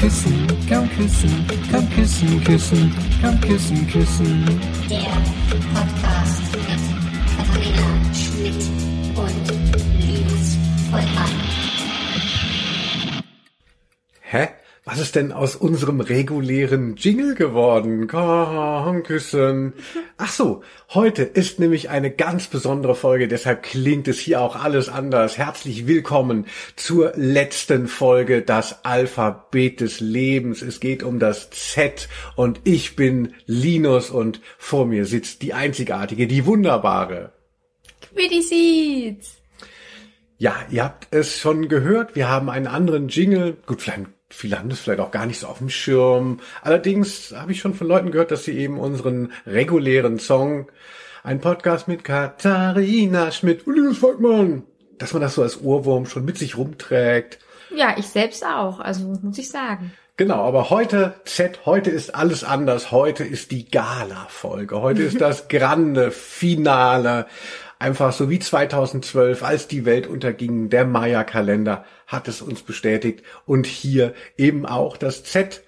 [0.00, 0.32] küssen,
[0.68, 1.30] komm küssen,
[1.70, 2.92] komm küssen, küssen,
[3.22, 4.60] komm küssen, küssen.
[4.88, 4.98] Der
[5.74, 6.80] Podcast mit
[7.36, 8.64] Katharina Schmidt
[9.14, 10.56] und Linus
[10.90, 11.39] Volkmann.
[14.90, 18.08] Was ist denn aus unserem regulären Jingle geworden?
[19.04, 19.72] Küssen.
[20.16, 24.88] Ach so, heute ist nämlich eine ganz besondere Folge, deshalb klingt es hier auch alles
[24.88, 25.38] anders.
[25.38, 30.60] Herzlich willkommen zur letzten Folge Das Alphabet des Lebens.
[30.60, 36.26] Es geht um das Z und ich bin Linus und vor mir sitzt die einzigartige,
[36.26, 37.32] die wunderbare.
[38.12, 39.36] Quiddy Seeds.
[40.38, 43.56] Ja, ihr habt es schon gehört, wir haben einen anderen Jingle.
[43.66, 46.40] Gut, vielleicht Viele haben das vielleicht auch gar nicht so auf dem Schirm.
[46.62, 50.68] Allerdings habe ich schon von Leuten gehört, dass sie eben unseren regulären Song,
[51.22, 54.62] ein Podcast mit Katharina Schmidt und Linus Volkmann,
[54.98, 57.38] dass man das so als Ohrwurm schon mit sich rumträgt.
[57.74, 59.92] Ja, ich selbst auch, also muss ich sagen.
[60.16, 62.92] Genau, aber heute, Z, heute ist alles anders.
[62.92, 64.80] Heute ist die Gala-Folge.
[64.80, 67.26] Heute ist das grande Finale.
[67.80, 73.24] Einfach so wie 2012, als die Welt unterging, der Maya-Kalender hat es uns bestätigt.
[73.46, 75.62] Und hier eben auch das Z.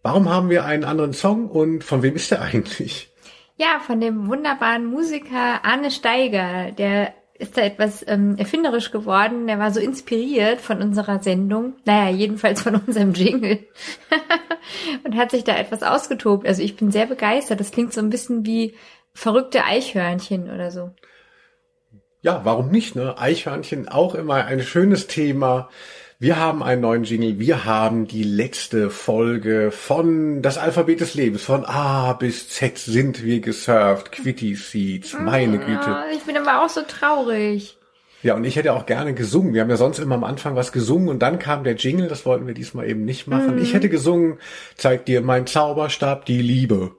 [0.00, 3.12] Warum haben wir einen anderen Song und von wem ist der eigentlich?
[3.56, 6.70] Ja, von dem wunderbaren Musiker Arne Steiger.
[6.70, 9.48] Der ist da etwas ähm, erfinderisch geworden.
[9.48, 11.74] Der war so inspiriert von unserer Sendung.
[11.84, 13.66] Naja, jedenfalls von unserem Jingle.
[15.04, 16.46] und hat sich da etwas ausgetobt.
[16.46, 17.58] Also ich bin sehr begeistert.
[17.58, 18.76] Das klingt so ein bisschen wie
[19.14, 20.92] verrückte Eichhörnchen oder so.
[22.26, 22.96] Ja, warum nicht?
[22.96, 23.16] Ne?
[23.16, 25.68] Eichhörnchen auch immer ein schönes Thema.
[26.18, 27.38] Wir haben einen neuen Jingle.
[27.38, 31.44] Wir haben die letzte Folge von Das Alphabet des Lebens.
[31.44, 34.10] Von A bis Z sind wir gesurft.
[34.10, 35.16] Quitty Seeds.
[35.16, 35.88] Meine Güte.
[35.88, 37.78] Ja, ich bin aber auch so traurig.
[38.24, 39.54] Ja, und ich hätte auch gerne gesungen.
[39.54, 42.08] Wir haben ja sonst immer am Anfang was gesungen und dann kam der Jingle.
[42.08, 43.56] Das wollten wir diesmal eben nicht machen.
[43.58, 44.40] Ich hätte gesungen,
[44.76, 46.96] zeig dir mein Zauberstab, die Liebe.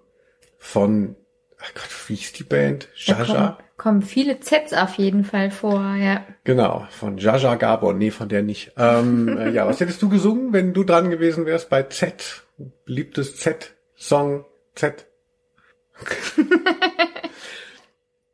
[0.58, 1.18] Von,
[1.60, 2.88] ach Gott, wie hieß die Band?
[2.96, 3.58] Jaja?
[3.88, 6.26] Kommen, viele Zs auf jeden Fall vor, ja.
[6.44, 7.94] Genau, von Jaja Gabor.
[7.94, 8.74] Nee, von der nicht.
[8.78, 12.44] Ähm, äh, ja, was hättest du gesungen, wenn du dran gewesen wärst bei Z?
[12.86, 14.44] Beliebtes Z, Song
[14.76, 15.06] Z.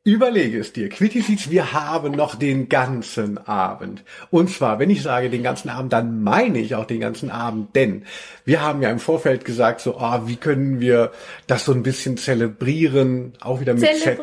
[0.05, 0.89] Überlege es dir.
[0.89, 4.03] Quitty Seeds, wir haben noch den ganzen Abend.
[4.31, 7.73] Und zwar, wenn ich sage den ganzen Abend, dann meine ich auch den ganzen Abend,
[7.75, 8.03] denn
[8.43, 11.13] wir haben ja im Vorfeld gesagt, so, ah, wie können wir
[11.47, 14.19] das so ein bisschen zelebrieren, auch wieder mit Z.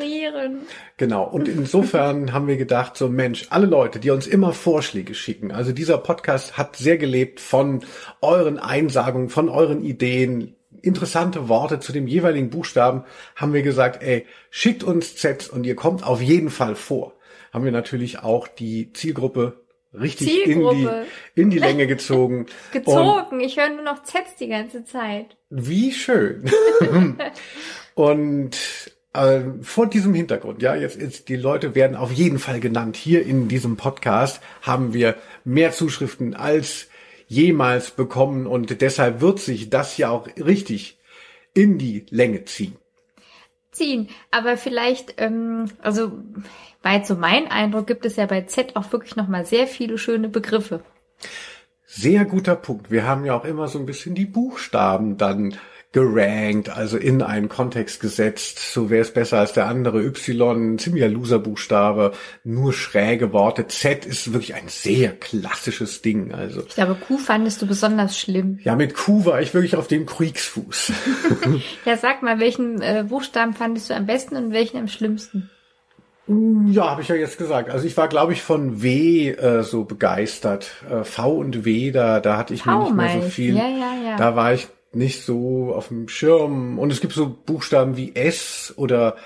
[1.00, 1.24] Genau.
[1.24, 5.72] Und insofern haben wir gedacht, so Mensch, alle Leute, die uns immer Vorschläge schicken, also
[5.72, 7.80] dieser Podcast hat sehr gelebt von
[8.20, 14.26] euren Einsagungen, von euren Ideen, interessante Worte zu dem jeweiligen Buchstaben, haben wir gesagt, ey,
[14.50, 17.14] schickt uns Zs und ihr kommt auf jeden Fall vor.
[17.50, 19.64] Haben wir natürlich auch die Zielgruppe
[19.98, 21.06] richtig in die, Zielgruppe.
[21.34, 22.40] in die Länge gezogen.
[22.72, 23.40] Und Gezogen.
[23.40, 25.38] Ich höre nur noch Zs die ganze Zeit.
[25.48, 26.44] wie schön.
[27.94, 28.58] Und
[29.12, 32.96] äh, vor diesem Hintergrund, ja, jetzt ist, die Leute werden auf jeden Fall genannt.
[32.96, 36.88] Hier in diesem Podcast haben wir mehr Zuschriften als
[37.26, 40.98] jemals bekommen und deshalb wird sich das ja auch richtig
[41.54, 42.76] in die Länge ziehen.
[43.72, 44.08] Ziehen.
[44.30, 46.12] Aber vielleicht, ähm, also
[46.82, 49.98] war jetzt so mein Eindruck, gibt es ja bei Z auch wirklich nochmal sehr viele
[49.98, 50.82] schöne Begriffe.
[51.84, 52.90] Sehr guter Punkt.
[52.90, 55.56] Wir haben ja auch immer so ein bisschen die Buchstaben dann
[55.92, 58.58] gerankt, also in einen Kontext gesetzt.
[58.72, 60.00] So wäre es besser als der andere.
[60.02, 62.12] Y, ziemlicher Loserbuchstabe,
[62.44, 63.66] nur schräge Worte.
[63.66, 66.32] Z ist wirklich ein sehr klassisches Ding.
[66.32, 68.60] Also Ich glaube, Q fandest du besonders schlimm.
[68.62, 70.92] ja, mit Q war ich wirklich auf dem Kriegsfuß.
[71.84, 75.50] Ja, sag mal, welchen äh, Buchstaben fandest du am besten und welchen am schlimmsten?
[76.26, 77.70] ja, habe ich ja jetzt gesagt.
[77.70, 80.70] Also ich war, glaube ich, von W äh, so begeistert.
[80.88, 83.56] Äh, v und W, da, da hatte ich mir nicht mehr so viel.
[83.56, 84.16] Ja, ja, ja.
[84.16, 86.78] Da war ich nicht so auf dem Schirm.
[86.78, 89.16] Und es gibt so Buchstaben wie S oder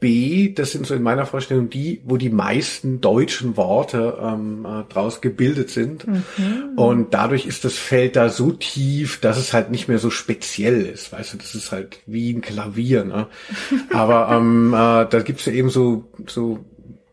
[0.00, 4.92] B, das sind so in meiner Vorstellung die, wo die meisten deutschen Worte ähm, äh,
[4.92, 6.06] draus gebildet sind.
[6.06, 6.72] Mhm.
[6.76, 10.84] Und dadurch ist das Feld da so tief, dass es halt nicht mehr so speziell
[10.84, 11.12] ist.
[11.12, 13.04] Weißt du, das ist halt wie ein Klavier.
[13.04, 13.28] Ne?
[13.94, 16.58] Aber ähm, äh, da gibt's ja eben so, so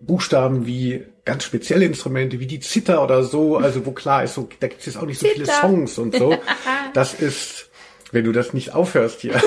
[0.01, 4.49] Buchstaben wie ganz spezielle Instrumente, wie die Zither oder so, also wo klar ist, so,
[4.59, 5.61] da gibt's jetzt auch nicht so viele Zither.
[5.61, 6.37] Songs und so.
[6.93, 7.70] Das ist
[8.11, 9.33] wenn du das nicht aufhörst hier.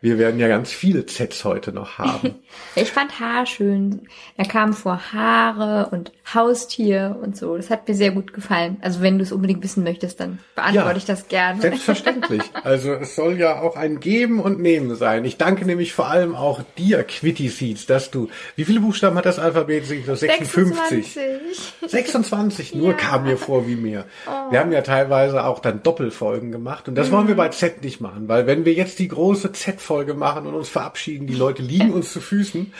[0.00, 2.34] Wir werden ja ganz viele Zs heute noch haben.
[2.76, 4.02] Ich fand Haar schön.
[4.36, 7.56] Da kam vor Haare und Haustier und so.
[7.56, 8.76] Das hat mir sehr gut gefallen.
[8.80, 10.96] Also wenn du es unbedingt wissen möchtest, dann beantworte Ja.
[10.96, 11.60] ich das gerne.
[11.60, 12.42] Selbstverständlich.
[12.64, 15.24] Also es soll ja auch ein Geben und Nehmen sein.
[15.24, 19.26] Ich danke nämlich vor allem auch dir, Quitty Seeds, dass du, wie viele Buchstaben hat
[19.26, 19.86] das Alphabet?
[19.86, 21.14] 56.
[21.14, 21.80] 26.
[21.86, 22.96] 26 nur Ja.
[22.96, 24.04] kam mir vor wie mehr.
[24.50, 28.00] Wir haben ja teilweise auch dann Doppelfolgen gemacht und das wollen wir bei Z nicht
[28.00, 31.92] machen, weil wenn wir jetzt die große Z-Folge machen und uns verabschieden, die Leute liegen
[31.92, 32.72] uns zu Füßen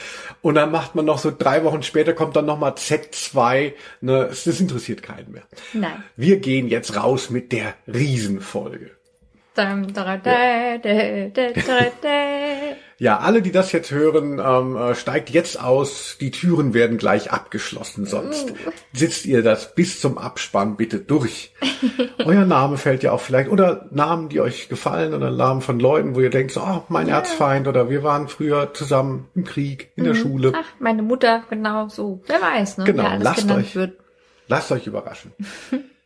[0.42, 4.60] und dann macht man noch so drei Wochen später kommt dann nochmal Z2, ne, das
[4.60, 5.44] interessiert keinen mehr.
[5.74, 6.02] Nein.
[6.16, 8.90] Wir gehen jetzt raus mit der Riesenfolge.
[9.54, 12.89] Dam, da, da, da, da, da, da.
[13.00, 16.18] Ja, alle, die das jetzt hören, ähm, äh, steigt jetzt aus.
[16.20, 18.52] Die Türen werden gleich abgeschlossen, sonst
[18.92, 21.54] sitzt ihr das bis zum Abspann bitte durch.
[22.26, 26.14] Euer Name fällt ja auch vielleicht, oder Namen, die euch gefallen, oder Namen von Leuten,
[26.14, 30.04] wo ihr denkt, so, oh, mein Erzfeind, oder wir waren früher zusammen im Krieg, in
[30.04, 30.52] der Schule.
[30.54, 32.20] Ach, meine Mutter, genau so.
[32.26, 32.84] Wer weiß, ne?
[32.84, 33.76] Genau, lasst euch.
[33.76, 33.98] wird.
[34.46, 35.32] Lasst euch überraschen.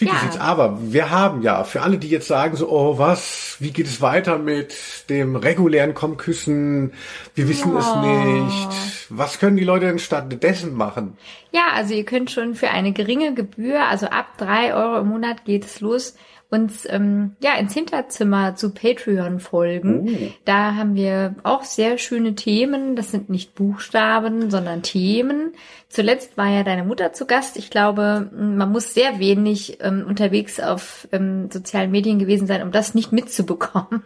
[0.00, 0.14] Wie Ja.
[0.38, 0.78] aber?
[0.80, 4.38] Wir haben ja, für alle, die jetzt sagen so, oh was, wie geht es weiter
[4.38, 4.74] mit
[5.08, 6.92] dem regulären Kommküssen?
[7.34, 9.06] Wir wissen es nicht.
[9.10, 11.16] Was können die Leute denn stattdessen machen?
[11.52, 15.44] Ja, also ihr könnt schon für eine geringe Gebühr, also ab drei Euro im Monat
[15.44, 16.16] geht es los,
[16.50, 20.08] uns ähm, ja ins Hinterzimmer zu Patreon folgen.
[20.08, 20.32] Oh.
[20.44, 22.96] Da haben wir auch sehr schöne Themen.
[22.96, 25.52] Das sind nicht Buchstaben, sondern Themen.
[25.88, 27.56] Zuletzt war ja deine Mutter zu Gast.
[27.56, 32.72] Ich glaube, man muss sehr wenig ähm, unterwegs auf ähm, sozialen Medien gewesen sein, um
[32.72, 34.02] das nicht mitzubekommen.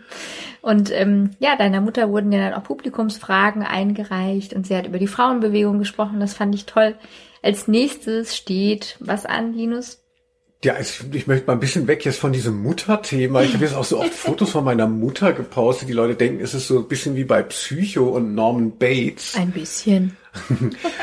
[0.60, 4.98] Und ähm, ja, deiner Mutter wurden ja dann auch Publikumsfragen eingereicht und sie hat über
[4.98, 6.20] die Frauenbewegung gesprochen.
[6.20, 6.94] Das fand ich toll.
[7.42, 10.03] Als nächstes steht was an, Linus?
[10.64, 13.42] Ja, ich, ich möchte mal ein bisschen weg jetzt von diesem Mutterthema.
[13.42, 15.90] Ich habe jetzt auch so oft Fotos von meiner Mutter gepostet.
[15.90, 19.36] Die Leute denken, es ist so ein bisschen wie bei Psycho und Norman Bates.
[19.36, 20.16] Ein bisschen.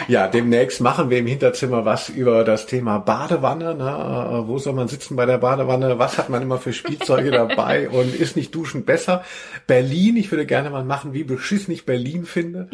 [0.08, 3.76] Ja, demnächst machen wir im Hinterzimmer was über das Thema Badewanne.
[3.76, 3.84] Ne?
[3.84, 6.00] Äh, Wo soll man sitzen bei der Badewanne?
[6.00, 7.90] Was hat man immer für Spielzeuge dabei?
[7.90, 9.24] Und ist nicht Duschen besser?
[9.68, 12.70] Berlin, ich würde gerne mal machen, wie beschissen ich Berlin finde.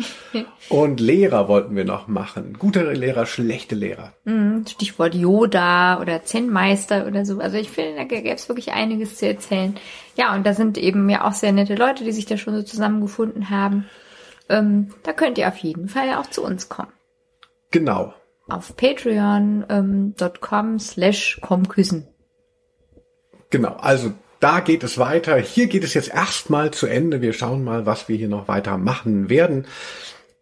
[0.69, 2.56] Und Lehrer wollten wir noch machen.
[2.57, 4.13] Gute Lehrer, schlechte Lehrer.
[4.25, 7.39] Mhm, Stichwort Yoda oder Zen-Meister oder so.
[7.39, 9.75] Also ich finde, da gäbe es wirklich einiges zu erzählen.
[10.15, 12.63] Ja, und da sind eben ja auch sehr nette Leute, die sich da schon so
[12.63, 13.86] zusammengefunden haben.
[14.49, 16.91] Ähm, da könnt ihr auf jeden Fall auch zu uns kommen.
[17.71, 18.13] Genau.
[18.47, 22.07] Auf patreon.com slash komküssen.
[23.49, 25.38] Genau, also da geht es weiter.
[25.38, 27.21] Hier geht es jetzt erstmal zu Ende.
[27.21, 29.67] Wir schauen mal, was wir hier noch weiter machen werden.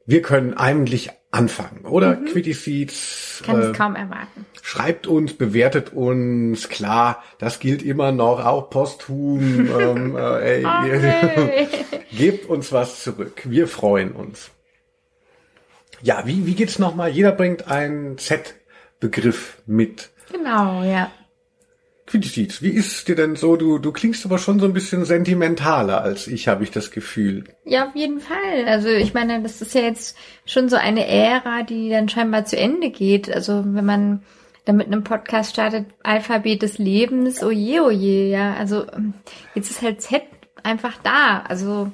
[0.05, 2.15] Wir können eigentlich anfangen, oder?
[2.15, 3.43] Quitty Seeds.
[3.45, 4.45] Kann äh, es kaum erwarten.
[4.61, 6.69] schreibt uns, bewertet uns.
[6.69, 9.69] Klar, das gilt immer noch, auch posthum.
[9.79, 11.67] ähm, äh, ey, Okay.
[12.11, 13.41] Gebt uns was zurück.
[13.45, 14.51] Wir freuen uns.
[16.01, 17.09] Ja, wie, wie geht's nochmal?
[17.09, 20.09] Jeder bringt einen Z-Begriff mit.
[20.31, 21.11] genau, ja.
[22.07, 23.55] Quintitiz, wie ist dir denn so?
[23.55, 27.45] Du, du klingst aber schon so ein bisschen sentimentaler als ich, habe ich das Gefühl.
[27.63, 28.67] Ja, auf jeden Fall.
[28.67, 30.15] Also ich meine, das ist ja jetzt
[30.45, 33.33] schon so eine Ära, die dann scheinbar zu Ende geht.
[33.33, 34.21] Also wenn man
[34.65, 38.53] da mit einem Podcast startet, Alphabet des Lebens, oje, oje, ja.
[38.53, 38.85] Also
[39.55, 40.21] jetzt ist halt Z
[40.61, 41.43] einfach da.
[41.47, 41.91] Also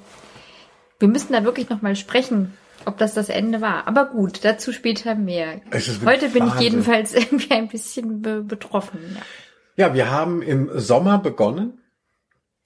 [1.00, 2.54] wir müssen da wirklich nochmal sprechen,
[2.86, 3.88] ob das das Ende war.
[3.88, 5.62] Aber gut, dazu später mehr.
[6.06, 9.00] Heute bin ich jedenfalls irgendwie ein bisschen be betroffen.
[9.16, 9.22] Ja.
[9.76, 11.80] Ja, wir haben im Sommer begonnen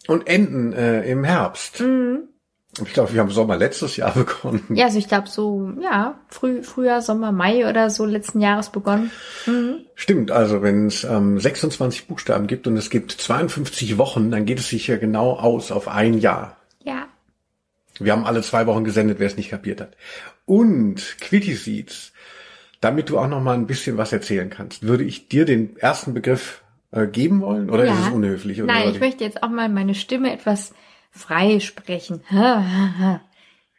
[0.08, 1.84] und enden äh, im Herbst.
[2.84, 4.66] Ich glaube, wir haben Sommer letztes Jahr begonnen.
[4.70, 9.12] ja, also ich glaube so, ja, früh, Frühjahr, Sommer, Mai oder so letzten Jahres begonnen.
[9.96, 14.60] Stimmt, also wenn es ähm, 26 Buchstaben gibt und es gibt 52 Wochen, dann geht
[14.60, 16.58] es sich ja genau aus auf ein Jahr.
[16.84, 17.08] Ja.
[18.00, 19.96] Wir haben alle zwei Wochen gesendet, wer es nicht kapiert hat.
[20.46, 22.12] Und Quitty Seeds,
[22.82, 26.14] damit du auch noch mal ein bisschen was erzählen kannst, würde ich dir den ersten
[26.14, 26.62] Begriff
[26.96, 27.70] äh, geben wollen?
[27.70, 28.62] Oder ist es unhöflich?
[28.62, 30.74] Oder Nein, ich möchte jetzt auch mal meine Stimme etwas
[31.12, 32.22] frei sprechen.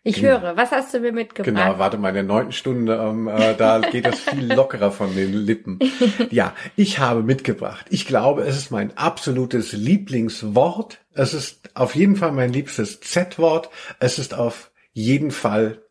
[0.04, 1.52] Ich höre, was hast du mir mitgebracht?
[1.52, 5.16] Genau, warte mal, in der neunten Stunde, ähm, äh, da geht das viel lockerer von
[5.16, 5.80] den Lippen.
[6.30, 7.86] Ja, ich habe mitgebracht.
[7.90, 10.98] Ich glaube, es ist mein absolutes Lieblingswort.
[11.12, 13.68] Es ist auf jeden Fall mein liebstes Z-Wort.
[13.98, 15.82] Es ist auf jeden Fall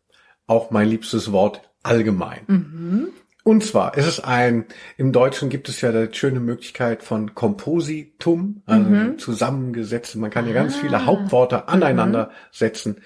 [0.46, 3.12] auch mein liebstes Wort allgemein.
[3.46, 4.64] Und zwar ist es ein,
[4.96, 10.16] im Deutschen gibt es ja die schöne Möglichkeit von Kompositum, also zusammengesetzt.
[10.16, 13.02] Man kann ja ganz viele Hauptworte aneinander setzen.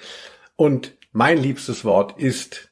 [0.56, 2.70] Und mein liebstes Wort ist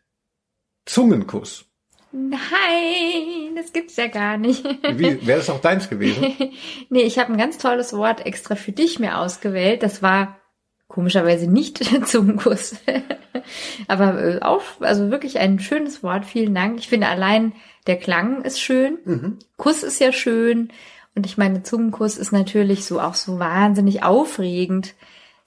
[0.86, 1.66] Zungenkuss.
[2.10, 4.64] Nein, das gibt's ja gar nicht.
[4.64, 6.34] Wie, wäre das auch deins gewesen?
[6.88, 9.82] nee, ich habe ein ganz tolles Wort extra für dich mir ausgewählt.
[9.82, 10.37] Das war
[10.88, 12.76] komischerweise nicht Zungenkuss.
[13.86, 16.24] Aber äh, auch, also wirklich ein schönes Wort.
[16.24, 16.78] Vielen Dank.
[16.78, 17.52] Ich finde allein
[17.86, 19.38] der Klang ist schön.
[19.56, 20.70] Kuss ist ja schön.
[21.14, 24.94] Und ich meine, Zungenkuss ist natürlich so auch so wahnsinnig aufregend.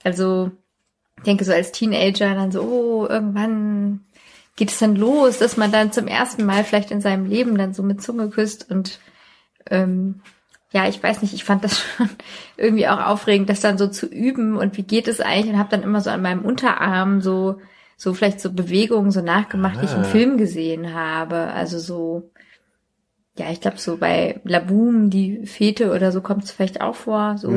[0.04, 0.52] Also,
[1.18, 4.02] ich denke so als Teenager dann so, oh, irgendwann
[4.56, 7.74] geht es dann los, dass man dann zum ersten Mal vielleicht in seinem Leben dann
[7.74, 9.00] so mit Zunge küsst und
[9.70, 10.22] ähm,
[10.72, 12.10] ja, ich weiß nicht, ich fand das schon
[12.58, 15.70] irgendwie auch aufregend, das dann so zu üben und wie geht es eigentlich und habe
[15.70, 17.60] dann immer so an meinem Unterarm so
[17.98, 20.06] so vielleicht so Bewegungen so nachgemacht, die ich im Ah.
[20.06, 22.32] Film gesehen habe, also so
[23.38, 27.38] ja, ich glaube so bei Laboom, die Fete oder so kommt es vielleicht auch vor.
[27.38, 27.50] So.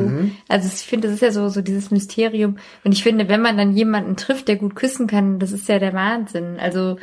[0.47, 2.57] Also ich finde, das ist ja so, so dieses Mysterium.
[2.85, 5.77] Und ich finde, wenn man dann jemanden trifft, der gut küssen kann, das ist ja
[5.77, 6.57] der Wahnsinn.
[6.59, 6.97] Also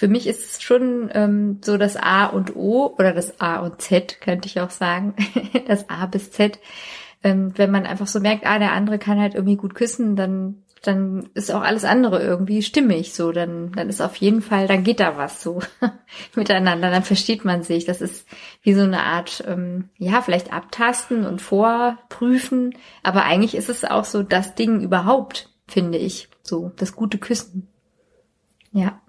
[0.00, 3.82] für mich ist es schon ähm, so das A und O oder das A und
[3.82, 5.14] Z, könnte ich auch sagen.
[5.66, 6.58] das A bis Z.
[7.22, 10.62] Ähm, wenn man einfach so merkt, ah, der andere kann halt irgendwie gut küssen, dann
[10.80, 14.84] dann ist auch alles andere irgendwie stimmig so, dann dann ist auf jeden Fall, dann
[14.84, 15.60] geht da was so
[16.34, 17.84] miteinander, dann versteht man sich.
[17.84, 18.26] Das ist
[18.62, 24.06] wie so eine Art, ähm, ja, vielleicht abtasten und vorprüfen, aber eigentlich ist es auch
[24.06, 27.68] so das Ding überhaupt, finde ich, so das gute Küssen.
[28.72, 29.02] Ja.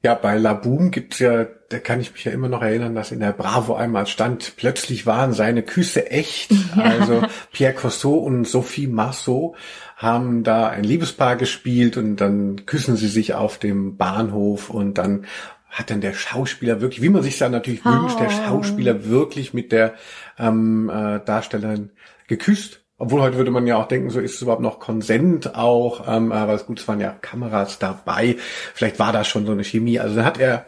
[0.00, 3.18] Ja, bei Laboom gibt's ja, da kann ich mich ja immer noch erinnern, dass in
[3.18, 6.52] der Bravo einmal stand, plötzlich waren seine Küsse echt.
[6.76, 9.56] Also Pierre Cossot und Sophie Marceau
[9.96, 15.26] haben da ein Liebespaar gespielt und dann küssen sie sich auf dem Bahnhof und dann
[15.68, 19.72] hat dann der Schauspieler wirklich, wie man sich dann natürlich wünscht, der Schauspieler wirklich mit
[19.72, 19.94] der
[20.38, 21.90] ähm, äh, Darstellerin
[22.28, 22.84] geküsst.
[22.98, 26.32] Obwohl heute würde man ja auch denken, so ist es überhaupt noch Konsent auch, ähm,
[26.32, 28.36] aber es gut, es waren ja Kameras dabei.
[28.74, 30.00] Vielleicht war da schon so eine Chemie.
[30.00, 30.66] Also dann hat er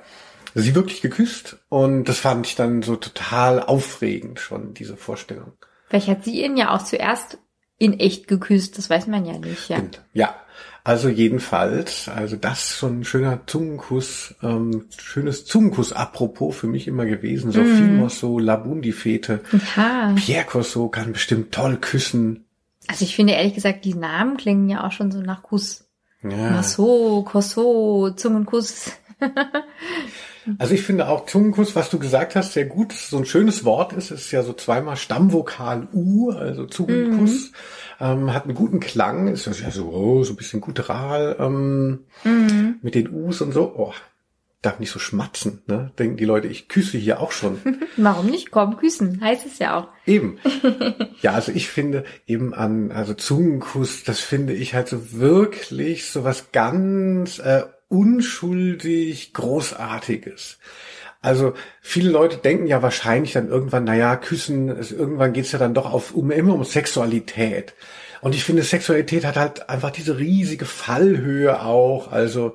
[0.54, 5.52] sie wirklich geküsst und das fand ich dann so total aufregend schon, diese Vorstellung.
[5.88, 7.38] Vielleicht hat sie ihn ja auch zuerst
[7.78, 9.82] in echt geküsst, das weiß man ja nicht, ja.
[10.12, 10.34] Ja,
[10.84, 17.06] also jedenfalls, also das schon ein schöner Zungenkuss, ähm, schönes Zungenkuss apropos für mich immer
[17.06, 17.52] gewesen.
[17.52, 19.40] Sophie Mosso, Labundi-Fete.
[19.76, 20.14] Ja.
[20.16, 22.44] Pierre Cossot kann bestimmt toll küssen.
[22.86, 25.84] Also ich finde ehrlich gesagt, die Namen klingen ja auch schon so nach Kuss.
[26.22, 26.50] Ja.
[26.50, 28.92] Masso, Kosso, Zungenkuss.
[30.58, 32.92] Also ich finde auch Zungenkuss, was du gesagt hast, sehr gut.
[32.92, 37.52] So ein schönes Wort ist, es ist ja so zweimal Stammvokal U, also Zungenkuss.
[38.00, 42.00] Ähm, hat einen guten Klang, ist ja so, oh, so ein bisschen guttural ähm,
[42.82, 43.74] mit den U's und so.
[43.76, 43.92] Oh,
[44.62, 45.92] darf nicht so schmatzen, ne?
[45.98, 47.60] Denken die Leute, ich küsse hier auch schon.
[47.96, 48.50] Warum nicht?
[48.50, 49.88] Komm, küssen, heißt es ja auch.
[50.06, 50.38] Eben.
[51.22, 56.24] Ja, also ich finde eben an, also Zungenkuss, das finde ich halt so wirklich so
[56.24, 60.58] was ganz äh, unschuldig Großartiges.
[61.20, 65.74] Also viele Leute denken ja wahrscheinlich dann irgendwann, naja, küssen, es, irgendwann geht's ja dann
[65.74, 67.74] doch auf, um, immer um Sexualität.
[68.22, 72.54] Und ich finde, Sexualität hat halt einfach diese riesige Fallhöhe auch, also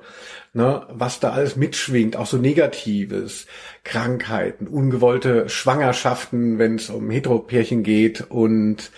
[0.56, 3.46] ne, was da alles mitschwingt, auch so Negatives,
[3.84, 8.90] Krankheiten, ungewollte Schwangerschaften, wenn es um Heteropärchen geht und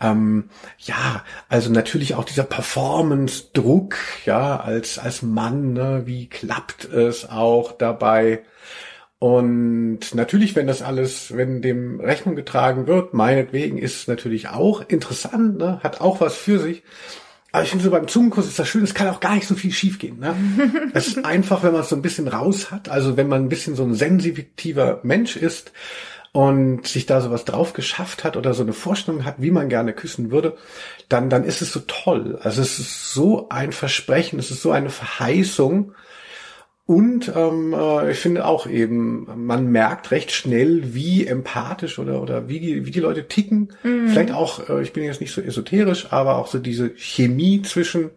[0.00, 3.96] ähm, ja, also natürlich auch dieser Performance-Druck,
[4.26, 8.42] ja, als als Mann, ne, wie klappt es auch dabei?
[9.18, 14.86] Und natürlich, wenn das alles, wenn dem Rechnung getragen wird, meinetwegen ist es natürlich auch
[14.88, 15.80] interessant, ne?
[15.82, 16.82] hat auch was für sich.
[17.56, 19.54] Aber ich finde so beim Zungenkuss ist das schön, es kann auch gar nicht so
[19.54, 20.18] viel schiefgehen.
[20.20, 20.36] Ne?
[20.92, 23.48] Es ist einfach, wenn man es so ein bisschen raus hat, also wenn man ein
[23.48, 25.72] bisschen so ein sensitiver Mensch ist
[26.32, 29.94] und sich da sowas drauf geschafft hat oder so eine Vorstellung hat, wie man gerne
[29.94, 30.58] küssen würde,
[31.08, 32.38] dann, dann ist es so toll.
[32.42, 35.94] Also es ist so ein Versprechen, es ist so eine Verheißung.
[36.86, 42.48] Und ähm, äh, ich finde auch eben, man merkt recht schnell, wie empathisch oder oder
[42.48, 43.72] wie die wie die Leute ticken.
[43.82, 48.10] Vielleicht auch, äh, ich bin jetzt nicht so esoterisch, aber auch so diese Chemie zwischen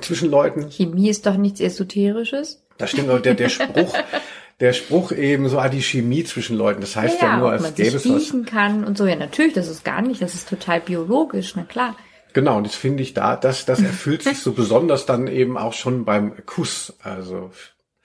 [0.00, 0.70] zwischen Leuten.
[0.70, 2.64] Chemie ist doch nichts Esoterisches.
[2.78, 3.94] Da stimmt auch der der Spruch,
[4.60, 6.80] der Spruch eben so ah, die Chemie zwischen Leuten.
[6.80, 8.34] Das heißt ja, nur, ob als gäbe es was.
[8.44, 9.06] kann und so.
[9.06, 11.96] Ja, natürlich, das ist gar nicht, das ist total biologisch, na klar.
[12.32, 15.74] Genau, und das finde ich da, das das erfüllt sich so besonders dann eben auch
[15.74, 16.92] schon beim Kuss.
[17.00, 17.52] Also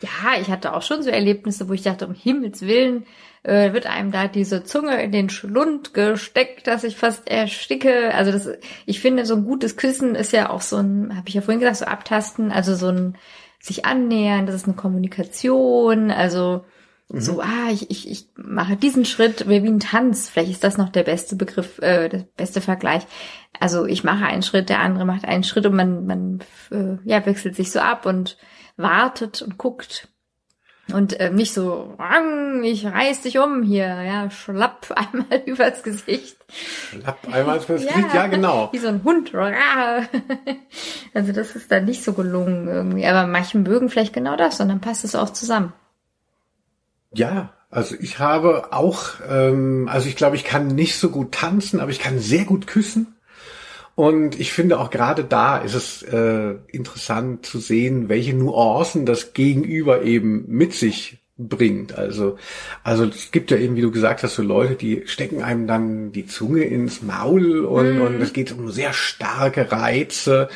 [0.01, 3.05] Ja, ich hatte auch schon so Erlebnisse, wo ich dachte, um Himmels Willen
[3.43, 8.13] äh, wird einem da diese Zunge in den Schlund gesteckt, dass ich fast ersticke.
[8.13, 8.49] Also das,
[8.85, 11.59] ich finde, so ein gutes Küssen ist ja auch so ein, habe ich ja vorhin
[11.59, 13.17] gesagt, so abtasten, also so ein
[13.61, 16.63] sich annähern, das ist eine Kommunikation, also
[17.11, 20.29] so, ah, ich, ich, ich mache diesen Schritt wie ein Tanz.
[20.29, 23.01] Vielleicht ist das noch der beste Begriff, äh, der beste Vergleich.
[23.59, 26.39] Also ich mache einen Schritt, der andere macht einen Schritt und man, man
[26.69, 28.37] äh, ja, wechselt sich so ab und
[28.79, 30.07] wartet und guckt.
[30.91, 36.37] Und ähm, nicht so, "Rang, ich reiß dich um hier, ja, schlapp einmal übers Gesicht.
[36.51, 38.69] Schlapp einmal fürs Gesicht, ja genau.
[38.71, 39.31] Wie so ein Hund.
[41.13, 43.05] Also das ist dann nicht so gelungen irgendwie.
[43.05, 45.73] Aber manche mögen vielleicht genau das und dann passt es auch zusammen.
[47.13, 51.79] Ja, also ich habe auch, ähm, also ich glaube, ich kann nicht so gut tanzen,
[51.79, 53.18] aber ich kann sehr gut küssen.
[53.99, 59.33] Und ich finde auch gerade da ist es äh, interessant zu sehen, welche Nuancen das
[59.33, 61.97] Gegenüber eben mit sich bringt.
[61.97, 62.37] Also,
[62.81, 66.13] also es gibt ja eben, wie du gesagt hast, so Leute, die stecken einem dann
[66.13, 70.47] die Zunge ins Maul und, und es geht um sehr starke Reize.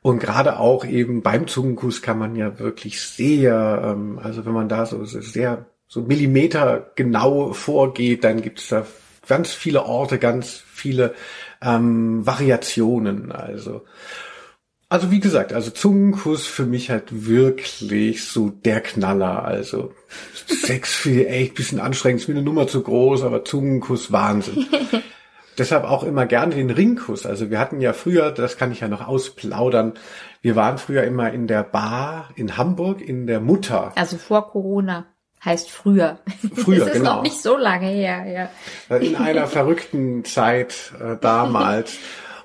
[0.00, 4.68] Und gerade auch eben beim Zungenkuss kann man ja wirklich sehr, ähm, also wenn man
[4.68, 8.86] da so so sehr so Millimeter genau vorgeht, dann gibt es da
[9.26, 11.14] ganz viele Orte, ganz viele
[11.64, 13.32] ähm, Variationen.
[13.32, 13.84] Also,
[14.88, 19.44] also wie gesagt, also Zungenkuss für mich halt wirklich so der Knaller.
[19.44, 19.92] Also
[20.46, 24.66] Sex für echt bisschen anstrengend, ist mir eine Nummer zu groß, aber Zungenkuss Wahnsinn.
[25.58, 27.26] Deshalb auch immer gerne den Ringkuss.
[27.26, 29.94] Also wir hatten ja früher, das kann ich ja noch ausplaudern,
[30.42, 33.92] wir waren früher immer in der Bar in Hamburg, in der Mutter.
[33.94, 35.06] Also vor Corona
[35.44, 36.18] heißt früher.
[36.54, 37.16] Früher, das ist genau.
[37.16, 38.50] noch nicht so lange her,
[38.90, 38.96] ja.
[38.96, 41.96] in einer verrückten Zeit äh, damals.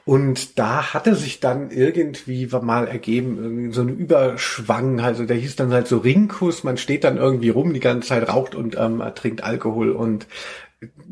[0.05, 5.55] Und da hatte sich dann irgendwie mal ergeben, irgendwie so ein Überschwang, also der hieß
[5.55, 9.03] dann halt so Ringkuss, man steht dann irgendwie rum die ganze Zeit, raucht und ähm,
[9.13, 10.25] trinkt Alkohol und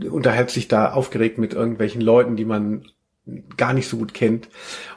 [0.09, 2.85] unterhält sich da aufgeregt mit irgendwelchen Leuten, die man
[3.57, 4.49] gar nicht so gut kennt.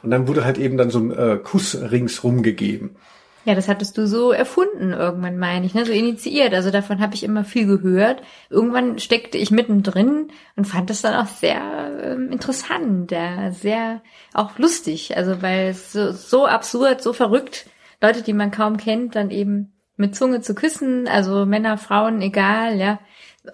[0.02, 2.97] Und dann wurde halt eben dann so ein äh, Kuss ringsrum gegeben.
[3.44, 5.87] Ja, das hattest du so erfunden irgendwann, meine ich, ne?
[5.87, 6.52] so initiiert.
[6.52, 8.23] Also davon habe ich immer viel gehört.
[8.50, 11.61] Irgendwann steckte ich mittendrin und fand das dann auch sehr
[12.02, 14.02] ähm, interessant, ja, sehr
[14.35, 15.16] auch lustig.
[15.16, 17.66] Also weil es so, so absurd, so verrückt,
[18.02, 22.78] Leute, die man kaum kennt, dann eben mit Zunge zu küssen, also Männer, Frauen, egal,
[22.78, 23.00] ja.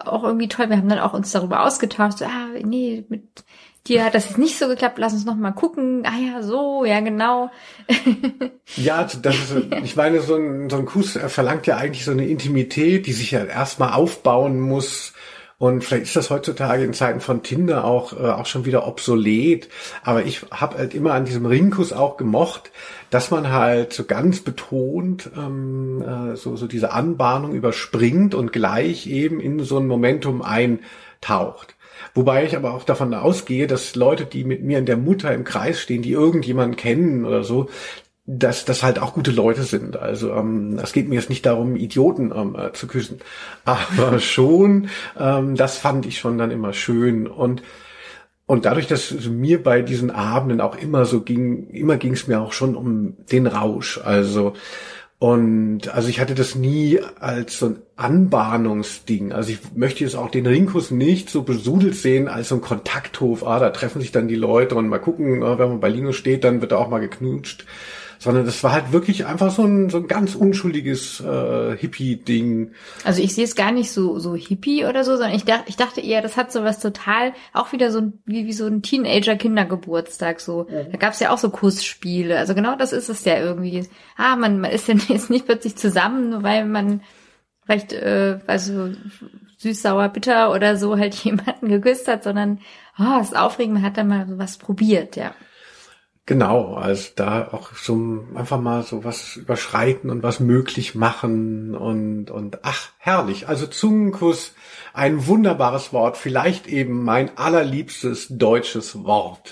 [0.01, 0.69] Auch irgendwie toll.
[0.69, 2.17] Wir haben dann auch uns darüber ausgetauscht.
[2.17, 3.45] So, ah, nee, mit
[3.87, 4.97] dir hat das jetzt nicht so geklappt.
[4.97, 6.03] Lass uns noch mal gucken.
[6.05, 7.49] Ah ja, so, ja genau.
[8.75, 12.11] Ja, das ist, ich meine, so ein, so ein Kuss äh, verlangt ja eigentlich so
[12.11, 15.13] eine Intimität, die sich ja erstmal aufbauen muss.
[15.59, 19.69] Und vielleicht ist das heutzutage in Zeiten von Tinder auch, äh, auch schon wieder obsolet.
[20.03, 22.71] Aber ich habe halt immer an diesem Ringkuss auch gemocht,
[23.09, 29.07] dass man halt so ganz betont ähm, äh, so, so diese Anbahnung überspringt und gleich
[29.07, 31.76] eben in so ein Momentum eintaucht.
[32.17, 35.43] Wobei ich aber auch davon ausgehe, dass Leute, die mit mir in der Mutter im
[35.43, 37.69] Kreis stehen, die irgendjemanden kennen oder so,
[38.25, 39.97] dass das halt auch gute Leute sind.
[39.97, 43.19] Also ähm, es geht mir jetzt nicht darum, Idioten ähm, äh, zu küssen,
[43.65, 47.61] aber schon, ähm, das fand ich schon dann immer schön und
[48.47, 52.39] und dadurch, dass mir bei diesen Abenden auch immer so ging, immer ging es mir
[52.39, 53.99] auch schon um den Rausch.
[54.01, 54.53] Also
[55.19, 59.31] und also ich hatte das nie als so ein Anbahnungsding.
[59.31, 63.45] Also ich möchte jetzt auch den Ringkuss nicht so besudelt sehen als so ein Kontakthof.
[63.45, 66.17] Ah, da treffen sich dann die Leute und mal gucken, ah, wenn man bei Linus
[66.17, 67.65] steht, dann wird da auch mal geknutscht.
[68.19, 72.71] Sondern das war halt wirklich einfach so ein, so ein ganz unschuldiges äh, Hippie-Ding.
[73.03, 75.75] Also ich sehe es gar nicht so so hippie oder so, sondern ich dachte, ich
[75.75, 78.81] dachte eher, das hat so was total, auch wieder so ein, wie, wie so ein
[78.81, 80.67] Teenager-Kindergeburtstag so.
[80.91, 82.37] Da gab es ja auch so Kussspiele.
[82.37, 83.87] Also genau das ist es ja irgendwie.
[84.15, 87.01] Ah, man, man ist ja jetzt nicht plötzlich zusammen, nur weil man
[87.65, 88.89] vielleicht, äh, also
[89.57, 92.59] süß, sauer, bitter oder so halt jemanden geküsst hat, sondern
[92.95, 95.33] ah, es ist aufregend, man hat da mal so was probiert, ja.
[96.27, 102.29] Genau, also da auch so einfach mal so was überschreiten und was möglich machen und,
[102.29, 103.47] und ach, herrlich.
[103.47, 104.53] Also Zungenkuss,
[104.93, 109.49] ein wunderbares Wort, vielleicht eben mein allerliebstes deutsches Wort.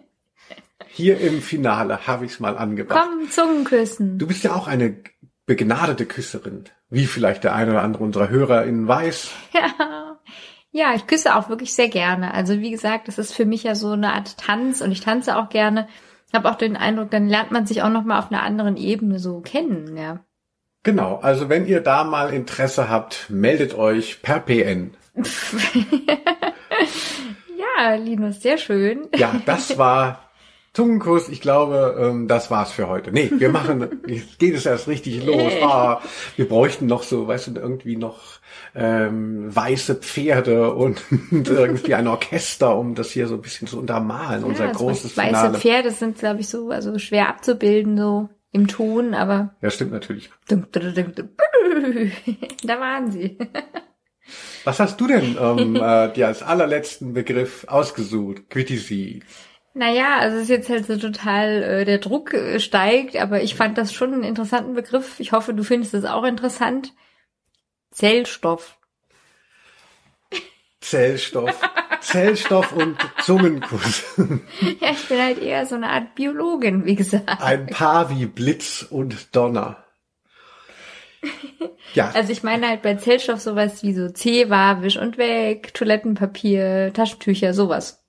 [0.88, 3.02] Hier im Finale habe ich es mal angebracht.
[3.02, 4.18] Komm, Zungenküssen.
[4.18, 4.98] Du bist ja auch eine
[5.46, 9.30] begnadete Küsserin, wie vielleicht der eine oder andere unserer HörerInnen weiß.
[9.54, 10.05] Ja.
[10.76, 12.34] Ja, ich küsse auch wirklich sehr gerne.
[12.34, 15.36] Also wie gesagt, das ist für mich ja so eine Art Tanz und ich tanze
[15.36, 15.88] auch gerne.
[16.32, 19.18] Habe auch den Eindruck, dann lernt man sich auch noch mal auf einer anderen Ebene
[19.18, 20.20] so kennen, ja.
[20.82, 24.94] Genau, also wenn ihr da mal Interesse habt, meldet euch per PN.
[27.78, 29.06] Ja, Linus, sehr schön.
[29.14, 30.30] Ja, das war
[30.72, 31.28] Zungenkuss.
[31.28, 33.12] Ich glaube, ähm, das war's für heute.
[33.12, 35.52] Nee, wir machen, jetzt geht es erst richtig los.
[35.62, 36.00] Ah,
[36.36, 38.35] wir bräuchten noch so, weißt du, irgendwie noch
[38.76, 44.44] ähm, weiße Pferde und irgendwie ein Orchester, um das hier so ein bisschen zu untermalen,
[44.44, 45.58] unser ja, so großes weiße Finale.
[45.58, 50.30] Pferde sind, glaube ich, so also schwer abzubilden so im Ton, aber Ja, stimmt natürlich.
[50.48, 50.60] da
[52.80, 53.38] waren sie.
[54.64, 58.50] Was hast du denn ähm, äh, dir als allerletzten Begriff ausgesucht?
[58.50, 59.22] Quitisi.
[59.72, 63.54] Naja, also es ist jetzt halt so total, äh, der Druck äh, steigt, aber ich
[63.54, 65.20] fand das schon einen interessanten Begriff.
[65.20, 66.94] Ich hoffe, du findest es auch interessant.
[67.96, 68.76] Zellstoff.
[70.82, 71.58] Zellstoff.
[72.02, 74.04] Zellstoff und Zungenkuss.
[74.80, 77.40] Ja, ich bin halt eher so eine Art Biologin, wie gesagt.
[77.40, 79.82] Ein Paar wie Blitz und Donner.
[81.94, 86.92] Ja, Also ich meine halt bei Zellstoff sowas wie so Zewa, Wisch und Weg, Toilettenpapier,
[86.92, 88.05] Taschentücher, sowas.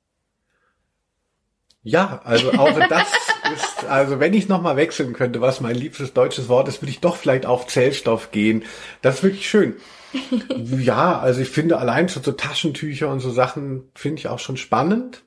[1.88, 3.08] Ja, also auch das
[3.54, 7.00] ist, also wenn ich nochmal wechseln könnte, was mein liebstes deutsches Wort ist, würde ich
[7.00, 8.66] doch vielleicht auf Zellstoff gehen.
[9.02, 9.76] Das ist wirklich schön.
[10.50, 14.58] Ja, also ich finde allein schon so Taschentücher und so Sachen finde ich auch schon
[14.58, 15.24] spannend.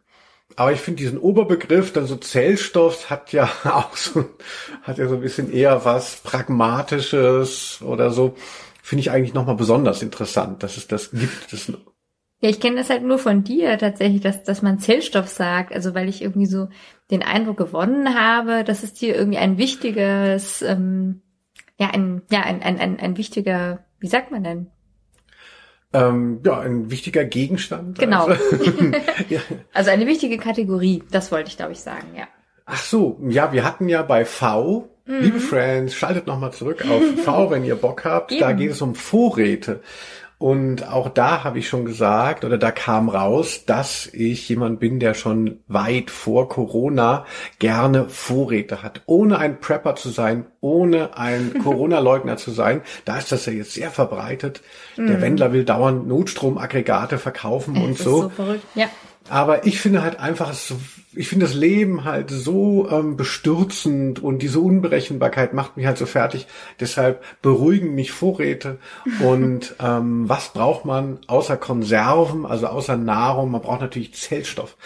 [0.56, 4.26] Aber ich finde diesen Oberbegriff, dann so Zellstoff, hat ja auch so,
[4.82, 8.36] hat ja so ein bisschen eher was Pragmatisches oder so.
[8.82, 11.52] Finde ich eigentlich nochmal besonders interessant, dass es das gibt.
[11.52, 11.72] Das,
[12.40, 15.74] Ja, ich kenne das halt nur von dir tatsächlich, dass, dass man Zellstoff sagt.
[15.74, 16.68] Also weil ich irgendwie so
[17.10, 21.22] den Eindruck gewonnen habe, dass es dir irgendwie ein wichtiges, ähm,
[21.78, 24.66] ja, ein, ja, ein, ein, ein, ein wichtiger, wie sagt man denn?
[25.92, 27.98] ähm, ja, ein wichtiger Gegenstand.
[27.98, 28.26] Genau.
[28.26, 28.42] Also,
[29.28, 29.40] ja.
[29.72, 32.28] Also eine wichtige Kategorie, das wollte ich, glaube ich, sagen, ja.
[32.64, 35.20] Ach so, ja, wir hatten ja bei V, Mhm.
[35.22, 38.30] liebe Friends, schaltet nochmal zurück auf V, wenn ihr Bock habt.
[38.40, 38.58] Da Eben.
[38.58, 39.80] geht es um Vorräte.
[40.40, 44.98] Und auch da habe ich schon gesagt, oder da kam raus, dass ich jemand bin,
[44.98, 47.26] der schon weit vor Corona
[47.58, 49.02] gerne Vorräte hat.
[49.04, 52.80] Ohne ein Prepper zu sein, ohne ein Corona-Leugner zu sein.
[53.04, 54.62] Da ist das ja jetzt sehr verbreitet.
[54.96, 57.88] Der Wendler will dauernd Notstromaggregate verkaufen und Mhm.
[57.90, 58.22] Das ist so.
[58.22, 58.64] so verrückt.
[58.74, 58.86] Ja.
[59.30, 60.52] Aber ich finde halt einfach,
[61.14, 66.06] ich finde das Leben halt so ähm, bestürzend und diese Unberechenbarkeit macht mich halt so
[66.06, 66.48] fertig.
[66.80, 68.78] Deshalb beruhigen mich Vorräte.
[69.20, 73.52] Und ähm, was braucht man außer Konserven, also außer Nahrung?
[73.52, 74.76] Man braucht natürlich Zellstoff.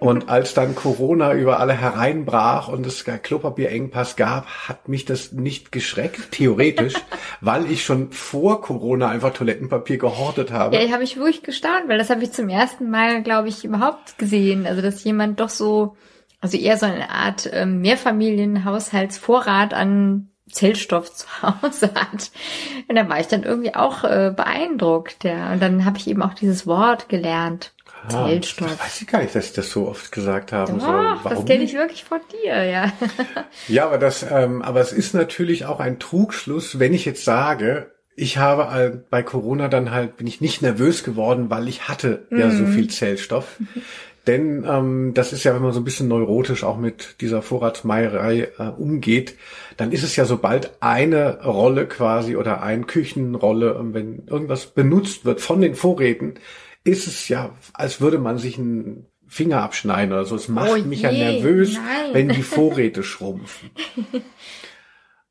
[0.00, 5.72] Und als dann Corona über alle hereinbrach und es Klopapierengpass gab, hat mich das nicht
[5.72, 6.94] geschreckt, theoretisch,
[7.40, 10.76] weil ich schon vor Corona einfach Toilettenpapier gehortet habe.
[10.76, 13.64] Ja, ich habe ich wirklich gestaunt, weil das habe ich zum ersten Mal, glaube ich,
[13.64, 14.66] überhaupt gesehen.
[14.66, 15.96] Also dass jemand doch so,
[16.40, 22.30] also eher so eine Art ähm, Mehrfamilienhaushaltsvorrat an Zellstoff zu Hause hat.
[22.88, 25.52] Und da war ich dann irgendwie auch äh, beeindruckt, ja.
[25.52, 27.72] Und dann habe ich eben auch dieses Wort gelernt.
[28.08, 28.68] Zellstoff.
[28.68, 31.18] Das weiß ich gar nicht, dass ich das so oft gesagt haben soll.
[31.22, 32.92] Doch, das kenne ich wirklich von dir, ja.
[33.68, 37.90] Ja, aber das, ähm, aber es ist natürlich auch ein Trugschluss, wenn ich jetzt sage,
[38.16, 42.50] ich habe bei Corona dann halt, bin ich nicht nervös geworden, weil ich hatte ja
[42.50, 43.58] so viel Zellstoff.
[44.26, 48.48] Denn ähm, das ist ja, wenn man so ein bisschen neurotisch auch mit dieser Vorratsmeierei
[48.58, 49.36] äh, umgeht,
[49.76, 55.26] dann ist es ja sobald eine Rolle quasi oder ein Küchenrolle, ähm, wenn irgendwas benutzt
[55.26, 56.34] wird von den Vorräten,
[56.84, 60.36] ist es ja, als würde man sich einen Finger abschneiden oder so.
[60.36, 62.10] Es macht Oh mich ja je, nervös, nein.
[62.12, 63.70] wenn die Vorräte schrumpfen.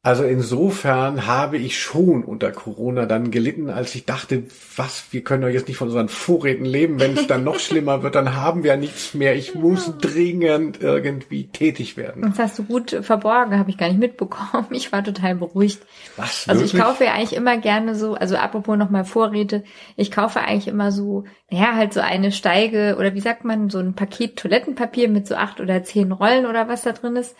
[0.06, 4.44] Also insofern habe ich schon unter Corona dann gelitten, als ich dachte,
[4.76, 7.00] was, wir können doch jetzt nicht von unseren Vorräten leben.
[7.00, 9.34] Wenn es dann noch schlimmer wird, dann haben wir ja nichts mehr.
[9.38, 12.22] Ich muss dringend irgendwie tätig werden.
[12.22, 14.68] Das hast du gut verborgen, habe ich gar nicht mitbekommen.
[14.72, 15.80] Ich war total beruhigt.
[16.18, 16.86] Was, Also ich wirklich?
[16.86, 19.64] kaufe ja eigentlich immer gerne so, also apropos nochmal Vorräte,
[19.96, 23.80] ich kaufe eigentlich immer so, naja, halt so eine Steige oder wie sagt man, so
[23.80, 27.38] ein Paket Toilettenpapier mit so acht oder zehn Rollen oder was da drin ist.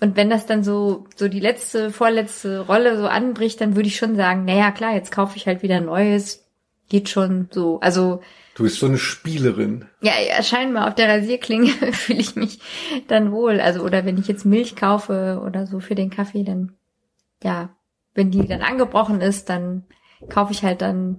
[0.00, 3.96] Und wenn das dann so, so die letzte, vorletzte Rolle so anbricht, dann würde ich
[3.96, 6.46] schon sagen, naja, klar, jetzt kaufe ich halt wieder Neues.
[6.88, 7.80] Geht schon so.
[7.80, 8.20] Also,
[8.54, 9.86] Du bist so eine Spielerin.
[10.00, 12.60] ja, ja, scheinbar auf der Rasierklinge fühle ich mich
[13.08, 13.60] dann wohl.
[13.60, 16.74] Also, oder wenn ich jetzt Milch kaufe oder so für den Kaffee, dann,
[17.42, 17.70] ja,
[18.14, 19.84] wenn die dann angebrochen ist, dann
[20.28, 21.18] kaufe ich halt dann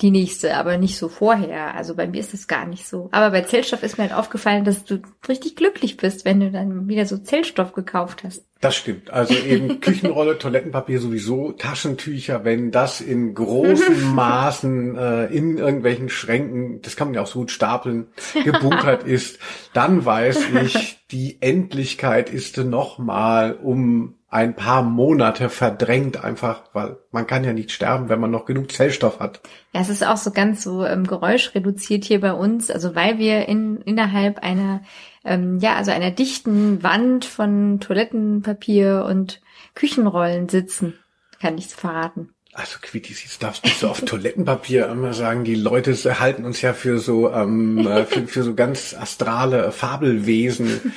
[0.00, 1.74] die nächste, aber nicht so vorher.
[1.74, 3.08] Also bei mir ist das gar nicht so.
[3.12, 6.88] Aber bei Zellstoff ist mir halt aufgefallen, dass du richtig glücklich bist, wenn du dann
[6.88, 8.44] wieder so Zellstoff gekauft hast.
[8.60, 9.10] Das stimmt.
[9.10, 16.82] Also eben Küchenrolle, Toilettenpapier sowieso, Taschentücher, wenn das in großen Maßen äh, in irgendwelchen Schränken,
[16.82, 18.08] das kann man ja auch so gut stapeln,
[18.44, 19.38] gebunkert ist,
[19.72, 27.26] dann weiß ich, die Endlichkeit ist nochmal um ein paar Monate verdrängt einfach, weil man
[27.26, 29.40] kann ja nicht sterben, wenn man noch genug Zellstoff hat.
[29.72, 33.48] Ja, es ist auch so ganz so ähm, geräuschreduziert hier bei uns, also weil wir
[33.48, 34.82] in innerhalb einer
[35.24, 39.40] ähm, ja also einer dichten Wand von Toilettenpapier und
[39.74, 40.94] Küchenrollen sitzen,
[41.40, 42.32] kann ich verraten.
[42.52, 46.60] Also Quittis, jetzt darfst du nicht so auf Toilettenpapier immer sagen, die Leute halten uns
[46.62, 50.80] ja für so ähm, äh, für, für so ganz astrale Fabelwesen.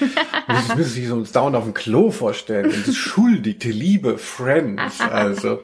[0.47, 2.69] Das müssen sich so uns dauernd auf dem Klo vorstellen.
[2.71, 4.99] Entschuldigte, liebe Friends.
[5.11, 5.63] Also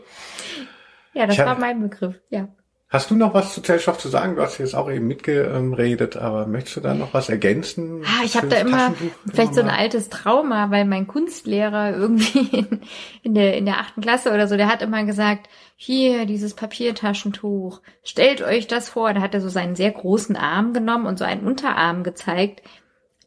[1.14, 2.16] Ja, das Ich hab- war mein Begriff.
[2.30, 2.48] Ja.
[2.92, 4.36] Hast du noch was zu Zellstoff zu sagen?
[4.36, 8.02] Du hast jetzt auch eben mitgeredet, aber möchtest du da noch was ergänzen?
[8.04, 8.96] Ah, ich habe da immer
[9.32, 12.82] vielleicht so ein altes Trauma, weil mein Kunstlehrer irgendwie in,
[13.22, 17.82] in der in der achten Klasse oder so, der hat immer gesagt, hier dieses Papiertaschentuch,
[18.04, 19.14] stellt euch das vor.
[19.14, 22.64] Da hat er so seinen sehr großen Arm genommen und so einen Unterarm gezeigt.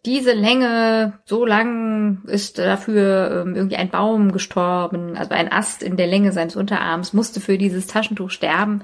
[0.05, 5.97] Diese Länge, so lang ist dafür ähm, irgendwie ein Baum gestorben, also ein Ast in
[5.97, 8.83] der Länge seines Unterarms musste für dieses Taschentuch sterben.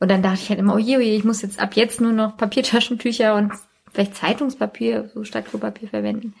[0.00, 2.00] Und dann dachte ich halt immer, oh je, oh je, ich muss jetzt ab jetzt
[2.00, 3.52] nur noch Papiertaschentücher und
[3.92, 6.34] vielleicht Zeitungspapier so statt Klopapier verwenden.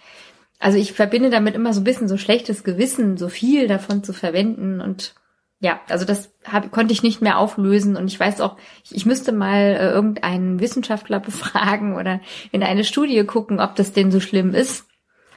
[0.58, 4.12] Also ich verbinde damit immer so ein bisschen so schlechtes Gewissen, so viel davon zu
[4.12, 5.14] verwenden und
[5.60, 9.06] ja, also das hab, konnte ich nicht mehr auflösen und ich weiß auch, ich, ich
[9.06, 12.20] müsste mal äh, irgendeinen Wissenschaftler befragen oder
[12.52, 14.86] in eine Studie gucken, ob das denn so schlimm ist,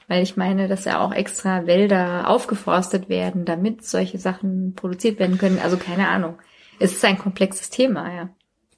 [0.07, 5.38] weil ich meine, dass ja auch extra Wälder aufgeforstet werden, damit solche Sachen produziert werden
[5.38, 5.60] können.
[5.63, 6.38] Also keine Ahnung.
[6.81, 8.29] Es ist ein komplexes Thema, ja.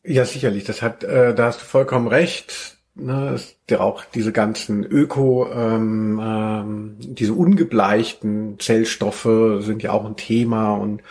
[0.04, 0.66] Ja, sicherlich.
[0.66, 2.78] Das hat, äh, da hast du vollkommen recht.
[2.96, 9.28] Ne, es- der auch diese ganzen Öko, ähm, ähm, diese ungebleichten Zellstoffe
[9.62, 11.02] sind ja auch ein Thema und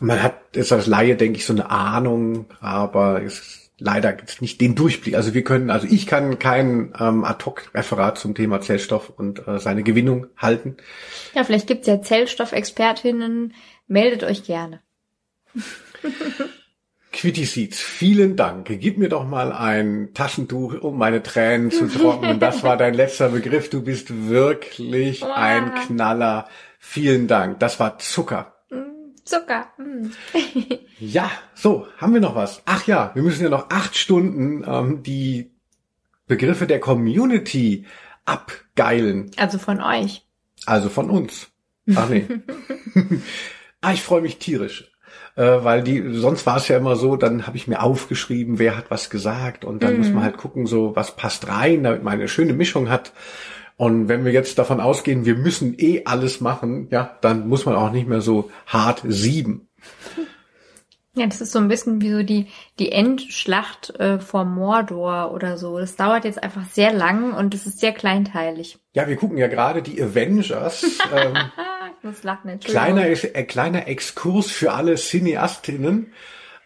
[0.00, 4.74] man hat ist als Laie, denke ich, so eine Ahnung, aber ist leider nicht den
[4.74, 5.14] Durchblick.
[5.14, 9.84] Also wir können, also ich kann kein ähm, Ad-Hoc-Referat zum Thema Zellstoff und äh, seine
[9.84, 10.76] Gewinnung halten.
[11.34, 13.54] Ja, vielleicht gibt's ja Zellstoffexpertinnen.
[13.86, 14.80] Meldet euch gerne.
[17.12, 18.68] Quitty Seeds, vielen Dank.
[18.80, 22.40] Gib mir doch mal ein Taschentuch, um meine Tränen zu trocknen.
[22.40, 23.68] Das war dein letzter Begriff.
[23.68, 26.48] Du bist wirklich ein Knaller.
[26.78, 27.60] Vielen Dank.
[27.60, 28.54] Das war Zucker.
[29.24, 29.66] Zucker.
[29.76, 30.10] mm.
[30.98, 32.62] Ja, so, haben wir noch was?
[32.64, 35.52] Ach ja, wir müssen ja noch acht Stunden ähm, die
[36.26, 37.86] Begriffe der Community
[38.24, 39.30] abgeilen.
[39.36, 40.24] Also von euch.
[40.66, 41.48] Also von uns.
[41.94, 42.26] Ach nee.
[43.80, 44.91] ah, ich freue mich tierisch.
[45.34, 48.76] Äh, weil die, sonst war es ja immer so, dann habe ich mir aufgeschrieben, wer
[48.76, 52.14] hat was gesagt und dann muss man halt gucken, so was passt rein, damit man
[52.14, 53.12] eine schöne Mischung hat.
[53.78, 57.74] Und wenn wir jetzt davon ausgehen, wir müssen eh alles machen, ja, dann muss man
[57.74, 59.68] auch nicht mehr so hart sieben.
[61.14, 62.46] Ja, das ist so ein bisschen wie so die,
[62.78, 65.78] die Endschlacht äh, vor Mordor oder so.
[65.78, 68.78] Das dauert jetzt einfach sehr lang und es ist sehr kleinteilig.
[68.94, 70.84] Ja, wir gucken ja gerade die Avengers.
[71.14, 71.34] ähm,
[72.22, 72.84] Lachen, Entschuldigung.
[72.94, 76.12] kleiner, äh, kleiner Exkurs für alle Cineastinnen.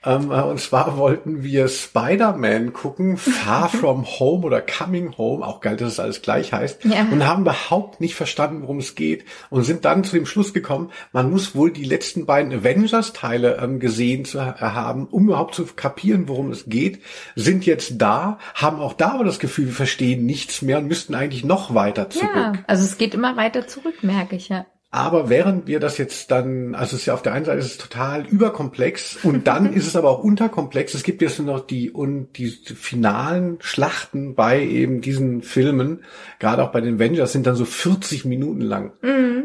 [0.05, 5.61] Ähm, äh, und zwar wollten wir Spider-Man gucken, Far From Home oder Coming Home, auch
[5.61, 7.07] geil, dass es alles gleich heißt, Ja.
[7.11, 10.93] und haben überhaupt nicht verstanden, worum es geht und sind dann zu dem Schluss gekommen,
[11.13, 15.65] man muss wohl die letzten beiden Avengers-Teile ähm, gesehen zu ha- haben, um überhaupt zu
[15.67, 17.03] kapieren, worum es geht,
[17.35, 21.17] sind jetzt da, haben auch da aber das Gefühl, wir verstehen nichts mehr und müssten
[21.17, 22.31] eigentlich noch weiter zurück.
[22.33, 24.67] Ja, also es geht immer weiter zurück, merke ich ja.
[24.91, 27.67] Aber während wir das jetzt dann, also es ist ja auf der einen Seite ist
[27.67, 30.95] es total überkomplex und dann ist es aber auch unterkomplex.
[30.95, 36.05] Es gibt jetzt nur noch die und die finalen Schlachten bei eben diesen Filmen,
[36.39, 38.93] gerade auch bei den Avengers, sind dann so 40 Minuten lang.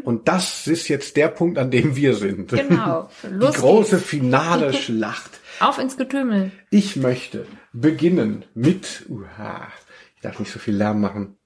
[0.04, 2.50] Und das ist jetzt der Punkt, an dem wir sind.
[2.50, 3.08] Genau.
[3.28, 4.08] Los die große geht's.
[4.08, 5.40] finale Schlacht.
[5.60, 6.50] Auf ins Getümmel.
[6.70, 9.68] Ich möchte beginnen mit, uha,
[10.16, 11.36] ich darf nicht so viel Lärm machen,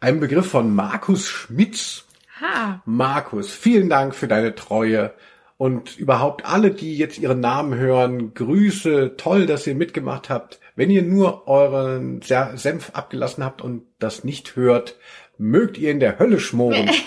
[0.00, 2.05] einem Begriff von Markus Schmitz.
[2.40, 2.82] Ha.
[2.84, 5.14] Markus, vielen Dank für deine Treue
[5.56, 10.60] und überhaupt alle, die jetzt ihren Namen hören, Grüße, toll, dass ihr mitgemacht habt.
[10.74, 14.96] Wenn ihr nur euren Se- Senf abgelassen habt und das nicht hört,
[15.38, 16.90] mögt ihr in der Hölle schmoren.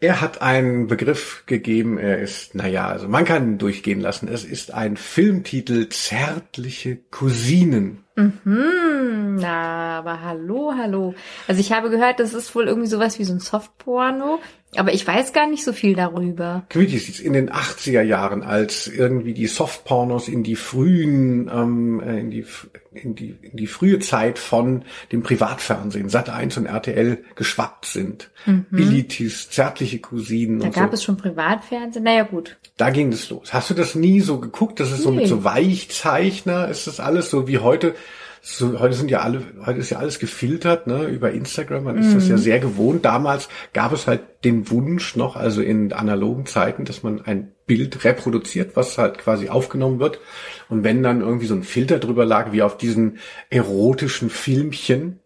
[0.00, 4.28] Er hat einen Begriff gegeben, er ist, naja, also man kann ihn durchgehen lassen.
[4.28, 8.04] Es ist ein Filmtitel Zärtliche Cousinen.
[8.18, 11.14] Hm, na, aber hallo, hallo.
[11.46, 14.40] Also ich habe gehört, das ist wohl irgendwie sowas wie so ein Softporno,
[14.76, 16.64] aber ich weiß gar nicht so viel darüber.
[16.68, 22.30] Quittis in den 80er Jahren, als irgendwie die Softpornos in die frühen, ähm, äh, in
[22.30, 22.44] die
[22.92, 28.30] in die in die frühe Zeit von dem Privatfernsehen, Sat 1 und RTL geschwappt sind.
[28.70, 30.60] Billitis, zärtliche Cousinen Mhm.
[30.60, 30.94] Da und gab so.
[30.94, 32.04] es schon Privatfernsehen.
[32.04, 32.56] Naja, gut.
[32.76, 33.52] Da ging es los.
[33.52, 34.80] Hast du das nie so geguckt?
[34.80, 35.18] Das ist so Nee.
[35.18, 37.94] mit so Weichzeichner, ist das alles so wie heute?
[38.40, 41.84] So, heute sind ja alle, heute ist ja alles gefiltert, ne, über Instagram.
[41.84, 43.04] Man ist das ja sehr gewohnt.
[43.04, 48.04] Damals gab es halt den Wunsch noch, also in analogen Zeiten, dass man ein Bild
[48.04, 50.20] reproduziert, was halt quasi aufgenommen wird.
[50.68, 53.18] Und wenn dann irgendwie so ein Filter drüber lag, wie auf diesen
[53.50, 55.20] erotischen Filmchen,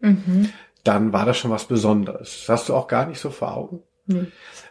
[0.84, 2.44] dann war das schon was Besonderes.
[2.46, 3.80] Das hast du auch gar nicht so vor Augen?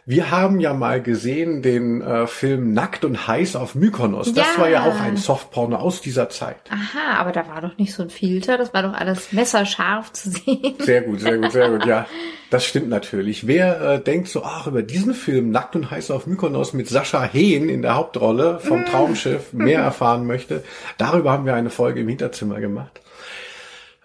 [0.04, 4.34] Wir haben ja mal gesehen den äh, Film Nackt und heiß auf Mykonos.
[4.34, 4.60] Das Ja.
[4.60, 6.56] war ja auch ein Softporno aus dieser Zeit.
[6.70, 10.30] Aha, aber da war doch nicht so ein Filter, das war doch alles messerscharf zu
[10.30, 10.74] sehen.
[10.80, 11.86] Sehr gut, sehr gut, sehr gut.
[11.86, 12.06] Ja,
[12.50, 13.46] das stimmt natürlich.
[13.46, 17.22] Wer äh, denkt so, ach, über diesen Film Nackt und heiß auf Mykonos mit Sascha
[17.22, 20.62] Hehn in der Hauptrolle vom Traumschiff mehr erfahren möchte,
[20.98, 23.00] darüber haben wir eine Folge im Hinterzimmer gemacht.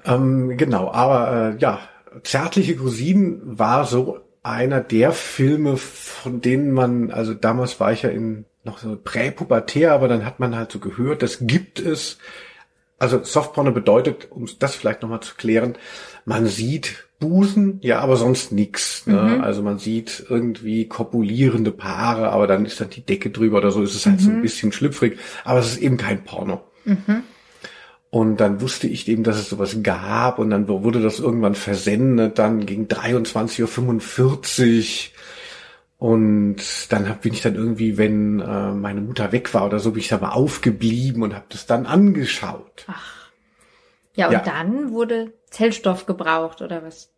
[0.06, 1.80] Ähm, genau, aber äh, ja,
[2.24, 8.10] Zärtliche Cousinen war so einer der Filme, von denen man, also damals war ich ja
[8.10, 12.18] in noch so präpubertär, aber dann hat man halt so gehört, das gibt es.
[13.00, 15.76] Also Softporno bedeutet, um das vielleicht nochmal zu klären,
[16.26, 19.08] man sieht Busen, ja, aber sonst nix.
[19.08, 19.42] Ne?
[19.42, 23.82] Also man sieht irgendwie kopulierende Paare, aber dann ist dann die Decke drüber oder so,
[23.82, 26.62] ist es halt so ein bisschen schlüpfrig, aber es ist eben kein Porno.
[28.10, 32.40] Und dann wusste ich eben, dass es sowas gab und dann wurde das irgendwann versendet,
[32.40, 35.14] dann gegen 23.45 Uhr.
[36.00, 36.58] Und
[36.90, 40.02] dann hab, bin ich dann irgendwie, wenn äh, meine Mutter weg war oder so, bin
[40.02, 42.86] ich da mal aufgeblieben und habe das dann angeschaut.
[44.14, 44.40] Ja, und Ja.
[44.40, 47.10] dann wurde Zellstoff gebraucht, oder was?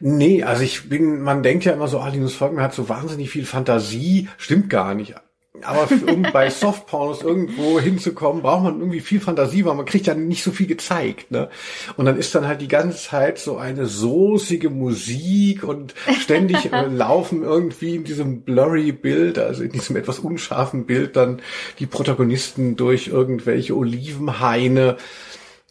[0.00, 3.30] Nee, also ich bin, man denkt ja immer so, ah, Linus Volkmann hat so wahnsinnig
[3.30, 4.28] viel Fantasie.
[4.38, 5.14] Stimmt gar nicht.
[5.64, 10.14] Aber um bei Softpornos irgendwo hinzukommen, braucht man irgendwie viel Fantasie, weil man kriegt ja
[10.14, 11.30] nicht so viel gezeigt.
[11.30, 11.48] Ne?
[11.96, 16.86] Und dann ist dann halt die ganze Zeit so eine soßige Musik und ständig äh,
[16.90, 21.40] laufen irgendwie in diesem blurry Bild, also in diesem etwas unscharfen Bild, dann
[21.78, 24.96] die Protagonisten durch irgendwelche Olivenhaine.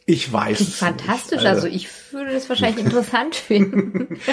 [0.06, 1.48] Ich weiß Klingt fantastisch, nicht.
[1.48, 4.20] also ich würde das wahrscheinlich interessant finden.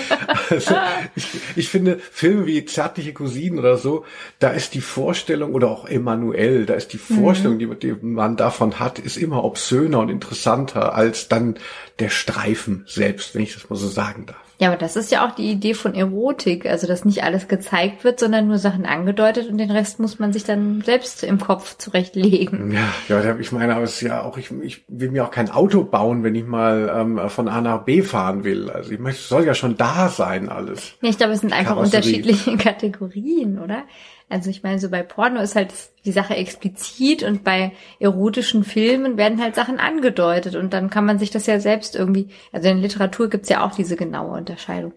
[0.50, 0.74] Also,
[1.14, 1.26] ich,
[1.56, 4.04] ich finde, Filme wie Zärtliche Cousinen oder so,
[4.38, 8.78] da ist die Vorstellung, oder auch Emanuel, da ist die Vorstellung, die, die man davon
[8.78, 11.58] hat, ist immer obszöner und interessanter als dann
[11.98, 14.47] der Streifen selbst, wenn ich das mal so sagen darf.
[14.60, 18.02] Ja, aber das ist ja auch die Idee von Erotik, also dass nicht alles gezeigt
[18.02, 21.76] wird, sondern nur Sachen angedeutet und den Rest muss man sich dann selbst im Kopf
[21.78, 22.72] zurechtlegen.
[22.72, 25.48] Ja, ja, ich meine, aber es ist ja auch, ich, ich will mir auch kein
[25.48, 28.68] Auto bauen, wenn ich mal ähm, von A nach B fahren will.
[28.68, 30.94] Also ich möchte, soll ja schon da sein alles.
[31.02, 33.84] Ja, ich glaube, es sind einfach unterschiedliche Kategorien, oder?
[34.30, 35.72] Also ich meine, so bei Porno ist halt
[36.04, 41.18] die Sache explizit und bei erotischen Filmen werden halt Sachen angedeutet und dann kann man
[41.18, 44.92] sich das ja selbst irgendwie, also in der Literatur gibt's ja auch diese genaue Unterscheidung.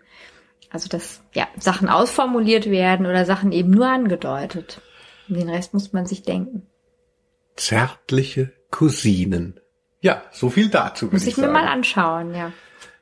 [0.69, 4.81] Also dass ja Sachen ausformuliert werden oder Sachen eben nur angedeutet.
[5.29, 6.67] Und den Rest muss man sich denken.
[7.55, 9.59] Zärtliche Cousinen.
[10.01, 11.07] Ja, so viel dazu.
[11.11, 11.53] Muss ich mir sagen.
[11.53, 12.51] mal anschauen, ja.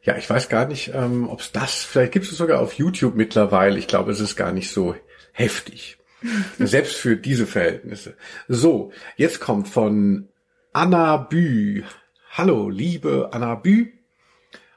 [0.01, 3.15] Ja, ich weiß gar nicht, ähm, ob es das, vielleicht gibt es sogar auf YouTube
[3.15, 3.77] mittlerweile.
[3.77, 4.95] Ich glaube, es ist gar nicht so
[5.31, 5.98] heftig.
[6.60, 8.15] Selbst für diese Verhältnisse.
[8.47, 10.29] So, jetzt kommt von
[10.73, 11.84] Anna Bü.
[12.32, 13.88] Hallo, liebe Anna Bü.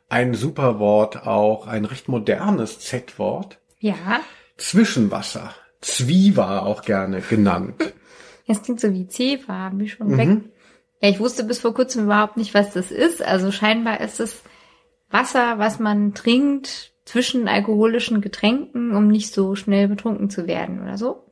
[0.09, 3.59] Ein super Wort, auch ein recht modernes Z-Wort.
[3.81, 4.21] Ja,
[4.57, 5.55] Zwischenwasser.
[5.81, 7.93] Zwiwa auch gerne genannt.
[8.47, 10.51] das klingt so wie Zewa, bin schon weg.
[11.01, 13.23] Ja, ich wusste bis vor kurzem überhaupt nicht, was das ist.
[13.23, 14.43] Also scheinbar ist es
[15.11, 20.97] Wasser, was man trinkt zwischen alkoholischen Getränken, um nicht so schnell betrunken zu werden oder
[20.97, 21.32] so.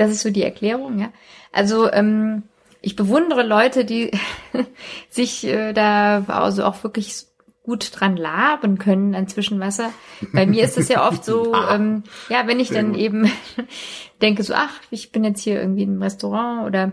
[0.00, 1.12] Das ist so die Erklärung, ja.
[1.52, 2.44] Also ähm,
[2.80, 4.10] ich bewundere Leute, die
[5.10, 7.26] sich äh, da also auch wirklich
[7.64, 9.90] gut dran laben können an Zwischenwasser.
[10.32, 13.00] Bei mir ist es ja oft so, ähm, ja, wenn ich Sehr dann gut.
[13.02, 13.30] eben
[14.22, 16.92] denke so, ach, ich bin jetzt hier irgendwie im Restaurant oder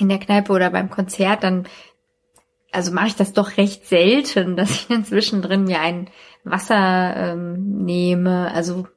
[0.00, 1.68] in der Kneipe oder beim Konzert, dann
[2.72, 6.10] also mache ich das doch recht selten, dass ich dann zwischendrin mir ein
[6.42, 8.50] Wasser ähm, nehme.
[8.52, 8.88] Also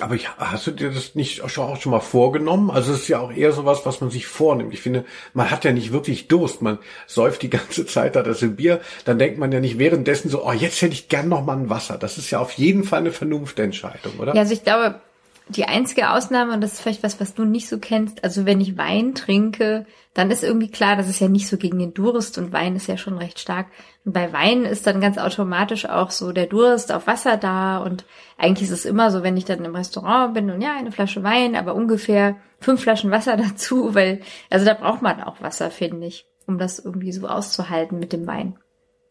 [0.00, 2.70] Aber ich, hast du dir das nicht auch schon, auch schon mal vorgenommen?
[2.70, 4.74] Also es ist ja auch eher sowas, was man sich vornimmt.
[4.74, 6.62] Ich finde, man hat ja nicht wirklich Durst.
[6.62, 8.80] Man säuft die ganze Zeit da das Bier.
[9.04, 11.70] Dann denkt man ja nicht währenddessen so, oh, jetzt hätte ich gern noch mal ein
[11.70, 11.98] Wasser.
[11.98, 14.34] Das ist ja auf jeden Fall eine Vernunftentscheidung, oder?
[14.34, 15.00] Ja, also ich glaube,
[15.48, 18.60] die einzige Ausnahme, und das ist vielleicht was, was du nicht so kennst, also wenn
[18.60, 19.86] ich Wein trinke,
[20.18, 22.88] dann ist irgendwie klar, das ist ja nicht so gegen den Durst und Wein ist
[22.88, 23.68] ja schon recht stark.
[24.04, 28.04] Und bei Wein ist dann ganz automatisch auch so der Durst auf Wasser da und
[28.36, 31.22] eigentlich ist es immer so, wenn ich dann im Restaurant bin und ja, eine Flasche
[31.22, 36.08] Wein, aber ungefähr fünf Flaschen Wasser dazu, weil, also da braucht man auch Wasser, finde
[36.08, 38.58] ich, um das irgendwie so auszuhalten mit dem Wein.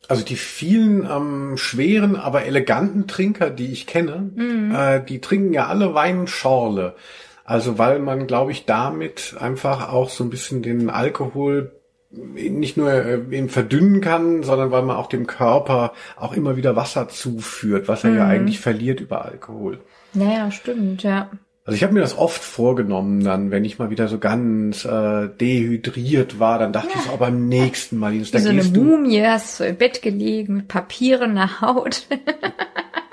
[0.10, 4.30] Also die vielen ähm, schweren, aber eleganten Trinker, die ich kenne,
[4.76, 6.96] äh, die trinken ja alle Weinschorle.
[7.48, 11.72] Also weil man, glaube ich, damit einfach auch so ein bisschen den Alkohol
[12.12, 16.76] nicht nur äh, eben verdünnen kann, sondern weil man auch dem Körper auch immer wieder
[16.76, 19.80] Wasser zuführt, was er ja eigentlich verliert über Alkohol.
[20.14, 21.30] Naja, stimmt, ja.
[21.64, 25.30] Also ich habe mir das oft vorgenommen, dann, wenn ich mal wieder so ganz äh,
[25.30, 28.76] dehydriert war, dann dachte ich so, oh, beim nächsten Mal, Linus, da so eine gehst
[28.76, 28.84] du.
[28.84, 32.08] Mumie, hast du im Bett gelegen mit Papieren nach Haut.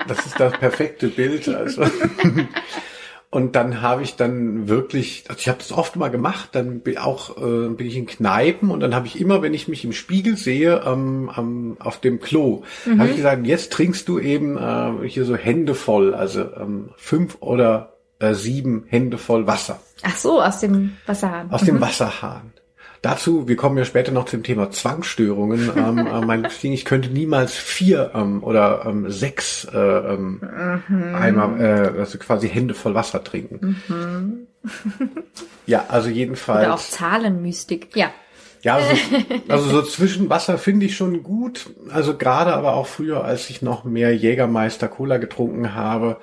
[0.09, 1.49] Das ist das perfekte Bild.
[1.49, 1.85] Also.
[3.35, 6.99] Und dann habe ich dann wirklich, also ich habe das oft mal gemacht, dann bin
[6.99, 9.93] auch äh, bin ich in Kneipen und dann habe ich immer, wenn ich mich im
[9.93, 12.63] Spiegel sehe, ähm, ähm, auf dem Klo,
[12.97, 17.39] habe ich gesagt, jetzt trinkst du eben äh, hier so Hände voll, also ähm, fünf
[17.41, 21.51] oder äh, sieben Hände voll Wasser Ach so, aus dem Wasserhahn.
[21.51, 22.53] aus dem Wasserhahn.
[23.05, 25.71] Dazu, wir kommen ja später noch zum Thema Zwangsstörungen.
[25.77, 30.41] ähm, äh, mein Ding, ich könnte niemals vier ähm, oder ähm, sechs äh, ähm,
[31.15, 34.47] Eimer, äh, also quasi Hände voll Wasser trinken.
[35.67, 36.65] ja, also jedenfalls.
[36.65, 37.95] Oder auch Zahlenmystik.
[37.95, 38.11] Ja.
[38.63, 38.95] Ja, also,
[39.49, 41.69] also so Zwischenwasser finde ich schon gut.
[41.91, 46.17] Also gerade aber auch früher, als ich noch mehr Jägermeister Cola getrunken habe.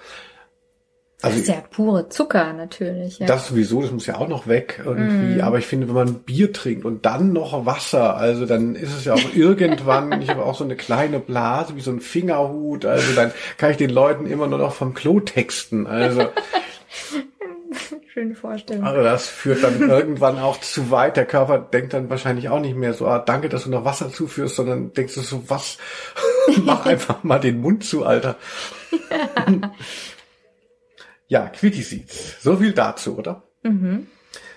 [1.21, 3.19] Das Also ist ja pure Zucker natürlich.
[3.19, 3.27] Ja.
[3.27, 5.41] das sowieso, das muss ja auch noch weg irgendwie.
[5.43, 9.05] Aber ich finde, wenn man Bier trinkt und dann noch Wasser, also dann ist es
[9.05, 13.13] ja auch irgendwann, ich habe auch so eine kleine Blase wie so ein Fingerhut, also
[13.13, 15.85] dann kann ich den Leuten immer nur noch vom Klo texten.
[15.85, 16.23] Also,
[18.13, 18.83] Schöne Vorstellung.
[18.83, 21.15] also das führt dann irgendwann auch zu weit.
[21.15, 24.11] Der Körper denkt dann wahrscheinlich auch nicht mehr so, ah, danke, dass du noch Wasser
[24.11, 25.77] zuführst, sondern denkst du so, was?
[26.65, 28.35] Mach einfach mal den Mund zu, Alter.
[31.31, 32.43] Ja, Quickie Seeds.
[32.43, 33.43] So viel dazu, oder?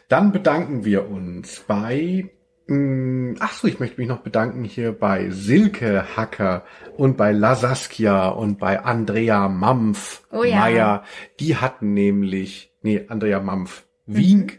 [0.09, 2.29] Dann bedanken wir uns bei,
[2.67, 6.65] mh, ach so, ich möchte mich noch bedanken hier bei Silke Hacker
[6.97, 10.59] und bei Lasaskia und bei Andrea Mampf Oh ja.
[10.59, 11.05] Meyer.
[11.39, 14.59] Die hatten nämlich, nee, Andrea Mampf Wink.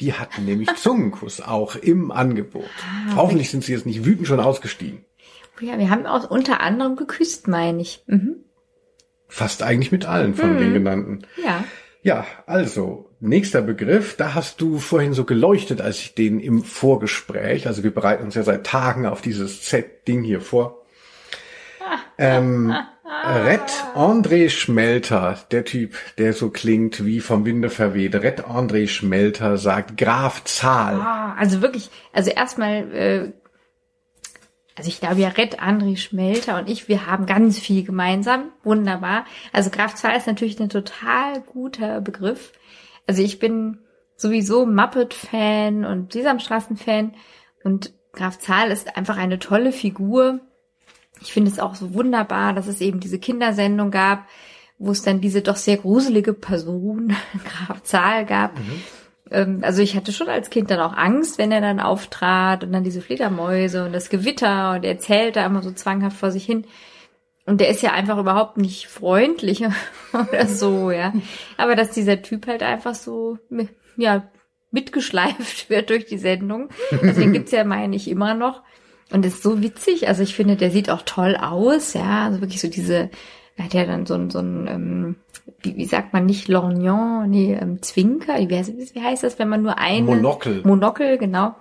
[0.00, 2.68] Die hatten nämlich Zungenkuss auch im Angebot.
[3.14, 5.04] Hoffentlich sind sie jetzt nicht wütend schon ausgestiegen.
[5.60, 8.02] Oh ja, wir haben auch unter anderem geküsst, meine ich.
[8.08, 8.45] Mhm.
[9.28, 11.22] Fast eigentlich mit allen von den genannten.
[11.42, 11.64] Ja.
[12.02, 17.66] Ja, also, nächster Begriff, da hast du vorhin so geleuchtet, als ich den im Vorgespräch,
[17.66, 20.84] also wir bereiten uns ja seit Tagen auf dieses Z-Ding hier vor.
[22.16, 22.72] Ähm,
[23.26, 28.14] Red André Schmelter, der Typ, der so klingt wie vom Winde verweht.
[28.14, 30.94] Red André Schmelter sagt Graf Zahl.
[31.00, 33.32] Ah, also wirklich, also erstmal, äh,
[34.76, 38.52] also ich glaube ja, Red André Schmelter und ich, wir haben ganz viel gemeinsam.
[38.62, 39.24] Wunderbar.
[39.52, 42.52] Also Graf Zahl ist natürlich ein total guter Begriff.
[43.06, 43.78] Also ich bin
[44.16, 47.14] sowieso Muppet-Fan und Sesamstraßen-Fan
[47.64, 50.40] und Graf Zahl ist einfach eine tolle Figur.
[51.22, 54.26] Ich finde es auch so wunderbar, dass es eben diese Kindersendung gab,
[54.78, 57.16] wo es dann diese doch sehr gruselige Person,
[57.66, 58.52] Graf Zahl gab.
[59.30, 62.72] Ähm, also ich hatte schon als Kind dann auch Angst, wenn er dann auftrat und
[62.72, 66.44] dann diese Fledermäuse und das Gewitter und er erzählt da immer so zwanghaft vor sich
[66.44, 66.66] hin.
[67.46, 69.64] Und der ist ja einfach überhaupt nicht freundlich
[70.12, 71.12] oder so, ja.
[71.56, 73.38] Aber dass dieser Typ halt einfach so,
[73.96, 74.28] ja,
[74.72, 76.68] mitgeschleift wird durch die Sendung.
[76.90, 78.62] Also den gibt's ja, meine ich, immer noch.
[79.12, 80.08] Und ist so witzig.
[80.08, 82.24] Also ich finde, der sieht auch toll aus, ja.
[82.26, 83.10] Also wirklich so diese,
[83.56, 85.16] er hat ja dann so ein, so ein, ähm,
[85.60, 89.48] wie, wie sagt man, nicht Lorgnon, nee, ähm, Zwinker, wie heißt, wie heißt das, wenn
[89.48, 90.62] man nur einen Monokel.
[90.64, 91.54] Monokel, genau.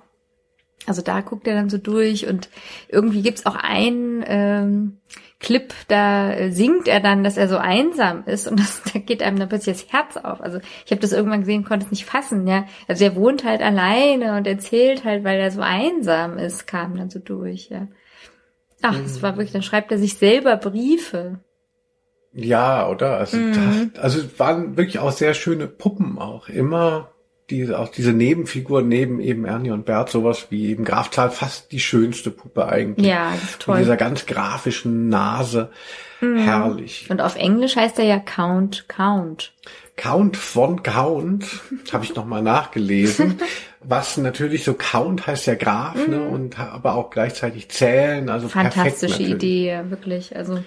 [0.88, 2.50] Also da guckt er dann so durch und
[2.90, 4.98] irgendwie gibt's auch einen ähm,
[5.40, 9.24] Clip, da äh, singt er dann, dass er so einsam ist und das, da geht
[9.24, 10.42] einem dann plötzlich das Herz auf.
[10.42, 12.66] Also ich habe das irgendwann gesehen, konnte es nicht fassen, ja.
[12.88, 17.10] Also er wohnt halt alleine und erzählt halt, weil er so einsam ist, kam dann
[17.10, 17.88] so durch, ja.
[18.82, 21.40] Ach, das war wirklich, dann schreibt er sich selber Briefe.
[22.36, 23.18] Ja, oder?
[23.18, 26.50] Also, das, also es waren wirklich auch sehr schöne Puppen auch.
[26.50, 27.10] Immer
[27.50, 31.80] diese, auch diese Nebenfiguren neben eben Ernie und Bert, sowas wie eben Graf fast die
[31.80, 33.08] schönste Puppe eigentlich.
[33.08, 33.78] Ja, das ist Mit toll.
[33.80, 35.70] dieser ganz grafischen Nase.
[36.20, 37.08] Herrlich.
[37.10, 39.54] Und auf Englisch heißt er ja Count, Count.
[39.96, 41.46] Count von Count,
[41.94, 43.40] habe ich nochmal nachgelesen.
[43.82, 46.24] Was natürlich so Count heißt ja Graf, ne?
[46.24, 49.36] Und aber auch gleichzeitig zählen, also perfekt Fantastische natürlich.
[49.36, 50.36] Idee, ja, wirklich.
[50.36, 50.64] Also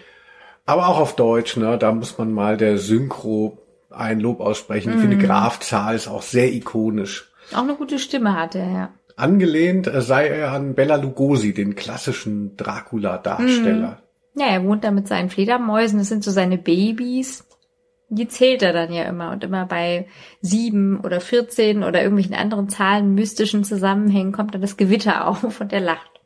[0.68, 1.78] Aber auch auf Deutsch, ne?
[1.78, 3.56] Da muss man mal der Synchro
[3.88, 4.92] ein Lob aussprechen.
[4.92, 7.30] Ich finde Graf Zahl ist auch sehr ikonisch.
[7.54, 8.90] auch eine gute Stimme hat er, ja.
[9.16, 14.02] Angelehnt äh, sei er an Bela Lugosi, den klassischen Dracula-Darsteller.
[14.34, 17.48] Ja, er wohnt da mit seinen Fledermäusen, das sind so seine Babys.
[18.10, 20.06] Die zählt er dann ja immer und immer bei
[20.42, 25.72] sieben oder 14 oder irgendwelchen anderen Zahlen, mystischen Zusammenhängen kommt dann das Gewitter auf und
[25.72, 26.17] er lacht.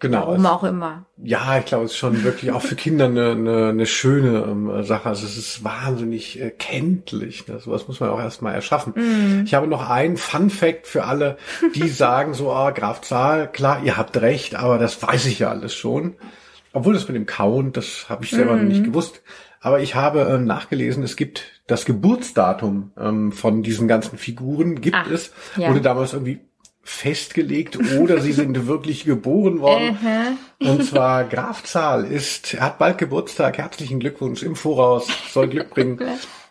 [0.00, 0.20] Genau.
[0.28, 1.06] Warum es- auch immer.
[1.22, 4.84] Ja, ich glaube, es ist schon wirklich auch für Kinder eine, eine, eine schöne ähm,
[4.84, 5.08] Sache.
[5.08, 7.48] Also es ist wahnsinnig äh, kenntlich.
[7.48, 7.58] Ne?
[7.58, 9.42] Sowas muss man auch erstmal erschaffen.
[9.44, 11.36] Ich habe noch einen Fun Fact für alle,
[11.74, 15.50] die sagen so, ah, Graf Zahl, klar, ihr habt recht, aber das weiß ich ja
[15.50, 16.14] alles schon.
[16.72, 19.22] Obwohl das mit dem Count, das habe ich selber noch nicht gewusst.
[19.60, 24.96] Aber ich habe ähm, nachgelesen, es gibt das Geburtsdatum ähm, von diesen ganzen Figuren, gibt
[24.96, 25.68] Ach, es, ja.
[25.68, 26.38] wurde damals irgendwie
[26.88, 29.98] festgelegt oder sie sind wirklich geboren worden.
[30.58, 35.70] Und zwar Graf Zahl ist, er hat bald Geburtstag, herzlichen Glückwunsch im Voraus, soll Glück
[35.74, 36.00] bringen.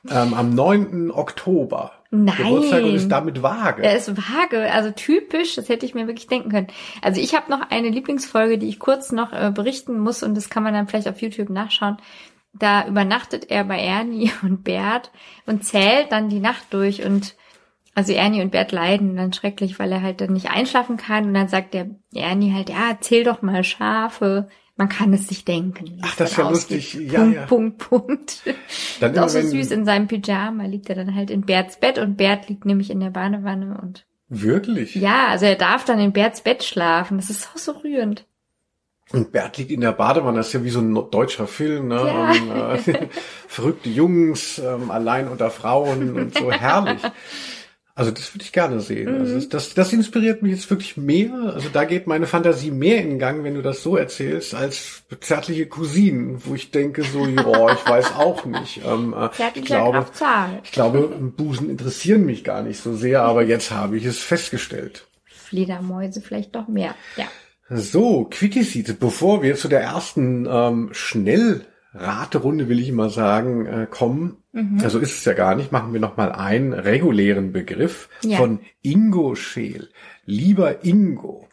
[0.10, 1.12] ähm, am 9.
[1.12, 1.92] Oktober.
[2.12, 2.38] Nein.
[2.38, 3.84] Geburtstag und ist damit vage.
[3.84, 6.68] Er ist vage, also typisch, das hätte ich mir wirklich denken können.
[7.02, 10.50] Also ich habe noch eine Lieblingsfolge, die ich kurz noch äh, berichten muss und das
[10.50, 11.98] kann man dann vielleicht auf YouTube nachschauen.
[12.54, 15.12] Da übernachtet er bei Ernie und Bert
[15.48, 17.36] und zählt dann die Nacht durch und
[17.98, 21.34] also Ernie und Bert leiden dann schrecklich, weil er halt dann nicht einschlafen kann und
[21.34, 24.50] dann sagt der Ernie halt, ja, zähl doch mal Schafe.
[24.76, 26.00] Man kann es sich denken.
[26.04, 26.94] Ach, das ist ja lustig.
[26.94, 27.46] Ja, Punkt, ja.
[27.48, 28.44] Punkt, Punkt.
[29.00, 31.98] Dann ist auch so süß, in seinem Pyjama liegt er dann halt in Berts Bett
[31.98, 34.94] und Bert liegt nämlich in der Badewanne und Wirklich?
[34.94, 37.18] ja, also er darf dann in Berts Bett schlafen.
[37.18, 38.28] Das ist so, so rührend.
[39.12, 41.96] Und Bert liegt in der Badewanne, das ist ja wie so ein deutscher Film, ne?
[41.96, 42.34] Ja.
[42.36, 42.52] Ähm,
[42.86, 43.08] äh,
[43.48, 47.02] verrückte Jungs, ähm, allein unter Frauen und so herrlich.
[47.98, 49.08] Also das würde ich gerne sehen.
[49.08, 49.36] Also Mhm.
[49.40, 51.34] das, das, das inspiriert mich jetzt wirklich mehr.
[51.56, 55.66] Also da geht meine Fantasie mehr in Gang, wenn du das so erzählst, als zärtliche
[55.66, 58.82] Cousinen, wo ich denke so, ja, ich weiß auch nicht.
[58.86, 60.06] Ähm, äh, ich glaube,
[60.64, 65.08] ich glaube, Busen interessieren mich gar nicht so sehr, aber jetzt habe ich es festgestellt.
[65.26, 66.94] Fledermäuse vielleicht noch mehr.
[67.16, 67.26] Ja.
[67.68, 70.90] So, Quickie Seed, bevor wir zu der ersten ähm,
[71.98, 74.44] Schnellraterunde, will ich mal sagen, äh, kommen,
[74.82, 78.38] also ist es ja gar nicht, machen wir noch mal einen regulären Begriff Ja.
[78.38, 79.90] von Ingo Scheel.
[80.26, 81.48] Lieber Ingo,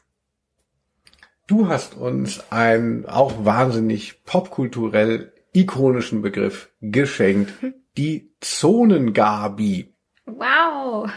[1.47, 7.53] du hast uns einen auch wahnsinnig popkulturell ikonischen Begriff geschenkt,
[7.97, 9.95] die Zonengabi.
[10.27, 11.11] Wow.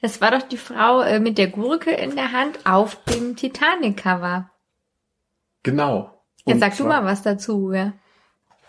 [0.00, 4.50] Das war doch die Frau äh, mit der Gurke in der Hand auf dem Titanic-Cover.
[5.64, 6.22] Genau.
[6.44, 7.92] Jetzt Und sag du mal was dazu, ja.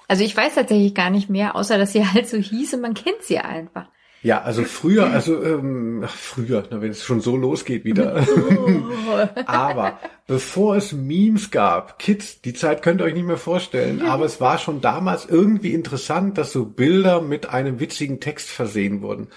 [0.07, 2.93] Also ich weiß tatsächlich gar nicht mehr, außer dass sie halt so hieß und man
[2.93, 3.87] kennt sie einfach.
[4.23, 8.25] Ja, also früher, also ähm, früher, na, wenn es schon so losgeht wieder.
[9.45, 14.25] aber bevor es Memes gab, Kids, die Zeit könnt ihr euch nicht mehr vorstellen, aber
[14.25, 19.27] es war schon damals irgendwie interessant, dass so Bilder mit einem witzigen Text versehen wurden.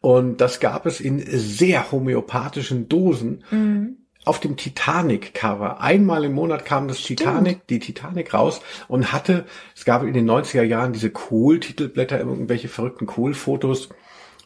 [0.00, 3.44] Und das gab es in sehr homöopathischen Dosen.
[4.24, 5.80] Auf dem Titanic-Cover.
[5.80, 9.44] Einmal im Monat kam das Titanic, die Titanic raus und hatte,
[9.76, 13.90] es gab in den 90er Jahren diese Kohl-Titelblätter, irgendwelche verrückten Kohl-Fotos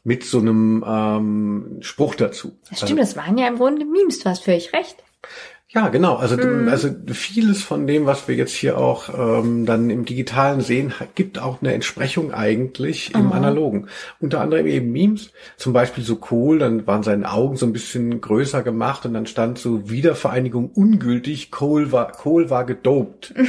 [0.04, 2.56] mit so einem ähm, Spruch dazu.
[2.70, 4.96] Das stimmt, das waren ja im Grunde Memes, du hast völlig recht.
[5.70, 6.16] Ja, genau.
[6.16, 10.94] Also, also vieles von dem, was wir jetzt hier auch ähm, dann im Digitalen sehen,
[11.14, 13.88] gibt auch eine Entsprechung eigentlich im Analogen.
[14.18, 18.22] Unter anderem eben Memes, zum Beispiel so Kohl, dann waren seine Augen so ein bisschen
[18.22, 23.34] größer gemacht und dann stand so Wiedervereinigung ungültig, Kohl war, Kohl war gedopt.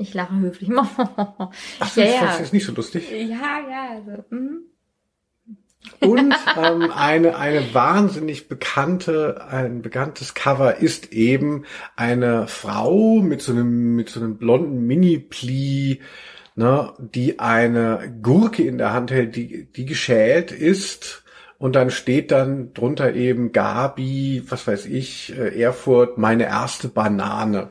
[0.00, 0.70] Ich lache höflich.
[0.76, 2.38] Ach, ja, das ja.
[2.38, 3.10] jetzt nicht so lustig.
[3.10, 4.62] Ja, ja, also, mhm.
[6.00, 11.64] Und ähm, eine, eine wahnsinnig bekannte, ein bekanntes Cover ist eben
[11.96, 16.00] eine Frau mit so einem, mit so einem blonden Mini-Pli,
[16.54, 21.24] ne, die eine Gurke in der Hand hält, die, die geschält ist.
[21.58, 27.68] Und dann steht dann drunter eben Gabi, was weiß ich, äh, Erfurt, meine erste Banane.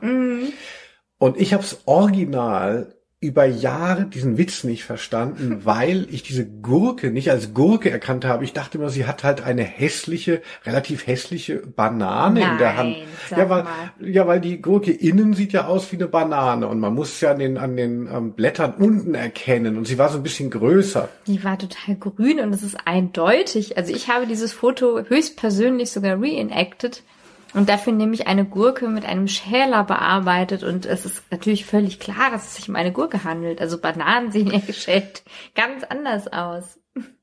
[1.18, 7.12] Und ich habe es original über Jahre diesen Witz nicht verstanden, weil ich diese Gurke
[7.12, 8.46] nicht als Gurke erkannt habe.
[8.46, 12.92] Ich dachte immer, sie hat halt eine hässliche, relativ hässliche Banane in der Hand.
[12.92, 13.92] Nein, sag Ja weil, mal.
[14.00, 17.22] ja, weil die Gurke innen sieht ja aus wie eine Banane und man muss es
[17.22, 20.50] ja an den, an den ähm, Blättern unten erkennen und sie war so ein bisschen
[20.50, 21.10] größer.
[21.28, 23.78] Die war total grün und es ist eindeutig.
[23.78, 27.04] Also ich habe dieses Foto höchstpersönlich sogar reenacted
[27.54, 32.32] und dafür nämlich eine Gurke mit einem Schäler bearbeitet und es ist natürlich völlig klar,
[32.32, 33.62] dass es sich um eine Gurke handelt.
[33.62, 35.24] Also Bananen sehen ja geschält
[35.56, 36.80] ganz anders aus.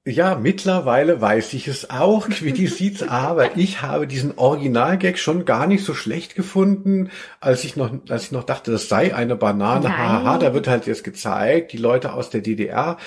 [0.09, 5.67] Ja, mittlerweile weiß ich es auch, Quitty sieht's, aber ich habe diesen Originalgag schon gar
[5.67, 7.11] nicht so schlecht gefunden,
[7.41, 9.99] als ich noch, als ich noch dachte, das sei eine Banane.
[9.99, 12.99] Haha, da wird halt jetzt gezeigt, die Leute aus der DDR.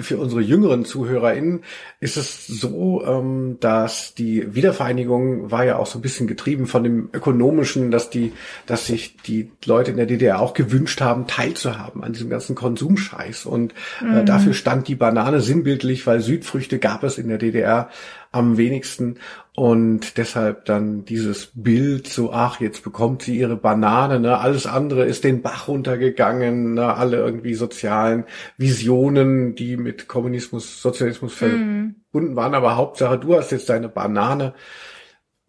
[0.00, 1.62] Für unsere jüngeren ZuhörerInnen
[2.00, 6.84] ist es so, ähm, dass die Wiedervereinigung war ja auch so ein bisschen getrieben von
[6.84, 8.32] dem Ökonomischen, dass die,
[8.66, 13.46] dass sich die Leute in der DDR auch gewünscht haben, teilzuhaben an diesem ganzen Konsumscheiß.
[13.46, 17.90] Und äh, dafür stand die Banane sinnbildlich, weil Südfrüchte gab es in der DDR
[18.36, 19.18] am wenigsten.
[19.54, 24.38] Und deshalb dann dieses Bild so, ach, jetzt bekommt sie ihre Banane, ne?
[24.38, 26.94] Alles andere ist den Bach runtergegangen, ne?
[26.94, 28.24] Alle irgendwie sozialen
[28.58, 34.52] Visionen, die mit Kommunismus, Sozialismus verbunden waren, aber Hauptsache, du hast jetzt deine Banane.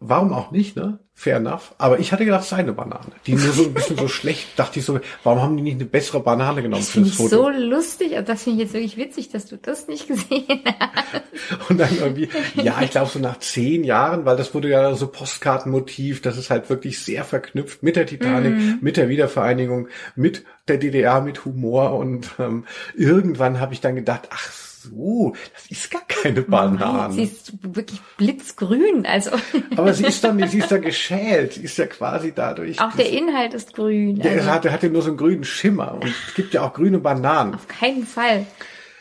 [0.00, 0.98] Warum auch nicht, ne?
[1.14, 1.74] Fair enough.
[1.78, 3.10] Aber ich hatte gedacht, es sei eine Banane.
[3.26, 5.84] Die nur so ein bisschen so schlecht, dachte ich so, warum haben die nicht eine
[5.84, 7.28] bessere Banane genommen Das für das Foto?
[7.28, 11.68] so lustig, und das finde ich jetzt wirklich witzig, dass du das nicht gesehen hast.
[11.70, 15.08] Und dann irgendwie, ja, ich glaube so nach zehn Jahren, weil das wurde ja so
[15.08, 18.78] Postkartenmotiv, das ist halt wirklich sehr verknüpft mit der Titanic, Mhm.
[18.80, 24.28] mit der Wiedervereinigung, mit der DDR, mit Humor und ähm, irgendwann habe ich dann gedacht,
[24.30, 24.52] ach
[24.82, 27.22] so, das ist gar keine Sie Banane.
[27.22, 29.30] ist wirklich blitzgrün, also
[29.76, 32.80] Aber sie ist dann sie ist ja geschält, sie ist ja quasi dadurch.
[32.80, 34.20] auch der Inhalt ist grün.
[34.20, 36.98] der Also hatte, hatte nur so einen grünen Schimmer und es gibt ja auch grüne
[36.98, 37.54] Bananen.
[37.54, 38.46] auf keinen Fall.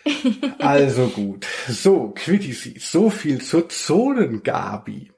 [0.60, 1.46] Also gut.
[1.68, 5.12] So, Quitty so viel zur Zonengabi.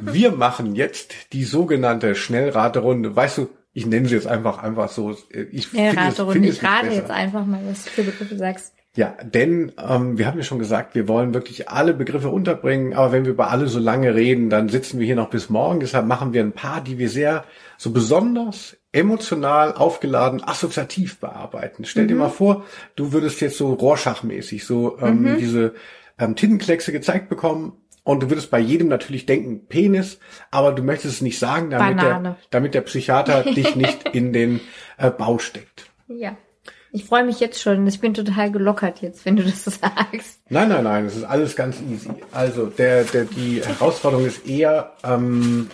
[0.00, 3.16] Wir machen jetzt die sogenannte Schnellraterunde.
[3.16, 5.16] Weißt du, ich nenne sie jetzt einfach einfach so.
[5.50, 7.00] Ich Nee, finde es- finde es Ich rate besser.
[7.00, 8.74] jetzt einfach mal, was du für Begriffe sagst.
[8.96, 13.12] Ja, denn ähm, wir haben ja schon gesagt, wir wollen wirklich alle Begriffe unterbringen, aber
[13.12, 15.78] wenn wir über alle so lange reden, dann sitzen wir hier noch bis morgen.
[15.78, 17.44] Deshalb machen wir ein paar, die wir sehr
[17.78, 21.84] so besonders emotional aufgeladen, assoziativ bearbeiten.
[21.84, 22.64] Stell dir mal vor,
[22.96, 25.74] du würdest jetzt so Rorschach-mäßig so ähm, diese
[26.18, 30.18] ähm, Tintenkleckse gezeigt bekommen und du würdest bei jedem natürlich denken Penis,
[30.50, 34.60] aber du möchtest es nicht sagen, damit der, damit der Psychiater dich nicht in den
[34.98, 35.86] äh, Bau steckt.
[36.08, 36.36] Ja.
[36.92, 37.86] Ich freue mich jetzt schon.
[37.86, 40.40] Ich bin total gelockert jetzt, wenn du das sagst.
[40.48, 42.10] Nein, nein, nein, es ist alles ganz easy.
[42.32, 45.70] Also der, der, die Herausforderung ist eher, ähm,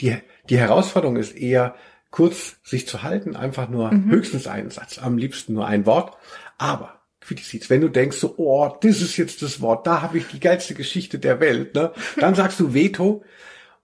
[0.00, 0.16] die,
[0.48, 1.74] die Herausforderung ist eher,
[2.10, 6.16] kurz sich zu halten, einfach nur höchstens einen Satz, am liebsten nur ein Wort.
[6.56, 10.26] Aber, Quittiziz, wenn du denkst so, oh, das ist jetzt das Wort, da habe ich
[10.28, 11.92] die geilste Geschichte der Welt, ne?
[12.18, 13.22] Dann sagst du Veto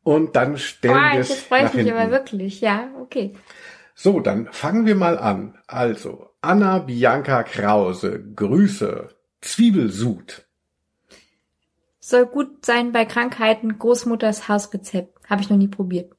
[0.03, 2.61] und dann stellen Ah, wir es freue nach ich mich aber wirklich.
[2.61, 3.35] Ja, okay.
[3.95, 5.59] So, dann fangen wir mal an.
[5.67, 9.09] Also, Anna Bianca Krause, Grüße,
[9.41, 10.47] Zwiebelsud.
[12.01, 13.79] Soll gut sein bei Krankheiten.
[13.79, 15.19] Großmutters Hausrezept.
[15.29, 16.13] Habe ich noch nie probiert.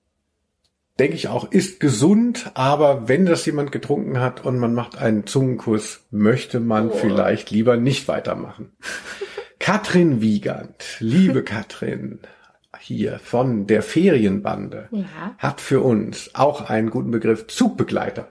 [0.99, 5.27] denke ich auch, ist gesund, aber wenn das jemand getrunken hat und man macht einen
[5.27, 8.71] Zungenkuss, möchte man vielleicht lieber nicht weitermachen.
[9.59, 12.19] Katrin Wiegand, liebe Katrin,
[12.79, 15.35] hier von der Ferienbande, Ja.
[15.37, 18.27] hat für uns auch einen guten Begriff Zugbegleiter.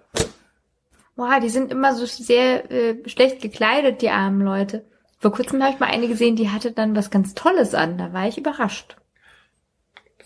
[1.17, 4.85] Boah, die sind immer so sehr äh, schlecht gekleidet, die armen Leute.
[5.19, 7.97] Vor kurzem habe ich mal eine gesehen, die hatte dann was ganz Tolles an.
[7.99, 8.97] Da war ich überrascht.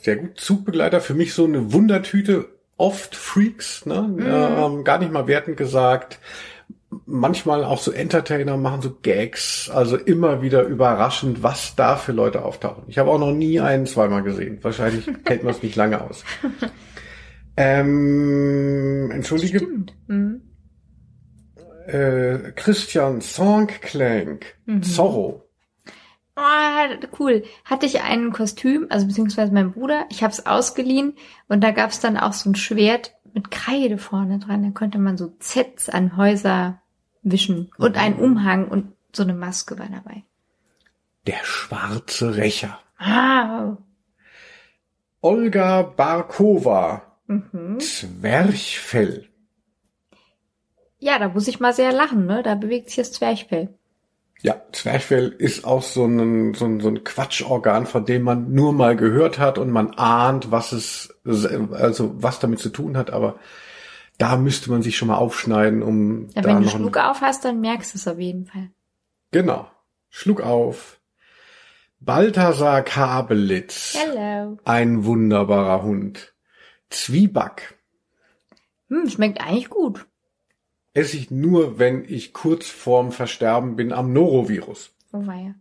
[0.01, 0.41] Sehr gut.
[0.41, 2.49] Zugbegleiter für mich so eine Wundertüte.
[2.76, 4.09] Oft Freaks, ne?
[4.20, 6.20] Ähm, gar nicht mal wertend gesagt.
[7.07, 9.68] Manchmal auch so Entertainer machen so Gags.
[9.68, 12.84] Also immer wieder überraschend, was da für Leute auftauchen.
[12.86, 14.59] Ich habe auch noch nie einen zweimal gesehen.
[14.62, 16.24] Wahrscheinlich hält man es nicht lange aus.
[17.57, 19.95] Ähm, entschuldige, Stimmt.
[20.07, 20.47] Mhm.
[21.89, 25.45] Äh, Christian Songklank, Zorro.
[26.36, 27.43] Oh, cool.
[27.64, 31.14] Hatte ich ein Kostüm, also beziehungsweise mein Bruder, ich habe es ausgeliehen
[31.49, 34.62] und da gab es dann auch so ein Schwert mit Kreide vorne dran.
[34.62, 36.80] Da konnte man so Zs an Häuser
[37.22, 40.22] wischen und einen Umhang und so eine Maske war dabei.
[41.26, 42.78] Der schwarze Rächer.
[42.99, 43.76] Ah,
[45.20, 47.80] Olga Barkova, mhm.
[47.80, 49.28] Zwerchfell.
[50.99, 52.42] Ja, da muss ich mal sehr lachen, ne?
[52.42, 53.68] Da bewegt sich das Zwerchfell.
[54.40, 58.72] Ja, Zwerchfell ist auch so ein, so ein, so ein Quatschorgan, von dem man nur
[58.72, 63.38] mal gehört hat und man ahnt, was es, also was damit zu tun hat, aber
[64.16, 67.44] da müsste man sich schon mal aufschneiden, um Ja, da wenn du Schluck auf hast,
[67.44, 68.70] dann merkst du es auf jeden Fall.
[69.30, 69.68] Genau.
[70.09, 71.01] Schluck auf.
[72.01, 73.96] Balthasar Kabelitz.
[73.96, 74.59] Hello.
[74.64, 76.34] Ein wunderbarer Hund.
[76.90, 77.78] Zwieback.
[78.88, 80.07] Hm, schmeckt eigentlich gut.
[80.99, 84.90] Esse ich nur, wenn ich kurz vorm Versterben bin am Norovirus.
[85.12, 85.55] Oh weia.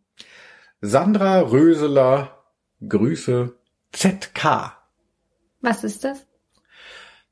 [0.81, 2.43] Sandra Röseler,
[2.81, 3.53] Grüße,
[3.91, 4.75] ZK.
[5.61, 6.25] Was ist das?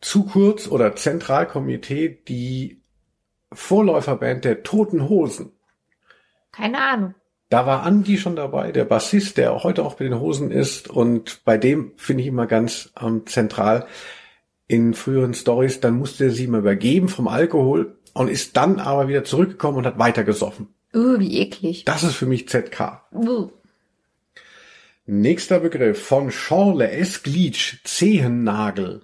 [0.01, 2.83] Zu kurz oder Zentralkomitee, die
[3.51, 5.53] Vorläuferband der Toten Hosen.
[6.51, 7.15] Keine Ahnung.
[7.49, 10.91] Da war Andi schon dabei, der Bassist, der heute auch bei den Hosen ist.
[10.91, 13.87] Und bei dem finde ich immer ganz ähm, zentral
[14.67, 19.07] in früheren Stories, dann musste er sie mal übergeben vom Alkohol und ist dann aber
[19.07, 20.69] wieder zurückgekommen und hat weiter gesoffen.
[20.93, 21.83] Uh, wie eklig.
[21.83, 23.01] Das ist für mich ZK.
[23.13, 23.51] Uh.
[25.05, 27.21] Nächster Begriff von Schorle S.
[27.21, 29.01] Glitsch, Zehennagel.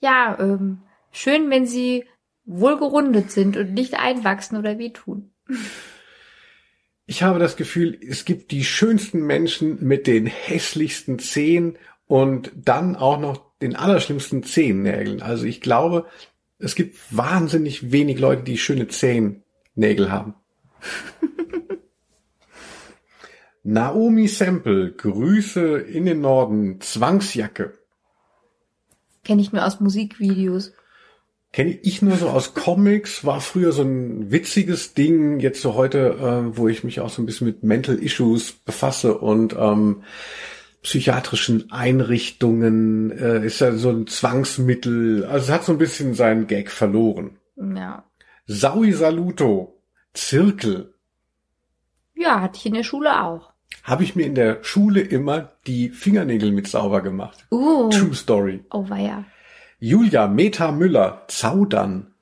[0.00, 0.78] Ja, ähm,
[1.12, 2.06] schön, wenn sie
[2.44, 5.30] wohlgerundet sind und nicht einwachsen oder wehtun.
[7.06, 11.76] Ich habe das Gefühl, es gibt die schönsten Menschen mit den hässlichsten Zehen
[12.06, 15.20] und dann auch noch den allerschlimmsten Zehennägeln.
[15.20, 16.06] Also ich glaube,
[16.62, 20.34] es gibt wahnsinnig wenig Leute, die schöne Zehennägel haben.
[23.64, 27.78] Naomi Sample, Grüße in den Norden, Zwangsjacke.
[29.24, 30.72] Kenne ich nur aus Musikvideos.
[31.52, 35.98] Kenne ich nur so aus Comics, war früher so ein witziges Ding, jetzt so heute,
[35.98, 40.02] äh, wo ich mich auch so ein bisschen mit Mental Issues befasse und ähm,
[40.82, 46.46] psychiatrischen Einrichtungen, äh, ist ja so ein Zwangsmittel, also es hat so ein bisschen seinen
[46.46, 47.38] Gag verloren.
[47.56, 48.04] Ja.
[48.46, 49.80] Saui Saluto,
[50.14, 50.94] Zirkel,
[52.14, 53.52] Ja, hatte ich in der Schule auch.
[53.84, 57.46] habe ich mir in der Schule immer die Fingernägel mit sauber gemacht.
[57.50, 57.88] Uh.
[57.90, 58.64] True Story.
[58.70, 59.24] Oh weia.
[59.78, 62.14] Julia Meta Müller, Zaudern.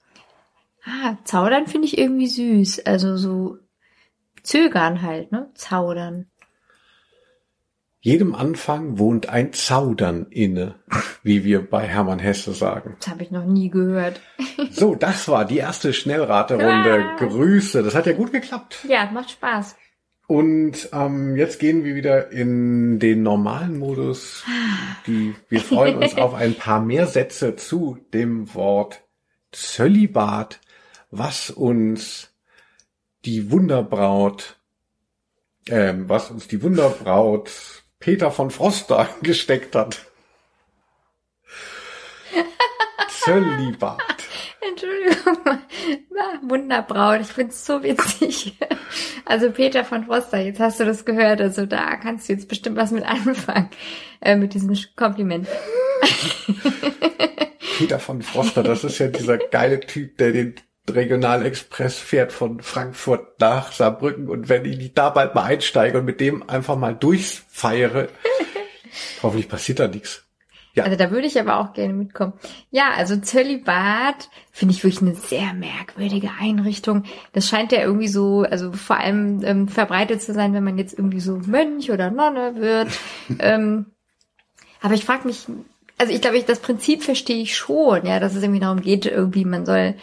[0.85, 2.87] Ah, Zaudern finde ich irgendwie süß.
[2.87, 3.59] Also so
[4.43, 5.51] zögern halt, ne?
[5.55, 6.30] Zaudern.
[8.03, 10.77] Jedem Anfang wohnt ein Zaudern inne,
[11.23, 12.97] wie wir bei Hermann Hesse sagen.
[12.99, 14.21] Das habe ich noch nie gehört.
[14.73, 17.05] So, das war die erste Schnellraterunde.
[17.05, 17.17] Ah.
[17.17, 17.83] Grüße.
[17.83, 18.85] Das hat ja gut geklappt.
[18.87, 19.75] Ja, macht Spaß.
[20.27, 24.45] Und ähm, jetzt gehen wir wieder in den normalen Modus.
[25.07, 29.03] Die, wir freuen uns auf ein paar mehr Sätze zu dem Wort
[29.51, 30.61] Zölibat,
[31.11, 32.31] was uns
[33.25, 34.57] die Wunderbraut,
[35.69, 40.07] ähm, was uns die Wunderbraut Peter von Froster gesteckt hat.
[43.09, 44.01] Zölibat.
[44.61, 45.59] Entschuldigung.
[46.19, 48.57] Ah, Wunderbraut, ich find's so witzig.
[49.27, 52.77] Also Peter von Froster, jetzt hast du das gehört, also da kannst du jetzt bestimmt
[52.77, 53.71] was mit anfangen,
[54.21, 55.47] äh, mit diesem Kompliment.
[57.79, 60.55] Peter von Froster, das ist ja dieser geile Typ, der den
[60.95, 66.21] Regionalexpress fährt von Frankfurt nach Saarbrücken und wenn ich da bald mal einsteige und mit
[66.21, 68.09] dem einfach mal durchfeiere,
[69.23, 70.25] hoffentlich passiert da nichts.
[70.75, 70.85] Ja.
[70.85, 72.35] Also da würde ich aber auch gerne mitkommen.
[72.71, 77.05] Ja, also Zölibat finde ich wirklich eine sehr merkwürdige Einrichtung.
[77.33, 80.97] Das scheint ja irgendwie so, also vor allem ähm, verbreitet zu sein, wenn man jetzt
[80.97, 82.89] irgendwie so Mönch oder Nonne wird.
[83.41, 83.87] ähm,
[84.81, 85.47] aber ich frage mich,
[85.99, 89.07] also ich glaube, ich, das Prinzip verstehe ich schon, ja, dass es irgendwie darum geht,
[89.07, 89.97] irgendwie man soll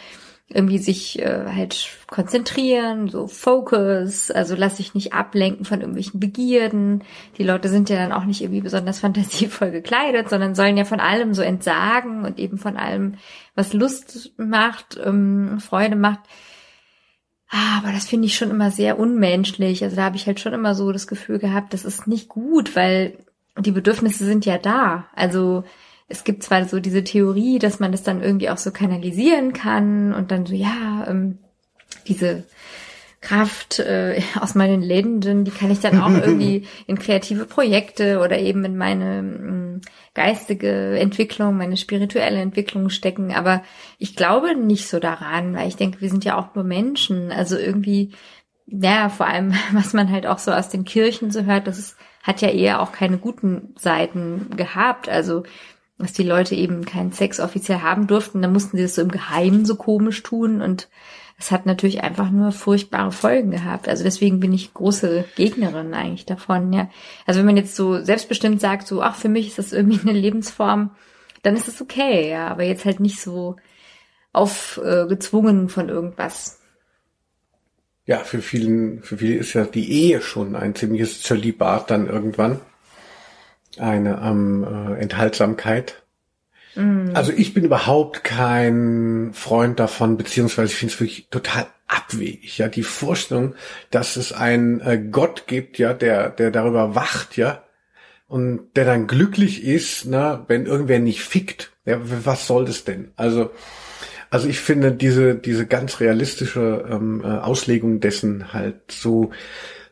[0.50, 7.04] irgendwie sich äh, halt konzentrieren, so Focus, also lass dich nicht ablenken von irgendwelchen Begierden.
[7.36, 11.00] Die Leute sind ja dann auch nicht irgendwie besonders fantasievoll gekleidet, sondern sollen ja von
[11.00, 13.16] allem so entsagen und eben von allem,
[13.54, 16.20] was Lust macht, ähm, Freude macht.
[17.50, 19.82] Aber das finde ich schon immer sehr unmenschlich.
[19.82, 22.74] Also da habe ich halt schon immer so das Gefühl gehabt, das ist nicht gut,
[22.74, 23.18] weil
[23.58, 25.06] die Bedürfnisse sind ja da.
[25.14, 25.64] Also
[26.08, 30.14] es gibt zwar so diese Theorie, dass man das dann irgendwie auch so kanalisieren kann
[30.14, 31.38] und dann so, ja, ähm,
[32.06, 32.44] diese
[33.20, 38.38] Kraft äh, aus meinen Lenden, die kann ich dann auch irgendwie in kreative Projekte oder
[38.38, 39.80] eben in meine mh,
[40.14, 43.34] geistige Entwicklung, meine spirituelle Entwicklung stecken.
[43.34, 43.62] Aber
[43.98, 47.32] ich glaube nicht so daran, weil ich denke, wir sind ja auch nur Menschen.
[47.32, 48.12] Also irgendwie,
[48.66, 51.96] ja, vor allem, was man halt auch so aus den Kirchen so hört, das ist,
[52.22, 55.08] hat ja eher auch keine guten Seiten gehabt.
[55.08, 55.44] Also
[55.98, 59.10] dass die Leute eben keinen Sex offiziell haben durften, dann mussten sie das so im
[59.10, 60.88] Geheimen so komisch tun und
[61.40, 63.88] es hat natürlich einfach nur furchtbare Folgen gehabt.
[63.88, 66.90] Also deswegen bin ich große Gegnerin eigentlich davon, ja.
[67.26, 70.18] Also wenn man jetzt so selbstbestimmt sagt, so, ach, für mich ist das irgendwie eine
[70.18, 70.90] Lebensform,
[71.42, 73.56] dann ist es okay, ja, aber jetzt halt nicht so
[74.32, 76.60] aufgezwungen von irgendwas.
[78.04, 82.60] Ja, für vielen, für viele ist ja die Ehe schon ein ziemliches Zölibat dann irgendwann.
[83.76, 86.02] Eine ähm, äh, Enthaltsamkeit.
[87.14, 92.68] Also ich bin überhaupt kein Freund davon, beziehungsweise ich finde es wirklich total abwegig, ja,
[92.68, 93.54] die Vorstellung,
[93.90, 97.64] dass es einen äh, Gott gibt, ja, der, der darüber wacht, ja,
[98.28, 101.72] und der dann glücklich ist, ne, wenn irgendwer nicht fickt.
[101.84, 103.10] Ja, was soll das denn?
[103.16, 103.50] Also,
[104.30, 109.30] also ich finde diese, diese ganz realistische ähm, äh, Auslegung dessen halt so,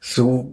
[0.00, 0.52] so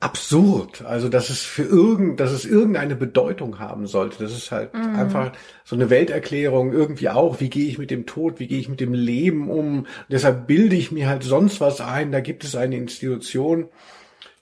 [0.00, 0.84] absurd.
[0.84, 4.22] Also, dass es für irgend, dass es irgendeine Bedeutung haben sollte.
[4.22, 5.32] Das ist halt einfach
[5.64, 7.40] so eine Welterklärung irgendwie auch.
[7.40, 8.38] Wie gehe ich mit dem Tod?
[8.38, 9.86] Wie gehe ich mit dem Leben um?
[10.08, 12.12] deshalb bilde ich mir halt sonst was ein.
[12.12, 13.68] Da gibt es eine Institution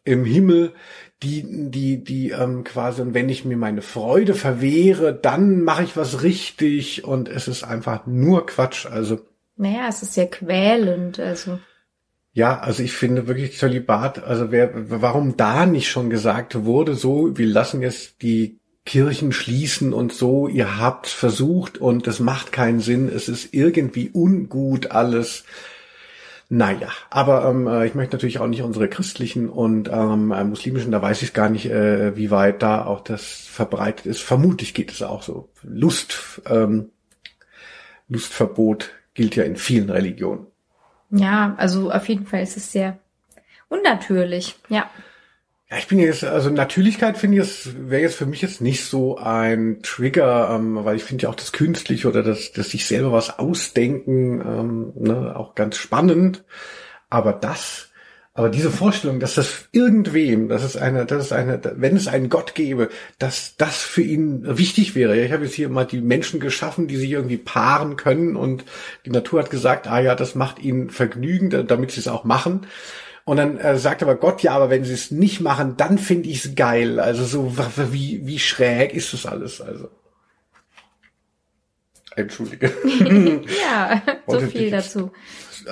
[0.04, 0.74] im Himmel,
[1.22, 5.96] die, die, die ähm, quasi, und wenn ich mir meine Freude verwehre, dann mache ich
[5.96, 8.86] was richtig und es ist einfach nur Quatsch.
[8.86, 9.20] Also
[9.56, 11.58] Naja, es ist sehr quälend, also.
[12.34, 17.38] Ja, also ich finde wirklich Zölibat, also wer, warum da nicht schon gesagt wurde, so,
[17.38, 22.80] wir lassen jetzt die Kirchen schließen und so, ihr habt versucht und es macht keinen
[22.80, 25.44] Sinn, es ist irgendwie ungut alles.
[26.48, 30.90] Naja, aber ähm, äh, ich möchte natürlich auch nicht unsere christlichen und ähm, äh, muslimischen,
[30.90, 34.20] da weiß ich gar nicht, äh, wie weit da auch das verbreitet ist.
[34.20, 35.50] Vermutlich geht es auch so.
[35.62, 36.90] Lust, ähm,
[38.08, 40.48] Lustverbot gilt ja in vielen Religionen.
[41.16, 42.98] Ja, also auf jeden Fall ist es sehr
[43.68, 44.90] unnatürlich, ja.
[45.70, 48.84] Ja, ich bin jetzt, also Natürlichkeit finde ich, es wäre jetzt für mich jetzt nicht
[48.84, 52.86] so ein Trigger, ähm, weil ich finde ja auch das Künstliche oder das, das sich
[52.86, 56.44] selber was ausdenken, ähm, ne, auch ganz spannend.
[57.10, 57.90] Aber das,
[58.36, 62.28] aber diese Vorstellung, dass das irgendwem, dass es eine, dass es eine, wenn es einen
[62.28, 62.88] Gott gäbe,
[63.20, 65.16] dass das für ihn wichtig wäre.
[65.16, 68.64] Ich habe jetzt hier mal die Menschen geschaffen, die sich irgendwie paaren können und
[69.06, 72.66] die Natur hat gesagt, ah ja, das macht ihnen Vergnügen, damit sie es auch machen.
[73.24, 76.28] Und dann äh, sagt aber Gott, ja, aber wenn sie es nicht machen, dann finde
[76.28, 76.98] ich es geil.
[76.98, 77.56] Also so
[77.92, 79.60] wie, wie schräg ist das alles?
[79.60, 79.90] Also.
[82.16, 82.72] Entschuldige.
[83.62, 85.12] ja, so viel dazu.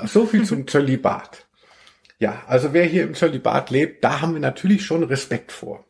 [0.06, 1.41] So viel zum Zölibat.
[2.22, 5.84] Ja, also wer hier im Zölibat lebt, da haben wir natürlich schon Respekt vor.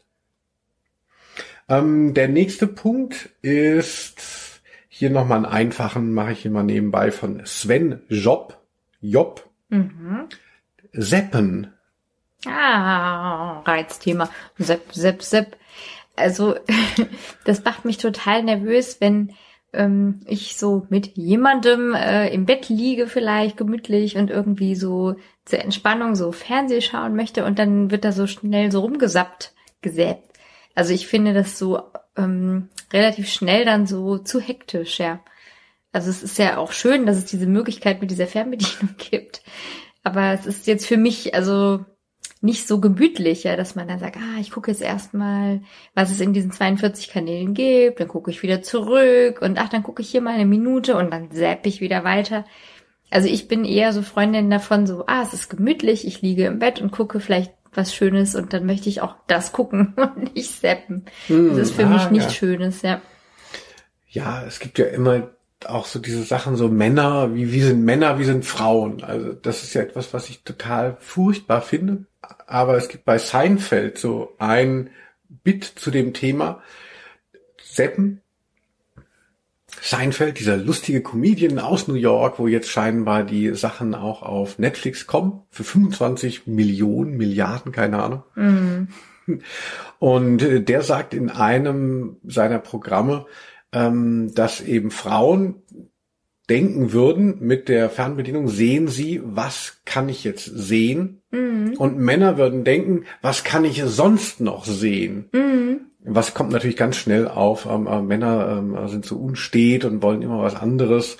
[1.68, 7.45] Ähm, der nächste Punkt ist hier nochmal einen einfachen, mache ich hier mal nebenbei von
[7.45, 8.59] Sven Job.
[9.03, 9.47] Job.
[9.68, 10.30] Mhm.
[10.93, 11.74] Seppen.
[12.47, 14.30] Ah, Reizthema.
[14.57, 15.59] Sepp, Sepp, Sepp.
[16.16, 16.55] Also,
[17.45, 19.35] das macht mich total nervös, wenn
[19.72, 25.60] ähm, ich so mit jemandem äh, im Bett liege, vielleicht gemütlich und irgendwie so zur
[25.60, 30.22] Entspannung so Fernseh schauen möchte und dann wird da so schnell so rumgesappt, gesäbt.
[30.74, 31.82] Also ich finde das so
[32.16, 35.20] ähm, relativ schnell dann so zu hektisch, ja.
[35.92, 39.42] Also es ist ja auch schön, dass es diese Möglichkeit mit dieser Fernbedienung gibt.
[40.02, 41.84] Aber es ist jetzt für mich also
[42.43, 45.62] nicht so gemütlich, ja, dass man dann sagt, ah, ich gucke jetzt erstmal,
[45.95, 49.84] was es in diesen 42 Kanälen gibt, dann gucke ich wieder zurück und ach, dann
[49.84, 52.45] gucke ich hier mal eine Minute und dann zapp ich wieder weiter.
[53.11, 56.59] Also ich bin eher so Freundin davon, so, ah, es ist gemütlich, ich liege im
[56.59, 60.61] Bett und gucke vielleicht was Schönes und dann möchte ich auch das gucken und nicht
[60.61, 61.05] zappen.
[61.28, 62.38] Hm, das ist für ah, mich nichts ja.
[62.38, 63.01] Schönes, ja.
[64.09, 65.30] Ja, es gibt ja immer
[65.68, 69.02] auch so diese Sachen, so Männer, wie, wie sind Männer, wie sind Frauen.
[69.02, 72.06] Also das ist ja etwas, was ich total furchtbar finde.
[72.46, 74.90] Aber es gibt bei Seinfeld so ein
[75.28, 76.62] Bit zu dem Thema.
[77.60, 78.20] Seppen.
[79.80, 85.06] Seinfeld, dieser lustige Comedian aus New York, wo jetzt scheinbar die Sachen auch auf Netflix
[85.06, 88.22] kommen, für 25 Millionen, Milliarden, keine Ahnung.
[88.36, 88.88] Mhm.
[89.98, 93.26] Und äh, der sagt in einem seiner Programme,
[93.72, 95.62] ähm, dass eben Frauen
[96.50, 101.22] denken würden, mit der Fernbedienung sehen sie, was kann ich jetzt sehen?
[101.30, 101.74] Mhm.
[101.78, 105.28] Und Männer würden denken, was kann ich sonst noch sehen?
[105.32, 105.80] Mhm.
[106.04, 110.22] Was kommt natürlich ganz schnell auf, ähm, äh, Männer ähm, sind so unstet und wollen
[110.22, 111.16] immer was anderes.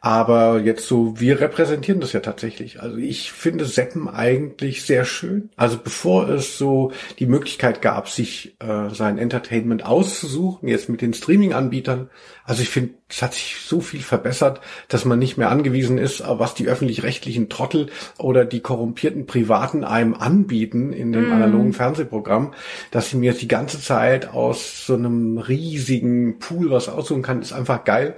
[0.00, 2.80] Aber jetzt so, wir repräsentieren das ja tatsächlich.
[2.80, 5.50] Also ich finde Seppen eigentlich sehr schön.
[5.56, 11.14] Also bevor es so die Möglichkeit gab, sich äh, sein Entertainment auszusuchen, jetzt mit den
[11.14, 12.10] Streaming-Anbietern,
[12.44, 16.22] also ich finde, es hat sich so viel verbessert, dass man nicht mehr angewiesen ist,
[16.24, 17.88] was die öffentlich-rechtlichen Trottel
[18.18, 21.32] oder die korrumpierten Privaten einem anbieten in dem mm.
[21.32, 22.52] analogen Fernsehprogramm,
[22.90, 27.42] dass ich mir jetzt die ganze Zeit aus so einem riesigen Pool was aussuchen kann,
[27.42, 28.16] ist einfach geil.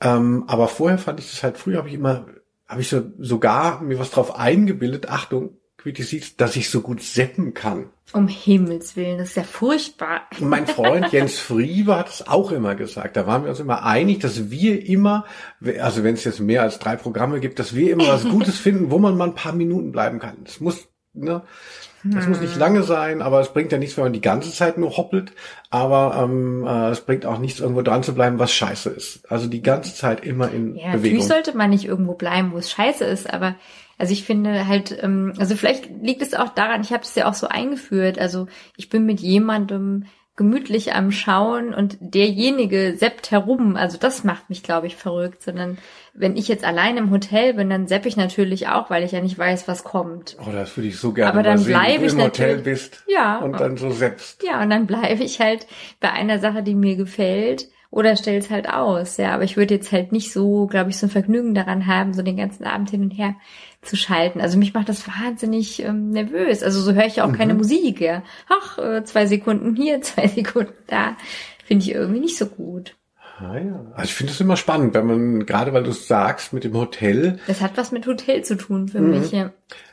[0.00, 2.26] Ähm, aber vorher fand ich das halt, früher habe ich immer,
[2.68, 7.54] habe ich so, sogar mir was drauf eingebildet, Achtung, Quitty dass ich so gut seppen
[7.54, 7.90] kann.
[8.12, 10.22] Um Himmels Willen, das ist ja furchtbar.
[10.38, 13.16] Und mein Freund Jens Friebe hat es auch immer gesagt.
[13.16, 15.24] Da waren wir uns immer einig, dass wir immer,
[15.80, 18.90] also wenn es jetzt mehr als drei Programme gibt, dass wir immer was Gutes finden,
[18.90, 20.38] wo man mal ein paar Minuten bleiben kann.
[20.44, 21.42] Es muss, ne,
[22.12, 22.30] das hm.
[22.30, 22.60] muss nicht hm.
[22.60, 25.32] lange sein, aber es bringt ja nichts, wenn man die ganze Zeit nur hoppelt.
[25.70, 29.30] Aber ähm, äh, es bringt auch nichts, irgendwo dran zu bleiben, was scheiße ist.
[29.30, 31.02] Also die ganze Zeit immer in ja, Bewegung.
[31.02, 33.56] Natürlich sollte man nicht irgendwo bleiben, wo es scheiße ist, aber
[33.98, 37.28] also ich finde halt, ähm, also vielleicht liegt es auch daran, ich habe es ja
[37.28, 38.18] auch so eingeführt.
[38.18, 38.46] Also
[38.76, 40.04] ich bin mit jemandem
[40.36, 43.76] gemütlich am Schauen und derjenige seppt herum.
[43.76, 45.42] Also das macht mich, glaube ich, verrückt.
[45.42, 45.78] Sondern
[46.12, 49.20] wenn ich jetzt allein im Hotel bin, dann sepp ich natürlich auch, weil ich ja
[49.20, 50.36] nicht weiß, was kommt.
[50.46, 53.58] Oh, das würde ich so gerne Aber dann bleibe ich im Hotel bist ja, und
[53.58, 54.42] dann so seppst.
[54.42, 55.66] Ja, und dann bleibe ich halt
[56.00, 59.16] bei einer Sache, die mir gefällt oder stell's halt aus.
[59.16, 62.12] Ja, aber ich würde jetzt halt nicht so, glaube ich, so ein Vergnügen daran haben,
[62.12, 63.36] so den ganzen Abend hin und her
[63.86, 64.40] zu schalten.
[64.40, 66.62] Also mich macht das wahnsinnig ähm, nervös.
[66.62, 67.36] Also so höre ich ja auch mhm.
[67.36, 68.00] keine Musik.
[68.00, 68.22] Ja.
[68.48, 71.16] Ach, äh, zwei Sekunden hier, zwei Sekunden da.
[71.64, 72.96] Finde ich irgendwie nicht so gut.
[73.38, 73.84] Ah, ja.
[73.94, 76.74] Also ich finde es immer spannend, wenn man, gerade weil du es sagst, mit dem
[76.74, 77.38] Hotel.
[77.46, 79.10] Das hat was mit Hotel zu tun für mhm.
[79.10, 79.52] mich, ja.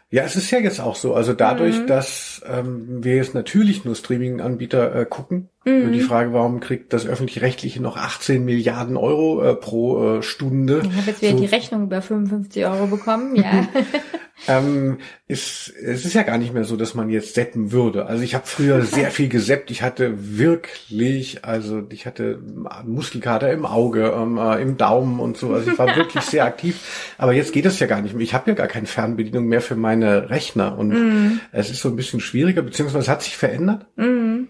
[0.10, 1.16] Ja, es ist ja jetzt auch so.
[1.16, 1.88] Also dadurch, mhm.
[1.88, 5.91] dass ähm, wir jetzt natürlich nur Streaming-Anbieter äh, gucken, mhm.
[5.91, 10.82] die Frage, warum kriegt das öffentlich-rechtliche noch 18 Milliarden Euro äh, pro äh, Stunde?
[10.84, 11.39] Ich habe jetzt wieder so.
[11.39, 13.68] die Rechnung über 55 Euro bekommen, ja.
[14.47, 14.97] ähm,
[15.28, 18.05] ist, es ist ja gar nicht mehr so, dass man jetzt seppen würde.
[18.07, 19.72] Also ich habe früher sehr viel geseppt.
[19.72, 22.39] Ich hatte wirklich, also ich hatte
[22.86, 25.53] Muskelkater im Auge, ähm, äh, im Daumen und so.
[25.53, 27.14] Also ich war wirklich sehr aktiv.
[27.18, 28.24] Aber jetzt geht es ja gar nicht mehr.
[28.24, 31.39] Ich habe ja gar keine Fernbedienung mehr für meine Rechner und Mhm.
[31.51, 33.86] es ist so ein bisschen schwieriger, beziehungsweise es hat sich verändert.
[33.95, 34.47] Mhm.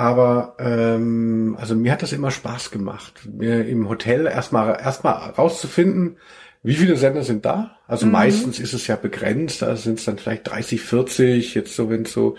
[0.00, 6.16] Aber ähm, also mir hat das immer Spaß gemacht, mir im Hotel erstmal erstmal rauszufinden,
[6.62, 7.76] wie viele Sender sind da.
[7.86, 11.90] Also meistens ist es ja begrenzt, da sind es dann vielleicht 30, 40, jetzt so
[11.90, 12.36] wenn so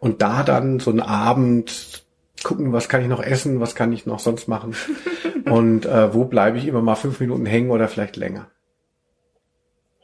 [0.00, 2.04] und da dann so einen Abend
[2.42, 4.74] gucken, was kann ich noch essen, was kann ich noch sonst machen
[5.44, 8.50] und äh, wo bleibe ich immer mal fünf Minuten hängen oder vielleicht länger.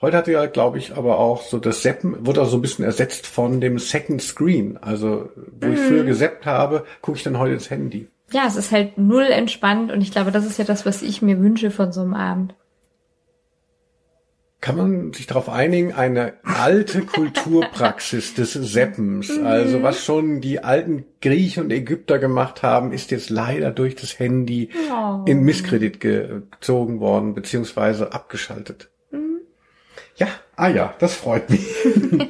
[0.04, 2.84] Heute hat ja, glaube ich, aber auch so das Seppen wurde auch so ein bisschen
[2.84, 4.76] ersetzt von dem Second Screen.
[4.76, 8.08] Also, wo ich früher geseppt habe, gucke ich dann heute ins Handy.
[8.30, 11.22] Ja, es ist halt null entspannt und ich glaube, das ist ja das, was ich
[11.22, 12.54] mir wünsche von so einem Abend.
[14.60, 21.06] Kann man sich darauf einigen, eine alte Kulturpraxis des Seppens, also was schon die alten
[21.22, 25.24] Griechen und Ägypter gemacht haben, ist jetzt leider durch das Handy Oh.
[25.24, 28.90] in Misskredit gezogen worden, beziehungsweise abgeschaltet.
[30.16, 31.66] Ja, ah ja, das freut mich.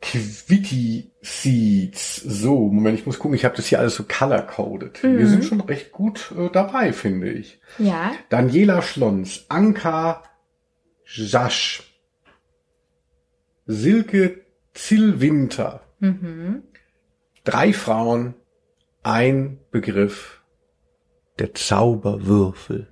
[0.00, 2.16] Quitty Seeds.
[2.16, 5.02] So, Moment, ich muss gucken, ich habe das hier alles so color-coded.
[5.02, 7.60] Wir sind schon recht gut äh, dabei, finde ich.
[7.78, 10.24] Ja, Daniela Schlons, Anka
[11.04, 11.82] Jasch,
[13.66, 14.44] Silke
[14.74, 15.82] Zillwinter.
[17.44, 18.34] Drei Frauen,
[19.02, 20.42] ein Begriff.
[21.38, 22.91] Der Zauberwürfel.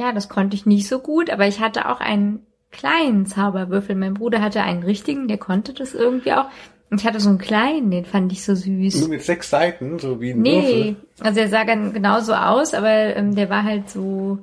[0.00, 2.40] Ja, das konnte ich nicht so gut, aber ich hatte auch einen
[2.72, 3.94] kleinen Zauberwürfel.
[3.94, 6.46] Mein Bruder hatte einen richtigen, der konnte das irgendwie auch.
[6.90, 9.00] Und ich hatte so einen kleinen, den fand ich so süß.
[9.00, 10.96] Nur mit sechs Seiten, so wie ein Nee, Würfel.
[11.20, 14.38] also er sah dann genauso aus, aber ähm, der war halt so,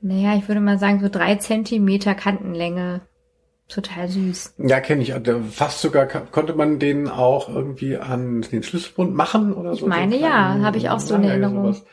[0.00, 3.00] naja, ich würde mal sagen, so drei Zentimeter Kantenlänge.
[3.66, 4.54] Total süß.
[4.58, 5.14] Ja, kenne ich.
[5.22, 9.86] Der- Fast sogar konnte man den auch irgendwie an den Schlüsselbund machen oder so.
[9.86, 11.72] meine, so ja, habe ich auch so eine Erinnerung.
[11.72, 11.84] sowas.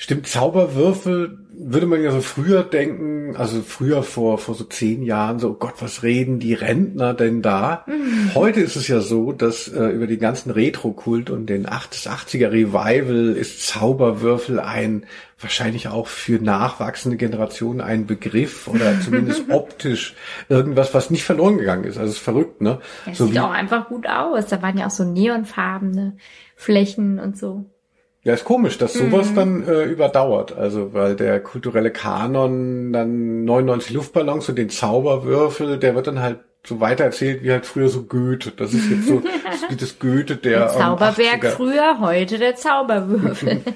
[0.00, 5.40] Stimmt, Zauberwürfel würde man ja so früher denken, also früher vor, vor so zehn Jahren,
[5.40, 7.84] so oh Gott, was reden die Rentner denn da?
[7.88, 8.30] Mhm.
[8.36, 13.34] Heute ist es ja so, dass äh, über den ganzen Retro-Kult und den 80er Revival
[13.36, 15.04] ist Zauberwürfel ein,
[15.40, 20.14] wahrscheinlich auch für nachwachsende Generationen ein Begriff oder zumindest optisch
[20.48, 21.98] irgendwas, was nicht verloren gegangen ist.
[21.98, 22.78] Also es ist verrückt, ne?
[23.04, 24.46] Es so sieht auch einfach gut aus.
[24.46, 26.18] Da waren ja auch so neonfarbene
[26.54, 27.68] Flächen und so.
[28.28, 29.34] Ja, ist komisch, dass sowas Mhm.
[29.36, 30.54] dann äh, überdauert.
[30.54, 36.40] Also, weil der kulturelle Kanon dann 99 Luftballons und den Zauberwürfel, der wird dann halt
[36.66, 38.50] so weitererzählt wie halt früher so Goethe.
[38.54, 39.20] Das ist jetzt so
[39.50, 41.48] das, wie das Goethe der Der Zauberberg 80er.
[41.52, 43.62] früher, heute der Zauberwürfel.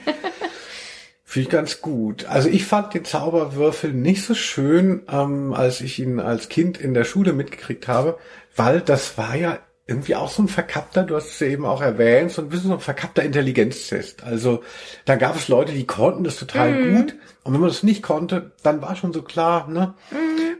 [1.25, 2.27] Finde ich ganz gut.
[2.27, 6.93] Also ich fand den Zauberwürfel nicht so schön, ähm, als ich ihn als Kind in
[6.93, 8.19] der Schule mitgekriegt habe,
[8.55, 9.59] weil das war ja
[9.93, 12.69] irgendwie auch so ein verkappter, du hast es ja eben auch erwähnt, so ein bisschen
[12.69, 14.25] so ein verkappter Intelligenztest.
[14.25, 14.63] Also
[15.05, 17.15] da gab es Leute, die konnten das total gut.
[17.45, 19.95] Und wenn man das nicht konnte, dann war schon so klar, ne?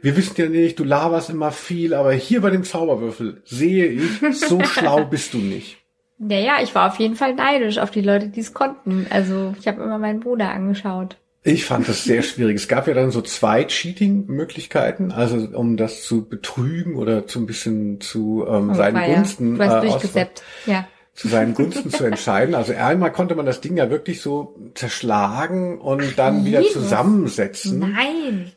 [0.03, 4.39] Wir wissen ja nicht, du laberst immer viel, aber hier bei dem Zauberwürfel sehe ich,
[4.39, 5.79] so schlau bist du nicht.
[6.19, 9.07] ja, ja, ich war auf jeden Fall neidisch auf die Leute, die es konnten.
[9.11, 11.17] Also ich habe immer meinen Bruder angeschaut.
[11.45, 12.57] Ich fand das sehr schwierig.
[12.57, 17.47] Es gab ja dann so zwei Cheating-Möglichkeiten, also um das zu betrügen oder zu ein
[17.47, 20.43] bisschen zu ähm, Oh, seinen ja- Gunsten Du hast äh, durchgesäppt.
[20.67, 20.87] Ja.
[21.15, 22.55] zu seinen Gunsten zu entscheiden.
[22.55, 26.75] Also einmal konnte man das Ding ja wirklich so zerschlagen und dann wieder Jesus.
[26.85, 27.81] zusammensetzen.
[27.81, 28.53] Nein.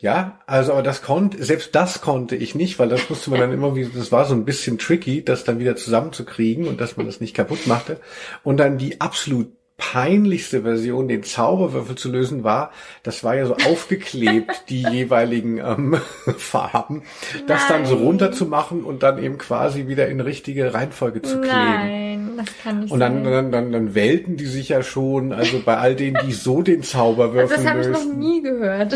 [0.00, 3.52] Ja, also aber das konnte, selbst das konnte ich nicht, weil das musste man dann
[3.52, 7.04] immer wieder, das war so ein bisschen tricky, das dann wieder zusammenzukriegen und dass man
[7.06, 7.98] das nicht kaputt machte.
[8.44, 9.48] Und dann die absolut
[9.78, 12.72] peinlichste Version, den Zauberwürfel zu lösen, war,
[13.04, 15.96] das war ja so aufgeklebt, die jeweiligen ähm,
[16.36, 17.04] Farben,
[17.46, 18.04] das dann so Nein.
[18.04, 21.54] runterzumachen und dann eben quasi wieder in richtige Reihenfolge zu kleben.
[21.56, 23.32] Nein, das kann nicht Und dann, sein.
[23.32, 26.82] dann, dann, dann wählten die sich ja schon, also bei all denen, die so den
[26.82, 28.94] Zauberwürfel das habe ich noch nie gehört.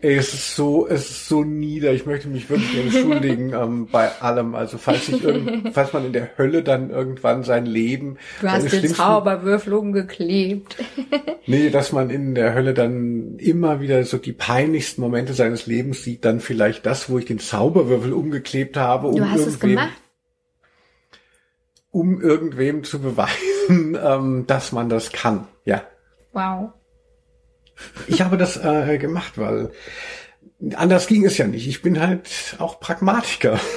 [0.00, 1.92] Ey, es ist so, es ist so nieder.
[1.92, 4.54] Ich möchte mich wirklich entschuldigen ähm, bei allem.
[4.54, 8.72] Also falls ich irgend, falls man in der Hölle dann irgendwann sein Leben, Du hast
[8.72, 10.76] den Zauberwürfel umgeklebt.
[11.46, 16.04] nee, dass man in der Hölle dann immer wieder so die peinlichsten Momente seines Lebens
[16.04, 19.90] sieht, dann vielleicht das, wo ich den Zauberwürfel umgeklebt habe, um Du hast es gemacht.
[21.96, 25.48] Um irgendwem zu beweisen, ähm, dass man das kann.
[25.64, 25.82] Ja.
[26.32, 26.72] Wow.
[28.06, 29.70] Ich habe das äh, gemacht, weil
[30.74, 31.66] anders ging es ja nicht.
[31.66, 33.58] Ich bin halt auch Pragmatiker.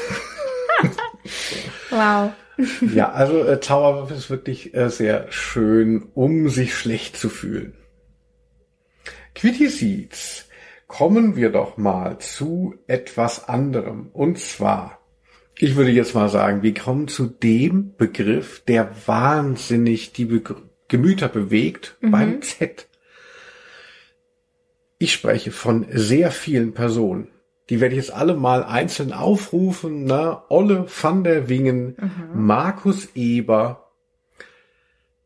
[1.90, 2.32] Wow.
[2.94, 7.76] Ja, also äh, Zauberwürfel ist wirklich äh, sehr schön, um sich schlecht zu fühlen.
[9.36, 10.46] Quitty Seeds.
[10.88, 14.10] kommen wir doch mal zu etwas anderem.
[14.14, 14.99] Und zwar,
[15.62, 20.42] ich würde jetzt mal sagen, wir kommen zu dem Begriff, der wahnsinnig die Be
[20.88, 22.88] Gemüter bewegt beim Z.
[24.98, 27.28] Ich spreche von sehr vielen Personen.
[27.70, 30.06] Die werde ich jetzt alle mal einzeln aufrufen.
[30.06, 30.42] Ne?
[30.50, 31.96] Olle van der Wingen,
[32.34, 33.92] Markus Eber,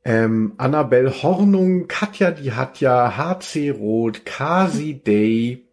[0.04, 5.66] ähm, Annabel Hornung, Katja die Hatja, HC Roth, Kasi Day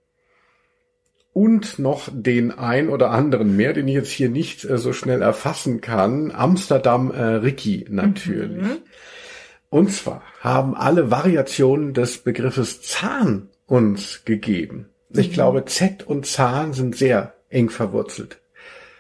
[1.33, 5.23] und noch den ein oder anderen mehr, den ich jetzt hier nicht äh, so schnell
[5.23, 6.33] erfassen kann.
[6.33, 8.67] Amsterdam äh, Ricky natürlich.
[9.69, 14.89] Und zwar haben alle Variationen des Begriffes Zahn uns gegeben.
[15.11, 18.41] Ich glaube, Z und Zahn sind sehr eng verwurzelt.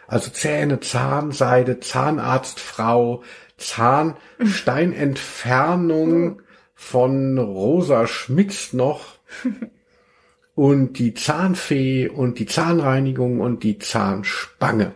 [0.06, 3.22] Also Zähne, Zahnseide, Zahnarztfrau,
[3.56, 6.42] Zahnsteinentfernung
[6.74, 9.18] von Rosa Schmitz noch
[10.60, 14.92] und die Zahnfee und die Zahnreinigung und die Zahnspange.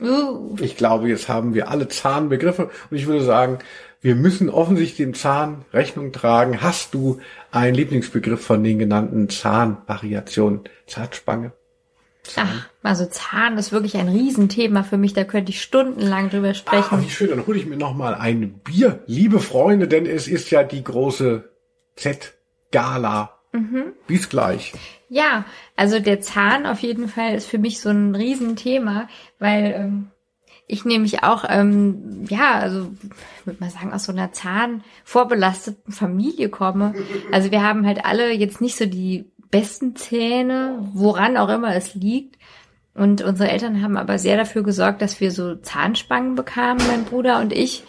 [0.00, 3.58] Uh, Ich glaube, jetzt haben wir alle Zahnbegriffe und ich würde sagen,
[4.00, 6.62] wir müssen offensichtlich dem Zahn Rechnung tragen.
[6.62, 7.18] Hast du
[7.50, 10.60] einen Lieblingsbegriff von den genannten Zahnvariationen?
[10.86, 11.50] Zahnspange?
[12.36, 15.14] ach, also Zahn ist wirklich ein Riesenthema für mich.
[15.14, 17.02] Da könnte ich stundenlang drüber Ah, sprechen.
[17.02, 20.52] wie schön, dann hole ich mir noch mal ein Bier, liebe Freunde, denn es ist
[20.52, 21.50] ja die große
[21.96, 23.41] Z-Gala.
[24.06, 24.72] Bis gleich.
[25.08, 25.44] Ja,
[25.76, 30.10] also der Zahn auf jeden Fall ist für mich so ein Riesenthema, weil ähm,
[30.66, 32.92] ich nämlich auch, ähm, ja, also
[33.44, 36.94] würde man sagen, aus so einer zahnvorbelasteten Familie komme.
[37.30, 41.94] Also wir haben halt alle jetzt nicht so die besten Zähne, woran auch immer es
[41.94, 42.38] liegt.
[42.94, 47.40] Und unsere Eltern haben aber sehr dafür gesorgt, dass wir so Zahnspangen bekamen, mein Bruder
[47.40, 47.84] und ich.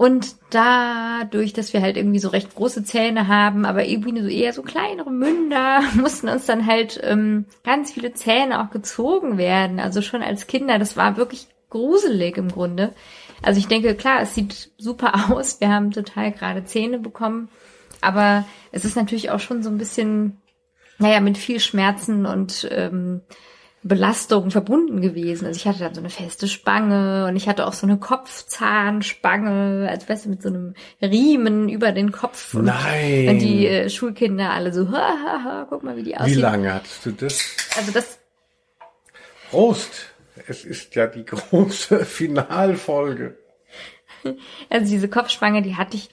[0.00, 4.54] Und dadurch, dass wir halt irgendwie so recht große Zähne haben, aber irgendwie so eher
[4.54, 9.78] so kleinere Münder, mussten uns dann halt ähm, ganz viele Zähne auch gezogen werden.
[9.78, 12.94] Also schon als Kinder, das war wirklich gruselig im Grunde.
[13.42, 15.60] Also ich denke, klar, es sieht super aus.
[15.60, 17.50] Wir haben total gerade Zähne bekommen.
[18.00, 20.40] Aber es ist natürlich auch schon so ein bisschen,
[20.96, 23.20] naja, mit viel Schmerzen und ähm,
[23.82, 25.46] Belastung verbunden gewesen.
[25.46, 29.88] Also ich hatte dann so eine feste Spange und ich hatte auch so eine Kopfzahnspange,
[29.88, 32.54] als weißt du, mit so einem Riemen über den Kopf.
[32.54, 33.28] Und Nein.
[33.30, 36.40] Und die äh, Schulkinder alle so, ha, ha, ha, guck mal, wie die Wie aussehen.
[36.40, 37.56] lange hattest du das?
[37.76, 38.18] Also das,
[39.50, 40.06] Prost!
[40.46, 43.36] Es ist ja die große Finalfolge.
[44.68, 46.10] also diese Kopfspange, die hatte ich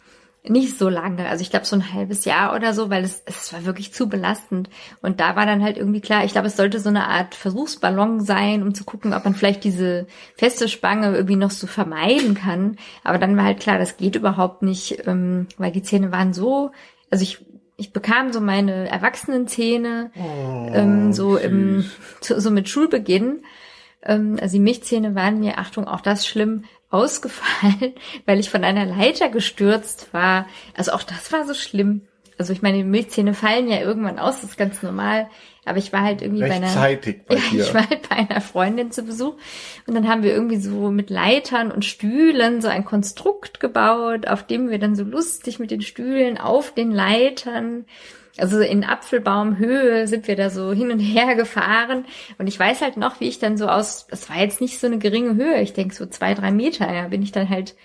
[0.50, 1.28] nicht so lange.
[1.28, 4.10] Also ich glaube so ein halbes Jahr oder so, weil es, es war wirklich zu
[4.10, 4.70] belastend.
[5.02, 8.22] Und da war dann halt irgendwie klar, ich glaube, es sollte so eine Art Versuchsballon
[8.22, 12.78] sein, um zu gucken, ob man vielleicht diese feste Spange irgendwie noch so vermeiden kann.
[13.04, 16.72] Aber dann war halt klar, das geht überhaupt nicht, ähm, weil die Zähne waren so,
[17.10, 17.46] also ich
[17.80, 21.86] ich bekam so meine Erwachsenenzähne ähm, so im
[22.22, 23.44] so, so mit Schulbeginn.
[24.04, 27.94] Ähm, also die Milchzähne waren mir, Achtung, auch das schlimm, ausgefallen,
[28.26, 30.48] weil ich von einer Leiter gestürzt war.
[30.76, 32.02] Also auch das war so schlimm.
[32.38, 35.28] Also ich meine, die Milchzähne fallen ja irgendwann aus, das ist ganz normal.
[35.66, 36.74] Aber ich war halt irgendwie bei einer,
[37.28, 39.36] bei ja, ich war halt bei einer Freundin zu Besuch
[39.86, 44.48] und dann haben wir irgendwie so mit Leitern und Stühlen so ein Konstrukt gebaut, auf
[44.48, 47.86] dem wir dann so lustig mit den Stühlen auf den Leitern
[48.40, 52.06] also in Apfelbaumhöhe sind wir da so hin und her gefahren.
[52.38, 54.88] Und ich weiß halt noch, wie ich dann so aus, das war jetzt nicht so
[54.88, 57.76] eine geringe Höhe, ich denke so zwei, drei Meter, ja, bin ich dann halt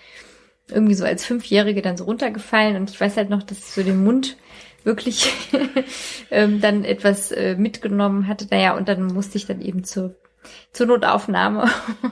[0.69, 2.77] irgendwie so als Fünfjährige dann so runtergefallen.
[2.77, 4.37] Und ich weiß halt noch, dass ich so den Mund
[4.83, 5.31] wirklich
[6.31, 8.47] ähm, dann etwas äh, mitgenommen hatte.
[8.49, 10.15] Naja, und dann musste ich dann eben zur,
[10.71, 11.69] zur Notaufnahme.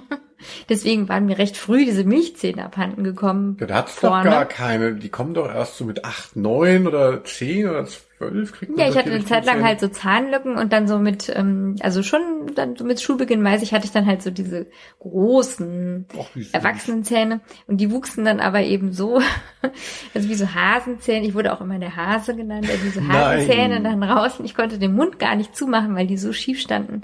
[0.69, 3.57] Deswegen waren mir recht früh diese Milchzähne abhanden gekommen.
[3.59, 4.29] Ja, da hat's doch vorne.
[4.29, 4.95] gar keine.
[4.95, 7.85] Die kommen doch erst so mit acht, neun oder zehn oder
[8.21, 8.51] zwölf.
[8.53, 10.99] Kriegt man Ja, ich hatte eine Zeit lang richtigen halt so Zahnlücken und dann so
[10.99, 12.21] mit, ähm, also schon
[12.55, 14.67] dann so mit Schulbeginn weiß ich, hatte ich dann halt so diese
[14.99, 16.29] großen Och.
[16.51, 19.21] Erwachsenenzähne und die wuchsen dann aber eben so,
[20.13, 21.25] also wie so Hasenzähne.
[21.25, 23.11] Ich wurde auch immer der Hase genannt, also diese Nein.
[23.11, 26.59] Hasenzähne dann raus und ich konnte den Mund gar nicht zumachen, weil die so schief
[26.59, 27.01] standen.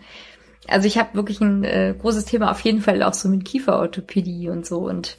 [0.68, 4.50] Also ich habe wirklich ein äh, großes Thema auf jeden Fall auch so mit Kieferorthopädie
[4.50, 5.18] und so und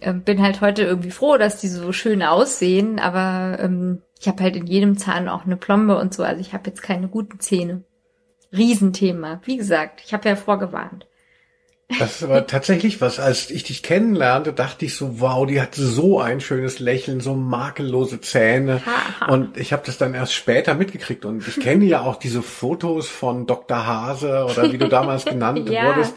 [0.00, 4.42] ähm, bin halt heute irgendwie froh, dass die so schön aussehen, aber ähm, ich habe
[4.42, 7.40] halt in jedem Zahn auch eine Plombe und so, also ich habe jetzt keine guten
[7.40, 7.84] Zähne.
[8.52, 9.40] Riesenthema.
[9.44, 11.06] Wie gesagt, ich habe ja vorgewarnt.
[12.00, 13.20] Das ist aber tatsächlich was.
[13.20, 17.34] Als ich dich kennenlernte, dachte ich so, wow, die hat so ein schönes Lächeln, so
[17.34, 18.82] makellose Zähne.
[19.28, 21.24] Und ich habe das dann erst später mitgekriegt.
[21.24, 23.86] Und ich kenne ja auch diese Fotos von Dr.
[23.86, 25.86] Hase oder wie du damals genannt Ja.
[25.86, 26.14] wurdest.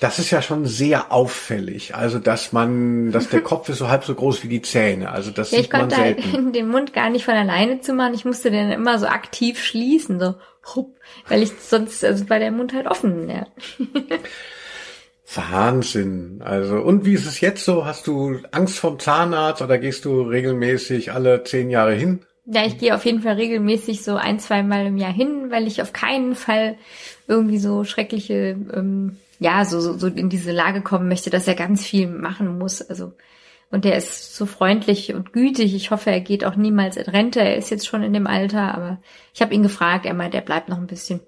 [0.00, 1.94] Das ist ja schon sehr auffällig.
[1.94, 5.10] Also, dass man, dass der Kopf ist so halb so groß wie die Zähne.
[5.12, 6.52] Also, das Ja, ich sieht man konnte halt selten.
[6.54, 8.14] den Mund gar nicht von alleine zumachen.
[8.14, 10.36] Ich musste den immer so aktiv schließen, so
[10.74, 10.96] hup,
[11.28, 13.28] weil ich sonst, also war der Mund halt offen.
[13.28, 13.46] Ja.
[15.34, 16.40] Wahnsinn.
[16.44, 17.84] Also, und wie ist es jetzt so?
[17.84, 22.20] Hast du Angst vom Zahnarzt oder gehst du regelmäßig alle zehn Jahre hin?
[22.46, 25.66] Ja, ich gehe auf jeden Fall regelmäßig so ein, zwei Mal im Jahr hin, weil
[25.66, 26.76] ich auf keinen Fall
[27.28, 31.54] irgendwie so schreckliche, ähm, ja, so, so, so in diese Lage kommen möchte, dass er
[31.54, 32.82] ganz viel machen muss.
[32.82, 33.12] Also,
[33.70, 35.74] und der ist so freundlich und gütig.
[35.76, 37.40] Ich hoffe, er geht auch niemals in Rente.
[37.40, 38.98] Er ist jetzt schon in dem Alter, aber
[39.32, 41.20] ich habe ihn gefragt, er meint, er bleibt noch ein bisschen.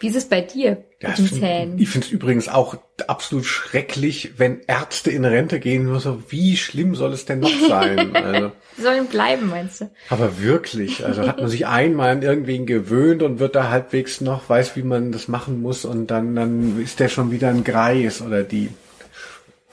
[0.00, 1.78] Wie ist es bei dir Ja, mit den find- Zähnen?
[1.78, 2.76] Ich finde es übrigens auch
[3.08, 5.84] absolut schrecklich, wenn Ärzte in Rente gehen.
[5.84, 8.14] Nur so, wie schlimm soll es denn noch sein?
[8.14, 9.90] Also, Sollen bleiben, meinst du?
[10.08, 14.48] aber wirklich, also hat man sich einmal an irgendwen gewöhnt und wird da halbwegs noch,
[14.48, 18.22] weiß, wie man das machen muss und dann, dann ist der schon wieder ein Greis
[18.22, 18.68] oder die.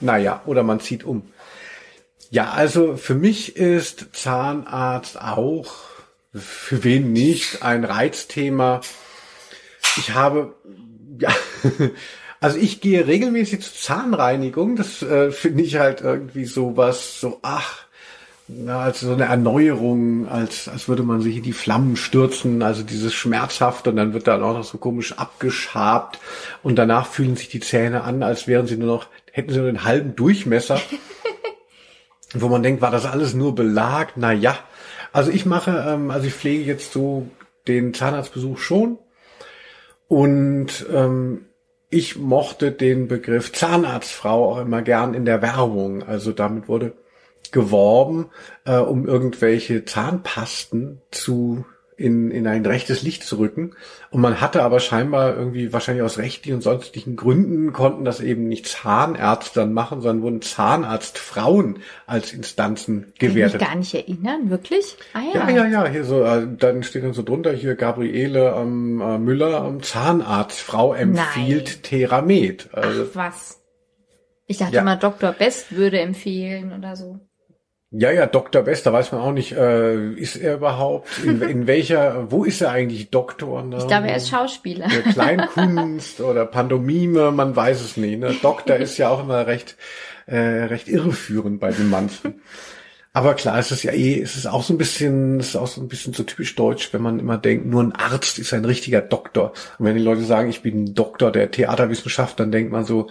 [0.00, 1.22] Naja, oder man zieht um.
[2.30, 5.72] Ja, also für mich ist Zahnarzt auch,
[6.34, 8.80] für wen nicht, ein Reizthema.
[9.98, 10.54] Ich habe,
[11.18, 11.30] ja,
[12.40, 14.76] also ich gehe regelmäßig zur Zahnreinigung.
[14.76, 17.86] Das äh, finde ich halt irgendwie sowas, so, ach,
[18.48, 22.84] na, als so eine Erneuerung, als, als würde man sich in die Flammen stürzen, also
[22.84, 26.20] dieses schmerzhaft und dann wird dann auch noch so komisch abgeschabt
[26.62, 29.68] und danach fühlen sich die Zähne an, als wären sie nur noch, hätten sie nur
[29.68, 30.80] einen halben Durchmesser.
[32.34, 34.12] wo man denkt, war das alles nur Belag?
[34.16, 34.58] Na ja.
[35.12, 37.28] Also ich mache, ähm, also ich pflege jetzt so
[37.66, 38.98] den Zahnarztbesuch schon
[40.08, 41.46] und ähm,
[41.90, 46.02] ich mochte den Begriff Zahnarztfrau auch immer gern in der Werbung.
[46.02, 46.94] Also damit wurde
[47.52, 48.30] geworben,
[48.64, 51.64] äh, um irgendwelche Zahnpasten zu
[51.98, 53.72] in, in ein rechtes Licht zu rücken.
[54.10, 58.48] Und man hatte aber scheinbar irgendwie wahrscheinlich aus rechtlichen und sonstigen Gründen konnten das eben
[58.48, 63.60] nicht Zahnärzte dann machen, sondern wurden Zahnarztfrauen als Instanzen Kann ich mich gewertet.
[63.60, 64.96] gar nicht erinnern, wirklich?
[65.14, 69.00] Ah Ja, ja, ja, hier so, äh, dann steht dann so drunter hier Gabriele ähm,
[69.00, 71.82] äh, Müller, ähm, Zahnarztfrau empfiehlt Nein.
[71.82, 72.68] Theramet.
[72.72, 73.62] Also, Ach, was?
[74.46, 74.82] Ich dachte Ja.
[74.82, 75.32] mal, Dr.
[75.32, 77.20] Best würde empfehlen oder so.
[77.90, 78.62] Ja, ja, Dr.
[78.62, 82.60] Best, da weiß man auch nicht, äh, ist er überhaupt, in, in welcher, wo ist
[82.60, 83.62] er eigentlich Doktor?
[83.62, 83.78] Ne?
[83.78, 84.88] Ich glaube, er ist Schauspieler.
[84.88, 88.18] Ja, Kleinkunst oder Pantomime, man weiß es nicht.
[88.18, 88.34] Ne?
[88.42, 89.76] Doktor ist ja auch immer recht,
[90.26, 92.42] äh, recht irreführend bei den manchen.
[93.12, 95.66] Aber klar, es ist ja eh, es ist auch so ein bisschen, es ist auch
[95.66, 98.66] so ein bisschen so typisch deutsch, wenn man immer denkt, nur ein Arzt ist ein
[98.66, 99.52] richtiger Doktor.
[99.78, 103.08] Und wenn die Leute sagen, ich bin Doktor der Theaterwissenschaft, dann denkt man so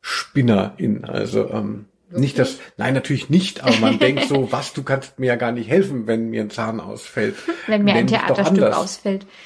[0.00, 1.04] Spinnerin.
[1.04, 5.26] Also ähm, nicht das, nein, natürlich nicht, aber man denkt so, was, du kannst mir
[5.26, 7.36] ja gar nicht helfen, wenn mir ein Zahn ausfällt.
[7.66, 9.26] Wenn mir ein Theaterstück ausfällt.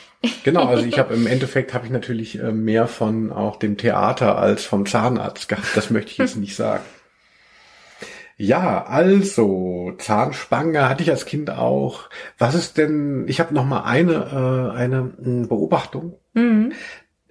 [0.45, 4.37] Genau, also ich habe im Endeffekt habe ich natürlich äh, mehr von auch dem Theater
[4.37, 5.69] als vom Zahnarzt gehabt.
[5.75, 6.85] Das möchte ich jetzt nicht sagen.
[8.37, 12.11] Ja, also Zahnspange hatte ich als Kind auch.
[12.39, 13.27] Was ist denn?
[13.29, 16.19] Ich habe noch mal eine äh, eine mh, Beobachtung.
[16.35, 16.73] Mhm.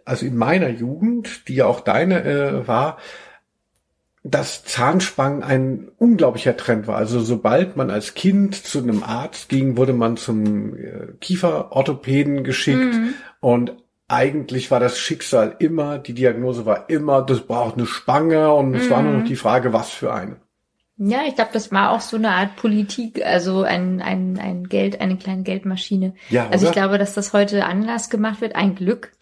[0.05, 2.97] Also in meiner Jugend, die ja auch deine äh, war,
[4.23, 6.97] dass Zahnspangen ein unglaublicher Trend war.
[6.97, 12.95] Also sobald man als Kind zu einem Arzt ging, wurde man zum äh, Kieferorthopäden geschickt
[13.39, 13.77] und
[14.09, 18.89] eigentlich war das Schicksal immer, die Diagnose war immer, das braucht eine Spange und es
[18.89, 20.37] war nur noch die Frage, was für eine.
[20.97, 24.99] Ja, ich glaube, das war auch so eine Art Politik, also ein, ein, ein Geld,
[24.99, 26.13] eine kleine Geldmaschine.
[26.29, 29.13] Ja, also ich glaube, dass das heute Anlass gemacht wird, ein Glück.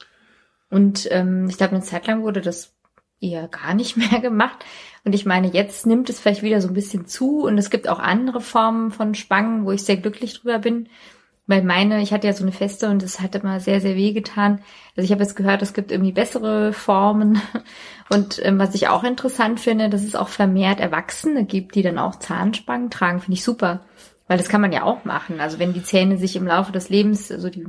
[0.71, 2.73] Und ähm, ich glaube, eine Zeit lang wurde das
[3.19, 4.65] eher gar nicht mehr gemacht.
[5.03, 7.87] Und ich meine, jetzt nimmt es vielleicht wieder so ein bisschen zu und es gibt
[7.87, 10.89] auch andere Formen von Spangen, wo ich sehr glücklich drüber bin.
[11.49, 14.11] Weil meine, ich hatte ja so eine Feste und es hat immer sehr, sehr weh
[14.11, 14.59] getan.
[14.97, 17.41] Also ich habe jetzt gehört, es gibt irgendwie bessere Formen.
[18.09, 21.99] Und ähm, was ich auch interessant finde, dass es auch vermehrt Erwachsene gibt, die dann
[21.99, 23.85] auch Zahnspangen tragen, finde ich super.
[24.27, 25.39] Weil das kann man ja auch machen.
[25.39, 27.65] Also wenn die Zähne sich im Laufe des Lebens, also die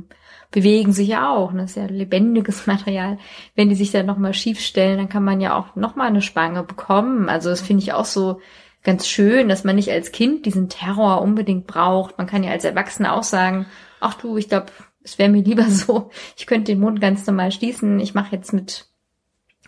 [0.51, 1.61] bewegen sich ja auch, ne?
[1.61, 3.17] das ist ja lebendiges Material.
[3.55, 6.63] Wenn die sich dann nochmal schief stellen, dann kann man ja auch nochmal eine Spange
[6.63, 7.29] bekommen.
[7.29, 8.39] Also das finde ich auch so
[8.83, 12.17] ganz schön, dass man nicht als Kind diesen Terror unbedingt braucht.
[12.17, 13.65] Man kann ja als Erwachsener auch sagen,
[13.99, 14.67] ach du, ich glaube,
[15.03, 17.99] es wäre mir lieber so, ich könnte den Mund ganz normal schließen.
[17.99, 18.87] Ich mache jetzt mit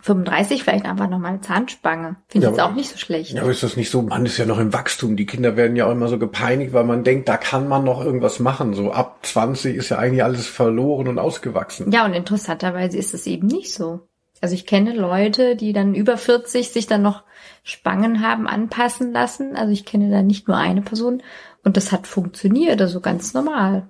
[0.02, 2.16] 35 vielleicht einfach nochmal eine Zahnspange.
[2.28, 3.34] Finde Ja, ich jetzt auch nicht so schlecht.
[3.34, 5.16] Ja, aber ist das nicht so, man ist ja noch im Wachstum.
[5.16, 8.04] Die Kinder werden ja auch immer so gepeinigt, weil man denkt, da kann man noch
[8.04, 8.74] irgendwas machen.
[8.74, 11.92] So ab 20 ist ja eigentlich alles verloren und ausgewachsen.
[11.92, 14.08] Ja, und interessanterweise ist es eben nicht so.
[14.42, 17.24] Also ich kenne Leute, die dann über 40 sich dann noch
[17.64, 19.56] Spangen haben anpassen lassen.
[19.56, 21.22] Also ich kenne da nicht nur eine Person
[21.64, 23.88] und das hat funktioniert, also ganz normal.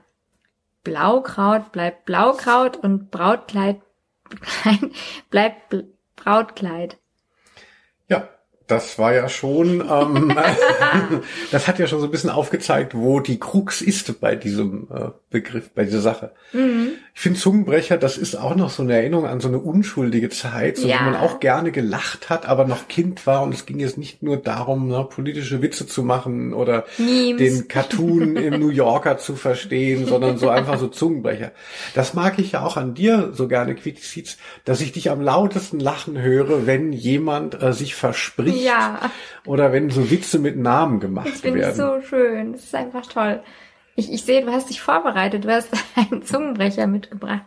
[0.84, 3.80] Blaukraut bleibt Blaukraut und Brautkleid
[5.30, 5.86] bleibt Bl-
[6.16, 6.98] Brautkleid.
[8.66, 10.34] Das war ja schon, ähm,
[11.50, 15.08] das hat ja schon so ein bisschen aufgezeigt, wo die Krux ist bei diesem äh,
[15.30, 16.30] Begriff, bei dieser Sache.
[16.52, 20.76] Ich finde Zungenbrecher, das ist auch noch so eine Erinnerung an so eine unschuldige Zeit,
[20.76, 21.00] so Ja.
[21.00, 24.22] wo man auch gerne gelacht hat, aber noch Kind war und es ging jetzt nicht
[24.22, 27.38] nur darum, ne, politische Witze zu machen oder Memes.
[27.38, 31.50] den Cartoon im New Yorker zu verstehen, sondern so einfach so Zungenbrecher.
[31.94, 35.80] Das mag ich ja auch an dir so gerne, Quittiziz, dass ich dich am lautesten
[35.80, 39.10] lachen höre, wenn jemand äh, sich verspricht Ja.
[39.46, 41.76] oder wenn so Witze mit Namen gemacht finde ich werden.
[41.76, 42.52] so schön.
[42.52, 43.40] Das ist einfach toll.
[43.96, 45.44] Ich, ich sehe, du hast dich vorbereitet.
[45.44, 47.42] Du hast einen Zungenbrecher mitgebracht.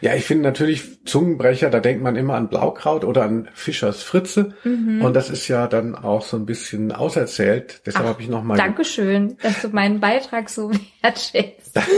[0.00, 4.54] Ja, ich finde natürlich Zungenbrecher, da denkt man immer an Blaukraut oder an Fischers Fritze.
[4.64, 5.02] Mhm.
[5.04, 7.82] Und das ist ja dann auch so ein bisschen auserzählt.
[7.86, 8.56] Deshalb habe ich nochmal.
[8.58, 10.70] Dankeschön, dass du meinen Beitrag so
[11.02, 11.78] wertschätzt.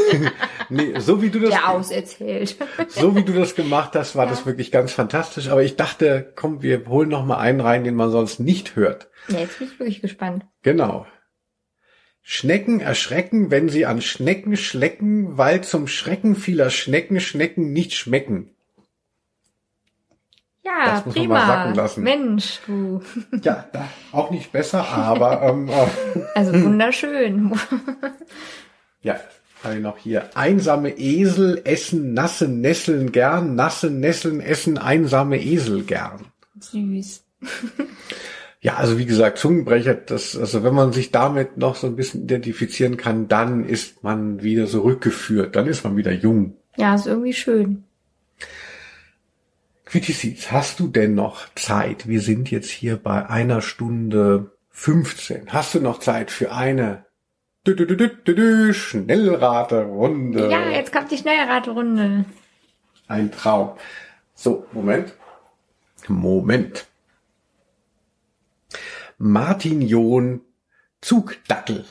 [0.71, 2.57] Nee, so wie du das, Der auserzählt.
[2.89, 5.49] so wie du das gemacht hast, war das wirklich ganz fantastisch.
[5.51, 9.09] Aber ich dachte, komm, wir holen noch mal einen rein, den man sonst nicht hört.
[9.29, 10.47] Ja, jetzt bin ich wirklich gespannt.
[10.63, 11.07] Genau.
[12.27, 18.49] Schnecken erschrecken, wenn sie an Schnecken schlecken, weil zum Schrecken vieler Schnecken Schnecken nicht schmecken.
[20.63, 21.47] Ja, Das muss man mal prima.
[21.47, 22.03] sacken lassen.
[22.05, 23.03] Mensch, du.
[23.43, 23.69] Ja,
[24.13, 27.53] auch nicht besser, aber ähm, äh, Also wunderschön.
[29.03, 29.21] Ja,
[29.63, 30.31] habe ich noch hier.
[30.35, 36.25] Einsame Esel essen nasse Nesseln gern, nasse Nesseln essen einsame Esel gern.
[36.59, 37.23] Süß.
[38.65, 42.23] Ja, also wie gesagt, Zungenbrecher, das, also wenn man sich damit noch so ein bisschen
[42.23, 46.57] identifizieren kann, dann ist man wieder zurückgeführt, dann ist man wieder jung.
[46.79, 47.85] Ja, ist irgendwie schön.
[49.85, 52.09] Quittiziz, hast du denn noch Zeit?
[52.09, 55.53] Wir sind jetzt hier bei einer Stunde 15.
[55.53, 57.05] Hast du noch Zeit für eine
[57.67, 60.49] -dü -dü -dü Schnellraterunde?
[60.49, 62.25] Ja, jetzt kommt die Schnellraterunde.
[63.09, 63.73] Ein Traum.
[64.35, 65.13] So, Moment.
[66.09, 66.87] Moment.
[69.19, 70.41] Martin John
[71.01, 71.85] Zugdackel.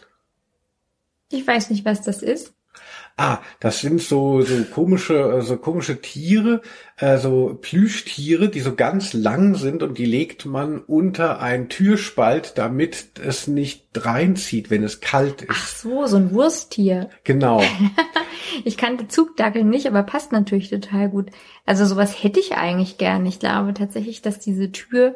[1.30, 2.54] Ich weiß nicht, was das ist.
[3.16, 6.62] Ah, das sind so so komische äh, so komische Tiere,
[6.98, 12.58] äh, so Plüschtiere, die so ganz lang sind und die legt man unter einen Türspalt,
[12.58, 15.82] damit es nicht reinzieht, wenn es kalt Ach ist.
[15.82, 17.10] so, so ein Wursttier.
[17.24, 17.62] Genau.
[18.66, 21.32] Ich kannte Zugdackel nicht, aber passt natürlich total gut.
[21.66, 23.26] Also sowas hätte ich eigentlich gern.
[23.26, 25.16] Ich glaube tatsächlich, dass diese Tür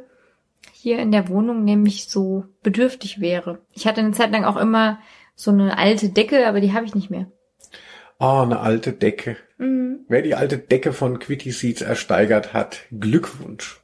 [0.87, 3.59] hier in der Wohnung nämlich so bedürftig wäre.
[3.73, 4.99] Ich hatte eine Zeit lang auch immer
[5.35, 7.29] so eine alte Decke, aber die habe ich nicht mehr.
[8.19, 9.35] Oh, eine alte Decke.
[9.57, 13.81] Wer die alte Decke von Quitty Seeds ersteigert hat, Glückwunsch.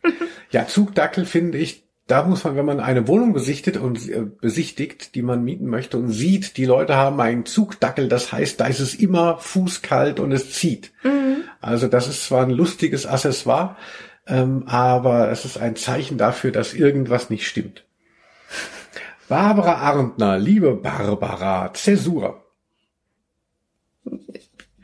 [0.50, 5.14] ja, Zugdackel finde ich, da muss man, wenn man eine Wohnung besichtigt und äh, besichtigt,
[5.14, 8.80] die man mieten möchte und sieht, die Leute haben einen Zugdackel, das heißt, da ist
[8.80, 10.92] es immer fußkalt und es zieht.
[11.62, 13.76] Also das ist zwar ein lustiges Accessoire,
[14.26, 17.84] ähm, aber es ist ein Zeichen dafür, dass irgendwas nicht stimmt.
[19.28, 22.44] Barbara Arndtner, liebe Barbara, Zäsur.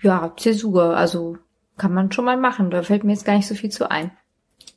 [0.00, 1.36] Ja, Zäsur, also
[1.76, 2.70] kann man schon mal machen.
[2.70, 4.10] Da fällt mir jetzt gar nicht so viel zu ein.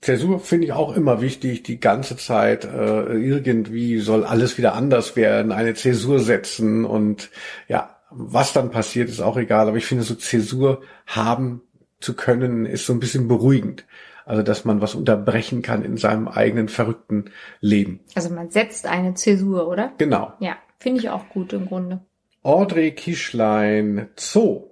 [0.02, 5.16] Zäsur finde ich auch immer wichtig, die ganze Zeit äh, irgendwie soll alles wieder anders
[5.16, 7.30] werden, eine Zäsur setzen und
[7.68, 11.62] ja, was dann passiert, ist auch egal, aber ich finde so Zäsur haben
[12.00, 13.86] zu können, ist so ein bisschen beruhigend.
[14.26, 18.02] Also, dass man was unterbrechen kann in seinem eigenen verrückten Leben.
[18.16, 19.92] Also man setzt eine Zäsur, oder?
[19.98, 20.34] Genau.
[20.40, 22.02] Ja, finde ich auch gut im Grunde.
[22.44, 24.68] Audrey Kischlein, Zoo.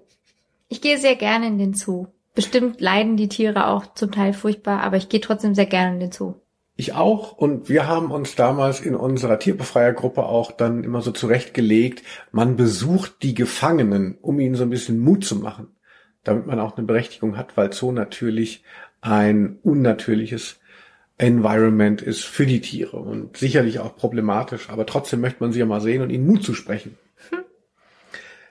[0.68, 2.08] Ich gehe sehr gerne in den Zoo.
[2.36, 6.00] Bestimmt leiden die Tiere auch zum Teil furchtbar, aber ich gehe trotzdem sehr gerne in
[6.00, 6.36] den Zoo.
[6.80, 12.04] Ich auch und wir haben uns damals in unserer Tierbefreiergruppe auch dann immer so zurechtgelegt,
[12.32, 15.76] man besucht die Gefangenen, um ihnen so ein bisschen Mut zu machen,
[16.24, 18.64] damit man auch eine Berechtigung hat, weil Zoo natürlich
[19.02, 20.60] ein unnatürliches
[21.18, 25.66] Environment ist für die Tiere und sicherlich auch problematisch, aber trotzdem möchte man sie ja
[25.66, 26.98] mal sehen und ihnen Mut zu sprechen.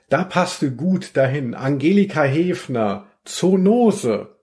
[0.09, 4.35] Da passte gut dahin Angelika Hefner, Zoonose.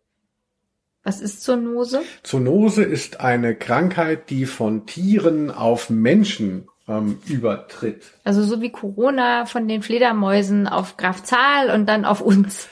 [1.02, 2.02] Was ist Zoonose?
[2.22, 8.02] Zoonose ist eine Krankheit, die von Tieren auf Menschen ähm, übertritt.
[8.24, 12.68] Also so wie Corona von den Fledermäusen auf Graf Zahl und dann auf uns.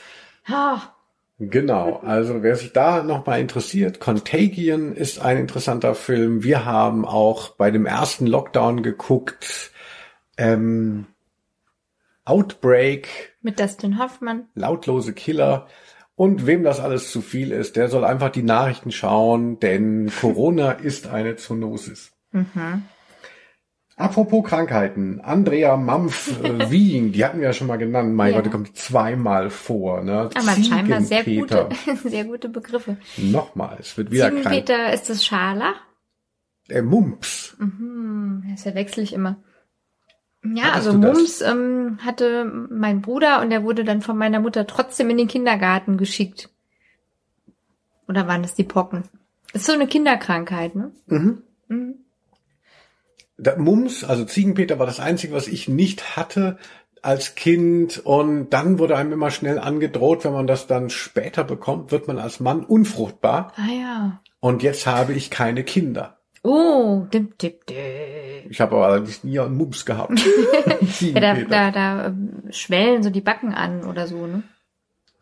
[0.47, 0.94] Ah,
[1.37, 6.43] Genau, also wer sich da nochmal interessiert, Contagion ist ein interessanter Film.
[6.43, 9.71] Wir haben auch bei dem ersten Lockdown geguckt,
[10.37, 11.07] ähm,
[12.23, 14.47] Outbreak, mit Dustin Hoffmann.
[14.55, 15.67] lautlose Killer.
[16.15, 20.71] Und wem das alles zu viel ist, der soll einfach die Nachrichten schauen, denn Corona
[20.71, 22.13] ist eine Zoonosis.
[23.97, 28.13] Apropos Krankheiten, Andrea Mampf äh, Wien, die hatten wir ja schon mal genannt.
[28.13, 28.37] Mein Ja.
[28.37, 30.01] Gott, die kommt zweimal vor.
[30.03, 30.29] Ne?
[30.35, 31.69] Aber scheinbar sehr gute,
[32.03, 32.97] sehr gute Begriffe.
[33.17, 34.43] Nochmal, es wird wieder krank.
[34.43, 35.75] Ziegenpeter, ist das Scharlach?
[36.69, 37.55] Der Mumps.
[37.57, 39.37] Hm, das verwechsel ich immer.
[40.43, 41.17] Ja, Hattest also das?
[41.17, 45.27] Mumps ähm, hatte mein Bruder und der wurde dann von meiner Mutter trotzdem in den
[45.27, 46.49] Kindergarten geschickt.
[48.09, 49.03] Oder waren das die Pocken?
[49.53, 50.91] Ist so eine Kinderkrankheit, ne?
[51.69, 52.04] Der
[53.57, 56.57] Mumps, also Ziegenpeter, war das Einzige, was ich nicht hatte
[57.01, 57.99] als Kind.
[58.05, 62.17] Und dann wurde einem immer schnell angedroht, wenn man das dann später bekommt, wird man
[62.17, 63.53] als Mann unfruchtbar.
[63.55, 64.21] Ah ja.
[64.39, 66.19] Und jetzt habe ich keine Kinder.
[66.43, 68.49] Oh, dim, dim, dim.
[68.49, 70.19] Ich habe aber allerdings nie einen Mumps gehabt.
[70.99, 74.43] Ja, da, da, da ähm, schwellen so die Backen an oder so, ne?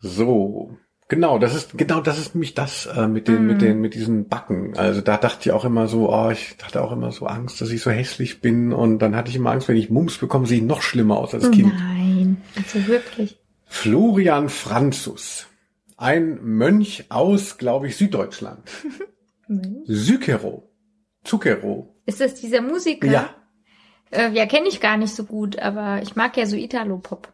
[0.00, 0.76] So,
[1.14, 4.28] genau, das ist genau das ist nämlich das äh, mit den mit den mit diesen
[4.28, 4.76] Backen.
[4.76, 7.70] Also da dachte ich auch immer so, oh, ich hatte auch immer so Angst, dass
[7.70, 10.58] ich so hässlich bin und dann hatte ich immer Angst, wenn ich Mumps bekomme, sehe
[10.58, 11.72] ich noch schlimmer aus als Kind.
[11.74, 13.38] Nein, also wirklich.
[13.66, 15.46] Florian Franzus,
[15.96, 18.60] ein Mönch aus, glaube ich, Süddeutschland.
[19.84, 20.70] Sykero,
[21.24, 21.94] Zucchero.
[22.06, 23.06] Ist das dieser Musiker?
[23.10, 23.30] Ja,
[24.10, 27.32] Äh, ja, kenne ich gar nicht so gut, aber ich mag ja so Italo-Pop.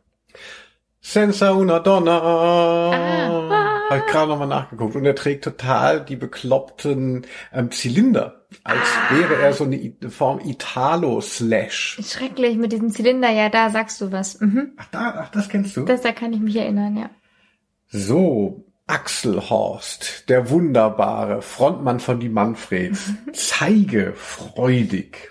[1.03, 2.19] Senza una donna.
[2.21, 3.60] Ah.
[3.91, 4.95] Habe ich gerade nochmal nachgeguckt.
[4.97, 8.47] Und er trägt total die bekloppten ähm, Zylinder.
[8.65, 8.79] Als
[9.11, 9.15] Ah.
[9.17, 12.01] wäre er so eine I- Form Italo-Slash.
[12.05, 14.41] Schrecklich mit diesem Zylinder, ja, da sagst du was.
[14.41, 14.73] Mhm.
[14.77, 15.85] Ach, da, ach, das kennst du?
[15.85, 17.11] Das, da kann ich mich erinnern, ja.
[17.89, 23.13] So, Axel Horst, der wunderbare Frontmann von die Manfreds.
[23.33, 25.31] Zeigefreudig.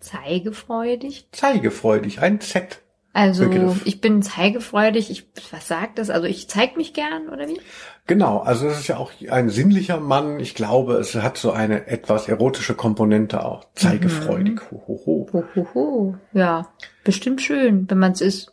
[0.00, 1.28] Zeigefreudig.
[1.32, 2.80] Zeigefreudig, ein Z.
[3.18, 3.82] Also, Begriff.
[3.84, 5.10] ich bin zeigefreudig.
[5.10, 6.08] Ich, was sagt das?
[6.08, 7.60] Also, ich zeig mich gern, oder wie?
[8.06, 10.38] Genau, also es ist ja auch ein sinnlicher Mann.
[10.38, 13.66] Ich glaube, es hat so eine etwas erotische Komponente auch.
[13.74, 14.60] Zeigefreudig.
[14.70, 15.00] Ho, ho,
[15.32, 15.42] ho.
[15.56, 16.14] Hohoho.
[16.32, 16.68] Ja,
[17.02, 18.52] bestimmt schön, wenn man es ist.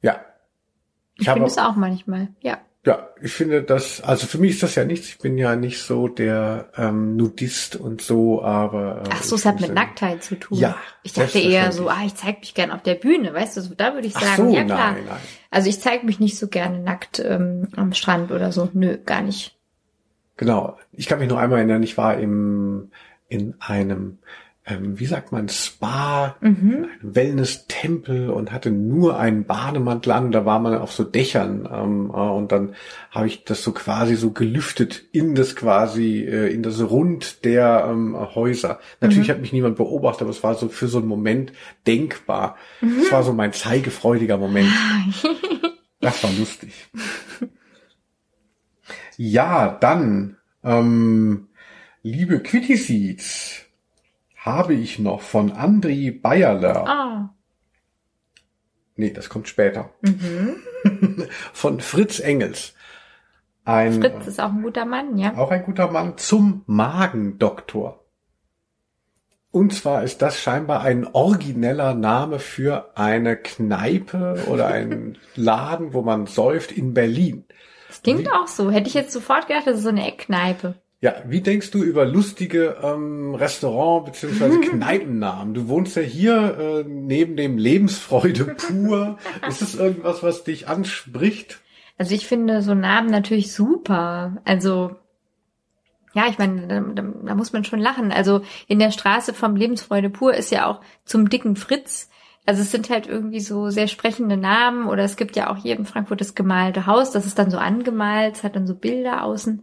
[0.00, 0.16] Ja.
[1.16, 2.28] Ich, habe- bin es auch manchmal.
[2.40, 2.58] Ja.
[2.86, 5.08] Ja, ich finde das, also für mich ist das ja nichts.
[5.08, 9.02] Ich bin ja nicht so der ähm, Nudist und so, aber.
[9.04, 10.56] äh, Ach so, es hat mit Nacktheit zu tun.
[10.56, 13.60] Ja, Ich dachte eher so, ah, ich zeig mich gern auf der Bühne, weißt du,
[13.60, 14.92] so, da würde ich Ach sagen, so, ja klar.
[14.92, 15.20] nein, nein.
[15.50, 18.70] Also ich zeig mich nicht so gerne nackt ähm, am Strand oder so.
[18.72, 19.58] Nö, gar nicht.
[20.38, 20.78] Genau.
[20.92, 22.90] Ich kann mich nur einmal erinnern, ich war im,
[23.28, 24.18] in einem,
[24.70, 26.86] ähm, wie sagt man, Spa, Mhm.
[27.02, 30.32] Wellness-Tempel und hatte nur einen Bademantel an.
[30.32, 32.74] Da war man auf so Dächern ähm, äh, und dann
[33.10, 37.86] habe ich das so quasi so gelüftet in das quasi, äh, in das Rund der
[37.90, 38.78] ähm, Häuser.
[39.00, 39.32] Natürlich Mhm.
[39.32, 41.52] hat mich niemand beobachtet, aber es war so für so einen Moment
[41.86, 42.56] denkbar.
[42.80, 44.68] Es war so mein zeigefreudiger Moment.
[46.02, 46.72] Das war lustig.
[49.18, 51.48] Ja, dann, ähm,
[52.02, 53.59] liebe Quitty Seeds,
[54.44, 56.86] habe ich noch von Andri Bayerler.
[56.86, 57.34] Ah,
[59.00, 59.88] Nee, das kommt später.
[61.54, 62.74] von Fritz Engels.
[63.64, 65.38] Ein, Fritz ist auch ein guter Mann, ja.
[65.38, 68.04] auch ein guter Mann zum Magendoktor.
[69.50, 76.02] Und zwar ist das scheinbar ein origineller Name für eine Kneipe oder einen Laden, wo
[76.02, 77.44] man säuft in Berlin.
[77.88, 78.70] Das klingt auch so.
[78.70, 80.74] Hätte ich jetzt sofort gedacht, das ist so eine Eckkneipe.
[81.02, 84.58] Ja, wie denkst du über lustige ähm, Restaurant- bzw.
[84.68, 85.54] Kneipennamen?
[85.54, 89.18] Du wohnst ja hier äh, neben dem Lebensfreude pur.
[89.48, 91.60] Ist es irgendwas, was dich anspricht?
[91.96, 94.36] Also ich finde so Namen natürlich super.
[94.44, 94.96] Also
[96.12, 98.12] ja, ich meine, da, da, da muss man schon lachen.
[98.12, 102.10] Also in der Straße vom Lebensfreude pur ist ja auch zum dicken Fritz
[102.46, 105.76] Also es sind halt irgendwie so sehr sprechende Namen oder es gibt ja auch hier
[105.76, 109.22] in Frankfurt das gemalte Haus, das ist dann so angemalt, es hat dann so Bilder
[109.24, 109.62] außen.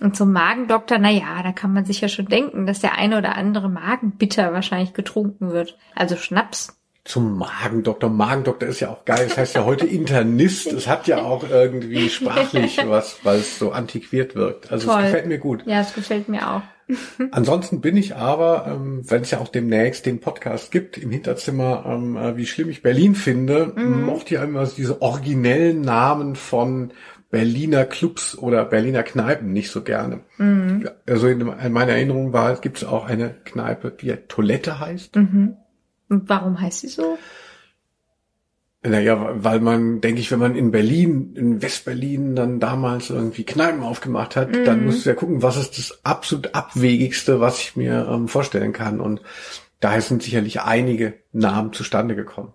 [0.00, 3.18] Und zum Magendoktor, na ja, da kann man sich ja schon denken, dass der eine
[3.18, 5.76] oder andere Magenbitter wahrscheinlich getrunken wird.
[5.94, 6.78] Also Schnaps.
[7.04, 8.10] Zum Magendoktor.
[8.10, 9.26] Magendoktor ist ja auch geil.
[9.28, 10.72] Das heißt ja heute Internist.
[10.72, 14.70] Es hat ja auch irgendwie sprachlich was, weil es so antiquiert wirkt.
[14.70, 15.00] Also Toll.
[15.00, 15.62] es gefällt mir gut.
[15.66, 16.62] Ja, es gefällt mir auch.
[17.32, 21.84] Ansonsten bin ich aber, ähm, wenn es ja auch demnächst den Podcast gibt im Hinterzimmer,
[21.86, 26.92] ähm, äh, wie schlimm ich Berlin finde, mochte ich immer diese originellen Namen von
[27.30, 30.20] Berliner Clubs oder Berliner Kneipen nicht so gerne.
[30.84, 34.80] Ja, Also in, in meiner Erinnerung war, gibt es auch eine Kneipe, die ja Toilette
[34.80, 35.16] heißt.
[36.08, 37.18] Und warum heißt sie so?
[38.82, 43.82] Naja, weil man, denke ich, wenn man in Berlin, in Westberlin dann damals irgendwie Kneipen
[43.82, 48.06] aufgemacht hat, dann musst du ja gucken, was ist das absolut abwegigste, was ich mir
[48.08, 49.00] ähm, vorstellen kann.
[49.00, 49.20] Und
[49.80, 52.54] daher sind sicherlich einige Namen zustande gekommen.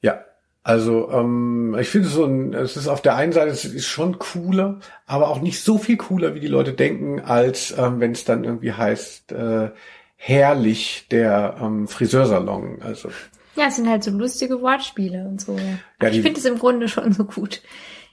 [0.00, 0.24] Ja,
[0.64, 4.18] also ähm, ich finde so ein, es ist auf der einen Seite, es ist schon
[4.18, 8.24] cooler, aber auch nicht so viel cooler, wie die Leute denken, als ähm, wenn es
[8.24, 9.70] dann irgendwie heißt, äh,
[10.16, 12.78] herrlich der ähm, Friseursalon.
[12.82, 13.10] Also
[13.56, 15.54] Ja, es sind halt so lustige Wortspiele und so.
[15.56, 15.62] Ja.
[16.02, 17.60] Ja, ich die- finde es im Grunde schon so gut.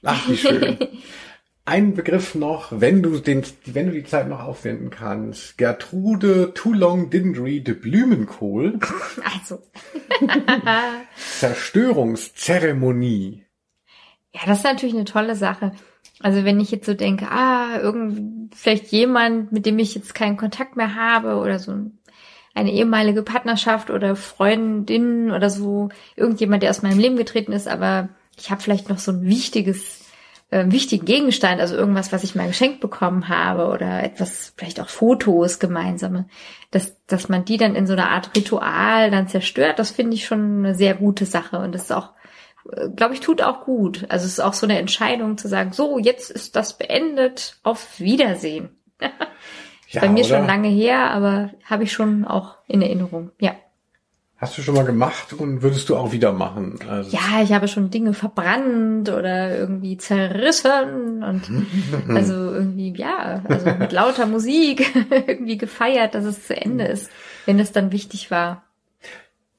[0.04, 0.76] Ach, wie schön.
[1.64, 5.56] Ein Begriff noch, wenn du den, wenn du die Zeit noch aufwenden kannst.
[5.58, 8.80] Gertrude Too Long Didn't Read Blumenkohl.
[9.24, 9.60] Also,
[11.38, 13.44] Zerstörungszeremonie.
[14.34, 15.72] ja, das ist natürlich eine tolle Sache.
[16.20, 20.36] Also wenn ich jetzt so denke, ah, irgend vielleicht jemand, mit dem ich jetzt keinen
[20.36, 21.98] Kontakt mehr habe oder so ein-
[22.54, 28.10] eine ehemalige Partnerschaft oder Freundin oder so, irgendjemand, der aus meinem Leben getreten ist, aber
[28.38, 30.01] ich habe vielleicht noch so ein wichtiges,
[30.52, 34.88] äh, wichtigen Gegenstand, also irgendwas, was ich mal geschenkt bekommen habe oder etwas, vielleicht auch
[34.88, 36.26] Fotos gemeinsame,
[36.70, 40.26] dass, dass man die dann in so einer Art Ritual dann zerstört, das finde ich
[40.26, 42.10] schon eine sehr gute Sache und das ist auch
[42.94, 44.06] glaube ich, tut auch gut.
[44.08, 47.98] Also es ist auch so eine Entscheidung zu sagen, so, jetzt ist das beendet, auf
[47.98, 48.70] Wiedersehen.
[49.88, 50.38] Ja, Bei mir oder?
[50.38, 53.30] schon lange her, aber habe ich schon auch in Erinnerung.
[53.38, 53.54] Ja.
[54.42, 56.76] Hast du schon mal gemacht und würdest du auch wieder machen?
[56.88, 61.42] Also, Ja, ich habe schon Dinge verbrannt oder irgendwie zerrissen und
[62.08, 64.92] also irgendwie, ja, also mit lauter Musik
[65.28, 67.08] irgendwie gefeiert, dass es zu Ende ist,
[67.46, 68.64] wenn es dann wichtig war.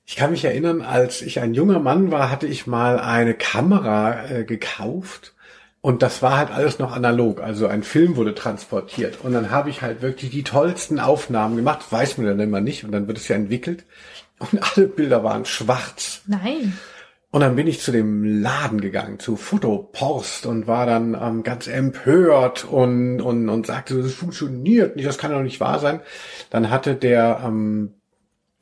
[0.05, 4.26] Ich kann mich erinnern, als ich ein junger Mann war, hatte ich mal eine Kamera
[4.26, 5.34] äh, gekauft
[5.80, 7.41] und das war halt alles noch analog.
[7.41, 11.89] Also ein Film wurde transportiert und dann habe ich halt wirklich die tollsten Aufnahmen gemacht.
[11.89, 13.85] Weiß man dann immer nicht und dann wird es ja entwickelt
[14.39, 16.22] und alle Bilder waren schwarz.
[16.27, 16.73] Nein.
[17.34, 21.68] Und dann bin ich zu dem Laden gegangen, zu Fotopost und war dann ähm, ganz
[21.68, 26.01] empört und, und, und sagte, das funktioniert nicht, das kann doch nicht wahr sein.
[26.51, 27.95] Dann hatte der, ähm,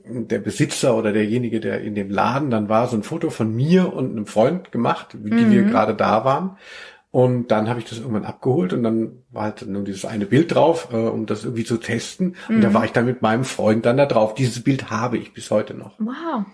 [0.06, 3.94] der Besitzer oder derjenige, der in dem Laden, dann war so ein Foto von mir
[3.94, 6.58] und einem Freund gemacht, wie die wir gerade da waren.
[7.12, 10.56] Und dann habe ich das irgendwann abgeholt und dann war halt nur dieses eine Bild
[10.56, 12.38] drauf, äh, um das irgendwie zu testen.
[12.48, 14.34] Und da war ich dann mit meinem Freund dann da drauf.
[14.34, 16.00] Dieses Bild habe ich bis heute noch.
[16.00, 16.46] Wow.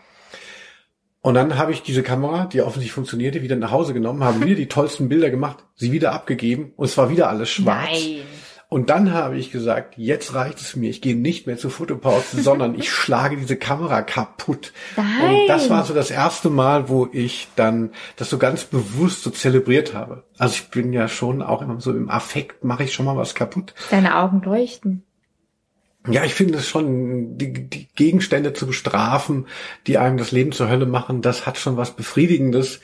[1.22, 4.56] Und dann habe ich diese Kamera, die offensichtlich funktionierte, wieder nach Hause genommen, habe wieder
[4.56, 7.90] die tollsten Bilder gemacht, sie wieder abgegeben und es war wieder alles schwarz.
[7.92, 8.22] Nein.
[8.69, 12.41] Und dann habe ich gesagt, jetzt reicht es mir, ich gehe nicht mehr zur Fotopause,
[12.41, 14.73] sondern ich schlage diese Kamera kaputt.
[14.98, 15.41] Nein.
[15.41, 19.30] Und das war so das erste Mal, wo ich dann das so ganz bewusst so
[19.30, 20.23] zelebriert habe.
[20.38, 23.35] Also ich bin ja schon auch immer so im Affekt, mache ich schon mal was
[23.35, 23.73] kaputt.
[23.89, 25.03] Deine Augen leuchten.
[26.10, 29.48] Ja, ich finde es schon, die, die Gegenstände zu bestrafen,
[29.88, 32.80] die einem das Leben zur Hölle machen, das hat schon was Befriedigendes.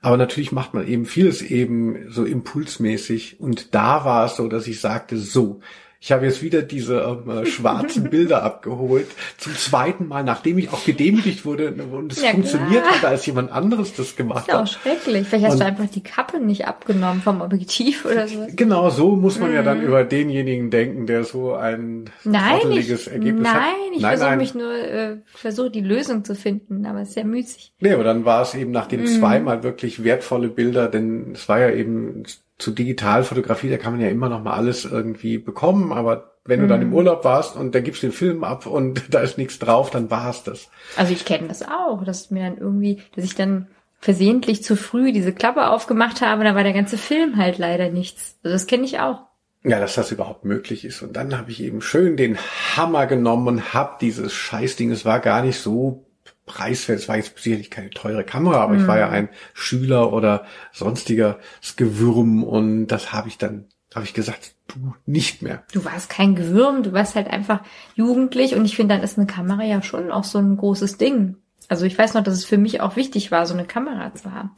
[0.00, 3.40] Aber natürlich macht man eben vieles eben so impulsmäßig.
[3.40, 5.60] Und da war es so, dass ich sagte, so,
[6.06, 9.08] ich habe jetzt wieder diese ähm, äh, schwarzen Bilder abgeholt.
[9.38, 12.94] Zum zweiten Mal, nachdem ich auch gedemütigt wurde und es Ja, funktioniert klar.
[12.94, 14.68] hat, als jemand anderes das gemacht Ist ja auch hat.
[14.68, 15.26] schrecklich.
[15.26, 18.46] Vielleicht hast Und- du einfach die Kappe nicht abgenommen vom Objektiv oder so.
[18.54, 22.08] Genau so muss man ja dann über denjenigen denken, der so ein.
[22.22, 23.96] Nein, ich, Ergebnis nein, hat.
[23.96, 27.72] ich versuche mich nur, äh, versuche die Lösung zu finden, aber es ist sehr müßig.
[27.80, 31.58] Nee, aber dann war es eben nach den zweimal wirklich wertvolle Bilder, denn es war
[31.58, 32.22] ja eben
[32.58, 36.68] zu Digitalfotografie, da kann man ja immer noch mal alles irgendwie bekommen, aber wenn du
[36.68, 36.86] dann Mhm.
[36.86, 39.90] im Urlaub warst und da gibst du den Film ab und da ist nichts drauf,
[39.90, 40.68] dann war es das.
[40.96, 43.66] Also ich kenne das auch, dass mir dann irgendwie, dass ich dann
[43.98, 48.38] versehentlich zu früh diese Klappe aufgemacht habe, da war der ganze Film halt leider nichts.
[48.44, 49.22] Also das kenne ich auch.
[49.64, 51.02] Ja, dass das überhaupt möglich ist.
[51.02, 52.38] Und dann habe ich eben schön den
[52.76, 56.05] Hammer genommen und hab dieses Scheißding, es war gar nicht so
[56.46, 60.46] preiswert, es war jetzt sicherlich keine teure Kamera, aber ich war ja ein Schüler oder
[60.72, 61.38] sonstiger
[61.76, 65.64] Gewürm und das habe ich dann, habe ich gesagt, du nicht mehr.
[65.72, 67.60] Du warst kein Gewürm, du warst halt einfach
[67.94, 71.36] jugendlich und ich finde, dann ist eine Kamera ja schon auch so ein großes Ding.
[71.68, 74.32] Also ich weiß noch, dass es für mich auch wichtig war, so eine Kamera zu
[74.32, 74.52] haben.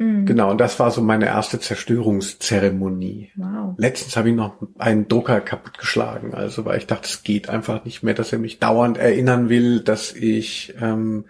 [0.00, 3.32] Genau, und das war so meine erste Zerstörungszeremonie.
[3.36, 3.74] Wow.
[3.76, 8.02] Letztens habe ich noch einen Drucker kaputtgeschlagen, also weil ich dachte, es geht einfach nicht
[8.02, 11.26] mehr, dass er mich dauernd erinnern will, dass ich ähm,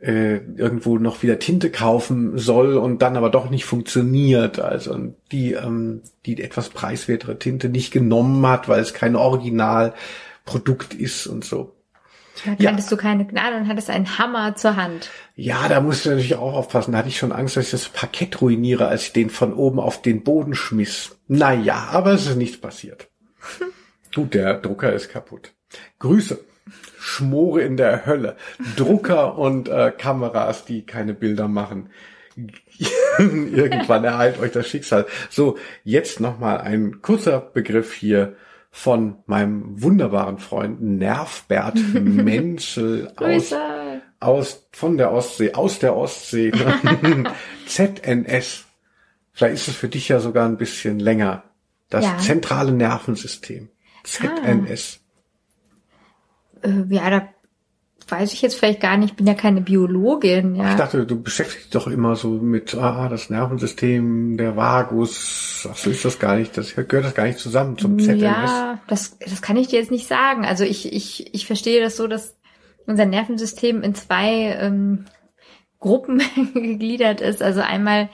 [0.00, 4.58] äh, irgendwo noch wieder Tinte kaufen soll und dann aber doch nicht funktioniert.
[4.58, 10.94] Also und die ähm, die etwas preiswertere Tinte nicht genommen hat, weil es kein Originalprodukt
[10.94, 11.77] ist und so.
[12.44, 12.72] Da Ja.
[12.72, 15.10] hattest du keine Gnade und hattest einen Hammer zur Hand.
[15.36, 16.92] Ja, da musst du natürlich auch aufpassen.
[16.92, 19.80] Da hatte ich schon Angst, dass ich das Parkett ruiniere, als ich den von oben
[19.80, 21.16] auf den Boden schmiss.
[21.28, 23.08] Naja, aber es ist nichts passiert.
[24.14, 25.52] Gut, der Drucker ist kaputt.
[25.98, 26.38] Grüße.
[26.98, 28.36] Schmore in der Hölle.
[28.76, 31.90] Drucker und äh, Kameras, die keine Bilder machen.
[33.18, 35.06] Irgendwann ereilt euch das Schicksal.
[35.30, 38.36] So, jetzt nochmal ein kurzer Begriff hier
[38.70, 43.54] von meinem wunderbaren Freund Nervbert Menzel aus
[44.20, 46.50] aus von der Ostsee, aus der Ostsee.
[47.66, 48.64] ZNS.
[49.32, 51.44] Vielleicht ist es für dich ja sogar ein bisschen länger.
[51.88, 52.18] Das Ja.
[52.18, 53.68] zentrale Nervensystem.
[54.04, 55.00] ZNS.
[56.62, 57.28] Äh, ja, da
[58.10, 59.10] weiß ich jetzt vielleicht gar nicht.
[59.10, 60.54] Ich bin ja keine Biologin.
[60.54, 60.76] Ich Ja.
[60.76, 65.68] dachte, du beschäftigst dich doch immer so mit, ah, das Nervensystem, der Vagus.
[65.70, 66.56] Ach, so ist das gar nicht.
[66.56, 68.22] Das gehört das gar nicht zusammen zum ZNS.
[68.22, 70.44] Ja, das, das kann ich dir jetzt nicht sagen.
[70.44, 72.36] Also ich, ich, ich verstehe das so, dass
[72.86, 75.04] unser Nervensystem in zwei ähm,
[75.80, 76.22] Gruppen
[76.54, 77.42] gegliedert ist.
[77.42, 78.08] Also einmal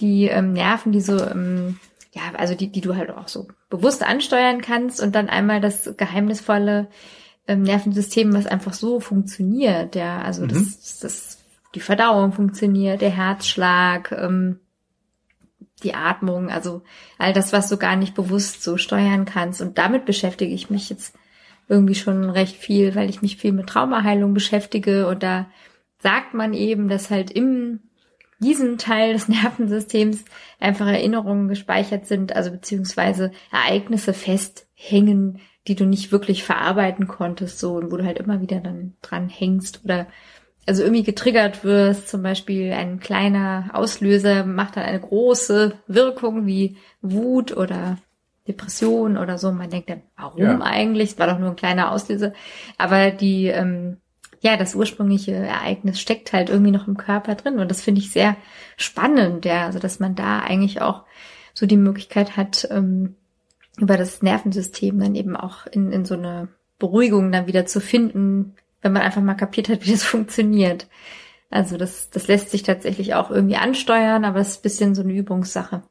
[0.00, 1.78] die ähm, Nerven, die so, ähm,
[2.12, 5.94] ja, also die, die du halt auch so bewusst ansteuern kannst und dann einmal das
[5.96, 6.88] geheimnisvolle
[7.48, 9.96] ähm, Nervensystem, was einfach so funktioniert.
[9.96, 11.38] Ja, also das, das,
[11.74, 14.60] die Verdauung funktioniert, der Herzschlag, ähm,
[15.82, 16.82] die Atmung, also
[17.18, 19.60] all das, was du gar nicht bewusst so steuern kannst.
[19.60, 21.14] Und damit beschäftige ich mich jetzt
[21.68, 25.08] irgendwie schon recht viel, weil ich mich viel mit Traumaheilung beschäftige.
[25.08, 25.46] Und da
[26.00, 27.80] sagt man eben, dass halt im
[28.40, 30.24] diesem Teil des Nervensystems
[30.60, 37.74] einfach Erinnerungen gespeichert sind, also beziehungsweise Ereignisse festhängen, die du nicht wirklich verarbeiten konntest, so
[37.74, 40.06] und wo du halt immer wieder dann dran hängst oder
[40.66, 46.76] also irgendwie getriggert wirst, zum Beispiel ein kleiner Auslöser macht dann eine große Wirkung wie
[47.00, 47.96] Wut oder
[48.46, 49.50] Depression oder so.
[49.52, 50.60] Man denkt dann, warum Ja.
[50.60, 51.12] eigentlich?
[51.12, 52.32] Es war doch nur ein kleiner Auslöser.
[52.76, 53.98] Aber die, ähm,
[54.40, 57.58] ja, das ursprüngliche Ereignis steckt halt irgendwie noch im Körper drin.
[57.58, 58.36] Und das finde ich sehr
[58.76, 59.66] spannend, ja.
[59.66, 61.04] Also, dass man da eigentlich auch
[61.54, 63.16] so die Möglichkeit hat, ähm,
[63.78, 66.48] über das Nervensystem dann eben auch in, in so eine
[66.78, 70.88] Beruhigung dann wieder zu finden, wenn man einfach mal kapiert hat, wie das funktioniert.
[71.50, 75.02] Also das, das lässt sich tatsächlich auch irgendwie ansteuern, aber es ist ein bisschen so
[75.02, 75.82] eine Übungssache.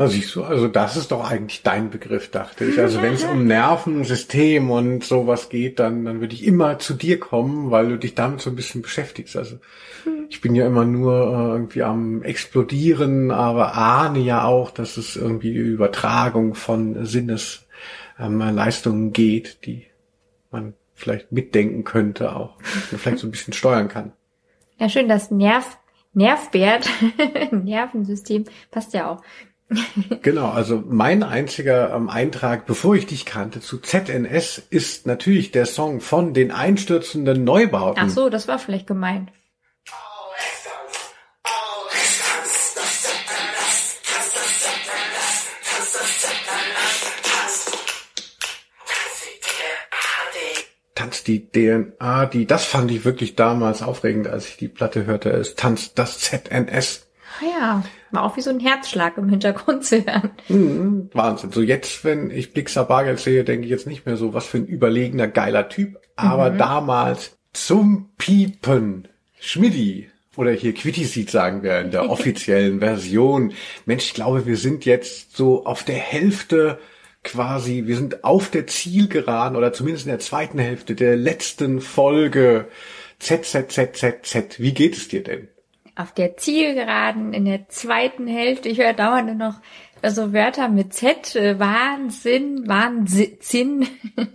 [0.00, 2.80] Na siehst du, also das ist doch eigentlich dein Begriff, dachte ich.
[2.80, 7.20] Also wenn es um Nervensystem und sowas geht, dann, dann würde ich immer zu dir
[7.20, 9.36] kommen, weil du dich damit so ein bisschen beschäftigst.
[9.36, 9.58] Also
[10.30, 15.16] ich bin ja immer nur äh, irgendwie am explodieren, aber ahne ja auch, dass es
[15.16, 19.84] irgendwie Übertragung von Sinnesleistungen ähm, geht, die
[20.50, 24.12] man vielleicht mitdenken könnte auch vielleicht so ein bisschen steuern kann.
[24.78, 25.76] Ja, schön, das Nerv,
[26.14, 26.88] Nervbert,
[27.50, 29.20] Nervensystem, passt ja auch.
[30.22, 35.64] Genau, also mein einziger ähm, Eintrag, bevor ich dich kannte, zu ZNS ist natürlich der
[35.64, 38.02] Song von den einstürzenden Neubauten.
[38.04, 39.30] Ach so, das war vielleicht gemeint.
[50.96, 55.30] Tanzt die DNA, die, das fand ich wirklich damals aufregend, als ich die Platte hörte.
[55.30, 57.09] Es tanzt das ZNS.
[57.38, 60.30] Ah ja, war auch wie so ein Herzschlag im Hintergrund zu hören.
[60.48, 61.52] Mhm, Wahnsinn.
[61.52, 64.58] So jetzt, wenn ich Blixer Bargeld sehe, denke ich jetzt nicht mehr so, was für
[64.58, 66.00] ein überlegener, geiler Typ.
[66.16, 69.08] Aber damals zum Piepen.
[69.38, 70.10] Schmidti.
[70.36, 73.52] Oder hier Quittiseed sagen wir in der offiziellen Version.
[73.86, 76.78] Mensch, ich glaube, wir sind jetzt so auf der Hälfte
[77.22, 82.68] quasi, wir sind auf der Zielgeraden oder zumindest in der zweiten Hälfte der letzten Folge
[83.18, 84.58] ZZZZZ.
[84.58, 85.48] Wie geht es dir denn?
[85.96, 89.60] Auf der Zielgeraden in der zweiten Hälfte, ich höre dauernd noch
[90.08, 93.86] so Wörter mit Z, äh, Wahnsinn, Wahnsinn.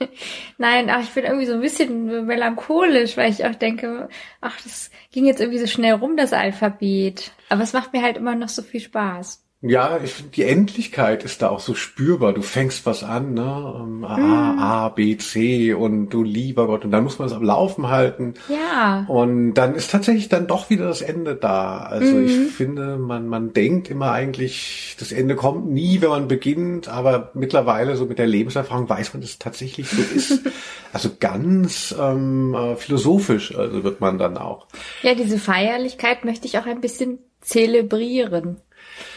[0.57, 4.10] Nein, ach, ich bin irgendwie so ein bisschen melancholisch, weil ich auch denke,
[4.41, 7.32] ach, das ging jetzt irgendwie so schnell rum, das Alphabet.
[7.49, 9.44] Aber es macht mir halt immer noch so viel Spaß.
[9.68, 12.34] Ja, ich finde, die Endlichkeit ist da auch so spürbar.
[12.34, 13.76] Du fängst was an, ne?
[13.80, 16.86] Ähm, A, A, B, C und du lieber Gott.
[16.86, 18.36] Und dann muss man es am Laufen halten.
[18.48, 19.06] Ja.
[19.08, 21.80] Und dann ist tatsächlich dann doch wieder das Ende da.
[21.80, 26.88] Also ich finde, man, man denkt immer eigentlich, das Ende kommt nie, wenn man beginnt,
[26.88, 30.42] aber mittlerweile so mit der Lebenserfahrung weiß man, dass es tatsächlich so ist.
[30.94, 34.66] Also ganz ähm, äh, philosophisch, also wird man dann auch.
[35.02, 38.62] Ja, diese Feierlichkeit möchte ich auch ein bisschen zelebrieren.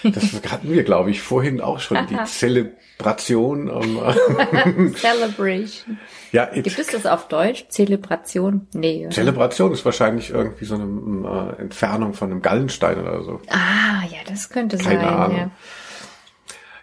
[0.04, 3.68] Das hatten wir, glaube ich, vorhin auch schon, die Zelebration.
[3.68, 5.98] Ähm, Celebration.
[6.32, 7.66] ja, Gibt es das auf Deutsch?
[7.68, 8.66] Zelebration?
[8.74, 9.06] Nee.
[9.06, 9.14] oder?
[9.14, 13.40] Zelebration ist wahrscheinlich irgendwie so eine äh, Entfernung von einem Gallenstein oder so.
[13.48, 15.08] ah, ja, das könnte Keine sein.
[15.08, 15.36] Ahnung.
[15.38, 15.50] Ja.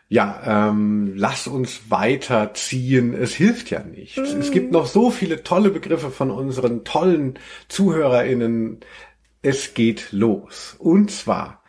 [0.08, 3.16] Ja, ähm, lass uns weiterziehen.
[3.16, 4.18] Es hilft ja nichts.
[4.18, 7.40] Es gibt noch so viele tolle Begriffe von unseren tollen
[7.70, 8.82] ZuhörerInnen.
[9.42, 10.76] Es geht los.
[10.78, 11.64] Und zwar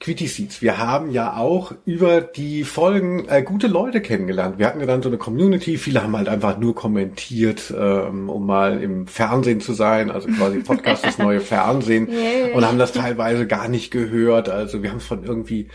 [0.00, 0.62] Quitty Seeds.
[0.62, 4.58] Wir haben ja auch über die Folgen äh, gute Leute kennengelernt.
[4.58, 5.76] Wir hatten ja dann so eine Community.
[5.76, 10.10] Viele haben halt einfach nur kommentiert, ähm, um mal im Fernsehen zu sein.
[10.10, 12.08] Also quasi Podcast das neue Fernsehen.
[12.10, 12.52] Yay.
[12.54, 14.48] Und haben das teilweise gar nicht gehört.
[14.48, 15.68] Also wir haben es von irgendwie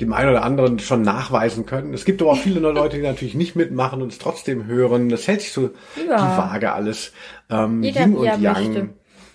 [0.00, 1.94] dem einen oder anderen schon nachweisen können.
[1.94, 5.08] Es gibt aber auch viele neue Leute, die natürlich nicht mitmachen und es trotzdem hören.
[5.08, 6.16] Das hält sich so Ja.
[6.16, 7.12] die Waage alles.
[7.50, 8.42] Ähm, Jeder, Yin und Yang.
[8.42, 8.88] möchte.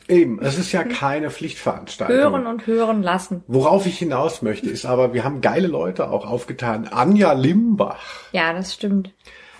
[0.10, 2.18] Eben, es ist ja keine Pflichtveranstaltung.
[2.18, 3.44] Hören und hören lassen.
[3.48, 6.88] Worauf ich hinaus möchte, ist aber, wir haben geile Leute auch aufgetan.
[6.88, 8.24] Anja Limbach.
[8.32, 9.14] Ja, das stimmt.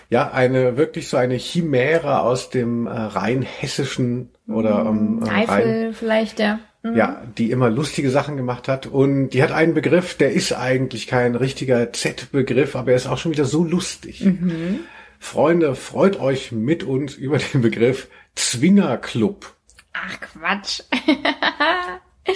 [0.08, 5.48] Ja, eine, wirklich so eine Chimäre aus dem äh, rein hessischen oder ähm, äh, rein,
[5.48, 6.58] Eifel vielleicht, ja.
[6.82, 6.96] Mhm.
[6.96, 8.88] ja, die immer lustige Sachen gemacht hat.
[8.88, 13.18] Und die hat einen Begriff, der ist eigentlich kein richtiger Z-Begriff, aber er ist auch
[13.18, 14.24] schon wieder so lustig.
[14.24, 14.80] Mhm.
[15.20, 19.54] Freunde, freut euch mit uns über den Begriff Zwingerclub.
[19.92, 20.82] Ach Quatsch.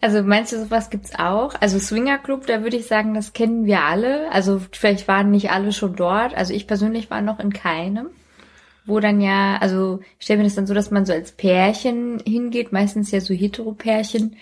[0.00, 1.54] also meinst du, sowas gibt's auch?
[1.60, 4.30] Also Swinger Club, da würde ich sagen, das kennen wir alle.
[4.32, 6.34] Also vielleicht waren nicht alle schon dort.
[6.34, 8.08] Also ich persönlich war noch in keinem.
[8.86, 12.20] Wo dann ja, also ich stelle mir das dann so, dass man so als Pärchen
[12.24, 14.36] hingeht, meistens ja so Hetero-Pärchen.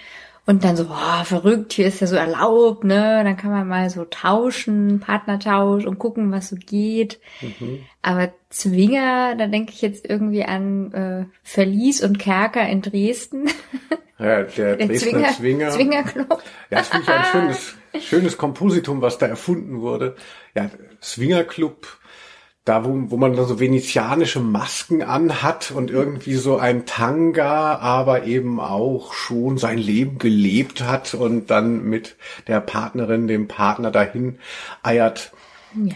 [0.46, 3.22] Und dann so, boah, verrückt, hier ist ja so erlaubt, ne?
[3.24, 7.18] Dann kann man mal so tauschen, Partnertausch und gucken, was so geht.
[8.02, 13.48] Aber Zwinger, da denke ich jetzt irgendwie an äh, Verlies und Kerker in Dresden.
[14.16, 15.70] Ja, der, Der Dresdner Zwinger, Zwinger.
[15.70, 16.42] Zwingerclub.
[16.70, 20.14] Ja, das finde ich ein schönes, schönes Kompositum, was da erfunden wurde.
[20.54, 20.70] Ja,
[21.02, 21.98] Swingerclub,
[22.64, 28.24] da wo, wo man dann so venezianische Masken anhat und irgendwie so ein Tanga, aber
[28.24, 32.16] eben auch schon sein Leben gelebt hat und dann mit
[32.46, 34.38] der Partnerin, dem Partner dahin
[34.82, 35.32] eiert.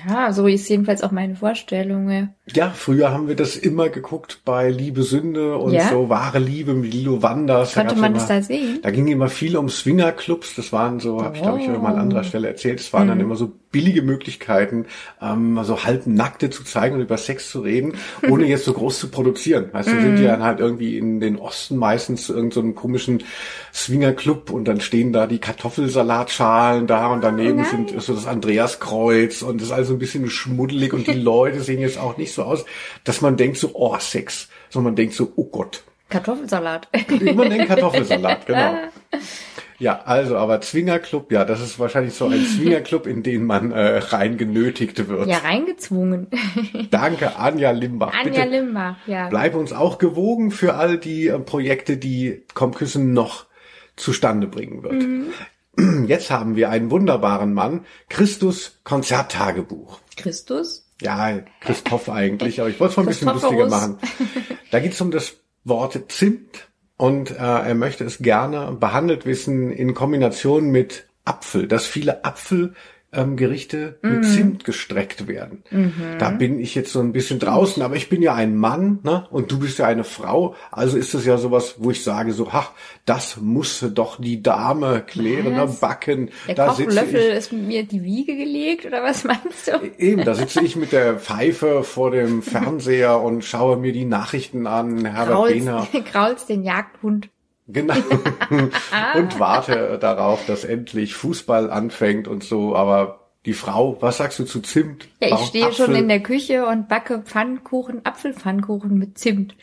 [0.06, 2.34] Ja, so ist jedenfalls auch meine Vorstellung.
[2.54, 2.70] Ja.
[2.70, 5.88] Früher haben wir das immer geguckt bei Liebe Sünde und Ja?
[5.88, 7.74] so wahre Liebe mit Lilo Wanders.
[7.74, 8.78] Konnte gab's man immer, das da sehen?
[8.82, 10.54] Da ging immer viel um Swingerclubs.
[10.56, 12.80] Das waren so, habe ich glaube ich mal an anderer Stelle erzählt.
[12.80, 13.08] Es waren Mhm.
[13.10, 14.86] dann immer so billige Möglichkeiten,
[15.20, 17.92] ähm, so halbnackte zu zeigen und über Sex zu reden,
[18.30, 19.66] ohne jetzt so groß zu produzieren.
[19.72, 20.00] Weißt du, Mhm.
[20.02, 23.22] sind die dann halt irgendwie in den Osten meistens zu irgendeinem so einem komischen
[23.74, 27.66] Swingerclub und dann stehen da die Kartoffelsalatschalen da und daneben Nein.
[27.88, 31.80] sind so das Andreaskreuz und das ist also ein bisschen schmuddelig und die Leute sehen
[31.80, 32.64] jetzt auch nicht so aus,
[33.04, 35.82] dass man denkt so, oh, Sex, sondern man denkt so, oh Gott.
[36.08, 36.88] Kartoffelsalat.
[37.34, 38.74] Man denkt Kartoffelsalat, genau.
[39.78, 43.98] Ja, also, aber Zwingerclub, ja, das ist wahrscheinlich so ein Zwingerclub, in den man äh,
[43.98, 45.28] rein genötigt wird.
[45.28, 46.26] ja, reingezwungen.
[46.90, 48.12] Danke, Anja Limbach.
[48.12, 49.28] Anja Bitte Limbach, ja.
[49.28, 53.46] bleib uns auch gewogen für all die äh, Projekte, die Kompküssen noch
[53.94, 55.04] zustande bringen wird.
[56.08, 60.00] Jetzt haben wir einen wunderbaren Mann, Christus Konzerttagebuch.
[60.16, 60.87] Christus?
[61.00, 63.98] Ja, Christoph eigentlich, aber ich wollte es mal ein bisschen lustiger machen.
[64.70, 66.68] Da geht es um das Wort Zimt
[66.98, 72.74] und äh, er möchte es gerne behandelt wissen in Kombination mit Apfel, dass viele Apfelgerichte
[73.12, 74.10] ähm, Gerichte Mhm.
[74.10, 75.62] mit Zimt gestreckt werden.
[76.18, 79.26] Da bin ich jetzt so ein bisschen draußen, aber ich bin ja ein Mann ne?
[79.30, 82.48] und du bist ja eine Frau, also ist es ja sowas, wo ich sage so,
[82.50, 82.72] ach,
[83.06, 85.66] das muss doch die Dame klären, ne?
[85.80, 86.30] Backen.
[86.46, 89.80] Der da Kochlöffel ich ist mir die Wiege gelegt oder was meinst du?
[89.98, 94.66] Eben, da sitze ich mit der Pfeife vor dem Fernseher und schaue mir die Nachrichten
[94.66, 95.86] an, Herbert Behner.
[95.92, 97.30] Kraulst, kraulst den Jagdhund.
[97.68, 97.94] Genau.
[99.14, 102.74] und warte darauf, dass endlich Fußball anfängt und so.
[102.74, 105.06] Aber die Frau, was sagst du zu Zimt?
[105.20, 105.86] Ja, ich Warum stehe Apfel?
[105.86, 109.54] schon in der Küche und backe Pfannkuchen, Apfelpfannkuchen mit Zimt.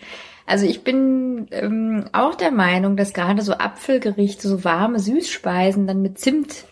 [0.45, 6.03] Also ich bin ähm, auch der Meinung, dass gerade so Apfelgerichte, so warme Süßspeisen dann
[6.03, 6.65] mit Zimt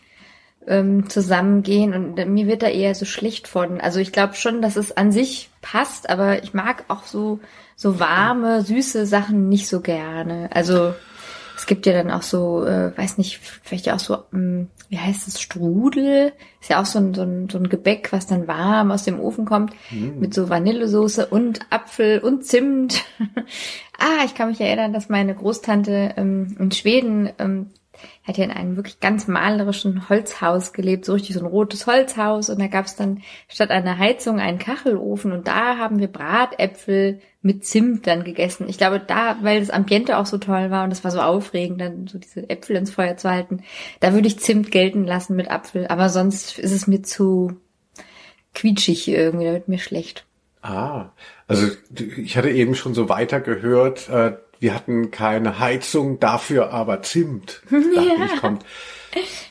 [0.67, 3.81] ähm, zusammengehen und mir wird da eher so schlecht von.
[3.81, 7.39] Also ich glaube schon, dass es an sich passt, aber ich mag auch so
[7.75, 10.49] so warme, süße Sachen nicht so gerne.
[10.53, 10.93] Also
[11.63, 15.29] es gibt ja dann auch so, äh, weiß nicht, vielleicht auch so ähm, wie heißt
[15.29, 16.33] es, Strudel.
[16.59, 19.17] Ist ja auch so ein, so ein, so ein Gebäck, was dann warm aus dem
[19.17, 19.73] Ofen kommt,
[20.19, 23.05] mit so Vanillesoße und Apfel und Zimt.
[23.97, 27.71] ah, ich kann mich erinnern, dass meine Großtante ähm, in Schweden ähm,
[28.23, 32.49] hat ja in einem wirklich ganz malerischen Holzhaus gelebt, so richtig so ein rotes Holzhaus.
[32.49, 37.19] Und da gab es dann statt einer Heizung einen Kachelofen und da haben wir Bratäpfel
[37.41, 38.69] mit Zimt dann gegessen.
[38.69, 41.81] Ich glaube, da, weil das Ambiente auch so toll war und das war so aufregend,
[41.81, 43.63] dann so diese Äpfel ins Feuer zu halten,
[43.99, 45.87] da würde ich Zimt gelten lassen mit Apfel.
[45.87, 47.57] Aber sonst ist es mir zu
[48.53, 50.25] quietschig irgendwie, da wird mir schlecht.
[50.61, 51.11] Ah,
[51.47, 57.01] also ich hatte eben schon so weiter gehört, äh, wir hatten keine Heizung, dafür aber
[57.01, 57.61] Zimt.
[57.69, 58.63] Dachte ich, kommt.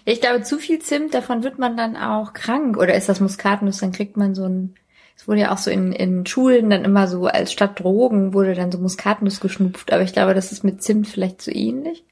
[0.07, 2.79] Ich glaube, zu viel Zimt, davon wird man dann auch krank.
[2.79, 4.75] Oder ist das Muskatnuss, dann kriegt man so ein,
[5.15, 8.55] es wurde ja auch so in, in Schulen dann immer so als statt Drogen wurde
[8.55, 9.93] dann so Muskatnuss geschnupft.
[9.93, 12.05] Aber ich glaube, das ist mit Zimt vielleicht so ähnlich.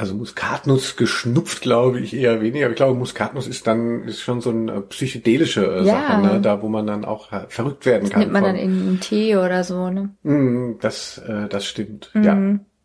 [0.00, 2.64] Also Muskatnuss geschnupft, glaube ich, eher weniger.
[2.66, 6.08] Aber ich glaube, Muskatnuss ist dann ist schon so eine psychedelische äh, Ja.
[6.08, 6.40] Sache, ne?
[6.40, 8.20] da wo man dann auch äh, verrückt werden Das kann.
[8.20, 8.54] nimmt man von.
[8.54, 10.08] dann in einen Tee oder so, ne?
[10.22, 12.10] Mm, Das, äh, das stimmt.
[12.14, 12.22] Mhm.
[12.24, 12.38] Ja.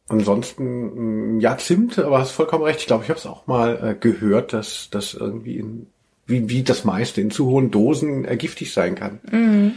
[0.10, 2.82] Ansonsten, mm, ja, Zimt, aber hast vollkommen recht.
[2.82, 5.88] Ich glaube, ich habe es auch mal äh, gehört, dass das irgendwie in,
[6.28, 9.20] wie, wie das meiste in zu hohen Dosen äh, giftig sein kann.
[9.32, 9.72] Mhm.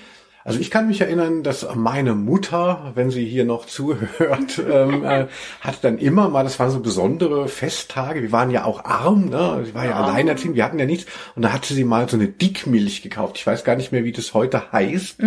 [0.48, 5.26] Also ich kann mich erinnern, dass meine Mutter, wenn sie hier noch zuhört, ähm, äh,
[5.60, 9.62] hat dann immer mal, das waren so besondere Festtage, wir waren ja auch arm, ne?
[9.66, 11.04] Sie war ja alleinerziehend, wir hatten ja nichts.
[11.36, 13.36] Und da hatte sie mal so eine Dickmilch gekauft.
[13.36, 15.20] Ich weiß gar nicht mehr, wie das heute heißt.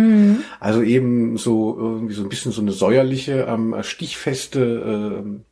[0.58, 4.60] Also eben so irgendwie so ein bisschen so eine säuerliche, ähm, stichfeste
[5.20, 5.44] ähm,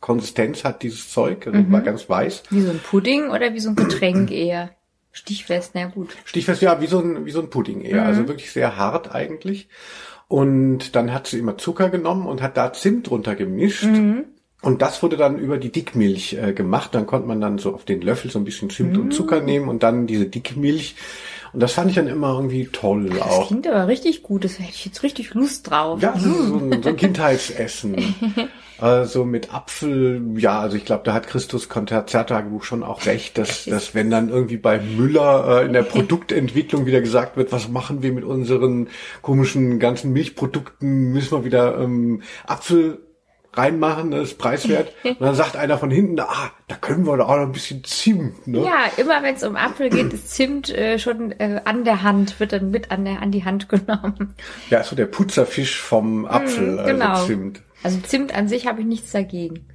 [0.00, 2.44] Konsistenz hat dieses Zeug, also war ganz weiß.
[2.50, 4.70] Wie so ein Pudding oder wie so ein Getränk eher?
[5.16, 6.14] Stichfest, na gut.
[6.26, 8.04] Stichfest, ja, wie so ein, wie so ein Pudding eher.
[8.04, 9.68] Also wirklich sehr hart eigentlich.
[10.28, 13.84] Und dann hat sie immer Zucker genommen und hat da Zimt drunter gemischt.
[14.62, 16.94] Und das wurde dann über die Dickmilch äh, gemacht.
[16.94, 19.68] Dann konnte man dann so auf den Löffel so ein bisschen Zimt und Zucker nehmen
[19.68, 20.96] und dann diese Dickmilch.
[21.56, 23.46] Und das fand ich dann immer irgendwie toll Das auch.
[23.46, 26.02] klingt aber richtig gut, das hätte ich jetzt richtig Lust drauf.
[26.02, 27.96] Ja, das so ein, so ein Kindheitsessen.
[28.78, 33.64] Also mit Apfel, ja, also ich glaube, da hat Christus Konzerttagebuch schon auch recht, dass,
[33.64, 38.02] dass wenn dann irgendwie bei Müller äh, in der Produktentwicklung wieder gesagt wird, was machen
[38.02, 38.88] wir mit unseren
[39.22, 42.98] komischen ganzen Milchprodukten, müssen wir wieder ähm, Apfel
[43.56, 44.92] reinmachen, das ist preiswert.
[45.04, 47.84] Und dann sagt einer von hinten, ah, da können wir doch auch noch ein bisschen
[47.84, 48.64] Zimt, ne?
[48.64, 52.40] Ja, immer wenn es um Apfel geht, ist Zimt äh, schon äh, an der Hand,
[52.40, 54.34] wird dann mit an, der, an die Hand genommen.
[54.70, 57.10] Ja, so der Putzerfisch vom Apfel, genau.
[57.10, 57.62] also Zimt.
[57.82, 59.66] Also Zimt an sich habe ich nichts dagegen.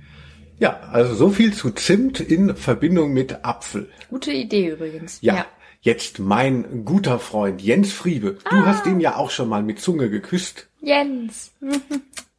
[0.59, 3.89] Ja, also so viel zu Zimt in Verbindung mit Apfel.
[4.09, 5.17] Gute Idee übrigens.
[5.21, 5.45] Ja,
[5.81, 8.37] jetzt mein guter Freund Jens Friebe.
[8.49, 10.67] Du hast ihn ja auch schon mal mit Zunge geküsst.
[10.79, 11.51] Jens.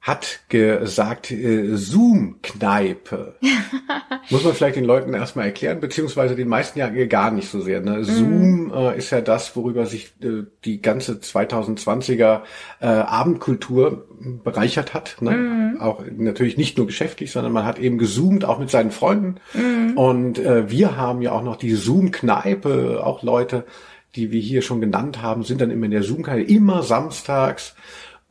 [0.00, 3.34] Hat gesagt, äh, Zoom-Kneipe.
[4.30, 7.82] Muss man vielleicht den Leuten erstmal erklären, beziehungsweise den meisten ja gar nicht so sehr.
[7.82, 8.02] Ne?
[8.04, 12.40] Zoom äh, ist ja das, worüber sich äh, die ganze 2020er
[12.80, 14.06] äh, Abendkultur
[14.42, 15.16] bereichert hat.
[15.20, 15.76] Ne?
[15.80, 19.36] Auch natürlich nicht nur geschäftlich, sondern man hat eben gezoomt, auch mit seinen Freunden.
[19.96, 23.64] Und äh, wir haben ja auch noch die Zoom-Kneipe, auch Leute,
[24.14, 27.74] die wir hier schon genannt haben, sind dann immer in der Zoom-Kneipe, immer samstags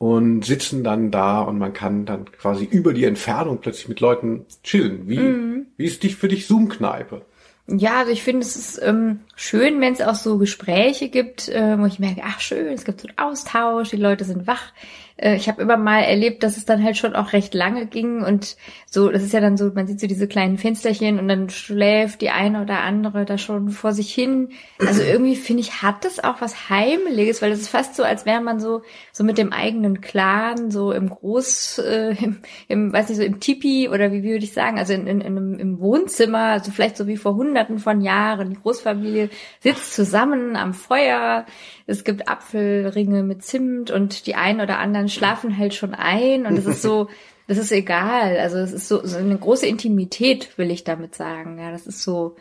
[0.00, 4.46] und sitzen dann da und man kann dann quasi über die Entfernung plötzlich mit Leuten
[4.64, 5.06] chillen.
[5.10, 7.20] Wie, wie ist dich für dich Zoom-Kneipe?
[7.66, 11.78] Ja, also ich finde, es ist ähm, schön, wenn es auch so Gespräche gibt, äh,
[11.78, 14.72] wo ich merke, ach schön, es gibt so einen Austausch, die Leute sind wach.
[15.20, 18.22] Äh, ich habe immer mal erlebt, dass es dann halt schon auch recht lange ging
[18.22, 18.56] und
[18.86, 22.20] so, das ist ja dann so, man sieht so diese kleinen Fensterchen und dann schläft
[22.20, 24.50] die eine oder andere da schon vor sich hin.
[24.78, 28.26] Also irgendwie finde ich, hat das auch was Heimeliges, weil das ist fast so, als
[28.26, 28.82] wäre man so
[29.12, 33.40] so mit dem eigenen Clan so im Groß, äh, im, im, weiß nicht, so im
[33.40, 36.96] Tipi oder wie, wie würde ich sagen, also in, in, in im Wohnzimmer, also vielleicht
[36.96, 38.50] so wie vor hunderten von Jahren.
[38.50, 39.30] Die Großfamilie
[39.60, 41.44] sitzt zusammen am Feuer.
[41.90, 46.56] Es gibt Apfelringe mit Zimt und die einen oder anderen schlafen halt schon ein und
[46.56, 47.08] es ist so,
[47.48, 48.38] das ist egal.
[48.38, 51.58] Also es ist so, so eine große Intimität, will ich damit sagen.
[51.58, 52.36] Ja, das ist so,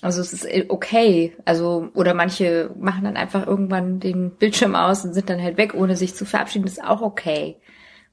[0.00, 1.36] also es ist okay.
[1.44, 5.74] Also, oder manche machen dann einfach irgendwann den Bildschirm aus und sind dann halt weg,
[5.74, 6.64] ohne sich zu verabschieden.
[6.64, 7.56] Das ist auch okay.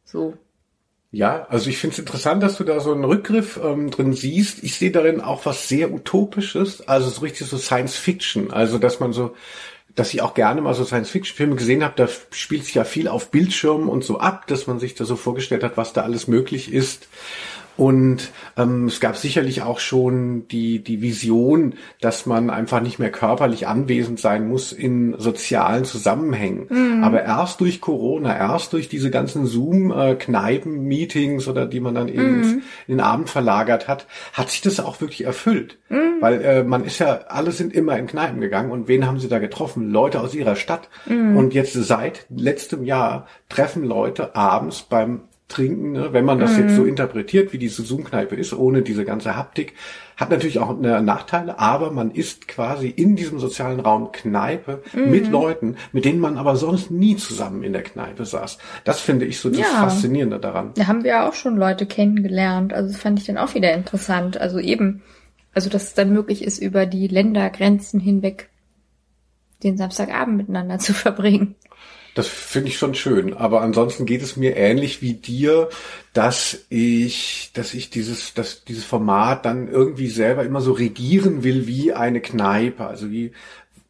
[0.03, 0.34] So.
[1.11, 4.64] Ja, also ich finde es interessant, dass du da so einen Rückgriff ähm, drin siehst.
[4.64, 8.51] Ich sehe darin auch was sehr Utopisches, also so richtig so Science Fiction.
[8.51, 9.35] Also dass man so,
[9.95, 12.84] dass ich auch gerne mal so Science Fiction Filme gesehen habe, da spielt sich ja
[12.84, 16.02] viel auf Bildschirmen und so ab, dass man sich da so vorgestellt hat, was da
[16.02, 17.07] alles möglich ist.
[17.76, 23.12] Und ähm, es gab sicherlich auch schon die, die Vision, dass man einfach nicht mehr
[23.12, 26.68] körperlich anwesend sein muss in sozialen Zusammenhängen.
[26.70, 27.04] Mhm.
[27.04, 32.62] Aber erst durch Corona, erst durch diese ganzen Zoom-Kneipen-Meetings oder die man dann eben Mhm.
[32.88, 35.78] in den Abend verlagert hat, hat sich das auch wirklich erfüllt.
[35.90, 36.22] Mhm.
[36.22, 39.30] Weil äh, man ist ja, alle sind immer in Kneipen gegangen und wen haben sie
[39.30, 39.91] da getroffen?
[39.91, 40.90] Leute aus ihrer Stadt.
[41.06, 41.38] Mhm.
[41.38, 46.72] Und jetzt seit letztem Jahr treffen Leute abends beim Trinken, ne, wenn man das jetzt
[46.72, 46.76] Mhm.
[46.76, 49.74] so interpretiert, wie diese Zoom-Kneipe ist, ohne diese ganze Haptik,
[50.18, 55.11] hat natürlich auch eine Nachteile, aber man ist quasi in diesem sozialen Raum Kneipe Mhm.
[55.11, 58.57] mit Leuten, mit denen man aber sonst nie zusammen in der Kneipe saß.
[58.84, 59.65] Das finde ich so das Ja.
[59.65, 60.72] Faszinierende daran.
[60.76, 62.74] Da haben wir auch schon Leute kennengelernt.
[62.74, 64.38] Also das fand ich dann auch wieder interessant.
[64.40, 65.02] Also eben,
[65.53, 68.49] also dass es dann möglich ist, über die Ländergrenzen hinweg
[69.64, 71.56] den Samstagabend miteinander zu verbringen.
[72.15, 73.34] Das finde ich schon schön.
[73.34, 75.69] Aber ansonsten geht es mir ähnlich wie dir,
[76.14, 81.65] dass ich, dass ich dieses, dass dieses Format dann irgendwie selber immer so regieren will
[81.65, 82.85] wie eine Kneipe.
[82.85, 83.31] Also wie,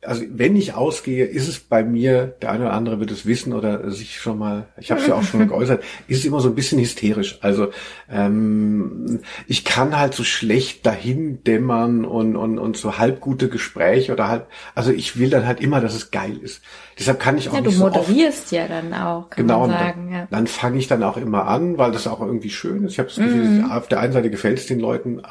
[0.06, 3.54] also wenn ich ausgehe, ist es bei mir, der eine oder andere wird es wissen
[3.54, 6.50] oder sich schon mal, ich habe es ja auch schon geäußert, ist es immer so
[6.50, 7.40] ein bisschen hysterisch.
[7.42, 7.70] Also
[8.10, 14.12] ähm, ich kann halt so schlecht dahin dämmern und, und, und so halb gute Gespräche
[14.14, 16.62] oder halb, also ich will dann halt immer, dass es geil ist.
[17.00, 19.62] Deshalb kann ich auch Ja, du nicht so oft moderierst ja dann auch, kann Genau,
[19.62, 20.08] man sagen.
[20.10, 20.28] dann, Ja.
[20.30, 22.94] dann fange ich dann auch immer an, weil das auch irgendwie schön ist.
[22.94, 23.72] Ich habe das Gefühl, Mhm.
[23.72, 25.22] auf der einen Seite gefällt es den Leuten,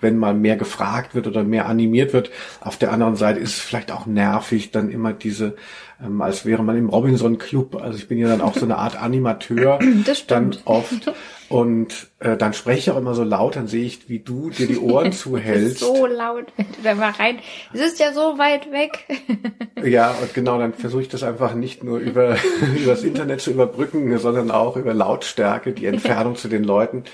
[0.00, 2.30] wenn mal mehr gefragt wird oder mehr animiert wird.
[2.60, 5.56] Auf der anderen Seite ist es vielleicht auch nervig, dann immer diese,
[6.04, 7.76] ähm, als wäre man im Robinson Club.
[7.82, 9.78] Also ich bin ja dann auch so eine Art Animateur.
[10.04, 10.66] Das dann stimmt.
[10.66, 11.12] oft.
[11.50, 14.68] Und äh, dann spreche ich auch immer so laut, dann sehe ich, wie du dir
[14.68, 15.80] die Ohren zuhältst.
[15.80, 17.40] so laut, wenn du da mal rein.
[17.72, 19.06] Es ist ja so weit weg.
[19.82, 22.36] Ja, und genau, dann versuche ich das einfach nicht nur über,
[22.76, 27.04] über das Internet zu überbrücken, sondern auch über Lautstärke, die Entfernung zu den Leuten.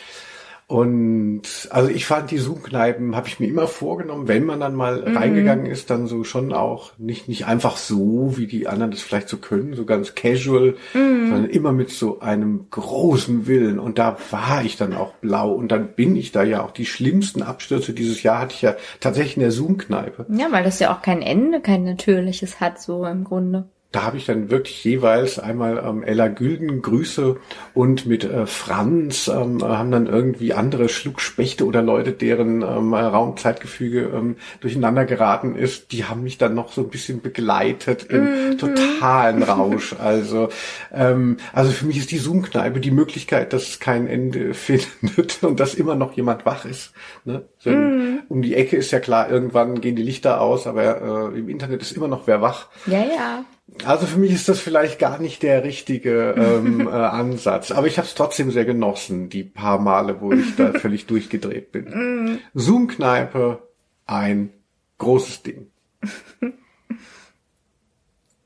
[0.68, 5.00] Und also ich fand die Zoom-Kneipen, habe ich mir immer vorgenommen, wenn man dann mal
[5.00, 9.28] reingegangen ist, dann so schon auch nicht, nicht einfach so, wie die anderen das vielleicht
[9.28, 13.78] so können, so ganz casual, sondern immer mit so einem großen Willen.
[13.78, 15.52] Und da war ich dann auch blau.
[15.52, 18.74] Und dann bin ich da ja auch die schlimmsten Abstürze dieses Jahr hatte ich ja
[18.98, 20.26] tatsächlich in der Zoom-Kneipe.
[20.30, 23.68] Ja, weil das ja auch kein Ende, kein natürliches hat, so im Grunde.
[23.92, 27.36] Da habe ich dann wirklich jeweils einmal ähm, Ella Gülden Grüße
[27.72, 34.10] und mit äh, Franz ähm, haben dann irgendwie andere Schluckspechte oder Leute, deren ähm, Raumzeitgefüge
[34.14, 39.42] ähm, durcheinander geraten ist, die haben mich dann noch so ein bisschen begleitet im totalen
[39.44, 39.94] Rausch.
[39.98, 40.50] Also,
[40.92, 45.60] ähm, also für mich ist die Zoom-Kneipe die Möglichkeit, dass es kein Ende findet und
[45.60, 46.92] dass immer noch jemand wach ist.
[47.24, 47.44] Ne?
[47.58, 51.48] So, Um die Ecke ist ja klar, irgendwann gehen die Lichter aus, aber äh, im
[51.48, 52.68] Internet ist immer noch wer wach.
[52.86, 53.44] Ja, ja.
[53.84, 57.98] Also für mich ist das vielleicht gar nicht der richtige ähm, äh, Ansatz, aber ich
[57.98, 62.40] habe es trotzdem sehr genossen, die paar Male, wo ich da völlig durchgedreht bin.
[62.54, 63.68] Zoom-Kneipe,
[64.06, 64.52] ein
[64.98, 65.66] großes Ding.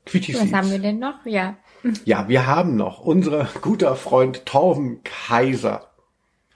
[0.05, 1.25] Quitty Was haben wir denn noch?
[1.25, 1.55] Ja.
[2.05, 5.91] Ja, wir haben noch unsere guter Freund Torben Kaiser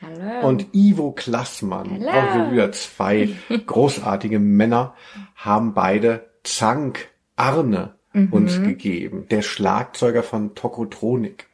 [0.01, 0.47] Hallo.
[0.47, 1.89] und Ivo Klassmann.
[1.91, 2.09] Hallo.
[2.09, 3.29] Auch wir wieder zwei
[3.65, 4.95] großartige Männer
[5.35, 8.33] haben beide Zank Arne Mhm.
[8.33, 9.27] uns gegeben.
[9.29, 11.47] Der Schlagzeuger von Tokotronik.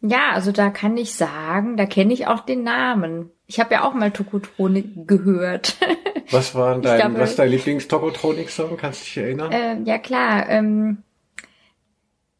[0.00, 3.30] Ja, also da kann ich sagen, da kenne ich auch den Namen.
[3.46, 5.76] Ich habe ja auch mal Tokotronik gehört.
[6.30, 8.76] Was war dein, glaube- was dein Lieblings-Tokotronik-Song?
[8.76, 9.48] Kannst du dich erinnern?
[9.50, 10.98] ähm, ja klar, ähm,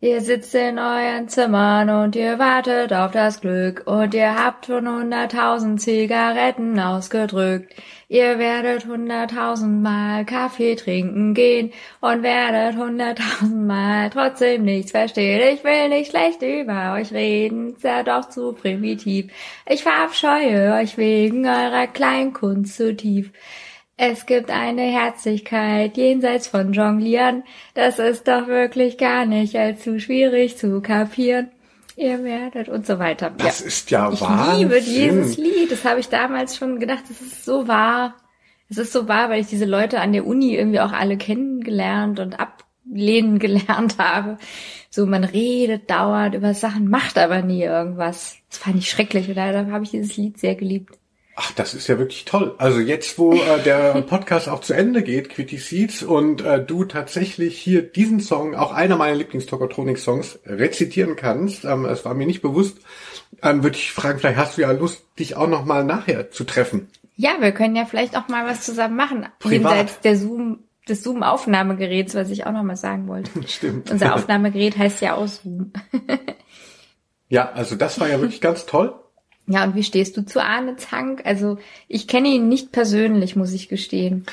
[0.01, 4.87] ihr sitzt in euren Zimmern und ihr wartet auf das Glück und ihr habt schon
[4.87, 7.75] hunderttausend Zigaretten ausgedrückt.
[8.11, 15.55] Ihr werdet hunderttausendmal Kaffee trinken gehen und werdet hunderttausendmal trotzdem nichts verstehen.
[15.55, 19.31] Ich will nicht schlecht über euch reden, ist doch zu primitiv.
[19.69, 23.31] Ich verabscheue euch wegen eurer Kleinkunst zu tief.
[23.99, 27.45] Es gibt eine Herzlichkeit jenseits von Jonglieren.
[27.75, 31.51] Das ist doch wirklich gar nicht allzu schwierig zu kapieren.
[31.99, 33.33] Ihr werdet und so weiter.
[33.39, 34.69] Das ist ja ich Wahnsinn.
[34.69, 35.73] liebe dieses Lied.
[35.73, 37.03] Das habe ich damals schon gedacht.
[37.09, 38.15] Das ist so wahr.
[38.71, 42.21] Es ist so wahr, weil ich diese Leute an der Uni irgendwie auch alle kennengelernt
[42.21, 44.39] und ablehnen gelernt habe.
[44.91, 48.37] So, man redet dauernd über Sachen, macht aber nie irgendwas.
[48.49, 49.29] Das fand ich schrecklich.
[49.29, 50.99] Und da habe ich dieses Lied sehr geliebt.
[51.41, 52.57] Ach, das ist ja wirklich toll.
[52.59, 56.85] Also jetzt, wo äh, der Podcast auch zu Ende geht, Quitty Seeds, und äh, du
[56.85, 62.43] tatsächlich hier diesen Song, auch einer meiner Lieblings-Tokotronik-Songs, rezitieren kannst, ähm, es war mir nicht
[62.43, 62.79] bewusst,
[63.41, 66.43] ähm, würde ich fragen, vielleicht hast du ja Lust, dich auch noch mal nachher zu
[66.43, 66.89] treffen.
[67.15, 69.27] Ja, wir können ja vielleicht auch mal was zusammen machen.
[69.39, 69.77] Privat.
[69.77, 73.31] Jenseits der Zoom, des Zoom-Aufnahmegeräts, was ich auch noch mal sagen wollte.
[73.47, 73.93] Stimmt.
[73.93, 75.73] Unser Aufnahmegerät heißt ja auch Zoom.
[77.31, 78.95] Ja, also das war ja wirklich ganz toll.
[79.49, 81.23] Ja, und wie stehst du zu Arne Zank?
[81.25, 81.59] Also
[81.89, 84.27] ich kenne ihn nicht persönlich, muss ich gestehen.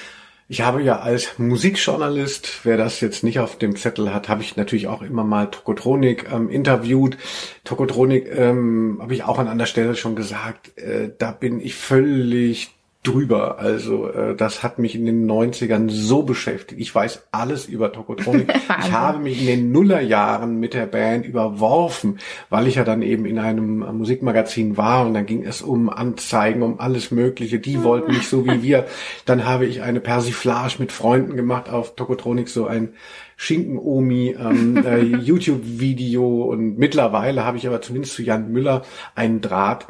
[0.48, 4.58] Ich habe ja als Musikjournalist, wer das jetzt nicht auf dem Zettel hat, habe ich
[4.58, 7.18] natürlich auch immer mal Tokotronik ähm, interviewt.
[7.64, 12.75] Tokotronik ähm, habe ich auch an anderer Stelle schon gesagt, äh, da bin ich völlig
[13.08, 13.60] drüber.
[13.60, 16.80] Also äh, das hat mich in den 90ern so beschäftigt.
[16.82, 18.54] Ich weiß alles über Tokotronik.
[18.80, 22.20] ich habe mich in den Nullerjahren mit der Band überworfen,
[22.50, 26.62] weil ich ja dann eben in einem Musikmagazin war und dann ging es um Anzeigen,
[26.62, 27.60] um alles Mögliche.
[27.60, 28.86] Die wollten nicht so wie wir.
[29.26, 32.94] Dann habe ich eine Persiflage mit Freunden gemacht auf Tokotronik, so ein
[33.38, 38.84] Schinken-Omi ähm, äh, YouTube-Video und mittlerweile habe ich aber zumindest zu Jan Müller
[39.14, 39.88] einen Draht.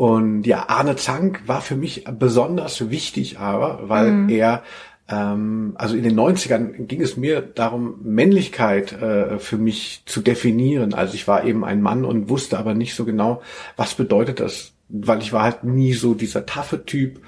[0.00, 4.28] Und ja, Arne Zank war für mich besonders wichtig, aber weil mhm.
[4.30, 4.62] er
[5.10, 10.94] ähm, also in den 90ern ging es mir darum, Männlichkeit äh, für mich zu definieren.
[10.94, 13.42] Also ich war eben ein Mann und wusste aber nicht so genau,
[13.76, 17.20] was bedeutet das, weil ich war halt nie so dieser taffe Typ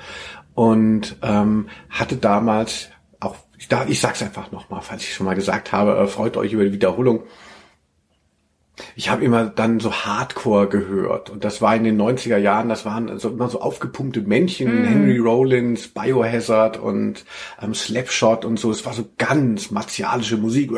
[0.55, 2.89] und ähm, hatte damals
[3.20, 6.39] auch, ich, da, ich sag's einfach nochmal, falls ich schon mal gesagt habe, äh, freut
[6.39, 7.24] euch über die Wiederholung
[8.96, 12.84] ich habe immer dann so Hardcore gehört und das war in den 90er Jahren, das
[12.84, 14.84] waren so immer so aufgepumpte Männchen, mm.
[14.84, 17.24] Henry Rollins, Biohazard und
[17.60, 20.76] ähm, Slapshot und so, es war so ganz martialische Musik mm.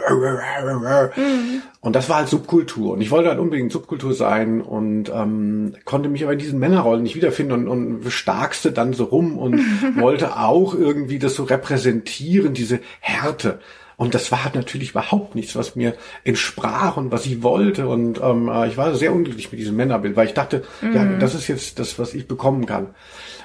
[1.80, 6.08] und das war halt Subkultur und ich wollte halt unbedingt Subkultur sein und ähm, konnte
[6.08, 9.60] mich aber in diesen Männerrollen nicht wiederfinden und, und starkste dann so rum und
[9.96, 13.60] wollte auch irgendwie das so repräsentieren, diese Härte.
[13.96, 15.94] Und das war natürlich überhaupt nichts, was mir
[16.24, 17.88] entsprach und was ich wollte.
[17.88, 20.94] Und ähm, äh, ich war sehr unglücklich mit diesem Männerbild, weil ich dachte, mhm.
[20.94, 22.88] ja, das ist jetzt das, was ich bekommen kann.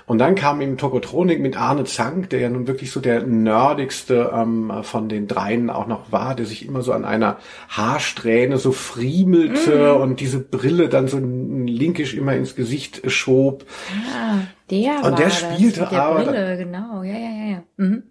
[0.09, 4.31] Und dann kam eben Tokotronik mit Arne Zank, der ja nun wirklich so der nerdigste
[4.33, 7.37] ähm, von den dreien auch noch war, der sich immer so an einer
[7.69, 10.01] Haarsträhne so friemelte mhm.
[10.01, 13.65] und diese Brille dann so linkisch immer ins Gesicht schob.
[14.15, 14.39] Ah,
[14.71, 16.23] der und der spielte das, der aber.
[16.23, 17.51] Brille, genau, ja, ja, ja.
[17.51, 17.63] ja.
[17.77, 18.03] Mhm.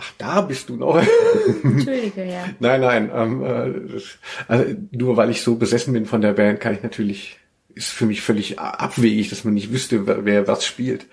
[0.00, 0.96] Ach, da bist du noch.
[1.64, 2.44] Entschuldige, ja.
[2.60, 3.10] nein, nein.
[3.12, 4.00] Ähm, äh,
[4.46, 7.38] also nur weil ich so besessen bin von der Band, kann ich natürlich,
[7.74, 11.06] ist für mich völlig abwegig, dass man nicht wüsste, wer, wer was spielt.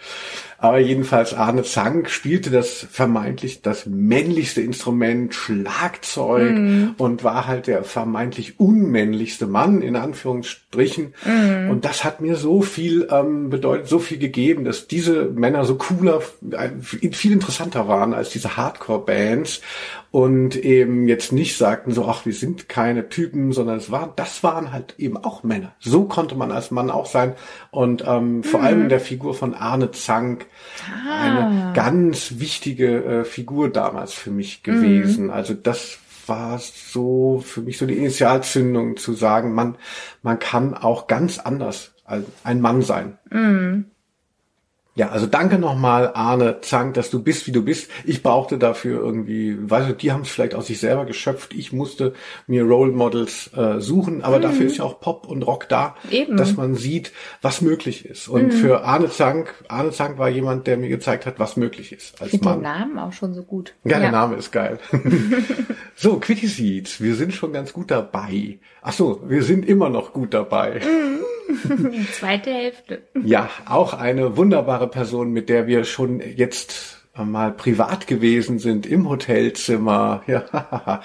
[0.58, 6.88] Aber jedenfalls Arne Zank spielte das vermeintlich das männlichste Instrument, Schlagzeug mm.
[6.98, 11.14] und war halt der vermeintlich unmännlichste Mann in Anführungsstrichen.
[11.26, 11.70] Mm.
[11.70, 15.76] Und das hat mir so viel ähm, bedeutet, so viel gegeben, dass diese Männer so
[15.76, 16.22] cooler,
[16.52, 19.62] äh, viel interessanter waren als diese Hardcore-Bands
[20.16, 24.44] und eben jetzt nicht sagten so, ach, wir sind keine Typen, sondern es waren, das
[24.44, 25.74] waren halt eben auch Männer.
[25.80, 27.34] So konnte man als Mann auch sein.
[27.70, 30.45] Und ähm, vor allem in der Figur von Arne Zank
[31.08, 31.22] ah.
[31.22, 35.26] eine ganz wichtige äh, Figur damals für mich gewesen.
[35.26, 35.32] Mhm.
[35.32, 39.78] Also das war so für mich so die Initialzündung zu sagen, man,
[40.22, 41.94] man kann auch ganz anders
[42.44, 43.18] ein Mann sein.
[43.32, 43.86] Mhm.
[44.98, 47.92] Ja, also danke nochmal, Arne Zank, dass du bist, wie du bist.
[48.06, 51.54] Ich brauchte dafür irgendwie, weißt du, die haben es vielleicht aus sich selber geschöpft.
[51.54, 52.14] Ich musste
[52.48, 54.44] mir Role Models äh, suchen, aber mhm.
[54.44, 56.38] dafür ist ja auch Pop und Rock da, Eben.
[56.38, 57.12] dass man sieht,
[57.42, 58.30] was möglich ist.
[58.30, 58.52] Und mhm.
[58.52, 62.32] für Arne Zank, Arne Zank war jemand, der mir gezeigt hat, was möglich ist als
[62.32, 62.60] ich Mann.
[62.60, 63.74] den Namen auch schon so gut.
[63.84, 64.00] Ja, ja.
[64.00, 64.80] der Name ist geil.
[65.96, 68.60] so, Quitty Seeds, wir sind schon ganz gut dabei.
[68.82, 70.80] Ach so, wir sind immer noch gut dabei.
[70.80, 71.26] Mhm.
[71.92, 73.02] Die zweite Hälfte.
[73.24, 79.10] Ja, auch eine wunderbare Person, mit der wir schon jetzt mal privat gewesen sind im
[79.10, 80.24] Hotelzimmer.
[80.28, 81.02] Ja.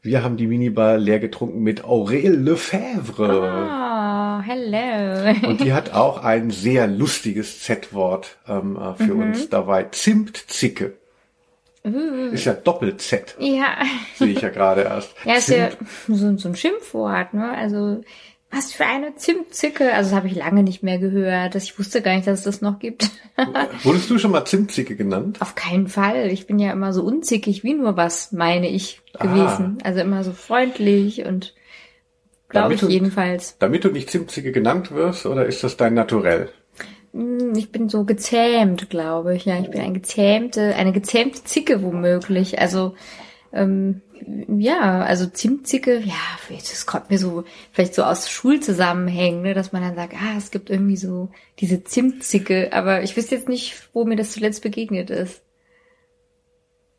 [0.00, 3.68] Wir haben die Minibar leer getrunken mit Aurel Lefebvre.
[3.68, 5.48] Oh, hello.
[5.48, 9.20] Und die hat auch ein sehr lustiges Z-Wort ähm, äh, für mhm.
[9.20, 9.84] uns dabei.
[9.90, 10.94] Zimtzicke.
[11.84, 12.30] Uh.
[12.32, 13.36] Ist ja Doppel-Z.
[13.38, 13.76] Ja.
[14.14, 15.14] Sehe ich ja gerade erst.
[15.24, 15.70] Ja, ist ja
[16.06, 17.50] so, so ein Schimpfwort, ne?
[17.50, 18.02] Also
[18.50, 19.92] was für eine Zimtzicke.
[19.92, 21.54] Also das habe ich lange nicht mehr gehört.
[21.54, 23.10] Ich wusste gar nicht, dass es das noch gibt.
[23.82, 25.40] Wurdest du schon mal Zimtzicke genannt?
[25.40, 26.28] Auf keinen Fall.
[26.28, 29.78] Ich bin ja immer so unzickig wie nur was, meine ich, gewesen.
[29.80, 29.86] Ah.
[29.86, 31.54] Also immer so freundlich und
[32.48, 33.56] glaube ich du, jedenfalls.
[33.58, 36.48] Damit du nicht Zimtzicke genannt wirst, oder ist das dein Naturell?
[37.12, 39.44] Hm, ich bin so gezähmt, glaube ich.
[39.44, 42.58] Ja, ich bin eine gezähmte, eine gezähmte Zicke womöglich.
[42.58, 42.94] Also
[43.52, 44.00] ähm,
[44.58, 46.14] ja, also Zimtzicke, ja,
[46.50, 50.50] das kommt mir so vielleicht so aus Schulzusammenhängen, ne, dass man dann sagt, ah, es
[50.50, 55.10] gibt irgendwie so diese Zimtzicke, aber ich wüsste jetzt nicht, wo mir das zuletzt begegnet
[55.10, 55.42] ist.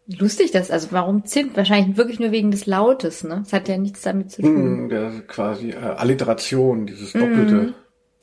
[0.08, 1.56] Lustig das, also warum Zimt?
[1.56, 3.42] Wahrscheinlich wirklich nur wegen des Lautes, ne?
[3.44, 4.86] Das hat ja nichts damit zu tun.
[4.86, 7.54] Mm, der quasi äh, Alliteration, dieses Doppelte.
[7.54, 7.74] Mm.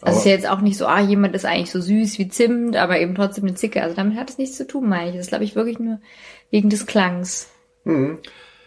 [0.02, 2.76] Also ist ja jetzt auch nicht so, ah, jemand ist eigentlich so süß wie Zimt,
[2.76, 3.82] aber eben trotzdem eine Zicke.
[3.82, 5.16] Also damit hat es nichts zu tun, meine ich.
[5.16, 6.00] Das ist, glaube ich, wirklich nur
[6.50, 7.48] wegen des Klangs.
[7.84, 8.18] Mhm.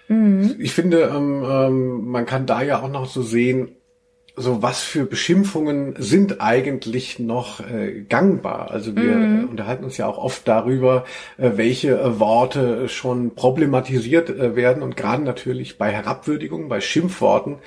[0.09, 0.55] Mhm.
[0.59, 3.69] Ich finde, ähm, ähm, man kann da ja auch noch so sehen,
[4.39, 8.71] so was für Beschimpfungen sind eigentlich noch äh, gangbar.
[8.71, 11.03] Also wir äh, unterhalten uns ja auch oft darüber,
[11.37, 17.57] äh, welche äh, Worte schon problematisiert äh, werden und gerade natürlich bei Herabwürdigungen, bei Schimpfworten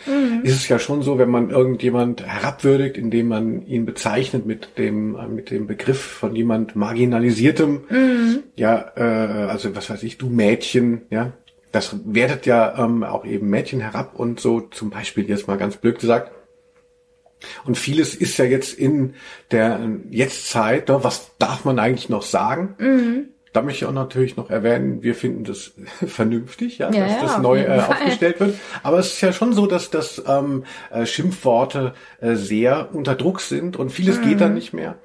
[0.42, 5.14] ist es ja schon so, wenn man irgendjemand herabwürdigt, indem man ihn bezeichnet mit dem
[5.16, 7.82] äh, mit dem Begriff von jemand marginalisiertem,
[8.56, 11.32] ja, äh, also was weiß ich, du Mädchen, ja,
[11.72, 15.76] das wertet ja ähm, auch eben Mädchen herab und so zum Beispiel jetzt mal ganz
[15.76, 16.30] blöd gesagt.
[17.64, 19.14] Und vieles ist ja jetzt in
[19.50, 19.80] der
[20.10, 22.76] Jetztzeit, ne, was darf man eigentlich noch sagen?
[23.52, 25.72] Da möchte ich auch natürlich noch erwähnen, wir finden das
[26.06, 28.54] vernünftig, ja, Ja, dass ja, das neu äh, aufgestellt wird.
[28.82, 33.40] Aber es ist ja schon so, dass das ähm, äh, Schimpfworte äh, sehr unter Druck
[33.40, 34.38] sind und vieles geht Mhm.
[34.38, 34.96] dann nicht mehr.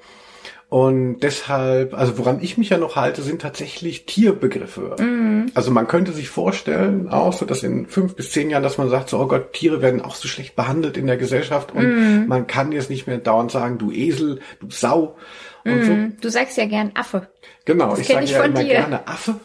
[0.69, 4.98] Und deshalb, also woran ich mich ja noch halte, sind tatsächlich Tierbegriffe.
[4.99, 5.49] Mhm.
[5.53, 8.89] Also man könnte sich vorstellen, auch so, dass in fünf bis zehn Jahren, dass man
[8.89, 12.27] sagt, so, oh Gott, Tiere werden auch so schlecht behandelt in der Gesellschaft und Mhm.
[12.27, 15.15] man kann jetzt nicht mehr dauernd sagen, du Esel, du Sau
[15.64, 15.95] und so.
[16.22, 17.27] Du sagst ja gern Affe.
[17.64, 18.68] Genau, Das ich sage ja immer dir.
[18.68, 19.35] gerne Affe.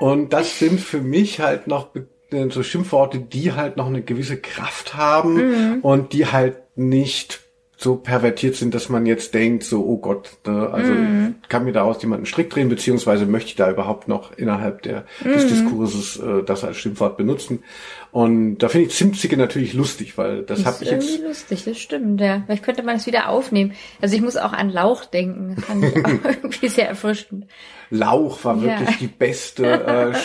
[0.00, 1.88] Und das sind für mich halt noch
[2.30, 5.78] äh, so Schimpfworte, die halt noch eine gewisse Kraft haben Mhm.
[5.80, 7.40] und die halt nicht
[7.80, 11.36] so pervertiert sind, dass man jetzt denkt, so, oh Gott, ne, also Mhm.
[11.48, 15.04] kann mir daraus jemand einen Strick drehen, beziehungsweise möchte ich da überhaupt noch innerhalb der,
[15.24, 15.48] des Mhm.
[15.48, 17.62] Diskurses äh, das als Schimpfwort benutzen.
[18.10, 21.64] Und da finde ich Zimtzige natürlich lustig, weil das habe ist ich jetzt irgendwie lustig,
[21.64, 22.42] das stimmt, ja.
[22.46, 23.72] Vielleicht könnte man es wieder aufnehmen.
[24.02, 25.54] Also ich muss auch an Lauch denken.
[25.54, 27.46] Das fand ich auch irgendwie sehr erfrischend.
[27.90, 28.78] Lauch war Ja.
[28.80, 30.14] wirklich die beste äh,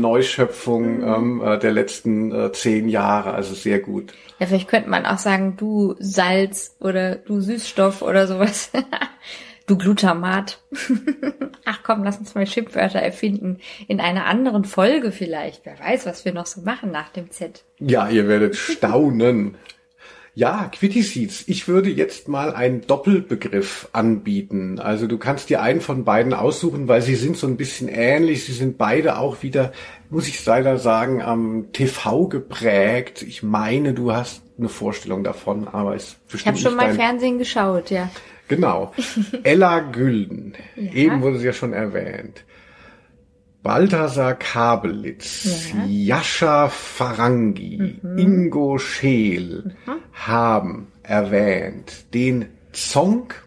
[0.00, 3.32] Schimpfwort-Neuschöpfung ähm, äh, der letzten äh, zehn Jahre.
[3.32, 4.12] Also sehr gut.
[4.38, 8.70] Ja, vielleicht könnte man auch sagen, du Salz oder du Süßstoff oder sowas.
[9.66, 10.60] du Glutamat.
[11.64, 13.58] Ach komm, lass uns mal Schimpfwörter erfinden.
[13.86, 15.64] In einer anderen Folge vielleicht.
[15.66, 17.64] Wer weiß, was wir noch so machen nach dem Z.
[17.78, 19.56] Ja, ihr werdet staunen.
[20.34, 21.44] Ja, Quitty Seeds.
[21.48, 24.78] Ich würde jetzt mal einen Doppelbegriff anbieten.
[24.78, 28.44] Also du kannst dir einen von beiden aussuchen, weil sie sind so ein bisschen ähnlich.
[28.44, 29.72] Sie sind beide auch wieder,
[30.08, 33.22] muss ich leider sagen, am TV geprägt.
[33.22, 36.94] Ich meine, du hast eine Vorstellung davon, aber es ist Ich bestimmt habe schon mal
[36.94, 38.08] Fernsehen geschaut, ja.
[38.46, 38.92] Genau.
[39.42, 40.54] Ella Gülden.
[40.76, 40.92] Ja.
[40.92, 42.44] Eben wurde sie ja schon erwähnt.
[43.62, 45.84] Balthasar Kabelitz, Ja.
[46.16, 48.18] Jascha Farangi, Mhm.
[48.18, 49.74] Ingo Scheel
[50.12, 53.46] haben erwähnt den Zonk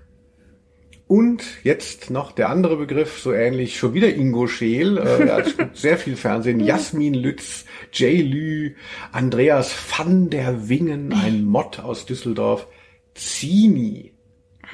[1.07, 5.97] und jetzt noch der andere Begriff, so ähnlich, schon wieder Ingo Scheel, äh, ja, sehr
[5.97, 8.75] viel Fernsehen, Jasmin Lütz, Jay Lü,
[9.11, 12.67] Andreas van der Wingen, ein Mott aus Düsseldorf,
[13.15, 14.11] Zini,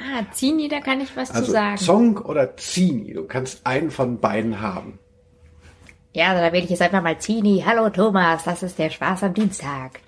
[0.02, 1.78] Ah, Zini, da kann ich was also zu sagen.
[1.78, 4.99] Zonk oder Zini, du kannst einen von beiden haben.
[6.11, 7.64] Ja, da wähle ich jetzt einfach mal Zini.
[7.64, 9.99] Hallo Thomas, das ist der Spaß am Dienstag.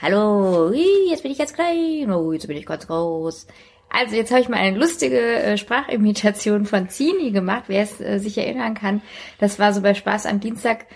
[0.00, 2.12] Hallo, jetzt bin ich ganz klein.
[2.12, 3.48] Oh, jetzt bin ich ganz groß.
[3.88, 8.18] Also jetzt habe ich mal eine lustige äh, Sprachimitation von Zini gemacht, wer es äh,
[8.18, 9.02] sich erinnern kann.
[9.40, 10.86] Das war so bei Spaß am Dienstag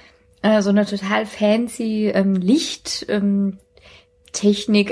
[0.43, 3.07] äh, so eine total fancy ähm, Licht.
[3.09, 3.59] Ähm,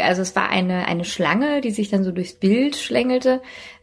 [0.00, 3.40] also es war eine, eine Schlange, die sich dann so durchs Bild schlängelte.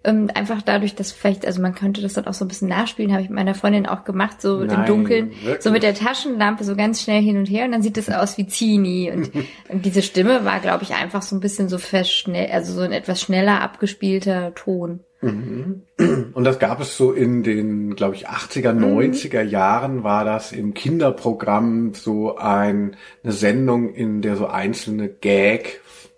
[0.07, 3.11] Ähm, einfach dadurch, dass vielleicht, also man könnte das dann auch so ein bisschen nachspielen,
[3.11, 5.61] habe ich mit meiner Freundin auch gemacht, so im Nein, Dunkeln, wirklich?
[5.61, 8.37] so mit der Taschenlampe so ganz schnell hin und her und dann sieht es aus
[8.37, 9.11] wie Zini.
[9.13, 9.31] Und,
[9.69, 12.93] und diese Stimme war, glaube ich, einfach so ein bisschen so verschnell, also so ein
[12.93, 15.01] etwas schneller abgespielter Ton.
[15.21, 18.99] Und das gab es so in den, glaube ich, 80er, Mhm.
[18.99, 25.09] 90er Jahren war das im Kinderprogramm so ein, eine Sendung, in der so einzelne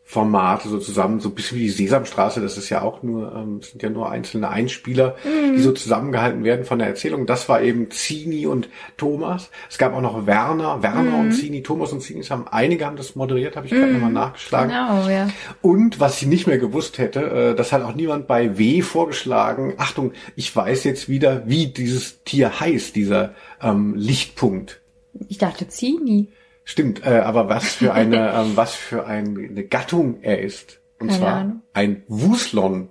[0.10, 3.62] Gag-Formate so zusammen, so ein bisschen wie die Sesamstraße, das ist ja auch nur, ähm,
[3.62, 5.56] sind ja nur einzelne Einspieler, Mhm.
[5.56, 7.26] die so zusammengehalten werden von der Erzählung.
[7.28, 9.52] Das war eben Zini und Thomas.
[9.70, 11.20] Es gab auch noch Werner, Werner Mhm.
[11.20, 14.70] und Zini, Thomas und Zini haben, einige haben das moderiert, habe ich gerade nochmal nachgeschlagen.
[14.70, 15.30] Genau, ja.
[15.62, 19.76] Und was ich nicht mehr gewusst hätte, äh, das hat auch niemand bei W vorgeschlagen.
[19.78, 24.82] Achtung, ich weiß jetzt wieder, wie dieses Tier heißt, dieser ähm, Lichtpunkt.
[25.28, 26.30] Ich dachte Zini.
[26.70, 30.80] Stimmt, äh, aber was für eine, ähm, was für ein, eine Gattung er ist.
[31.00, 31.62] Und Keine zwar Ahnung.
[31.74, 32.90] ein Wuslon.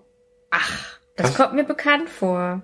[0.51, 1.37] Ach, das Was?
[1.37, 2.63] kommt mir bekannt vor.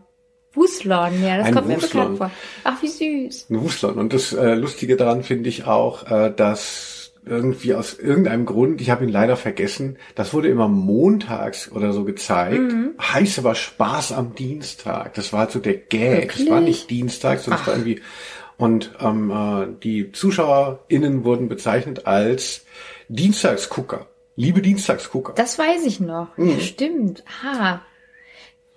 [0.54, 2.02] Wuslon, ja, das Ein kommt mir Wuslon.
[2.16, 2.30] bekannt vor.
[2.64, 3.46] Ach, wie süß.
[3.50, 3.94] Ein Wuslon.
[3.98, 8.90] Und das äh, Lustige daran finde ich auch, äh, dass irgendwie aus irgendeinem Grund, ich
[8.90, 12.94] habe ihn leider vergessen, das wurde immer montags oder so gezeigt, Mhm.
[13.00, 15.14] heißt aber Spaß am Dienstag.
[15.14, 16.32] Das war halt so der Gag.
[16.34, 16.64] Es war Wirklich?
[16.64, 18.00] nicht Dienstag, sondern es war irgendwie
[18.64, 22.64] und ähm, äh, die ZuschauerInnen wurden bezeichnet als
[23.08, 24.06] Dienstagsgucker.
[24.36, 25.34] Liebe Dienstagsgucker.
[25.34, 26.34] Das weiß ich noch.
[26.38, 26.48] Mhm.
[26.48, 27.24] Ja, stimmt.
[27.44, 27.80] Ah.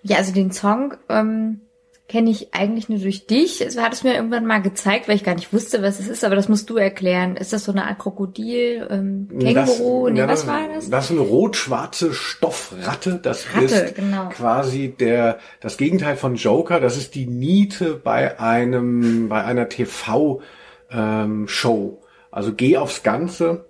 [0.04, 1.62] Ja, also den Song, ähm,
[2.08, 3.60] kenne ich eigentlich nur durch dich.
[3.60, 6.24] Es hat es mir irgendwann mal gezeigt, weil ich gar nicht wusste, was es ist,
[6.24, 7.36] aber das musst du erklären.
[7.36, 10.06] Ist das so eine Art Krokodil, ähm, Känguru?
[10.06, 10.90] Das, nee, ja, was war das?
[10.90, 13.20] Das ist eine rot-schwarze Stoffratte.
[13.22, 14.30] Das Ratte, ist genau.
[14.30, 16.80] quasi der, das Gegenteil von Joker.
[16.80, 20.42] Das ist die Niete bei einem, bei einer TV,
[20.90, 22.02] ähm, Show.
[22.32, 23.66] Also geh aufs Ganze.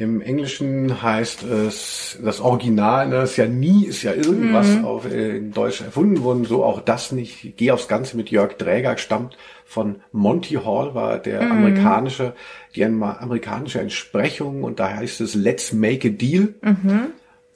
[0.00, 4.84] Im Englischen heißt es, das Original, ne, ist ja nie, ist ja irgendwas Mhm.
[4.84, 7.56] auf, äh, in Deutsch erfunden worden, so auch das nicht.
[7.56, 11.50] Geh aufs Ganze mit Jörg Dräger, stammt von Monty Hall, war der Mhm.
[11.50, 12.32] amerikanische,
[12.76, 16.54] die amerikanische Entsprechung und da heißt es Let's Make a Deal.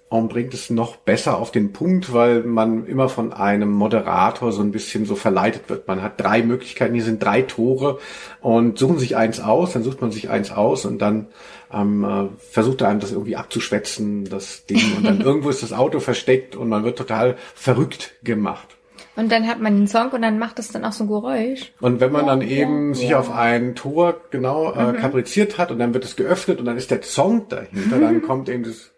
[0.09, 4.61] Und bringt es noch besser auf den Punkt, weil man immer von einem Moderator so
[4.61, 5.89] ein bisschen so verleitet wird.
[5.89, 7.99] Man hat drei Möglichkeiten, hier sind drei Tore
[8.43, 11.29] und suchen sich eins aus, dann sucht man sich eins aus und dann
[11.73, 14.81] ähm, äh, versucht er einem das irgendwie abzuschwätzen, das Ding.
[14.97, 18.69] Und dann irgendwo ist das Auto versteckt und man wird total verrückt gemacht.
[19.15, 21.73] Und dann hat man den Song und dann macht das dann auch so ein Geräusch.
[21.81, 23.19] Und wenn man dann Ja, eben ja, sich ja.
[23.19, 26.91] auf ein Tor genau äh, kapriziert hat und dann wird es geöffnet und dann ist
[26.91, 28.91] der Song dahinter, dann kommt eben das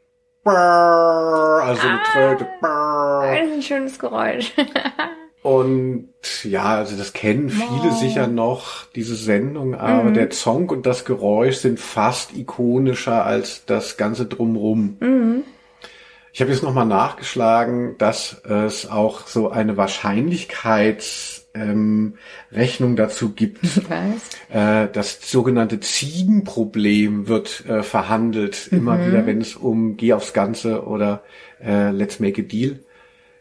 [0.44, 2.46] Brrr, also eine Tröte.
[2.60, 3.26] Brrr.
[3.26, 4.52] Das ist ein schönes Geräusch.
[5.44, 6.08] Und
[6.44, 8.00] ja, also das kennen viele Wow.
[8.00, 13.98] sicher noch, diese Sendung, aber der Song und das Geräusch sind fast ikonischer als das
[13.98, 14.96] ganze drumrum.
[16.32, 22.14] Ich habe jetzt nochmal nachgeschlagen, dass es auch so eine Wahrscheinlichkeitsrechnung
[22.90, 23.66] ähm, dazu gibt.
[24.48, 30.86] Äh, das sogenannte Ziegenproblem wird äh, verhandelt, immer wieder, wenn es um Geh aufs Ganze
[30.86, 31.22] oder
[31.62, 32.78] äh, Let's Make a Deal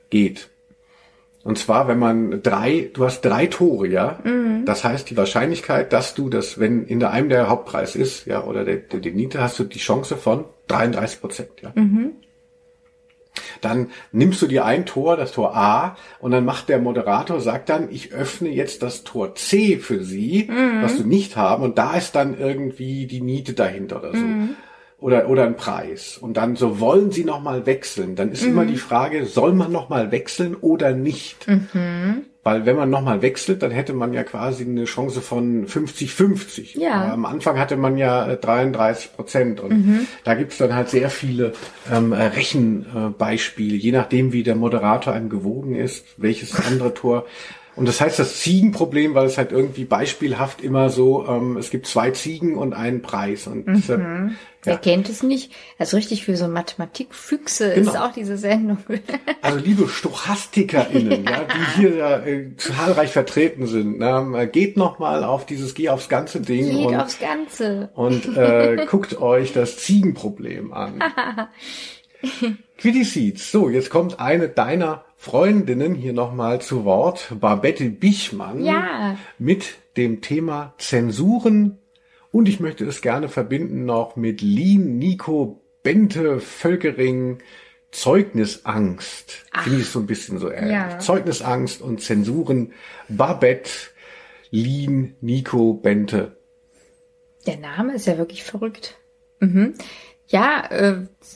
[0.09, 0.49] geht.
[1.43, 4.19] Und zwar, wenn man drei, du hast drei Tore, ja.
[4.65, 8.43] Das heißt, die Wahrscheinlichkeit, dass du das, wenn in der einem der Hauptpreis ist, ja,
[8.45, 11.73] oder der, der, der Niete, hast du die Chance von 33 Prozent, ja.
[13.61, 17.67] Dann nimmst du dir ein Tor, das Tor A, und dann macht der Moderator, sagt
[17.69, 20.47] dann, ich öffne jetzt das Tor C für Sie,
[20.81, 24.23] was du nicht haben, und da ist dann irgendwie die Niete dahinter oder so.
[25.03, 26.17] Oder, oder ein Preis.
[26.17, 28.15] Und dann so, wollen Sie nochmal wechseln?
[28.15, 31.45] Dann ist immer die Frage, soll man nochmal wechseln oder nicht?
[32.43, 36.79] Weil wenn man nochmal wechselt, dann hätte man ja quasi eine Chance von 50-50.
[36.79, 37.01] Ja.
[37.01, 39.73] Aber Am Anfang hatte man ja äh, 33 Prozent und
[40.23, 41.51] da gibt's dann halt sehr viele
[41.91, 47.25] ähm, äh, Rechenbeispiele, je nachdem wie der Moderator einem gewogen ist, welches andere Tor.
[47.75, 51.87] Und das heißt das Ziegenproblem, weil es halt irgendwie beispielhaft immer so, ähm, es gibt
[51.87, 53.47] zwei Ziegen und einen Preis.
[53.47, 54.31] Und deshalb,
[54.63, 54.79] Wer ja.
[54.79, 55.51] kennt es nicht?
[55.77, 57.91] Also richtig für so Mathematikfüchse Genau.
[57.91, 58.77] ist auch diese Sendung.
[59.41, 65.25] Also liebe StochastikerInnen, ja, die hier äh, zahlreich vertreten sind, ne, äh, geht noch mal
[65.25, 67.89] auf dieses Geh aufs ganze Ding Geht und, aufs Ganze.
[67.93, 71.03] und äh, guckt euch das Ziegenproblem an.
[72.77, 73.51] Quiddy Seeds.
[73.51, 79.17] So, jetzt kommt eine deiner Freundinnen hier nochmal zu Wort, Barbette Bichmann, Ja.
[79.39, 81.77] mit dem Thema Zensuren.
[82.33, 87.37] Und ich möchte es gerne verbinden noch mit Lien, Nico, Bente, Völkering,
[87.91, 89.45] Zeugnisangst.
[89.63, 90.73] Finde ich so ein bisschen so ähnlich.
[90.73, 90.99] Ja.
[90.99, 92.73] Zeugnisangst und Zensuren.
[93.07, 93.69] Babette,
[94.51, 96.35] Lien, Nico, Bente.
[97.47, 98.97] Der Name ist ja wirklich verrückt.
[99.39, 99.75] Mhm.
[100.33, 100.95] Ja, äh,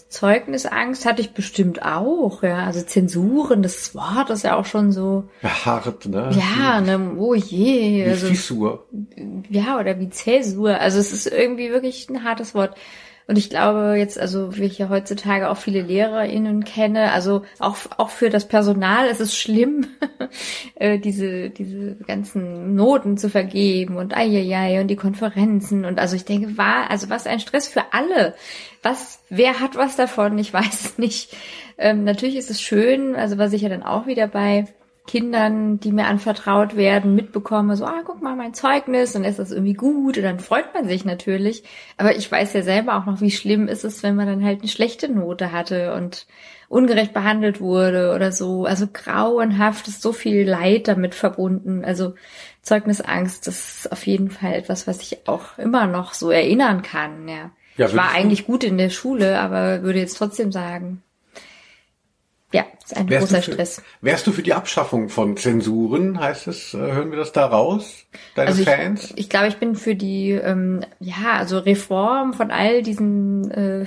[0.10, 2.42] Zeugnisangst hatte ich bestimmt auch.
[2.42, 5.30] Ja, also Zensuren, das Wort ist ja auch schon so.
[5.44, 6.32] Hart, ne?
[6.36, 8.06] Ja, ne, oh je.
[8.06, 8.88] Wie Also, Fissur.
[9.52, 10.80] ja, oder wie Zäsur.
[10.80, 12.76] Also es ist irgendwie wirklich ein hartes Wort.
[13.28, 17.76] Und ich glaube jetzt, also wie ich ja heutzutage auch viele LehrerInnen kenne, also auch,
[17.98, 19.88] auch für das Personal ist es schlimm,
[20.76, 26.24] äh, diese, diese ganzen Noten zu vergeben und ai und die Konferenzen und also ich
[26.24, 28.34] denke, war, also was ein Stress für alle.
[28.82, 30.38] Was, wer hat was davon?
[30.38, 31.36] Ich weiß nicht.
[31.78, 34.68] Ähm, natürlich ist es schön, also was ich ja dann auch wieder bei
[35.08, 39.52] Kindern, die mir anvertraut werden, mitbekomme, so, ah, guck mal mein Zeugnis, dann ist das
[39.52, 41.64] irgendwie gut und dann freut man sich natürlich.
[41.98, 44.60] Aber ich weiß ja selber auch noch, wie schlimm ist es, wenn man dann halt
[44.60, 46.28] eine schlechte Note hatte und
[46.70, 48.66] ungerecht behandelt wurde oder so.
[48.66, 51.86] Also grauenhaft ist so viel Leid damit verbunden.
[51.86, 52.14] Also
[52.62, 57.28] Zeugnisangst, das ist auf jeden Fall etwas, was ich auch immer noch so erinnern kann,
[57.28, 57.52] ja.
[57.78, 61.04] Ja, ich war eigentlich gut in der Schule, aber würde jetzt trotzdem sagen,
[62.54, 63.82] ja, ist ein Wärst großer du, für, Stress.
[64.02, 68.06] wärst du für die Abschaffung von Zensuren, heißt es, äh, hören wir das da raus?
[68.36, 69.12] Deine Also Fans?
[69.12, 73.86] ich, ich glaube, ich bin für die, ähm, ja, also Reform von all diesen äh,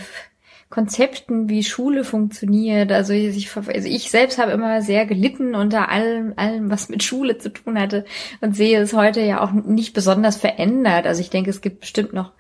[0.69, 2.93] Konzepten, wie Schule funktioniert.
[2.93, 7.39] Also ich, also ich selbst habe immer sehr gelitten unter allem, allem, was mit Schule
[7.39, 8.05] zu tun hatte
[8.41, 11.07] und sehe es heute ja auch nicht besonders verändert.
[11.07, 12.33] Also ich denke, es gibt bestimmt noch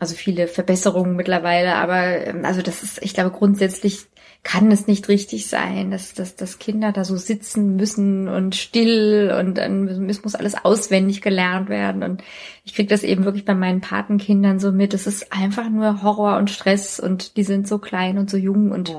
[0.00, 4.06] also viele Verbesserungen mittlerweile, aber ähm, also das ist, ich glaube, grundsätzlich
[4.44, 9.32] kann es nicht richtig sein, dass, dass, dass Kinder da so sitzen müssen und still
[9.38, 12.02] und dann es muss alles auswendig gelernt werden.
[12.02, 12.24] Und
[12.64, 14.94] ich kriege das eben wirklich bei meinen Patenkindern so mit.
[14.94, 18.72] Es ist einfach nur Horror und Stress und die sind so klein und so jung
[18.72, 18.92] und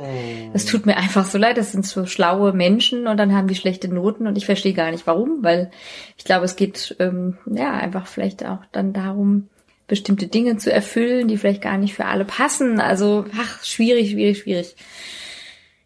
[0.53, 1.57] es tut mir einfach so leid.
[1.57, 4.91] Das sind so schlaue Menschen und dann haben die schlechte Noten und ich verstehe gar
[4.91, 5.71] nicht warum, weil
[6.17, 9.49] ich glaube, es geht ähm, ja einfach vielleicht auch dann darum,
[9.87, 12.79] bestimmte Dinge zu erfüllen, die vielleicht gar nicht für alle passen.
[12.79, 14.75] Also, ach, schwierig, schwierig, schwierig.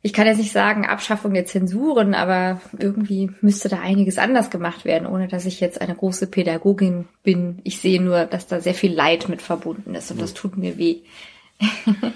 [0.08, 4.86] Ich kann jetzt nicht sagen Abschaffung der Zensuren, aber irgendwie müsste da einiges anders gemacht
[4.86, 7.60] werden, ohne dass ich jetzt eine große Pädagogin bin.
[7.66, 10.78] Ich sehe nur, dass da sehr viel Leid mit verbunden ist und das tut mir
[10.78, 11.00] weh.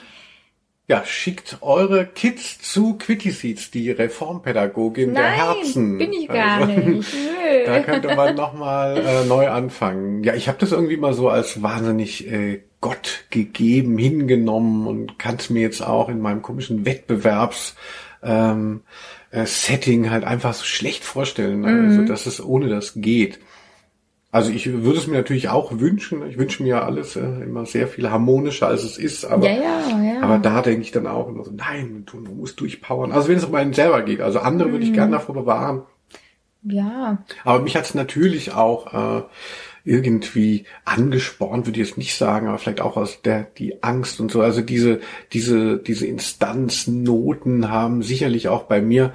[0.87, 5.97] Ja, schickt eure Kids zu Quitty Seeds, die Reformpädagogin der Nein, Herzen.
[5.97, 7.13] bin ich gar Also, nicht.
[7.13, 7.65] Nö.
[7.65, 10.21] Da könnte man nochmal äh, neu anfangen.
[10.23, 15.35] Ja, ich habe das irgendwie mal so als wahnsinnig äh, Gott gegeben, hingenommen und kann
[15.35, 17.75] es mir jetzt auch in meinem komischen Wettbewerbs
[18.23, 18.81] ähm,
[19.29, 23.39] äh, Setting halt einfach so schlecht vorstellen, also dass es ohne das geht.
[24.33, 26.25] Also ich würde es mir natürlich auch wünschen.
[26.29, 29.25] Ich wünsche mir ja alles äh, immer sehr viel harmonischer, als es ist.
[29.25, 30.21] Aber, Ja, ja, ja.
[30.21, 33.11] aber da denke ich dann auch immer so, nein, du musst durchpowern.
[33.11, 34.21] Also wenn es um einen selber geht.
[34.21, 35.83] Also andere würde ich gerne davor bewahren.
[36.63, 39.23] Ja, Aber mich hat es natürlich auch äh,
[39.83, 44.31] irgendwie angespornt, würde ich jetzt nicht sagen, aber vielleicht auch aus der die Angst und
[44.31, 44.41] so.
[44.41, 44.99] Also diese
[45.33, 49.13] diese diese Instanznoten haben sicherlich auch bei mir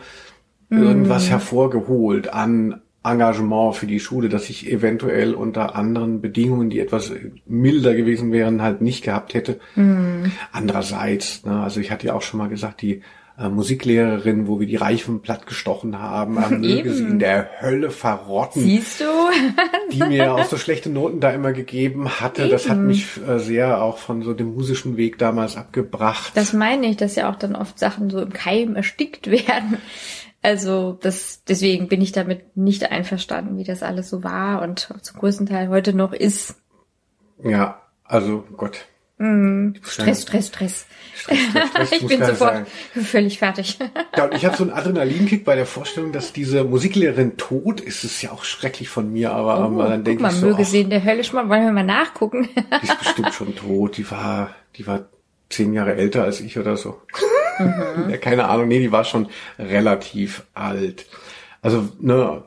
[0.69, 7.13] irgendwas hervorgeholt an Engagement für die Schule, dass ich eventuell unter anderen Bedingungen, die etwas
[7.47, 9.61] milder gewesen wären, halt nicht gehabt hätte.
[10.51, 13.03] Andererseits, ne, also ich hatte ja auch schon mal gesagt, die
[13.39, 17.13] äh, Musiklehrerin, wo wir die Reifen platt gestochen haben, äh, möge sie Eben.
[17.13, 19.05] in der Hölle verrotten siehst du?
[19.93, 22.49] die mir auch so schlechte Noten da immer gegeben hatte.
[22.49, 26.33] Das hat mich äh, sehr auch von so dem musischen Weg damals abgebracht.
[26.35, 29.79] Das meine ich, dass ja auch dann oft Sachen so im Keim erstickt werden.
[30.43, 35.19] Also das, deswegen bin ich damit nicht einverstanden, wie das alles so war und zum
[35.19, 36.55] größten Teil heute noch ist.
[37.43, 38.87] ja, also Gott.
[39.19, 40.87] Stress, Stress, Stress.
[41.15, 43.05] Stress, Stress, Stress, ich bin sofort sein.
[43.05, 43.79] völlig fertig.
[44.15, 48.05] Ja, und ich habe so einen Adrenalinkick bei der Vorstellung, dass diese Musiklehrerin tot ist.
[48.05, 50.47] Das ist ja auch schrecklich von mir, aber dann Oh, Guck denke mal, ich so,
[50.47, 52.49] möge sie in der Hölle schon mal, wollen wir mal nachgucken?
[52.83, 53.97] die ist bestimmt schon tot.
[53.97, 55.07] Die war, die war
[55.49, 57.01] zehn Jahre älter als ich oder so.
[58.11, 59.29] ja, keine Ahnung, nee, die war schon
[59.59, 61.07] relativ alt.
[61.63, 62.45] Also, ne,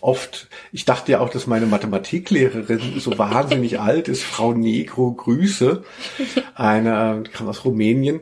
[0.00, 5.84] oft, ich dachte ja auch, dass meine Mathematiklehrerin so wahnsinnig alt ist, Frau Negro, Grüße,
[6.54, 8.20] eine, die kam aus Rumänien.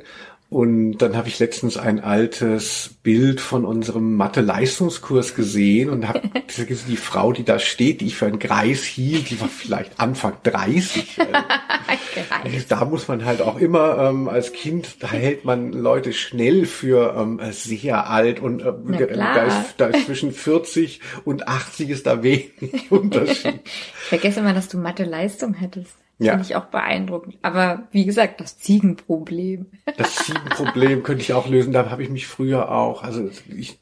[0.55, 6.21] Und dann habe ich letztens ein altes Bild von unserem Mathe-Leistungskurs gesehen und habe
[6.89, 10.35] die Frau, die da steht, die ich für einen Greis hielt, die war vielleicht Anfang
[10.45, 11.17] 30.
[11.17, 11.33] Gereicht.
[12.69, 17.17] Da muss man halt auch immer ähm, als Kind, da hält man Leute schnell für
[17.19, 18.73] ähm, sehr alt und äh,
[19.17, 22.53] da, ist, da ist zwischen 40 und 80 ist da wenig
[22.91, 23.61] Unterschied.
[23.65, 26.04] Ich vergesse mal, dass du Mathe-Leistung hattest.
[26.19, 26.32] Ja.
[26.32, 27.36] Finde ich auch beeindruckend.
[27.43, 29.66] Aber wie gesagt, das Ziegenproblem.
[29.97, 31.73] Das Ziegenproblem könnte ich auch lösen.
[31.73, 33.78] Da habe ich mich früher auch, also ich,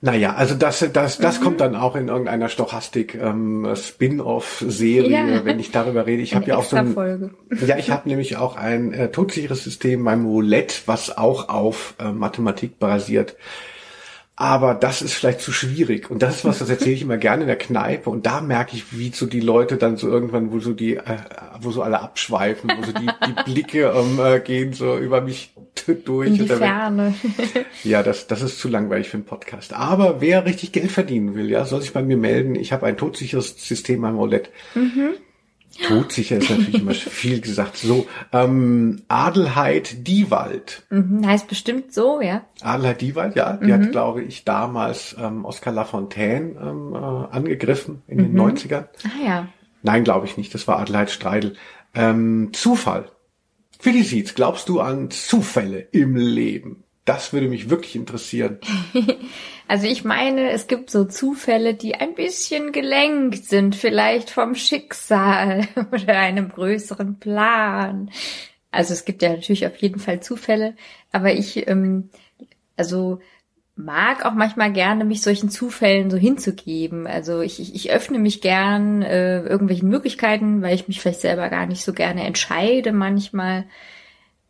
[0.00, 1.22] naja, also das, das, Mhm.
[1.22, 5.44] das kommt dann auch in irgendeiner Stochastik ähm, Spin-off-Serie, Ja.
[5.44, 6.22] wenn ich darüber rede.
[6.22, 7.30] Ich habe ja auch so ein,
[7.66, 12.12] ja, ich habe nämlich auch ein äh, todsicheres System beim Roulette, was auch auf äh,
[12.12, 13.36] Mathematik basiert.
[14.40, 16.12] Aber das ist vielleicht zu schwierig.
[16.12, 18.08] Und das ist was, das erzähle ich immer gerne in der Kneipe.
[18.08, 21.02] Und da merke ich, wie so die Leute dann so irgendwann, wo so die, äh,
[21.60, 25.54] wo so alle abschweifen, wo so die, die Blicke ähm, äh, gehen so über mich
[26.04, 26.28] durch.
[26.28, 27.14] In die Ferne.
[27.82, 29.72] ja, das, das ist zu langweilig für einen Podcast.
[29.72, 32.54] Aber wer richtig Geld verdienen will, ja, soll sich bei mir melden.
[32.54, 34.50] Ich habe ein todsicheres System am Roulette.
[35.86, 37.76] Todsicher ist natürlich immer viel gesagt.
[37.76, 40.82] So, ähm, Adelheid Diewald.
[40.90, 42.44] Mhm, heißt bestimmt so, ja.
[42.60, 48.18] Adelheid Diewald, ja, die hat, glaube ich, damals ähm, Oscar Lafontaine ähm, äh, angegriffen in
[48.18, 48.86] den 90ern.
[49.04, 49.48] Ah ja.
[49.82, 50.52] Nein, glaube ich nicht.
[50.54, 51.54] Das war Adelheid Streidel.
[51.94, 53.10] Ähm, Zufall.
[53.78, 56.84] Feliciz, glaubst du an Zufälle im Leben?
[57.04, 58.58] Das würde mich wirklich interessieren.
[59.68, 65.68] Also ich meine, es gibt so Zufälle, die ein bisschen gelenkt sind, vielleicht vom Schicksal
[65.92, 68.10] oder einem größeren Plan.
[68.70, 70.74] Also es gibt ja natürlich auf jeden Fall Zufälle,
[71.12, 72.08] aber ich, ähm,
[72.78, 73.20] also
[73.76, 77.06] mag auch manchmal gerne, mich solchen Zufällen so hinzugeben.
[77.06, 81.50] Also ich, ich, ich öffne mich gern äh, irgendwelchen Möglichkeiten, weil ich mich vielleicht selber
[81.50, 83.66] gar nicht so gerne entscheide manchmal.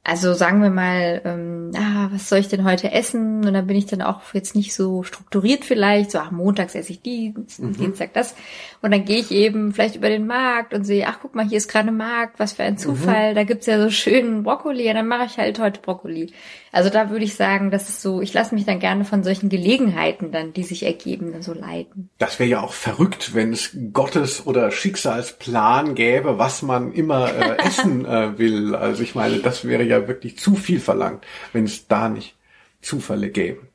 [0.05, 3.45] Also sagen wir mal, ähm, ah, was soll ich denn heute essen?
[3.47, 6.11] Und dann bin ich dann auch jetzt nicht so strukturiert vielleicht.
[6.13, 7.75] So, ach, montags esse ich dies, Mhm.
[7.77, 8.35] Dienstag das.
[8.81, 11.59] Und dann gehe ich eben vielleicht über den Markt und sehe, ach guck mal, hier
[11.59, 12.69] ist gerade Markt, was für Mhm.
[12.69, 13.35] ein Zufall.
[13.35, 16.33] Da gibt's ja so schönen Brokkoli, ja, dann mache ich halt heute Brokkoli.
[16.79, 19.49] Also da würde ich sagen, das ist so, ich lasse mich dann gerne von solchen
[19.49, 22.09] Gelegenheiten dann, die sich ergeben, dann so leiten.
[22.19, 27.57] Das wäre ja auch verrückt, wenn es Gottes oder Schicksalsplan gäbe, was man immer äh,
[27.67, 28.77] essen äh, will.
[28.77, 32.37] Also ich meine, das wäre ja wirklich zu viel verlangt, wenn es da nicht
[32.81, 33.68] Zufälle gäbe.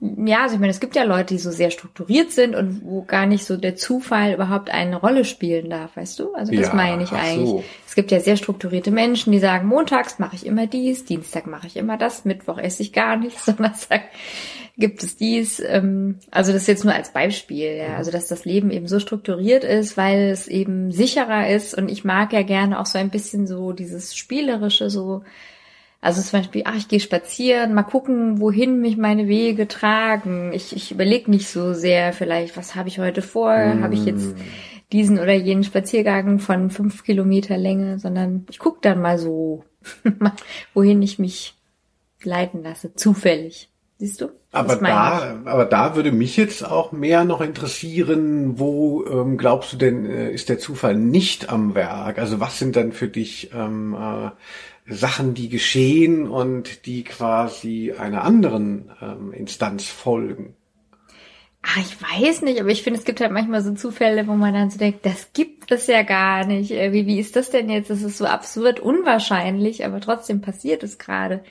[0.00, 3.02] Ja, also ich meine, es gibt ja Leute, die so sehr strukturiert sind und wo
[3.02, 6.34] gar nicht so der Zufall überhaupt eine Rolle spielen darf, weißt du?
[6.34, 7.48] Also das Ja, meine ich eigentlich.
[7.48, 7.64] so.
[7.86, 11.68] Es gibt ja sehr strukturierte Menschen, die sagen, montags mache ich immer dies, Dienstag mache
[11.68, 14.02] ich immer das, Mittwoch esse ich gar nichts, Donnerstag
[14.76, 15.60] gibt es dies.
[15.60, 17.96] Ähm, also das jetzt nur als Beispiel, ja.
[17.96, 22.04] Also dass das Leben eben so strukturiert ist, weil es eben sicherer ist und ich
[22.04, 25.22] mag ja gerne auch so ein bisschen so dieses Spielerische, so
[26.04, 30.52] also zum Beispiel, ach, ich gehe spazieren, mal gucken, wohin mich meine Wege tragen.
[30.52, 33.50] Ich, ich überlege nicht so sehr vielleicht, was habe ich heute vor?
[33.50, 34.36] Habe ich jetzt
[34.92, 39.64] diesen oder jenen Spaziergang von fünf Kilometer Länge, sondern ich gucke dann mal so,
[40.74, 41.54] wohin ich mich
[42.22, 43.70] leiten lasse, zufällig.
[43.96, 44.28] Siehst du?
[44.52, 49.76] Aber da, aber da würde mich jetzt auch mehr noch interessieren, wo ähm, glaubst du
[49.78, 52.18] denn, äh, ist der Zufall nicht am Werk?
[52.18, 54.30] Also was sind dann für dich ähm, äh,
[54.86, 60.54] Sachen, die geschehen und die quasi einer anderen ähm, Instanz folgen?
[61.62, 64.52] Ah, ich weiß nicht, aber ich finde, es gibt halt manchmal so Zufälle, wo man
[64.52, 66.70] dann so denkt, das gibt es ja gar nicht.
[66.72, 67.88] Äh, Wie, wie ist das denn jetzt?
[67.88, 71.42] Das ist so absurd unwahrscheinlich, aber trotzdem passiert es gerade.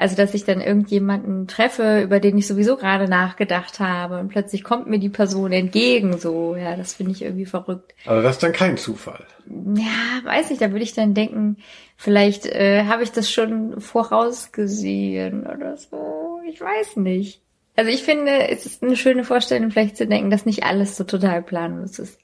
[0.00, 4.62] Also, dass ich dann irgendjemanden treffe, über den ich sowieso gerade nachgedacht habe und plötzlich
[4.62, 7.96] kommt mir die Person entgegen, so, ja, das finde ich irgendwie verrückt.
[8.06, 9.26] Aber das ist dann kein Zufall.
[9.74, 11.56] Ja, weiß nicht, da würde ich dann denken,
[11.96, 16.38] vielleicht äh, habe ich das schon vorausgesehen oder so.
[16.48, 17.40] Ich weiß nicht.
[17.74, 21.02] Also ich finde, es ist eine schöne Vorstellung, vielleicht zu denken, dass nicht alles so
[21.02, 22.20] total planlos ist.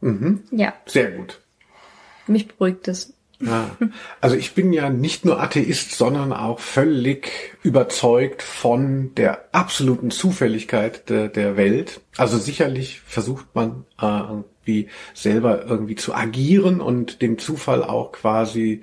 [0.00, 0.44] Mhm.
[0.52, 1.40] Ja, Sehr gut.
[2.28, 3.14] mich beruhigt es.
[3.40, 3.70] Ja.
[4.20, 11.08] Also ich bin ja nicht nur Atheist, sondern auch völlig überzeugt von der absoluten Zufälligkeit
[11.08, 12.00] de, der Welt.
[12.16, 18.82] Also sicherlich versucht man äh, irgendwie selber irgendwie zu agieren und dem Zufall auch quasi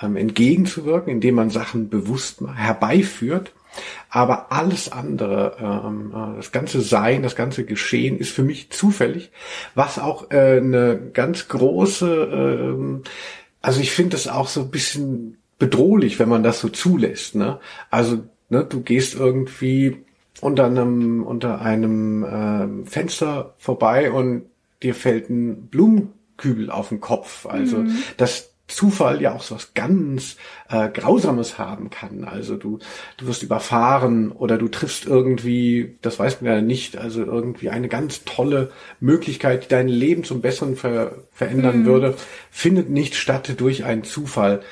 [0.00, 3.52] ähm, entgegenzuwirken, indem man Sachen bewusst herbeiführt.
[4.08, 9.30] Aber alles andere, ähm, äh, das ganze Sein, das ganze Geschehen ist für mich zufällig,
[9.74, 13.02] was auch äh, eine ganz große, ähm,
[13.66, 17.34] also ich finde das auch so ein bisschen bedrohlich, wenn man das so zulässt.
[17.34, 17.58] Ne?
[17.90, 20.04] Also ne, du gehst irgendwie
[20.40, 24.44] unter einem unter einem ähm, Fenster vorbei und
[24.84, 27.44] dir fällt ein Blumenkübel auf den Kopf.
[27.44, 27.84] Also
[28.16, 30.36] das Zufall ja auch so was ganz
[30.68, 32.24] äh, Grausames haben kann.
[32.24, 32.80] Also du,
[33.16, 37.88] du wirst überfahren oder du triffst irgendwie, das weiß man ja nicht, also irgendwie eine
[37.88, 42.14] ganz tolle Möglichkeit, die dein Leben zum Besseren ver verändern würde,
[42.50, 44.62] findet nicht statt durch einen Zufall.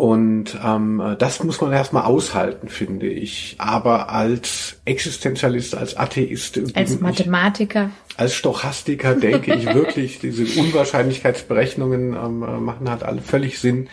[0.00, 3.56] Und ähm, das muss man erstmal aushalten, finde ich.
[3.58, 7.90] Aber als Existenzialist, als Atheist, Als ich- Mathematiker.
[8.16, 13.88] als Stochastiker denke ich wirklich, diese Unwahrscheinlichkeitsberechnungen ähm, äh, machen halt alle völlig Sinn.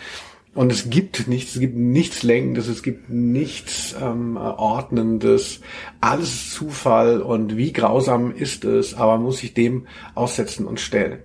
[0.54, 5.60] Und es gibt nichts, es gibt nichts Lenkendes, es gibt nichts ähm, äh, Ordnendes.
[6.00, 10.80] Alles ist Zufall und wie grausam ist es, aber man muss sich dem aussetzen und
[10.80, 11.18] stellen.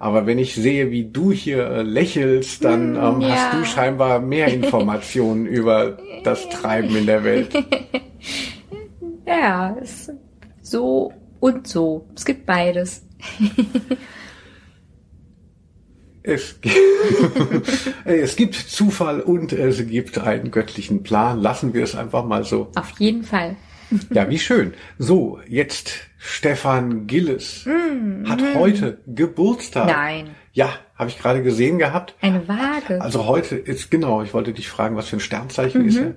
[0.00, 3.28] Aber wenn ich sehe, wie du hier äh, lächelst, dann ähm, ja.
[3.28, 7.52] hast du scheinbar mehr Informationen über das Treiben in der Welt.
[9.26, 10.10] Ja, es
[10.60, 12.08] so und so.
[12.16, 13.06] Es gibt beides.
[16.22, 16.56] Es,
[18.04, 21.40] es gibt Zufall und es gibt einen göttlichen Plan.
[21.40, 22.68] Lassen wir es einfach mal so.
[22.74, 23.56] Auf jeden Fall.
[24.12, 24.74] Ja, wie schön.
[24.98, 27.66] So, jetzt Stefan Gilles
[28.28, 29.86] hat heute Geburtstag.
[29.86, 30.30] Nein.
[30.52, 32.14] Ja, habe ich gerade gesehen gehabt.
[32.20, 33.00] Eine Waage.
[33.00, 36.14] Also heute ist genau, ich wollte dich fragen, was für ein Sternzeichen ist er?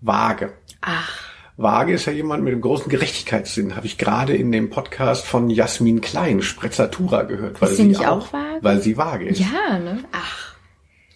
[0.00, 0.52] Waage.
[0.82, 3.76] Ach, Waage ist ja jemand mit einem großen Gerechtigkeitssinn.
[3.76, 7.62] Habe ich gerade in dem Podcast von Jasmin Klein, Sprezzatura, gehört.
[7.62, 8.58] Weil Ist sie nicht auch Waage?
[8.60, 9.40] Weil sie Waage ist.
[9.40, 10.04] ja, ne?
[10.12, 10.54] Ach,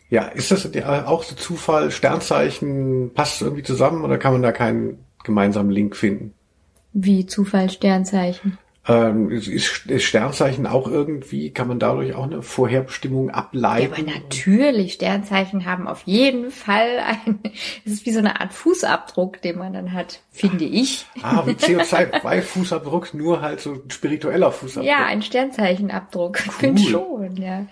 [0.09, 0.71] Ja, ist das
[1.07, 6.35] auch so Zufall, Sternzeichen, passt irgendwie zusammen oder kann man da keinen gemeinsamen Link finden?
[6.93, 8.59] wie Zufall, Sternzeichen.
[8.89, 9.47] Ähm, ist,
[9.87, 13.93] ist Sternzeichen auch irgendwie, kann man dadurch auch eine Vorherbestimmung Ja, ableiten?
[13.93, 17.39] aber natürlich, Sternzeichen haben auf jeden Fall ein,
[17.85, 21.07] es ist wie so eine Art Fußabdruck, den man dann hat, finde ich.
[21.23, 24.85] ah, wie CO2-Fußabdruck, nur halt so ein spiritueller Fußabdruck.
[24.91, 26.41] Ja, ein Sternzeichenabdruck.
[26.41, 26.53] Ich Cool.
[26.59, 27.67] finde schon, ja.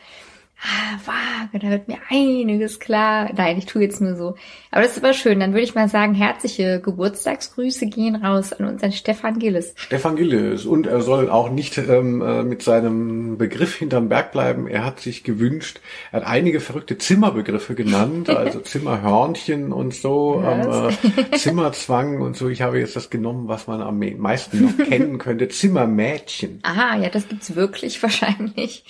[0.60, 3.30] Ah, vage, da wird mir einiges klar.
[3.36, 4.34] Nein, ich tue jetzt nur so.
[4.72, 5.38] Aber das ist aber schön.
[5.38, 9.74] Dann würde ich mal sagen, herzliche Geburtstagsgrüße gehen raus an unseren Stefan Gilles.
[9.76, 10.66] Stefan Gilles.
[10.66, 14.66] Und er soll auch nicht ähm, äh, mit seinem Begriff hinterm Berg bleiben.
[14.66, 15.80] Er hat sich gewünscht,
[16.10, 20.90] er hat einige verrückte Zimmerbegriffe genannt, also Zimmerhörnchen und so, ähm,
[21.30, 22.48] äh, Zimmerzwang und so.
[22.48, 25.48] Ich habe jetzt das genommen, was man am meisten noch kennen könnte.
[25.58, 26.58] Zimmermädchen.
[26.64, 28.82] Aha, ja, das gibt's wirklich wahrscheinlich.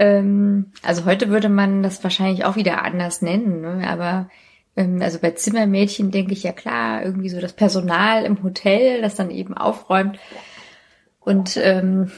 [0.00, 3.86] Ähm, also heute würde man das wahrscheinlich auch wieder anders nennen, ne?
[3.86, 4.30] aber
[4.74, 9.14] ähm, also bei Zimmermädchen denke ich ja klar, irgendwie so das Personal im Hotel, das
[9.14, 10.18] dann eben aufräumt.
[11.20, 12.10] Und ähm,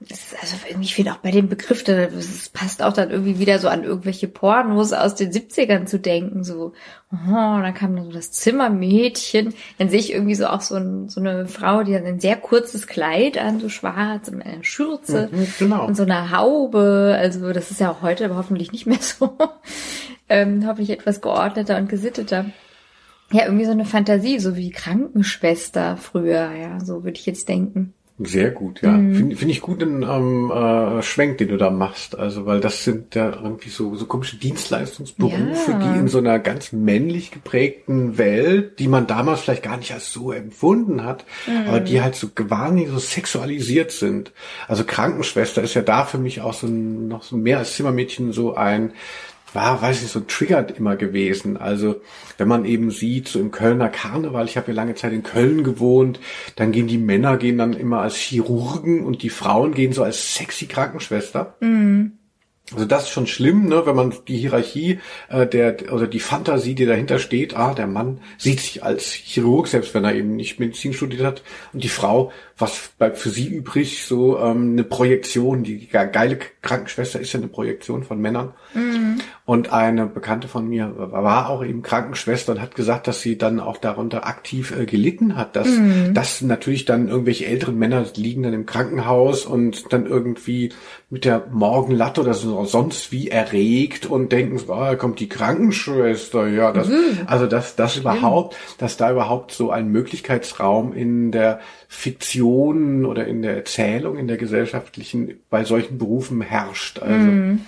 [0.00, 3.68] also irgendwie, ich finde auch bei dem Begriff, das passt auch dann irgendwie wieder so
[3.68, 6.72] an irgendwelche Pornos aus den 70ern zu denken, so,
[7.12, 11.08] oh, dann kam dann so das Zimmermädchen, dann sehe ich irgendwie so auch so, ein,
[11.08, 15.30] so eine Frau, die hat ein sehr kurzes Kleid an, so schwarz, und eine Schürze
[15.32, 15.84] Mhm, genau.
[15.84, 19.36] und so eine Haube, also das ist ja auch heute hoffentlich nicht mehr so,
[20.28, 22.46] ähm, hoffentlich etwas geordneter und gesitteter.
[23.32, 27.94] Ja, irgendwie so eine Fantasie, so wie Krankenschwester früher, ja, so würde ich jetzt denken.
[28.20, 28.92] Sehr gut, ja.
[28.94, 32.18] Finde find ich gut den ähm, äh, Schwenk, den du da machst.
[32.18, 35.78] Also, weil das sind ja irgendwie so, so komische Dienstleistungsberufe, Ja.
[35.78, 40.12] die in so einer ganz männlich geprägten Welt, die man damals vielleicht gar nicht als
[40.12, 41.24] so empfunden hat,
[41.68, 44.32] aber die halt so wahnsinnig so sexualisiert sind.
[44.66, 48.32] Also Krankenschwester ist ja da für mich auch so ein, noch so mehr als Zimmermädchen
[48.32, 48.92] so ein
[49.52, 51.56] war, weiß ich, so triggert immer gewesen.
[51.56, 52.00] Also
[52.36, 55.64] wenn man eben sieht, so im Kölner Karneval, ich habe ja lange Zeit in Köln
[55.64, 56.20] gewohnt,
[56.56, 60.34] dann gehen die Männer gehen dann immer als Chirurgen und die Frauen gehen so als
[60.34, 61.56] sexy Krankenschwester.
[62.72, 65.00] Also das ist schon schlimm, ne, wenn man die Hierarchie
[65.30, 69.68] äh, der oder die Fantasie, die dahinter steht, ah, der Mann sieht sich als Chirurg,
[69.68, 71.42] selbst wenn er eben nicht Medizin studiert hat,
[71.72, 76.38] und die Frau, was bleibt für sie übrig, so ähm, eine Projektion, die ge- geile
[76.60, 78.52] Krankenschwester ist ja eine Projektion von Männern.
[79.44, 83.60] Und eine Bekannte von mir war auch eben Krankenschwester und hat gesagt, dass sie dann
[83.60, 85.68] auch darunter aktiv äh, gelitten hat, dass,
[86.12, 90.70] dass natürlich dann irgendwelche älteren Männer liegen dann im Krankenhaus und dann irgendwie
[91.10, 95.28] mit der Morgenlatte oder so sonst wie erregt und denken, so, ah, da kommt die
[95.30, 96.88] Krankenschwester, ja, das,
[97.26, 103.42] also dass das überhaupt, dass da überhaupt so ein Möglichkeitsraum in der Fiktion oder in
[103.42, 107.00] der Erzählung, in der gesellschaftlichen, bei solchen Berufen herrscht.
[107.00, 107.58] Also,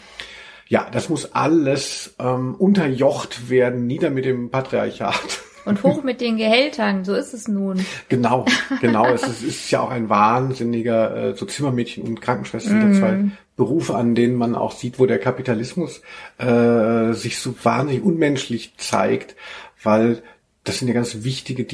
[0.69, 5.41] ja, das muss alles ähm, unterjocht werden, nieder mit dem Patriarchat.
[5.65, 7.85] Und hoch mit den Gehältern, so ist es nun.
[8.09, 8.47] Genau,
[8.81, 9.07] genau.
[9.13, 13.25] es ist, ist ja auch ein wahnsinniger, äh, so Zimmermädchen und Krankenschwestern sind ja zwei
[13.57, 16.03] Berufe, an denen man auch sieht, wo der Kapitalismus
[16.39, 19.37] äh, sich so wahnsinnig unmenschlich zeigt,
[19.83, 20.23] weil
[20.65, 21.65] das sind ja ganz wichtige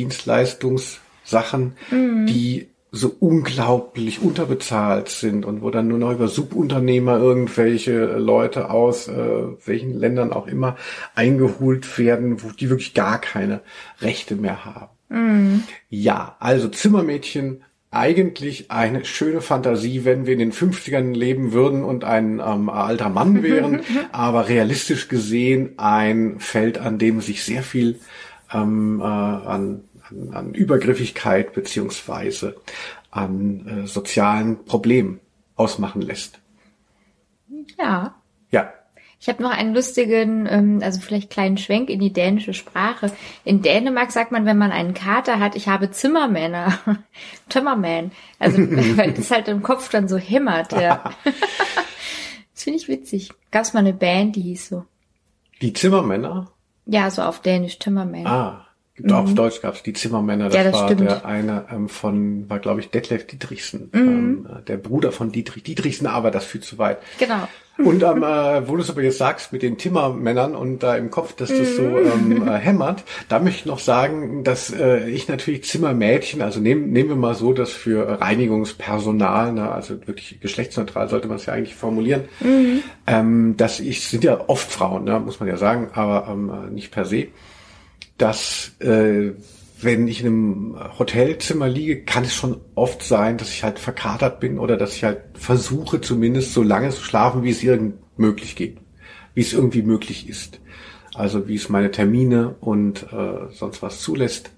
[1.27, 1.77] Dienstleistungssachen,
[2.27, 9.09] die so unglaublich unterbezahlt sind und wo dann nur noch über Subunternehmer irgendwelche Leute aus
[9.09, 10.77] äh, welchen Ländern auch immer
[11.15, 13.61] eingeholt werden, wo die wirklich gar keine
[14.01, 14.89] Rechte mehr haben.
[15.91, 22.05] Ja, also Zimmermädchen, eigentlich eine schöne Fantasie, wenn wir in den 50ern leben würden und
[22.05, 23.81] ein ähm, alter Mann wären,
[24.13, 27.99] aber realistisch gesehen ein Feld, an dem sich sehr viel
[28.53, 32.57] ähm, äh, an, an, an Übergriffigkeit beziehungsweise
[33.11, 35.21] an äh, sozialen Problemen
[35.57, 36.39] ausmachen lässt.
[37.79, 38.15] Ja.
[38.51, 38.73] Ja,
[39.19, 43.11] Ich habe noch einen lustigen, ähm, also vielleicht kleinen Schwenk in die dänische Sprache.
[43.45, 46.79] In Dänemark sagt man, wenn man einen Kater hat, ich habe Zimmermänner.
[47.49, 48.13] Timmerman.
[48.39, 48.59] Also
[48.97, 51.11] weil das halt im Kopf dann so hämmert, ja.
[52.55, 53.31] das finde ich witzig.
[53.51, 54.85] Gab's mal eine Band, die hieß so.
[55.63, 56.51] die Zimmermänner,
[56.85, 58.27] Ja, so auf Dänisch Timmerman.
[58.27, 58.66] ah,
[58.97, 60.59] gibt auch auf Deutsch gab's die Zimmermänner, das, Mhm.
[60.59, 61.01] Ja, das war stimmt.
[61.03, 61.05] Mhm.
[61.07, 65.63] der eine ähm, von, war glaube ich Detlef Dietrichsen, ähm, äh, der Bruder von Dietrich
[65.63, 66.99] Dietrichsen, aber das führt zu weit.
[67.19, 67.47] Genau.
[67.79, 71.11] Und ähm, äh, wo du es aber jetzt sagst mit den Timmermännern und da im
[71.11, 75.29] Kopf, dass das so ähm, äh, hämmert, da möchte ich noch sagen, dass äh, ich
[75.29, 81.11] natürlich Zimmermädchen, also nehmen, nehmen wir mal so, dass für Reinigungspersonal, ne, also wirklich geschlechtsneutral
[81.11, 82.23] sollte man es ja eigentlich formulieren,
[83.07, 86.71] ähm, dass ich, sind ja oft Frauen, ne, muss man ja sagen, aber ähm, äh,
[86.71, 87.27] nicht per se,
[88.19, 89.33] dass äh,
[89.81, 94.41] wenn ich in einem Hotelzimmer liege, kann es schon oft sein, dass ich halt verkatert
[94.41, 98.57] bin oder dass ich halt versuche, zumindest so lange zu schlafen, wie es irgend möglich
[98.57, 98.79] geht,
[99.35, 100.61] wie es irgendwie möglich ist.
[101.15, 104.51] Also wie es meine Termine und äh, sonst was zulässt.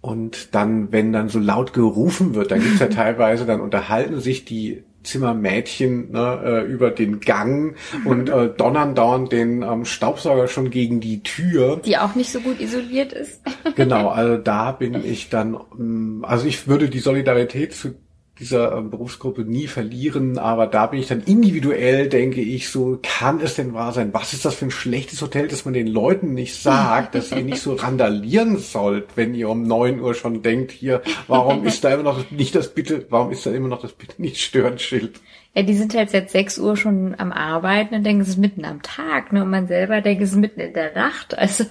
[0.00, 4.44] Und dann, wenn dann so laut gerufen wird, dann gibt's ja teilweise, dann unterhalten sich
[4.44, 10.70] die Zimmermädchen ne, äh, über den Gang und äh, donnern dauernd den ähm, Staubsauger schon
[10.70, 11.80] gegen die Tür.
[11.84, 13.40] Die auch nicht so gut isoliert ist.
[13.74, 17.94] Genau, also da bin ich dann, ähm, also ich würde die Solidarität zu
[18.42, 23.40] dieser ähm, Berufsgruppe nie verlieren, aber da bin ich dann individuell, denke ich, so, kann
[23.40, 24.12] es denn wahr sein?
[24.12, 27.42] Was ist das für ein schlechtes Hotel, dass man den Leuten nicht sagt, dass ihr
[27.42, 31.94] nicht so randalieren sollt, wenn ihr um neun Uhr schon denkt, hier, warum ist da
[31.94, 35.20] immer noch nicht das Bitte, warum ist da immer noch das Bitte nicht stören Schild?
[35.54, 38.64] Ja, die sind halt seit 6 Uhr schon am Arbeiten und denken, es ist mitten
[38.64, 39.42] am Tag, ne?
[39.42, 41.36] Und man selber denkt, es ist mitten in der Nacht.
[41.36, 41.64] Also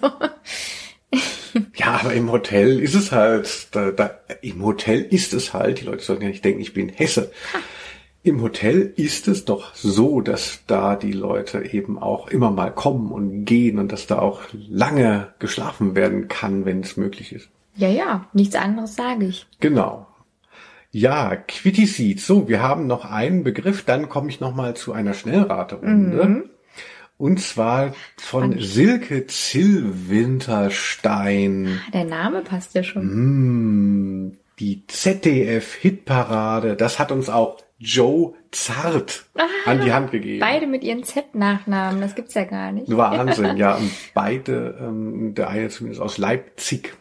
[1.75, 5.85] Ja, aber im Hotel ist es halt, da, da, im Hotel ist es halt, die
[5.85, 7.31] Leute sollten ja nicht denken, ich bin Hesse.
[8.23, 13.11] Im Hotel ist es doch so, dass da die Leute eben auch immer mal kommen
[13.11, 17.49] und gehen und dass da auch lange geschlafen werden kann, wenn es möglich ist.
[17.75, 19.47] ja, ja, nichts anderes sage ich.
[19.59, 20.07] Genau.
[20.91, 22.19] Ja, Quitty Seed.
[22.19, 26.49] So, wir haben noch einen Begriff, dann komme ich noch mal zu einer Schnellraterunde.
[27.21, 31.79] Und zwar von Silke Zillwinterstein.
[31.93, 34.25] Der Name passt ja schon.
[34.25, 39.25] Mm, die ZDF-Hitparade, das hat uns auch Joe Zart
[39.67, 40.39] an die Hand gegeben.
[40.39, 42.89] Beide mit ihren Z-Nachnamen, das gibt's ja gar nicht.
[42.89, 43.75] Wahnsinn, ja.
[43.75, 46.97] Und beide, ähm, der eine zumindest aus Leipzig.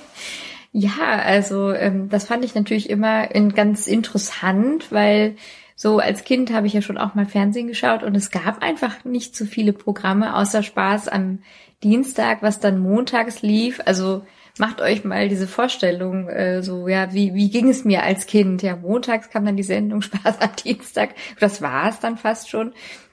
[0.70, 5.36] Ja, also ähm, das fand ich natürlich immer in, ganz interessant, weil
[5.80, 9.04] so als Kind habe ich ja schon auch mal Fernsehen geschaut und es gab einfach
[9.04, 11.38] nicht so viele Programme außer Spaß am
[11.84, 13.80] Dienstag, was dann montags lief.
[13.84, 14.24] Also
[14.58, 18.60] macht euch mal diese Vorstellung, äh, so ja, wie wie ging es mir als Kind?
[18.62, 21.10] Ja, montags kam dann die Sendung Spaß am Dienstag.
[21.38, 22.72] Das war es dann fast schon.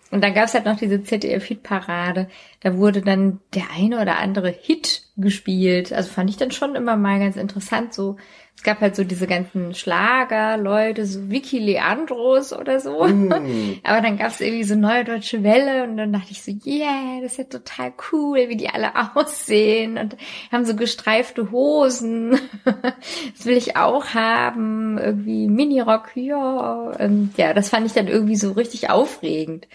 [0.09, 2.29] Und dann gab es halt noch diese ZDF-Hit-Parade.
[2.61, 5.93] Da wurde dann der eine oder andere Hit gespielt.
[5.93, 7.93] Also fand ich dann schon immer mal ganz interessant.
[7.93, 8.17] So,
[8.57, 13.01] es gab halt so diese ganzen Schlager-Leute, so Vicky Leandros oder so.
[13.01, 17.19] Aber dann gab es irgendwie so Neue Deutsche Welle und dann dachte ich so, yeah,
[17.21, 20.15] das ist ja total cool, wie die alle aussehen und
[20.51, 22.39] haben so gestreifte Hosen.
[22.65, 24.97] das will ich auch haben.
[24.97, 26.91] Irgendwie Minirock, ja.
[26.97, 29.67] Und ja, das fand ich dann irgendwie so richtig aufregend.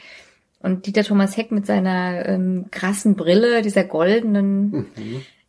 [0.62, 4.86] Und Dieter Thomas Heck mit seiner ähm, krassen Brille, dieser goldenen,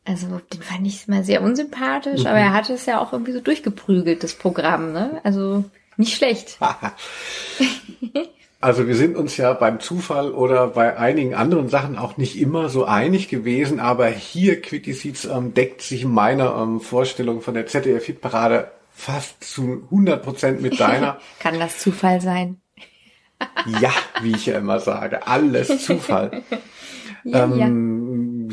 [0.06, 3.40] also den fand ich mal sehr unsympathisch, aber er hatte es ja auch irgendwie so
[3.40, 5.22] durchgeprügelt, das Programm, ne?
[5.24, 5.64] Also
[5.98, 6.58] nicht schlecht.
[8.64, 12.70] Also wir sind uns ja beim Zufall oder bei einigen anderen Sachen auch nicht immer
[12.70, 17.66] so einig gewesen, aber hier Quickie Seeds ähm, deckt sich meiner ähm, Vorstellung von der
[17.66, 21.18] ZDF-Hitparade fast zu 100 Prozent mit deiner.
[21.40, 22.62] Kann das Zufall sein?
[23.82, 26.44] ja, wie ich ja immer sage, alles Zufall.
[27.24, 27.68] Ja, ähm, ja.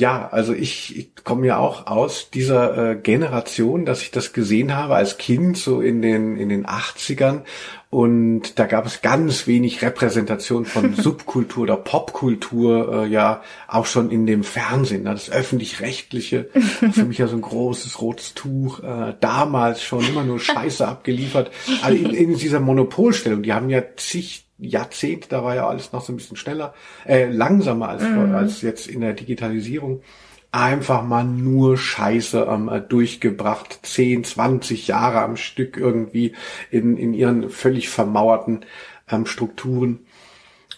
[0.06, 4.94] Also ich, ich komme ja auch aus dieser äh, Generation, dass ich das gesehen habe
[4.94, 7.42] als Kind, so in den, in den 80ern.
[7.90, 14.10] Und da gab es ganz wenig Repräsentation von Subkultur oder Popkultur, äh, ja, auch schon
[14.10, 15.04] in dem Fernsehen.
[15.04, 15.10] Ne?
[15.10, 16.50] Das öffentlich-rechtliche,
[16.92, 21.50] für mich ja so ein großes rotes Tuch, äh, damals schon immer nur Scheiße abgeliefert.
[21.82, 26.04] Also in, in dieser Monopolstellung, die haben ja zig Jahrzehnt, da war ja alles noch
[26.04, 26.74] so ein bisschen schneller,
[27.06, 30.02] äh, langsamer als, als jetzt in der Digitalisierung.
[30.50, 36.34] Einfach mal nur Scheiße ähm, äh, durchgebracht, 10, 20 Jahre am Stück irgendwie
[36.70, 38.64] in, in ihren völlig vermauerten
[39.10, 40.00] ähm, Strukturen.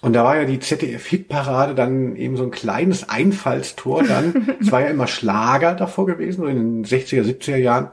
[0.02, 4.56] Und da war ja die ZDF-Hitparade dann eben so ein kleines Einfallstor dann.
[4.60, 7.90] es war ja immer Schlager davor gewesen, so in den 60er, 70er Jahren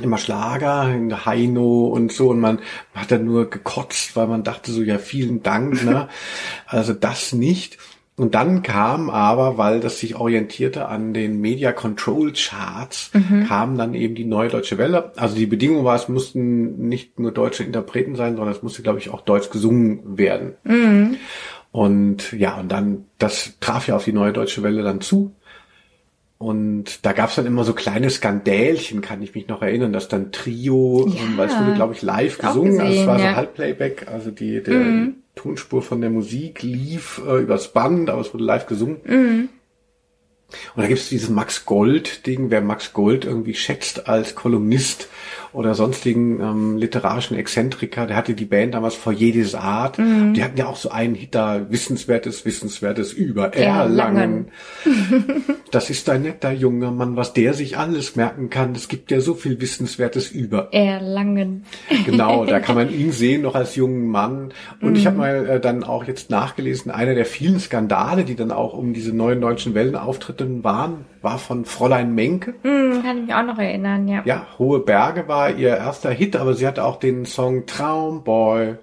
[0.00, 2.60] immer Schlager, in Heino und so und man
[2.94, 6.08] hat dann nur gekotzt, weil man dachte so, ja, vielen Dank, ne?
[6.66, 7.78] Also das nicht.
[8.16, 13.12] Und dann kam aber, weil das sich orientierte an den Media Control Charts,
[13.48, 15.12] kam dann eben die Neue Deutsche Welle.
[15.16, 18.98] Also die Bedingung war, es mussten nicht nur deutsche Interpreten sein, sondern es musste, glaube
[18.98, 20.52] ich, auch deutsch gesungen werden.
[21.72, 25.32] Und ja, und dann, das traf ja auf die Neue Deutsche Welle dann zu.
[26.42, 30.32] Und da gab's dann immer so kleine Skandälchen, kann ich mich noch erinnern, dass dann
[30.32, 31.22] Trio, Ja.
[31.22, 33.24] ähm, weil es wurde, glaube ich, live gesungen, also es gesehen, war ja.
[33.26, 33.30] Mhm.
[33.32, 38.22] so Halbplayback, also die, der die Tonspur von der Musik lief äh, übers Band, aber
[38.22, 38.96] es wurde live gesungen.
[39.04, 39.48] Mhm.
[40.74, 45.08] Und da gibt's dieses Max Gold-Ding, wer Max Gold irgendwie schätzt als Kolumnist
[45.52, 49.98] oder sonstigen ähm, literarischen Exzentriker, der hatte die Band damals vor jedes Art.
[49.98, 50.34] Mhm.
[50.34, 54.48] Die hatten ja auch so einen Hit da, Wissenswertes, Wissenswertes über Erlangen.
[54.84, 55.44] Erlangen.
[55.70, 58.72] Das ist ein netter junger Mann, was der sich alles merken kann.
[58.74, 61.64] Es gibt ja so viel Wissenswertes über Erlangen.
[62.06, 64.52] Genau, da kann man ihn sehen noch als jungen Mann.
[64.80, 64.96] Und Mhm.
[64.96, 68.74] ich habe mal äh, dann auch jetzt nachgelesen, einer der vielen Skandale, die dann auch
[68.74, 72.54] um diese neuen deutschen Wellenauftritte waren, war von Fräulein Menke.
[72.62, 74.22] Hm, kann ich mich auch noch erinnern, ja.
[74.24, 78.76] Ja, Hohe Berge war ihr erster Hit, aber sie hatte auch den Song Traumboy.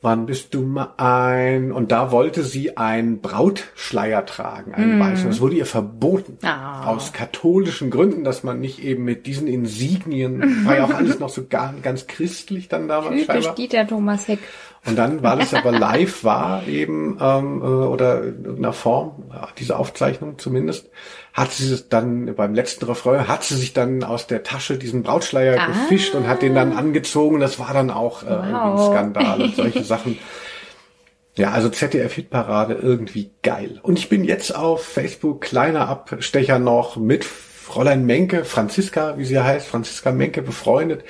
[0.00, 1.72] Wann bist du mal ein?
[1.72, 5.28] Und da wollte sie einen Brautschleier tragen, einen weißen.
[5.28, 6.38] Das wurde ihr verboten.
[6.46, 6.86] Ah.
[6.86, 11.30] Aus katholischen Gründen, dass man nicht eben mit diesen Insignien, war ja auch alles noch
[11.30, 13.54] so gar, ganz christlich dann damals Typisch scheinbar.
[13.56, 14.38] Dieter Thomas Heck.
[14.86, 19.24] Und dann, weil es aber live war, eben, ähm, äh, oder in irgendeiner Form,
[19.58, 20.90] diese Aufzeichnung zumindest,
[21.38, 25.02] hat sie es dann beim letzten Refrain, hat sie sich dann aus der Tasche diesen
[25.02, 25.66] Brautschleier Ah.
[25.66, 27.40] gefischt und hat den dann angezogen.
[27.40, 28.86] Das war dann auch äh, irgendwie ein Wow.
[28.92, 30.18] Skandal und solche Sachen.
[31.36, 33.78] Ja, also ZDF-Hitparade irgendwie geil.
[33.82, 39.38] Und ich bin jetzt auf Facebook, kleiner Abstecher noch, mit Fräulein Menke, Franziska, wie sie
[39.38, 41.04] heißt, Franziska Menke befreundet.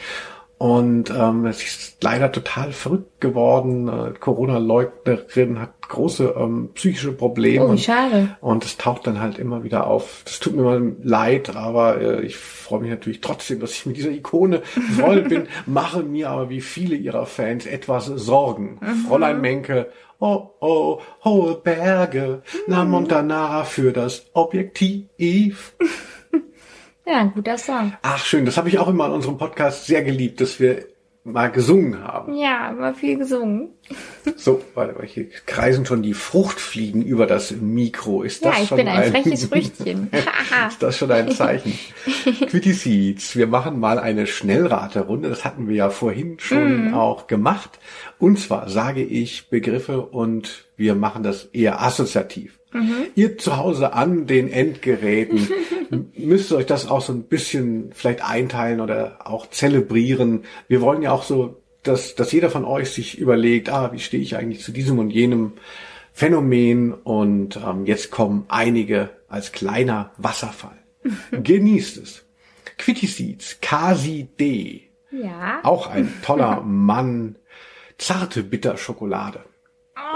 [0.58, 3.88] Und ähm, sie ist leider total verrückt geworden.
[3.88, 7.66] Äh, Corona-Leugnerin hat große ähm, psychische Probleme.
[7.66, 8.36] Oh, schade.
[8.40, 10.22] Und es taucht dann halt immer wieder auf.
[10.24, 13.96] Das tut mir mal leid, aber äh, ich freue mich natürlich trotzdem, dass ich mit
[13.96, 18.80] dieser Ikone befreundet bin, mache mir aber wie viele ihrer Fans etwas Sorgen.
[19.06, 25.74] Fräulein Menke, oh oh, hohe Berge, La Montanara für das Objektiv.
[27.08, 27.94] Ja, ein guter Song.
[28.02, 30.84] Ach schön, das habe ich auch immer in unserem Podcast sehr geliebt, dass wir
[31.24, 32.34] mal gesungen haben.
[32.34, 33.70] Ja, immer viel gesungen.
[34.36, 38.22] So, warte mal, hier kreisen schon die Fruchtfliegen über das Mikro.
[38.22, 40.10] Ist das Ja, ich schon bin ein freches Früchtchen.
[40.68, 41.78] Ist das schon ein Zeichen?
[42.48, 45.30] Quitty Seeds, wir machen mal eine Schnellraterunde.
[45.30, 47.78] Das hatten wir ja vorhin schon auch gemacht.
[48.18, 52.57] Und zwar sage ich Begriffe und wir machen das eher assoziativ.
[53.14, 55.48] Ihr zu Hause an den Endgeräten
[56.16, 60.44] müsst ihr euch das auch so ein bisschen vielleicht einteilen oder auch zelebrieren.
[60.68, 64.22] Wir wollen ja auch so, dass, dass jeder von euch sich überlegt, ah, wie stehe
[64.22, 65.52] ich eigentlich zu diesem und jenem
[66.12, 70.76] Phänomen und ähm, jetzt kommen einige als kleiner Wasserfall.
[71.30, 72.24] Genießt es.
[72.76, 75.60] Quitty Seeds, Kasi D, Ja.
[75.62, 77.36] auch ein toller Mann,
[77.98, 79.40] zarte Bitterschokolade.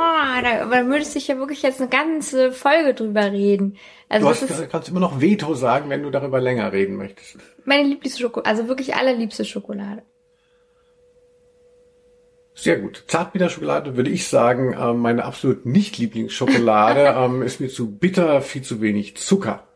[0.05, 3.77] Oh, da, da würdest du ja wirklich jetzt eine ganze Folge drüber reden.
[4.09, 7.39] Also Du hast, ist kannst immer noch Veto sagen, wenn du darüber länger reden möchtest.
[7.65, 10.03] meine Lieblingsschokolade, also wirklich allerliebste Schokolade.
[12.55, 13.05] Sehr gut.
[13.07, 18.63] Zartbitterschokolade würde ich sagen, ähm, meine absolut nicht Lieblingsschokolade ähm, ist mir zu bitter, viel
[18.63, 19.69] zu wenig Zucker.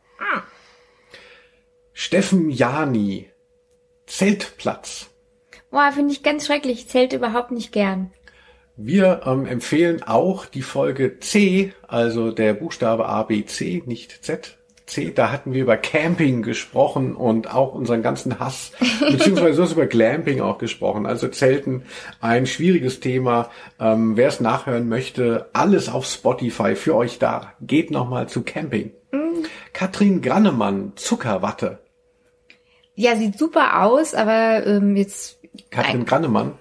[1.93, 3.31] Steffen Jani,
[4.07, 5.09] Zeltplatz.
[5.71, 6.81] Boah, finde ich ganz schrecklich.
[6.81, 8.13] Ich zählte überhaupt nicht gern.
[8.77, 14.59] Wir ähm, empfehlen auch die Folge C, also der Buchstabe A, B, C, nicht Z.
[14.85, 19.73] C, da hatten wir über Camping gesprochen und auch unseren ganzen Hass, beziehungsweise du hast
[19.73, 21.07] über Glamping auch gesprochen.
[21.07, 21.83] Also Zelten,
[22.21, 23.51] ein schwieriges Thema.
[23.81, 27.55] Ähm, Wer es nachhören möchte, alles auf Spotify für euch da.
[27.61, 28.93] Geht nochmal zu Camping.
[29.73, 31.79] Katrin Grannemann, Zuckerwatte.
[32.95, 35.39] Ja, sieht super aus, aber ähm, jetzt
[35.71, 36.53] Katrin Grannemann.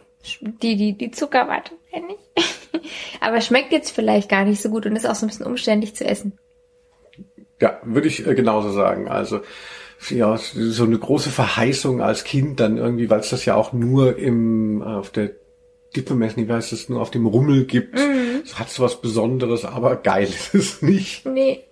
[0.41, 2.81] die die die Zuckerwatte kenne ich.
[3.21, 5.95] aber schmeckt jetzt vielleicht gar nicht so gut und ist auch so ein bisschen umständlich
[5.95, 6.37] zu essen.
[7.61, 9.07] Ja, würde ich äh, genauso sagen.
[9.07, 9.41] Also
[10.09, 14.17] ja, so eine große Verheißung als Kind dann irgendwie, weil es das ja auch nur
[14.17, 15.31] im äh, auf der
[15.95, 17.97] Diplomatie, wie heißt es, nur auf dem Rummel gibt.
[18.43, 21.25] Es hat so was Besonderes, aber geil ist es nicht.
[21.25, 21.63] Nee.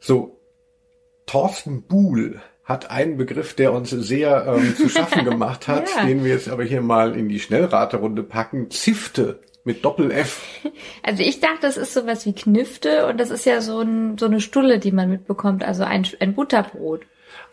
[0.00, 0.40] So,
[1.24, 6.04] Thorsten Buhl hat einen Begriff, der uns sehr ähm, zu schaffen gemacht hat, Ja.
[6.04, 8.70] den wir jetzt aber hier mal in die Schnellraterunde packen.
[8.70, 10.42] Zifte mit Doppel-F.
[11.02, 14.26] Also ich dachte, das ist sowas wie Knifte und das ist ja so, ein, so
[14.26, 17.02] eine Stulle, die man mitbekommt, also ein, ein Butterbrot.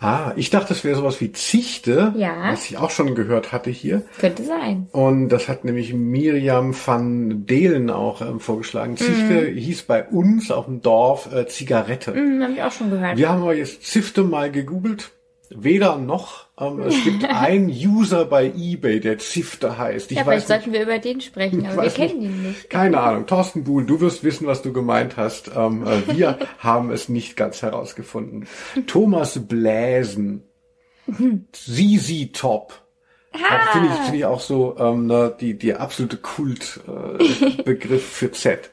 [0.03, 2.51] Ah, ich dachte, es wäre sowas wie Zichte, Ja.
[2.51, 4.03] was ich auch schon gehört hatte hier.
[4.19, 4.87] Könnte sein.
[4.91, 8.97] Und das hat nämlich Miriam van Delen auch ähm, vorgeschlagen.
[8.97, 12.13] Zichte hieß bei uns auf dem Dorf äh, Zigarette.
[12.13, 13.17] Hm, habe ich auch schon gehört.
[13.17, 15.11] Wir haben aber jetzt Zifte mal gegoogelt.
[15.55, 16.47] Weder noch.
[16.59, 20.11] Ähm, es gibt einen User bei eBay, der Zifte heißt.
[20.11, 22.69] Ich ja, vielleicht nicht, sollten wir über den sprechen, aber wir kennen ihn nicht.
[22.69, 23.25] Keine Ahnung.
[23.25, 25.51] Thorsten Buhl, du wirst wissen, was du gemeint hast.
[25.55, 28.47] Ähm, äh, wir haben es nicht ganz herausgefunden.
[28.87, 30.43] Thomas Bläsen.
[31.51, 32.83] Sisi Top.
[33.33, 38.07] Auch Finde ich, finde ich auch so ähm, ne, die, die absolute Kultbegriff äh, Begriff
[38.07, 38.71] für Z.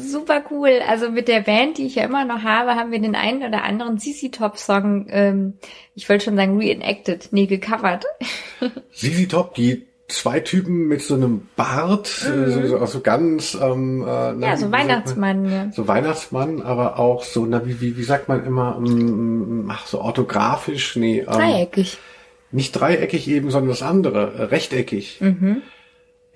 [0.00, 0.80] Super cool.
[0.88, 3.62] Also mit der Band, die ich ja immer noch habe, haben wir den einen oder
[3.64, 5.54] anderen CC Top Song, ähm,
[5.94, 8.04] ich wollte schon sagen reenacted, nee, gecovert.
[8.92, 14.02] Sisi Top, die zwei Typen mit so einem Bart, äh, so, so, so ganz, ähm,
[14.02, 14.42] äh, na, Mhm.
[14.42, 15.50] Ja, so Weihnachtsmann, ja.
[15.50, 15.72] Man?
[15.72, 20.00] So Weihnachtsmann, aber auch so, na, wie, wie, wie sagt man immer, ähm, ach, so
[20.00, 21.98] orthografisch, nee, ähm, Dreieckig.
[22.52, 25.20] nicht dreieckig eben, sondern das andere, äh, rechteckig.
[25.20, 25.62] Mhm.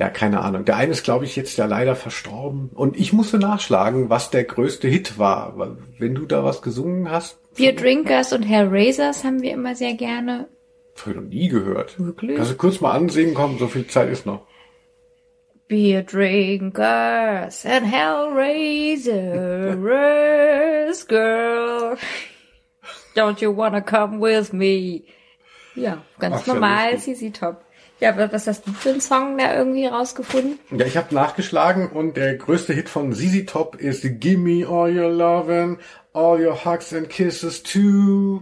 [0.01, 0.65] Ja, keine Ahnung.
[0.65, 2.71] Der eine ist, glaube ich, jetzt ja leider verstorben.
[2.73, 5.77] Und ich musste nachschlagen, was der größte Hit war.
[5.99, 10.49] Wenn du da was gesungen hast, Beer Drinkers und Hellraisers haben wir immer sehr gerne.
[11.03, 12.01] habe ich noch nie gehört.
[12.01, 12.37] Wirklich?
[12.37, 14.47] Kannst du kurz mal ansehen kommen, so viel Zeit ist noch.
[15.69, 19.07] Beer drinkers and hellraisers,
[21.09, 21.99] girl.
[23.15, 25.03] Don't you wanna come with me?
[25.75, 27.19] Ja, ganz Ach, ja, normal, lustig.
[27.19, 27.65] CC Top.
[28.01, 30.59] Ja, aber was hast du für einen Song da irgendwie rausgefunden?
[30.71, 35.11] Ja, ich habe nachgeschlagen und der größte Hit von ZZ Top ist Gimme All Your
[35.11, 35.77] Lovin',
[36.15, 38.41] All Your Hugs and Kisses Too.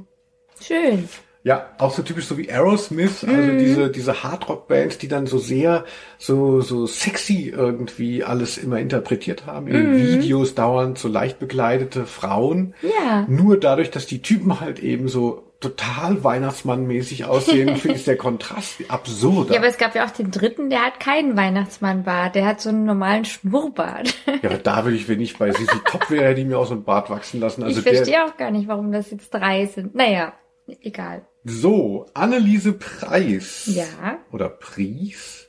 [0.61, 1.09] Schön.
[1.45, 5.85] Ja, auch so typisch so wie Aerosmith, also diese, diese Hardrock-Bands, die dann so sehr,
[6.19, 9.69] so, so sexy irgendwie alles immer interpretiert haben.
[9.69, 12.75] In den Videos dauernd so leicht bekleidete Frauen.
[12.83, 13.25] Ja.
[13.29, 18.17] Nur dadurch, dass die Typen halt eben so total Weihnachtsmannmäßig aussehen, finde ich ist der
[18.17, 19.51] Kontrast absurd.
[19.51, 22.69] Ja, aber es gab ja auch den dritten, der hat keinen Weihnachtsmannbart, der hat so
[22.69, 24.15] einen normalen Schnurrbart.
[24.43, 26.67] Ja, aber da würde ich, wenn ich bei Sisi Top wäre, hätte ich mir auch
[26.67, 27.63] so einen Bart wachsen lassen.
[27.63, 29.95] Also ich der, verstehe auch gar nicht, warum das jetzt drei sind.
[29.95, 30.35] Naja,
[30.83, 31.27] egal.
[31.45, 33.65] so, Anneliese Preis.
[33.67, 34.19] Ja.
[34.31, 35.49] Oder Pries.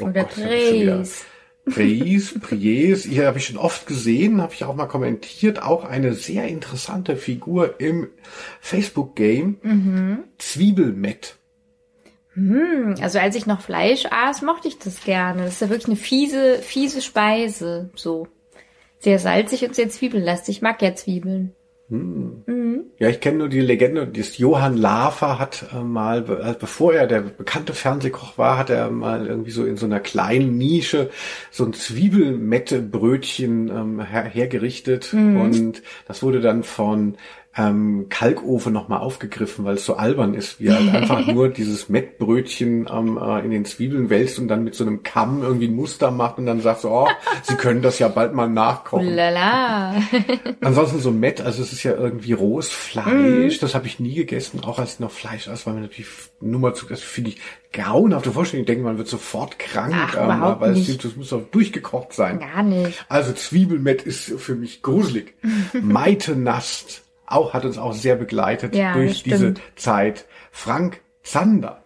[0.00, 0.86] Oh Oder Gott, ich
[1.70, 6.14] Pries, Pries, hier habe ich schon oft gesehen, habe ich auch mal kommentiert, auch eine
[6.14, 8.08] sehr interessante Figur im
[8.60, 9.58] Facebook-Game.
[9.62, 10.24] Mhm.
[10.38, 11.36] Zwiebelmett.
[13.00, 15.44] Also als ich noch Fleisch aß, mochte ich das gerne.
[15.44, 17.90] Das ist ja wirklich eine fiese, fiese Speise.
[17.96, 18.28] So.
[19.00, 20.56] Sehr salzig und sehr zwiebellastig.
[20.56, 21.54] Ich mag ja Zwiebeln.
[22.98, 26.92] Ja, ich kenne nur die Legende, das Johann Lafer hat äh, mal, be- äh, bevor
[26.92, 31.08] er der bekannte Fernsehkoch war, hat er mal irgendwie so in so einer kleinen Nische
[31.50, 35.12] so ein Zwiebelmette-Brötchen ähm, her hergerichtet.
[35.14, 37.14] Und das wurde dann von
[37.58, 41.88] ähm, Kalkofen nochmal aufgegriffen, weil es so albern ist, wie er halt einfach nur dieses
[41.88, 45.74] Mettbrötchen ähm, äh, in den Zwiebeln wälzt und dann mit so einem Kamm irgendwie ein
[45.74, 47.08] Muster macht und dann sagt so, oh,
[47.42, 49.14] Sie können das ja bald mal nachkochen.
[49.14, 49.96] Lala.
[50.60, 54.60] Ansonsten so Mett, also es ist ja irgendwie rohes Fleisch, das habe ich nie gegessen,
[54.62, 57.38] auch als ich noch Fleisch aß, weil mir natürlich Nummer zu, das finde ich
[57.72, 58.62] grauenhafte Vorstellung.
[58.62, 61.04] Ich denke, man wird sofort krank, Ach, überhaupt weil es, nicht.
[61.04, 62.38] das muss doch durchgekocht sein.
[62.38, 63.04] Gar nicht.
[63.08, 65.34] Also Zwiebelmett ist für mich gruselig.
[65.82, 69.54] Maite Nast, auch hat uns auch sehr begleitet Ja, durch diese.
[69.76, 70.26] Zeit.
[70.50, 71.82] Frank Zander.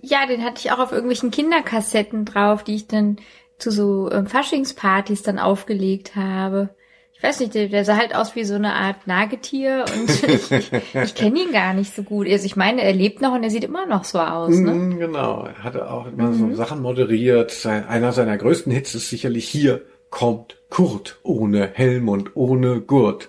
[0.00, 3.16] Ja, den hatte ich auch auf irgendwelchen Kinderkassetten drauf, die ich dann
[3.58, 6.70] zu so ähm, Faschingspartys dann aufgelegt habe.
[7.12, 10.72] Ich weiß nicht, der, sah halt aus wie so eine Art Nagetier und ich, ich,
[10.94, 12.28] ich kenne ihn gar nicht so gut.
[12.28, 14.72] Also ich meine, er lebt noch und er sieht immer noch so aus, ne?
[14.72, 17.50] Mhm, genau, er hatte auch immer so Sachen moderiert.
[17.50, 23.28] Sein, einer seiner größten Hits ist sicherlich hier kommt Kurt ohne Helm und ohne Gurt.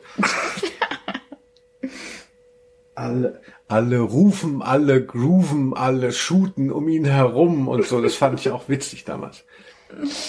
[2.96, 8.02] Alle, alle rufen, alle grooven, alle shooten um ihn herum und so.
[8.02, 9.46] Das fand ich auch witzig damals.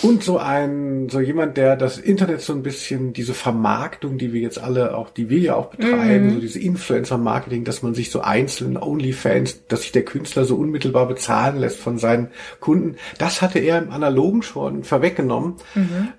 [0.03, 4.41] Und so ein, so jemand, der das Internet so ein bisschen, diese Vermarktung, die wir
[4.41, 8.23] jetzt alle auch, die wir ja auch betreiben, so diese Influencer-Marketing, dass man sich so
[8.23, 12.29] einzeln Onlyfans, dass sich der Künstler so unmittelbar bezahlen lässt von seinen
[12.61, 15.57] Kunden, das hatte er im Analogen schon vorweggenommen,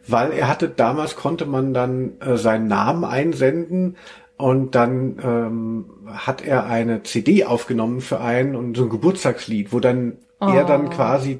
[0.08, 3.96] weil er hatte, damals konnte man dann äh, seinen Namen einsenden
[4.42, 9.80] und dann ähm, hat er eine CD aufgenommen für einen und so ein Geburtstagslied, wo
[9.80, 11.40] dann er dann quasi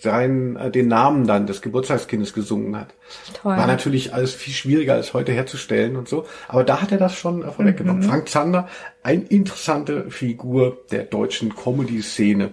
[0.00, 2.94] seinen, äh, den Namen dann des Geburtstagskindes gesungen hat.
[3.34, 3.56] Toll.
[3.56, 6.26] War natürlich alles viel schwieriger als heute herzustellen und so.
[6.48, 8.02] Aber da hat er das schon äh, vorweggenommen.
[8.02, 8.68] Frank Zander,
[9.02, 12.50] eine interessante Figur der deutschen Comedy-Szene.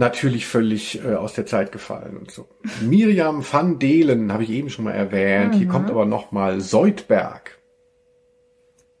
[0.00, 2.46] Natürlich völlig äh, aus der Zeit gefallen und so.
[2.82, 5.56] Miriam van Delen habe ich eben schon mal erwähnt.
[5.56, 7.57] Hier kommt aber noch mal Seudberg.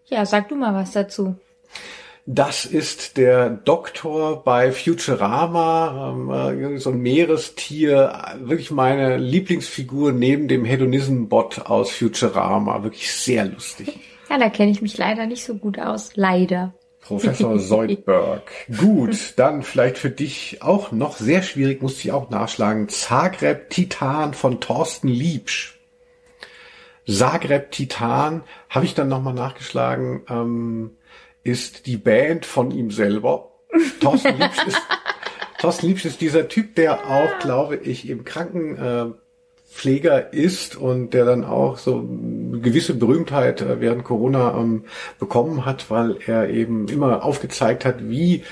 [0.08, 1.36] Ja, sag du mal was dazu.
[2.30, 10.46] Das ist der Doktor bei Futurama, ähm, äh, so ein Meerestier, wirklich meine Lieblingsfigur neben
[10.46, 13.98] dem Hedonism-Bot aus Futurama, wirklich sehr lustig.
[14.28, 16.10] Ja, da kenne ich mich leider nicht so gut aus.
[16.16, 16.74] Leider.
[17.00, 18.42] Professor Seudberg.
[18.76, 22.90] Gut, dann vielleicht für dich auch noch sehr schwierig, musste ich auch nachschlagen.
[22.90, 25.77] Zagreb Titan von Thorsten Liebsch.
[27.08, 30.90] Zagreb Titan, habe ich dann nochmal nachgeschlagen, ähm,
[31.42, 33.52] ist die Band von ihm selber.
[34.00, 34.82] Thorsten Liebsch ist,
[35.58, 41.44] Thorsten Liebsch ist dieser Typ, der auch, glaube ich, im Krankenpfleger ist und der dann
[41.44, 44.84] auch so eine gewisse Berühmtheit äh, während Corona ähm,
[45.18, 48.44] bekommen hat, weil er eben immer aufgezeigt hat, wie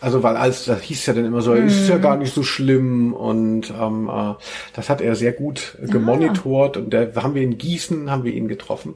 [0.00, 3.12] also weil alles, das hieß ja dann immer so, ist ja gar nicht so schlimm
[3.12, 4.34] und ähm, äh,
[4.74, 8.32] das hat er sehr gut äh, gemonitort und da haben wir in Gießen, haben wir
[8.32, 8.94] ihn getroffen.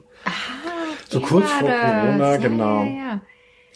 [1.09, 1.79] so Ja, kurz vor das.
[1.81, 2.83] Corona, ja, genau.
[2.83, 3.21] Ja,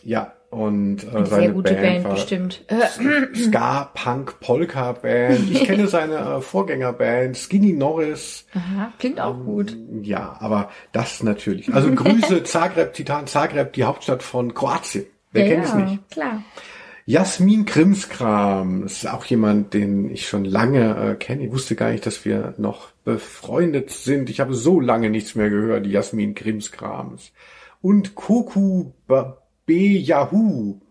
[0.03, 0.33] ja.
[0.49, 2.65] Und äh, Eine seine sehr gute Band, Band, bestimmt.
[3.35, 5.51] Ska, Punk, Polka Band.
[5.51, 8.45] Ich kenne seine äh, Vorgängerband, Skinny Norris.
[8.53, 9.75] aha, klingt auch gut.
[10.03, 11.73] Ja, aber das natürlich.
[11.73, 15.06] Also Grüße Zagreb, Titan Zagreb, die Hauptstadt von Kroatien.
[15.33, 16.11] Wer ja, kennt es ja, nicht?
[16.11, 16.43] klar.
[17.09, 21.45] Jasmin Krimskram ist auch jemand, den ich schon lange äh, kenne.
[21.45, 24.29] Ich wusste gar nicht, dass wir noch befreundet sind.
[24.29, 27.31] Ich habe so lange nichts mehr gehört, Jasmin Krimskrams.
[27.81, 28.91] Und Koku
[29.65, 29.97] B.
[29.97, 30.81] Yahoo.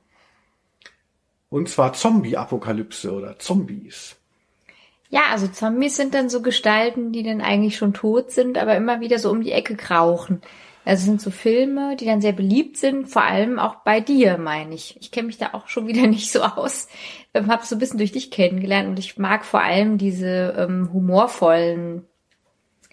[1.51, 4.17] Und zwar Zombie-Apokalypse oder Zombies.
[5.11, 9.01] Ja, also Zombies sind dann so Gestalten, die dann eigentlich schon tot sind, aber immer
[9.01, 10.41] wieder so um die Ecke krauchen.
[10.87, 14.39] Also es sind so Filme, die dann sehr beliebt sind, vor allem auch bei dir,
[14.39, 14.97] meine ich.
[15.01, 16.87] Ich kenne mich da auch schon wieder nicht so aus.
[17.35, 20.93] Ähm, habe so ein bisschen durch dich kennengelernt und ich mag vor allem diese ähm,
[20.93, 22.07] humorvollen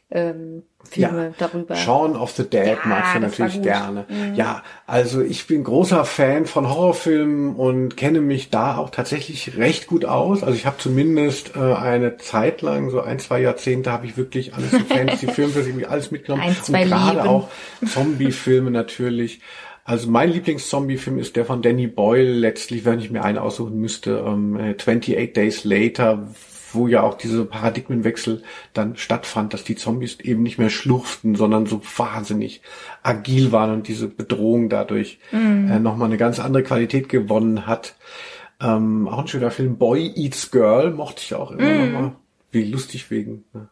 [0.09, 1.33] ähm, Filme ja.
[1.37, 1.75] darüber.
[1.75, 4.05] Shaun of the Dead Ja, magst du natürlich gerne.
[4.35, 9.87] Ja, also ich bin großer Fan von Horrorfilmen und kenne mich da auch tatsächlich recht
[9.87, 10.43] gut aus.
[10.43, 14.53] Also ich habe zumindest äh, eine Zeit lang, so ein, zwei Jahrzehnte, habe ich wirklich
[14.53, 16.43] alles so Fantasy-Filme, für mich alles mitgenommen.
[16.43, 17.47] Ein, zwei und gerade auch
[17.85, 19.41] Zombie-Filme natürlich.
[19.85, 24.23] Also mein Lieblings-Zombie-Film ist der von Danny Boyle letztlich, wenn ich mir einen aussuchen müsste,
[24.25, 26.27] ähm, äh, 28 Days Later,
[26.73, 28.43] wo ja auch diese Paradigmenwechsel
[28.73, 32.61] dann stattfand, dass die Zombies eben nicht mehr schlurften, sondern so wahnsinnig
[33.01, 37.95] agil waren und diese Bedrohung dadurch äh, nochmal eine ganz andere Qualität gewonnen hat.
[38.61, 42.11] Ähm, auch ein schöner Film, Boy Eats Girl, mochte ich auch immer nochmal.
[42.51, 43.45] Wie lustig wegen.
[43.53, 43.67] Ne?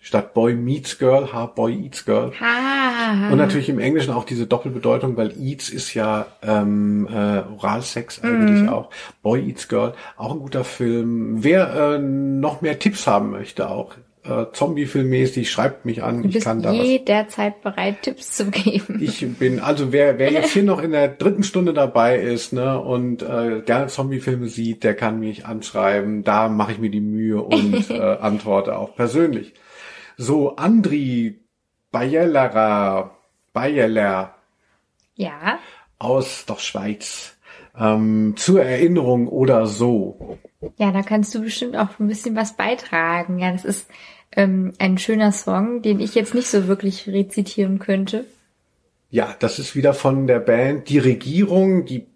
[0.00, 2.32] Statt Boy Meets Girl, ha, Boy Eats Girl.
[2.40, 8.22] Ah, Und natürlich im Englischen auch diese Doppelbedeutung, weil Eats ist ja ähm, äh, Oralsex
[8.22, 8.90] eigentlich auch.
[9.22, 11.42] Boy Eats Girl, auch ein guter Film.
[11.42, 13.96] Wer äh, noch mehr Tipps haben möchte, auch
[14.28, 16.22] äh, Zombie-Filmmäßig, schreibt mich an.
[16.22, 18.98] du Ich bist kann da jederzeit bereit, Tipps zu geben.
[19.00, 22.80] Ich bin, also wer, wer jetzt hier noch in der dritten Stunde dabei ist ne,
[22.80, 26.24] und äh, gerne Zombie-Filme sieht, der kann mich anschreiben.
[26.24, 29.54] Da mache ich mir die Mühe und äh, antworte auch persönlich.
[30.20, 31.38] So, Andri
[31.92, 33.16] Bayelera,
[33.52, 34.34] Bayeler
[35.14, 35.60] Ja,
[36.00, 37.36] aus der Schweiz.
[37.78, 40.38] Ähm, zur Erinnerung oder so.
[40.76, 43.38] ja, da kannst du bestimmt auch ein bisschen was beitragen.
[43.38, 43.88] Ja, das ist
[44.32, 48.24] ähm, ein schöner Song, den ich jetzt nicht so wirklich rezitieren könnte.
[49.10, 52.06] Ja, das ist wieder von der Band Die Regierung, die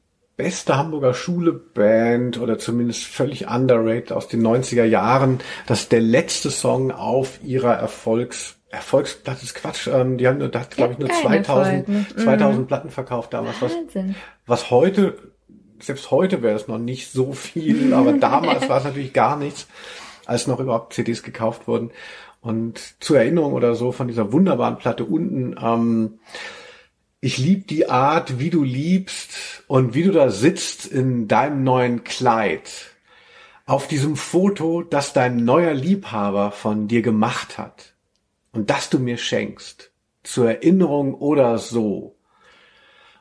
[0.42, 5.38] beste Hamburger Schule-Band oder zumindest völlig underrated aus den 90er Jahren.
[5.68, 9.86] Das ist der letzte Song auf ihrer Erfolgs Erfolgsplatte ist Quatsch.
[9.86, 12.24] Ähm, die haben nur, das glaube ich nur keinen 2000, Erfolg, ne?
[12.24, 13.60] 2000 Platten verkauft damals.
[13.60, 13.72] Was,
[14.46, 15.18] was heute,
[15.78, 19.68] selbst heute wäre es noch nicht so viel, aber damals war es natürlich gar nichts,
[20.24, 21.90] als noch überhaupt CDs gekauft wurden.
[22.40, 26.18] Und zur Erinnerung oder so von dieser wunderbaren Platte unten, ähm,
[27.24, 32.02] ich lieb die Art, wie du liebst und wie du da sitzt in deinem neuen
[32.02, 32.96] Kleid.
[33.64, 37.94] Auf diesem Foto, das dein neuer Liebhaber von dir gemacht hat.
[38.50, 39.92] Und das du mir schenkst.
[40.24, 42.16] Zur Erinnerung oder so.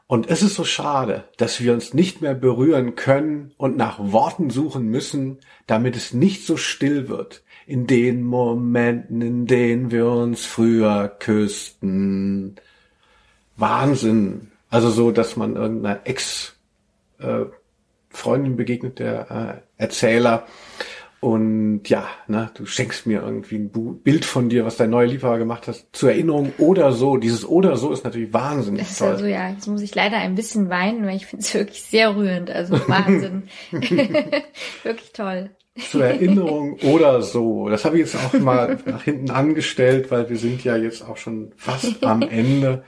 [0.07, 4.49] Und es ist so schade, dass wir uns nicht mehr berühren können und nach Worten
[4.49, 7.43] suchen müssen, damit es nicht so still wird.
[7.67, 12.59] In den Momenten, in denen wir uns früher küssten.
[13.57, 14.51] Wahnsinn.
[14.69, 16.55] Also so, dass man irgendeiner Ex
[17.19, 17.45] äh,
[18.55, 20.45] begegnet, der äh, Erzähler.
[21.19, 25.38] Und ja, ne, du schenkst mir irgendwie ein Bild von dir, was dein neuer Liebhaber
[25.38, 27.17] gemacht hat, zur Erinnerung oder so.
[27.17, 29.07] Dieses oder so ist natürlich wahnsinnig Das ist toll.
[29.09, 32.15] also ja, jetzt muss ich leider ein bisschen weinen, weil ich finde es wirklich sehr
[32.15, 32.49] rührend.
[32.49, 33.43] Also Wahnsinn.
[34.83, 35.51] wirklich toll.
[35.91, 37.69] zur Erinnerung oder so.
[37.69, 41.17] Das habe ich jetzt auch mal nach hinten angestellt, weil wir sind ja jetzt auch
[41.17, 42.83] schon fast am Ende.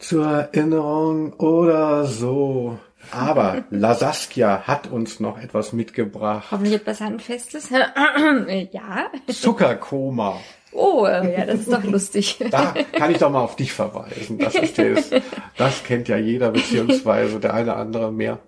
[0.00, 2.78] Zur Erinnerung oder so.
[3.12, 6.48] Aber La Saskia hat uns noch etwas mitgebracht.
[6.50, 7.70] Hoffentlich etwas Handfestes.
[8.72, 9.10] ja.
[9.28, 10.40] Zuckerkoma.
[10.72, 12.38] Oh, äh, ja, das ist doch lustig.
[12.50, 14.38] Da kann ich doch mal auf dich verweisen.
[14.38, 15.10] Das ist das,
[15.56, 18.38] das kennt ja jeder, beziehungsweise der eine andere mehr.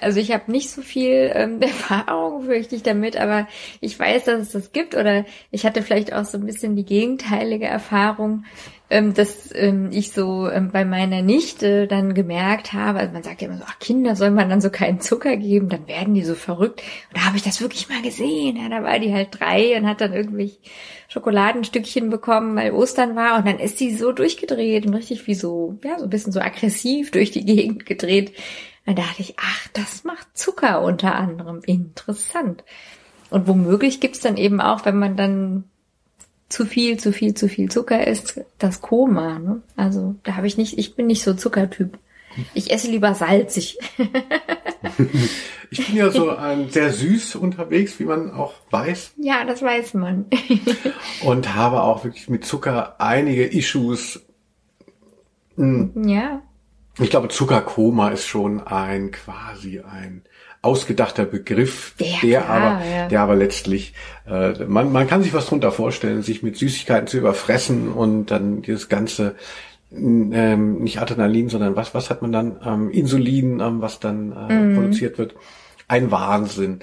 [0.00, 3.48] Also ich habe nicht so viel ähm, Erfahrung, fürchte ich, damit, aber
[3.80, 6.84] ich weiß, dass es das gibt oder ich hatte vielleicht auch so ein bisschen die
[6.84, 8.44] gegenteilige Erfahrung,
[8.90, 13.42] ähm, dass ähm, ich so ähm, bei meiner Nichte dann gemerkt habe, also man sagt
[13.42, 16.24] ja immer so, ach Kinder soll man dann so keinen Zucker geben, dann werden die
[16.24, 16.82] so verrückt.
[17.08, 18.56] Und da habe ich das wirklich mal gesehen.
[18.56, 20.56] Ja, da war die halt drei und hat dann irgendwie
[21.08, 25.78] Schokoladenstückchen bekommen, weil Ostern war und dann ist sie so durchgedreht und richtig wie so,
[25.84, 28.32] ja, so ein bisschen so aggressiv durch die Gegend gedreht.
[28.86, 31.60] Dann dachte ich, ach, das macht Zucker unter anderem.
[31.66, 32.64] Interessant.
[33.28, 35.64] Und womöglich gibt's dann eben auch, wenn man dann
[36.48, 39.38] zu viel, zu viel, zu viel Zucker isst, das Koma.
[39.38, 39.62] Ne?
[39.76, 41.98] Also da habe ich nicht, ich bin nicht so Zuckertyp.
[42.54, 43.78] Ich esse lieber salzig.
[45.70, 49.94] Ich bin ja so ein sehr süß unterwegs, wie man auch weiß, ja, das weiß
[49.94, 50.26] man.
[51.22, 54.22] und habe auch wirklich mit Zucker einige Issues.
[55.56, 56.42] ja.
[57.00, 60.22] Ich glaube, Zuckerkoma ist schon ein quasi ein
[60.62, 63.08] ausgedachter Begriff, Ja, der klar, aber, ja.
[63.08, 63.94] der aber letztlich,
[64.28, 68.62] äh, man, man kann sich was drunter vorstellen, sich mit Süßigkeiten zu überfressen und dann
[68.62, 69.36] dieses ganze
[69.90, 72.56] ähm, nicht Adrenalin, sondern was, was hat man dann?
[72.64, 74.74] Ähm, Insulin, ähm, was dann äh, Mhm.
[74.74, 75.34] produziert wird.
[75.86, 76.80] Ein Wahnsinn.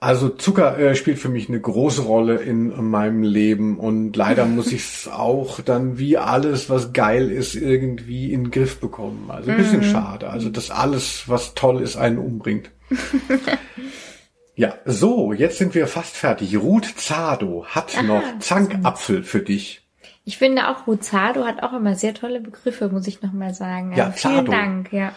[0.00, 4.66] Also Zucker äh, spielt für mich eine große Rolle in, meinem Leben und leider muss
[4.72, 9.30] ich es auch dann wie alles, was geil ist, irgendwie in den Griff bekommen.
[9.30, 10.28] Also ein bisschen schade.
[10.28, 12.70] Also dass alles, was toll ist, einen umbringt.
[14.54, 16.56] ja, so, jetzt sind wir fast fertig.
[16.56, 19.84] Ruth Zado hat noch Zankapfel für dich.
[20.26, 23.92] Ich finde auch, Ruzado hat auch immer sehr tolle Begriffe, muss ich nochmal sagen.
[23.94, 24.52] Ja, Also vielen Zado.
[24.52, 25.12] Dank, ja.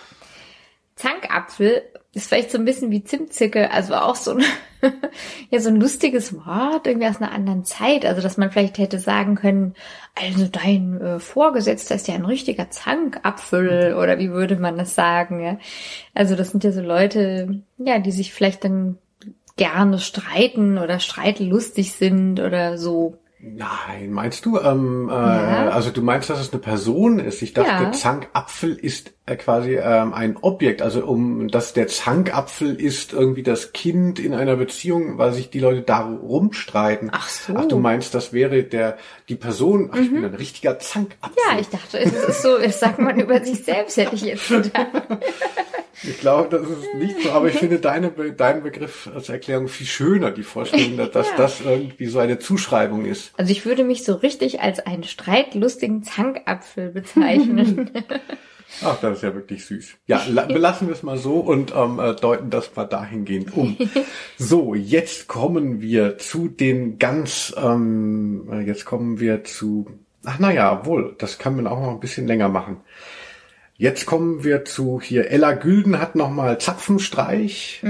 [0.95, 4.43] Zankapfel ist vielleicht so ein bisschen wie Zimtzicke, also auch so ein,
[5.49, 8.05] ja, so ein lustiges Wort, irgendwie aus einer anderen Zeit.
[8.05, 9.75] Also, dass man vielleicht hätte sagen können,
[10.19, 15.43] also dein äh, Vorgesetzter ist ja ein richtiger Zankapfel, oder wie würde man das sagen,
[15.43, 15.57] ja.
[16.13, 18.97] Also, das sind ja so Leute, ja, die sich vielleicht dann
[19.55, 23.17] gerne streiten oder streitlustig sind oder so.
[23.55, 24.59] Nein, meinst du?
[24.59, 25.69] Ähm, äh, Ja.
[25.69, 27.41] Also du meinst, dass es eine Person ist?
[27.41, 27.91] Ich dachte, Ja.
[27.91, 30.81] Zankapfel ist äh, quasi ähm, ein Objekt.
[30.81, 35.59] Also um dass der Zankapfel ist irgendwie das Kind in einer Beziehung, weil sich die
[35.59, 37.09] Leute darum streiten.
[37.11, 37.53] Ach so.
[37.53, 37.59] Mhm.
[37.61, 38.97] Ach, du meinst, das wäre der
[39.29, 39.89] die Person?
[39.93, 41.31] Ach, ich bin ein richtiger Zankapfel.
[41.49, 44.47] Ja, ich dachte, es ist so, das sagt man über sich selbst, hätte ich jetzt
[44.49, 44.87] gedacht.
[46.03, 49.87] Ich glaube, das ist nicht so, aber ich finde deine, deinen Begriff als Erklärung viel
[49.87, 51.37] schöner, die Vorstellung, dass, dass Ja.
[51.37, 53.31] das irgendwie so eine Zuschreibung ist.
[53.37, 57.91] Also ich würde mich so richtig als einen streitlustigen Zankapfel bezeichnen.
[58.83, 59.93] Ach, das ist ja wirklich süß.
[60.07, 63.77] Ja, la- belassen wir es mal so und ähm, äh, deuten das mal dahingehend um.
[64.37, 69.87] So, jetzt kommen wir zu den ganz, ähm, äh, jetzt kommen wir zu,
[70.25, 72.81] ach naja, wohl, das kann man auch noch ein bisschen länger machen.
[73.77, 77.81] Jetzt kommen wir zu hier, Ella Gülden hat nochmal Zapfenstreich.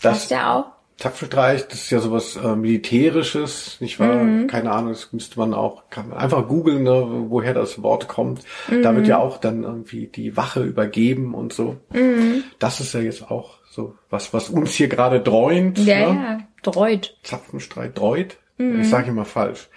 [0.00, 0.66] Das, Passt ja auch.
[1.02, 4.22] Zapfenstreich, das ist ja sowas äh, Militärisches, nicht wahr?
[4.22, 4.46] Mhm.
[4.46, 8.42] Keine Ahnung, das müsste man auch, kann man einfach googeln, ne, woher das Wort kommt.
[8.82, 8.96] Da Mhm.
[8.96, 11.76] wird ja auch dann irgendwie die Wache übergeben und so.
[11.92, 12.44] Mhm.
[12.60, 15.78] Das ist ja jetzt auch so was, was uns hier gerade dreunt.
[15.80, 16.20] Ja, ne?
[16.22, 17.16] ja, dreut.
[17.24, 18.36] Zapfenstreit dreut.
[18.58, 18.82] Mhm.
[18.82, 19.68] Ich sage immer falsch.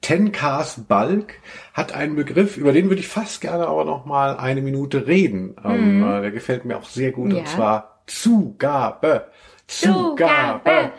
[0.00, 1.34] Tencast Balk
[1.74, 5.54] hat einen Begriff, über den würde ich fast gerne aber noch mal eine Minute reden.
[5.64, 7.34] Ähm, äh, der gefällt mir auch sehr gut Mhm.
[7.36, 7.38] Ja.
[7.40, 9.26] und zwar Zugabe.
[9.66, 10.92] Zugabe.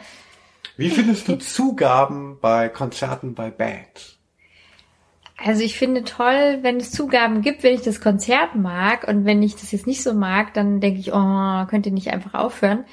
[0.78, 4.18] Wie findest du Zugaben bei Konzerten bei Bands?
[5.38, 9.44] Also ich finde toll, wenn es Zugaben gibt, wenn ich das Konzert mag und wenn
[9.44, 12.86] ich das jetzt nicht so mag, dann denke ich, oh, könnt ihr nicht einfach aufhören.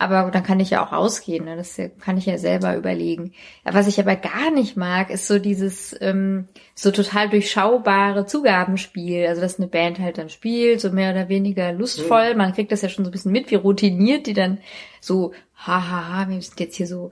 [0.00, 1.56] Aber dann kann ich ja auch ausgehen, ne?
[1.56, 3.32] das kann ich ja selber überlegen.
[3.64, 6.46] Was ich aber gar nicht mag, ist so dieses ähm,
[6.76, 9.26] so total durchschaubare Zugabenspiel.
[9.26, 12.36] Also dass eine Band halt dann spielt, so mehr oder weniger lustvoll.
[12.36, 14.58] Man kriegt das ja schon so ein bisschen mit, wie routiniert die dann
[15.00, 17.10] so, hahaha, wir sind jetzt hier so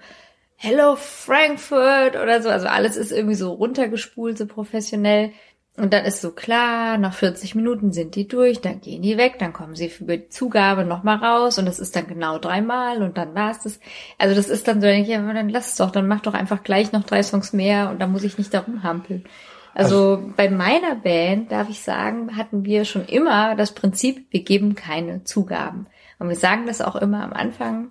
[0.54, 2.48] Hello Frankfurt oder so.
[2.48, 5.32] Also alles ist irgendwie so runtergespult, so professionell.
[5.76, 9.38] Und dann ist so klar, nach 40 Minuten sind die durch, dann gehen die weg,
[9.38, 13.18] dann kommen sie über die Zugabe nochmal raus und das ist dann genau dreimal und
[13.18, 13.78] dann war's das.
[14.16, 16.32] Also das ist dann so, denke ich, ja, dann lass es doch, dann mach doch
[16.32, 19.24] einfach gleich noch drei Songs mehr und dann muss ich nicht darum hampeln.
[19.74, 24.74] Also bei meiner Band, darf ich sagen, hatten wir schon immer das Prinzip, wir geben
[24.74, 25.86] keine Zugaben.
[26.18, 27.90] Und wir sagen das auch immer am Anfang,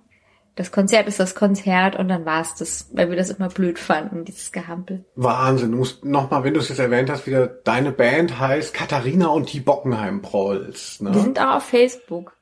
[0.56, 4.24] das Konzert ist das Konzert und dann war's das, weil wir das immer blöd fanden,
[4.24, 5.04] dieses Gehampel.
[5.14, 5.72] Wahnsinn.
[5.72, 9.52] Du musst nochmal, wenn du es jetzt erwähnt hast, wieder deine Band heißt Katharina und
[9.52, 11.00] die Bockenheim Prolls.
[11.00, 11.12] Ne?
[11.14, 12.36] sind auch auf Facebook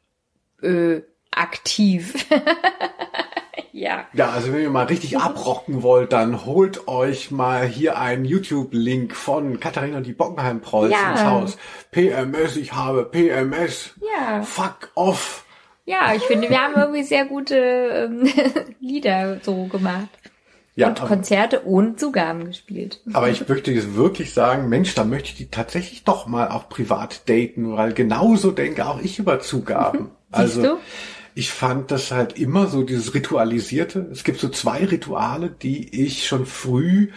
[0.62, 1.00] äh,
[1.32, 2.26] aktiv.
[3.72, 4.06] ja.
[4.12, 9.14] Ja, also wenn ihr mal richtig abrocken wollt, dann holt euch mal hier einen YouTube-Link
[9.16, 11.10] von Katharina und die Bockenheim Prolls Ja.
[11.12, 11.56] ins Haus.
[11.90, 13.94] PMS, ich habe PMS.
[14.16, 14.42] Ja.
[14.42, 15.43] Fuck off.
[15.86, 18.28] Ja, ich finde, wir haben irgendwie sehr gute ähm,
[18.80, 20.08] Lieder so gemacht.
[20.76, 23.00] Ja, und Konzerte ohne Zugaben gespielt.
[23.12, 26.68] aber ich möchte jetzt wirklich sagen, Mensch, da möchte ich die tatsächlich doch mal auch
[26.68, 30.10] privat daten, weil genauso denke auch ich über Zugaben.
[30.34, 30.78] Also du?
[31.36, 34.08] ich fand das halt immer so dieses Ritualisierte.
[34.10, 37.10] Es gibt so zwei Rituale, die ich schon früh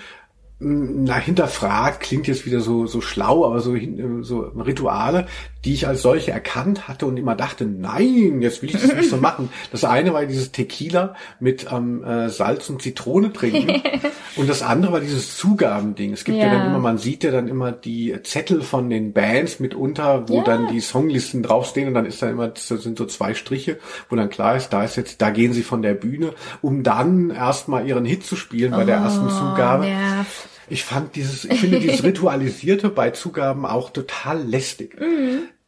[0.59, 3.75] mh, na, hinterfragt, klingt jetzt wieder so, so schlau, aber so,
[4.21, 5.25] so Rituale,
[5.67, 9.09] die ich als solche erkannt hatte und immer dachte, nein, jetzt will ich das nicht
[9.09, 9.49] so machen.
[9.69, 13.81] Das eine war dieses Tequila mit ähm, äh, Salz und Zitrone trinken
[14.37, 16.13] und das andere war dieses Zugabending.
[16.13, 16.45] Es gibt ja.
[16.45, 16.53] Ja.
[16.53, 20.43] dann immer, man sieht ja dann immer die Zettel von den Bands mitunter, wo Ja.
[20.43, 23.77] dann die Songlisten draufstehen und dann ist da immer, das sind so zwei Striche,
[24.09, 26.31] wo dann klar ist, da ist jetzt, da gehen sie von der Bühne,
[26.61, 29.83] um dann erstmal ihren Hit zu spielen bei der ersten Zugabe.
[29.83, 30.47] Oh, nervt.
[30.69, 34.97] Ich fand dieses, ich finde dieses Ritualisierte bei Zugaben auch total lästig.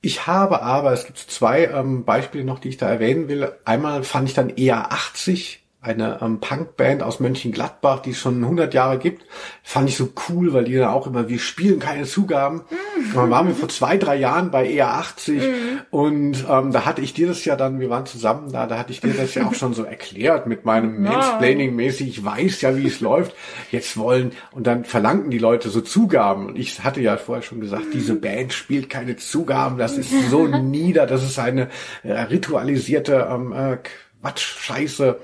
[0.02, 3.52] Ich habe aber, es gibt zwei ähm, Beispiele noch, die ich da erwähnen will.
[3.66, 8.74] Einmal fand ich dann eher 80 eine ähm, Punkband aus Mönchengladbach, die es schon 100
[8.74, 9.25] Jahre gibt,
[9.64, 12.64] fand ich so cool, weil die dann auch immer, wir spielen keine Zugaben.
[12.98, 15.41] Und dann waren wir vor zwei, drei Jahren bei eher 80
[15.90, 18.91] und ähm, da hatte ich dir das ja dann, wir waren zusammen da, da hatte
[18.91, 22.88] ich dir das ja auch schon so erklärt mit meinem Mansplaining-mäßig, ich weiß ja, wie
[22.88, 23.33] es läuft.
[23.72, 27.61] Jetzt wollen, und dann verlangten die Leute so Zugaben und ich hatte ja vorher schon
[27.61, 31.69] gesagt, diese Band spielt keine Zugaben, das ist so nieder, das ist eine
[32.03, 33.77] äh, ritualisierte ähm, äh,
[34.22, 35.19] Quatsch, Scheiße.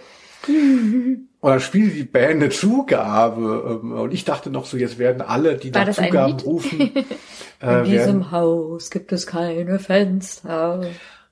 [0.48, 3.80] Und dann spielte die Band eine Zugabe.
[3.84, 6.88] ähm, Und ich dachte noch so, jetzt werden alle, die War nach Zugaben rufen, In
[7.60, 10.82] äh, werden, diesem Haus gibt es keine Fenster.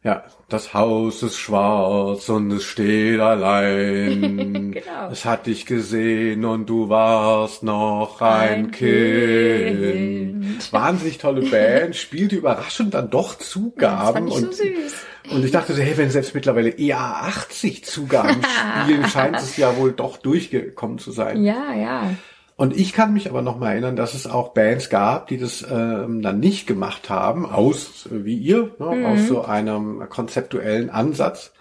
[0.04, 4.60] Ja, das Haus ist schwarz und es steht allein.
[4.74, 5.12] Genau.
[5.12, 9.80] Es hat dich gesehen und du warst noch ein, Ein kind.
[10.42, 10.74] Kind.
[10.74, 14.14] Wahnsinnig tolle Band, spielte überraschend dann doch Zugaben.
[14.14, 14.94] fand ich so und süß.
[15.32, 18.42] Und ich dachte so, hey, wenn selbst mittlerweile eher 80 Zugaben
[18.84, 21.44] spielen, scheint es ja wohl doch durchgekommen zu sein.
[21.44, 22.10] Ja, ja.
[22.64, 25.68] Und ich kann mich aber noch mal erinnern, dass es auch Bands gab, die das
[25.70, 31.52] ähm, dann nicht gemacht haben, aus, wie ihr, ne, aus so einem konzeptuellen Ansatz.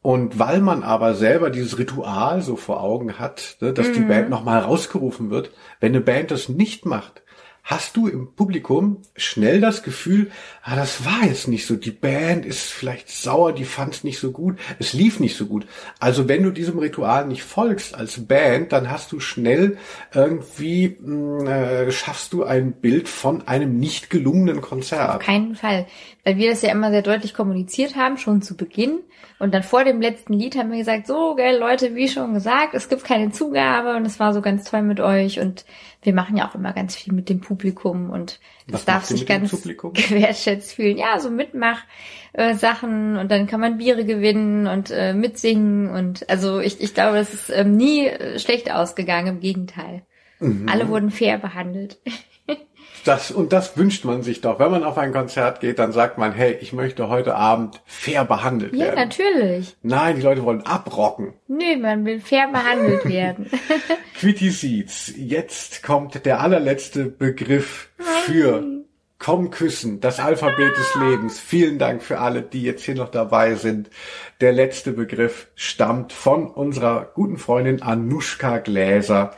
[0.00, 4.30] Und weil man aber selber dieses Ritual so vor Augen hat, ne, dass die Band
[4.30, 5.50] nochmal rausgerufen wird,
[5.80, 7.22] wenn eine Band das nicht macht,
[7.68, 10.30] hast du im Publikum schnell das Gefühl,
[10.62, 11.76] ah, das war jetzt nicht so.
[11.76, 15.44] Die Band ist vielleicht sauer, die fand es nicht so gut, es lief nicht so
[15.44, 15.66] gut.
[16.00, 19.76] Also wenn du diesem Ritual nicht folgst als Band, dann hast du schnell
[20.14, 25.16] irgendwie, mh, äh, schaffst du ein Bild von einem nicht gelungenen Konzert.
[25.16, 25.86] Auf keinen Fall.
[26.24, 29.00] Weil wir das ja immer sehr deutlich kommuniziert haben, schon zu Beginn.
[29.38, 32.74] Und dann vor dem letzten Lied haben wir gesagt, so, gell, Leute, wie schon gesagt,
[32.74, 35.38] es gibt keine Zugabe und es war so ganz toll mit euch.
[35.38, 35.64] Und
[36.08, 39.26] wir machen ja auch immer ganz viel mit dem Publikum und das Was darf sich
[39.26, 40.96] ganz gewertschätzt fühlen.
[40.96, 41.82] Ja, so Mitmach.
[42.32, 46.94] Äh, Sachen und dann kann man Biere gewinnen und äh, mitsingen und also ich, ich
[46.94, 50.02] glaube, das ist ähm, nie schlecht ausgegangen, im Gegenteil.
[50.40, 50.66] Mhm.
[50.66, 51.98] Alle wurden fair behandelt.
[53.04, 54.58] Das, und das wünscht man sich doch.
[54.58, 58.24] Wenn man auf ein Konzert geht, dann sagt man, hey, ich möchte heute Abend fair
[58.24, 58.94] behandelt Ja, werden.
[58.96, 59.76] natürlich.
[59.82, 61.34] Nein, die Leute wollen abrocken.
[61.46, 63.50] Nö, man will fair behandelt werden.
[64.18, 65.12] Quitty Seeds.
[65.16, 67.88] Jetzt kommt der allerletzte Begriff
[68.24, 68.64] für
[69.20, 71.40] Komm küssen, das Alphabet des Lebens.
[71.40, 73.90] Vielen Dank für alle, die jetzt hier noch dabei sind.
[74.40, 79.32] Der letzte Begriff stammt von unserer guten Freundin Anushka Gläser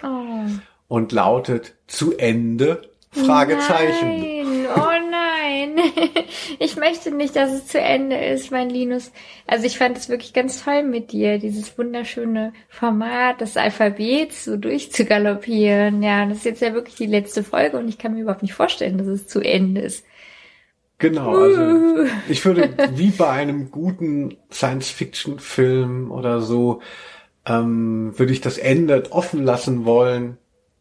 [0.86, 4.20] und lautet zu Ende Fragezeichen.
[4.20, 5.76] Nein, oh nein.
[6.58, 9.12] Ich möchte nicht, dass es zu Ende ist, mein Linus.
[9.46, 14.56] Also ich fand es wirklich ganz toll mit dir, dieses wunderschöne Format des Alphabets so
[14.56, 16.02] durchzugaloppieren.
[16.02, 18.52] Ja, das ist jetzt ja wirklich die letzte Folge und ich kann mir überhaupt nicht
[18.52, 20.04] vorstellen, dass es zu Ende ist.
[20.98, 26.82] Genau, also ich würde wie bei einem guten Science-Fiction-Film oder so,
[27.46, 30.36] ähm, würde ich das Ende offen lassen wollen.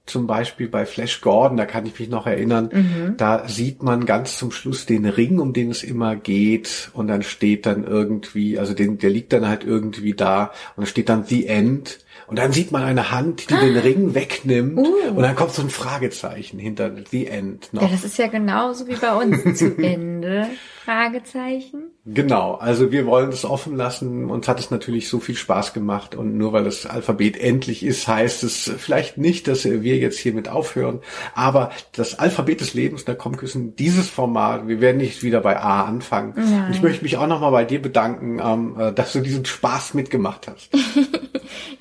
[0.09, 4.37] Zum Beispiel bei Flash Gordon, da kann ich mich noch erinnern, da sieht man ganz
[4.37, 8.73] zum Schluss den Ring, um den es immer geht, und dann steht dann irgendwie, also
[8.73, 12.51] den, der liegt dann halt irgendwie da, und dann steht dann The End, und dann
[12.51, 16.91] sieht man eine Hand, die den Ring wegnimmt, und dann kommt so ein Fragezeichen hinter
[17.09, 17.83] The End noch.
[17.83, 20.47] Ja, das ist ja genauso wie bei uns zu Ende.
[20.89, 21.91] Fragezeichen.
[22.05, 24.31] Genau, also wir wollen es offen lassen.
[24.31, 28.07] Uns hat es natürlich so viel Spaß gemacht und nur weil das Alphabet endlich ist,
[28.07, 31.01] heißt es vielleicht nicht, dass wir jetzt hiermit aufhören.
[31.35, 34.67] Aber das Alphabet des Lebens, da kommt küssen dieses Format.
[34.67, 36.33] Wir werden nicht wieder bei A anfangen.
[36.35, 36.65] Nein.
[36.65, 39.93] Und ich möchte mich auch nochmal bei dir bedanken, ähm, äh, dass du diesen Spaß
[39.93, 40.71] mitgemacht hast.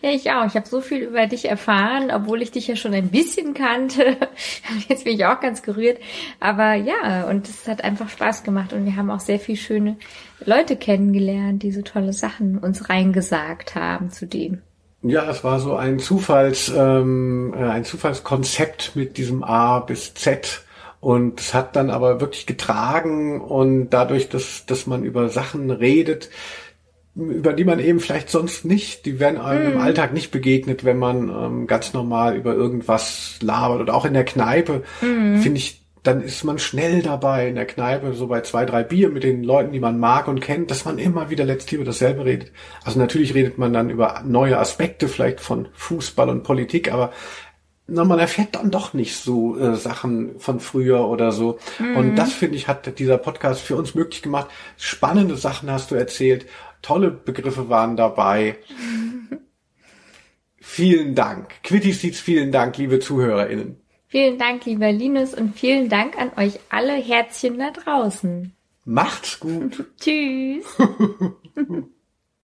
[0.00, 0.46] Ja, ich auch.
[0.46, 4.16] Ich habe so viel über dich erfahren, obwohl ich dich ja schon ein bisschen kannte.
[4.88, 5.98] Jetzt bin ich auch ganz gerührt.
[6.38, 9.96] Aber ja, und es hat einfach Spaß gemacht und wir haben auch sehr viel schöne
[10.44, 14.58] Leute kennengelernt, die so tolle Sachen uns reingesagt haben zu dem.
[15.02, 20.64] Ja, es war so ein Zufalls, ähm, äh, ein Zufallskonzept mit diesem A bis Z.
[21.00, 26.28] Und es hat dann aber wirklich getragen und dadurch, dass, dass man über Sachen redet,
[27.14, 30.98] über die man eben vielleicht sonst nicht, die werden einem im Alltag nicht begegnet, wenn
[30.98, 36.22] man ähm, ganz normal über irgendwas labert oder auch in der Kneipe, finde ich, dann
[36.22, 39.72] ist man schnell dabei in der Kneipe, so bei zwei, drei Bier mit den Leuten,
[39.72, 42.50] die man mag und kennt, dass man immer wieder letztlich über dasselbe redet.
[42.82, 47.12] Also natürlich redet man dann über neue Aspekte vielleicht von Fußball und Politik, aber
[47.86, 51.58] na, man erfährt dann doch nicht so äh, Sachen von früher oder so.
[51.78, 54.48] Und das, finde ich, hat dieser Podcast für uns möglich gemacht.
[54.78, 56.46] Spannende Sachen hast du erzählt.
[56.80, 58.56] Tolle Begriffe waren dabei.
[60.60, 61.62] vielen Dank.
[61.62, 63.87] Quitty Seeds, vielen Dank, liebe ZuhörerInnen.
[64.08, 68.52] Vielen Dank, lieber Linus, und vielen Dank an euch alle Herzchen da draußen.
[68.84, 69.84] Macht's gut.
[70.00, 70.64] Tschüss.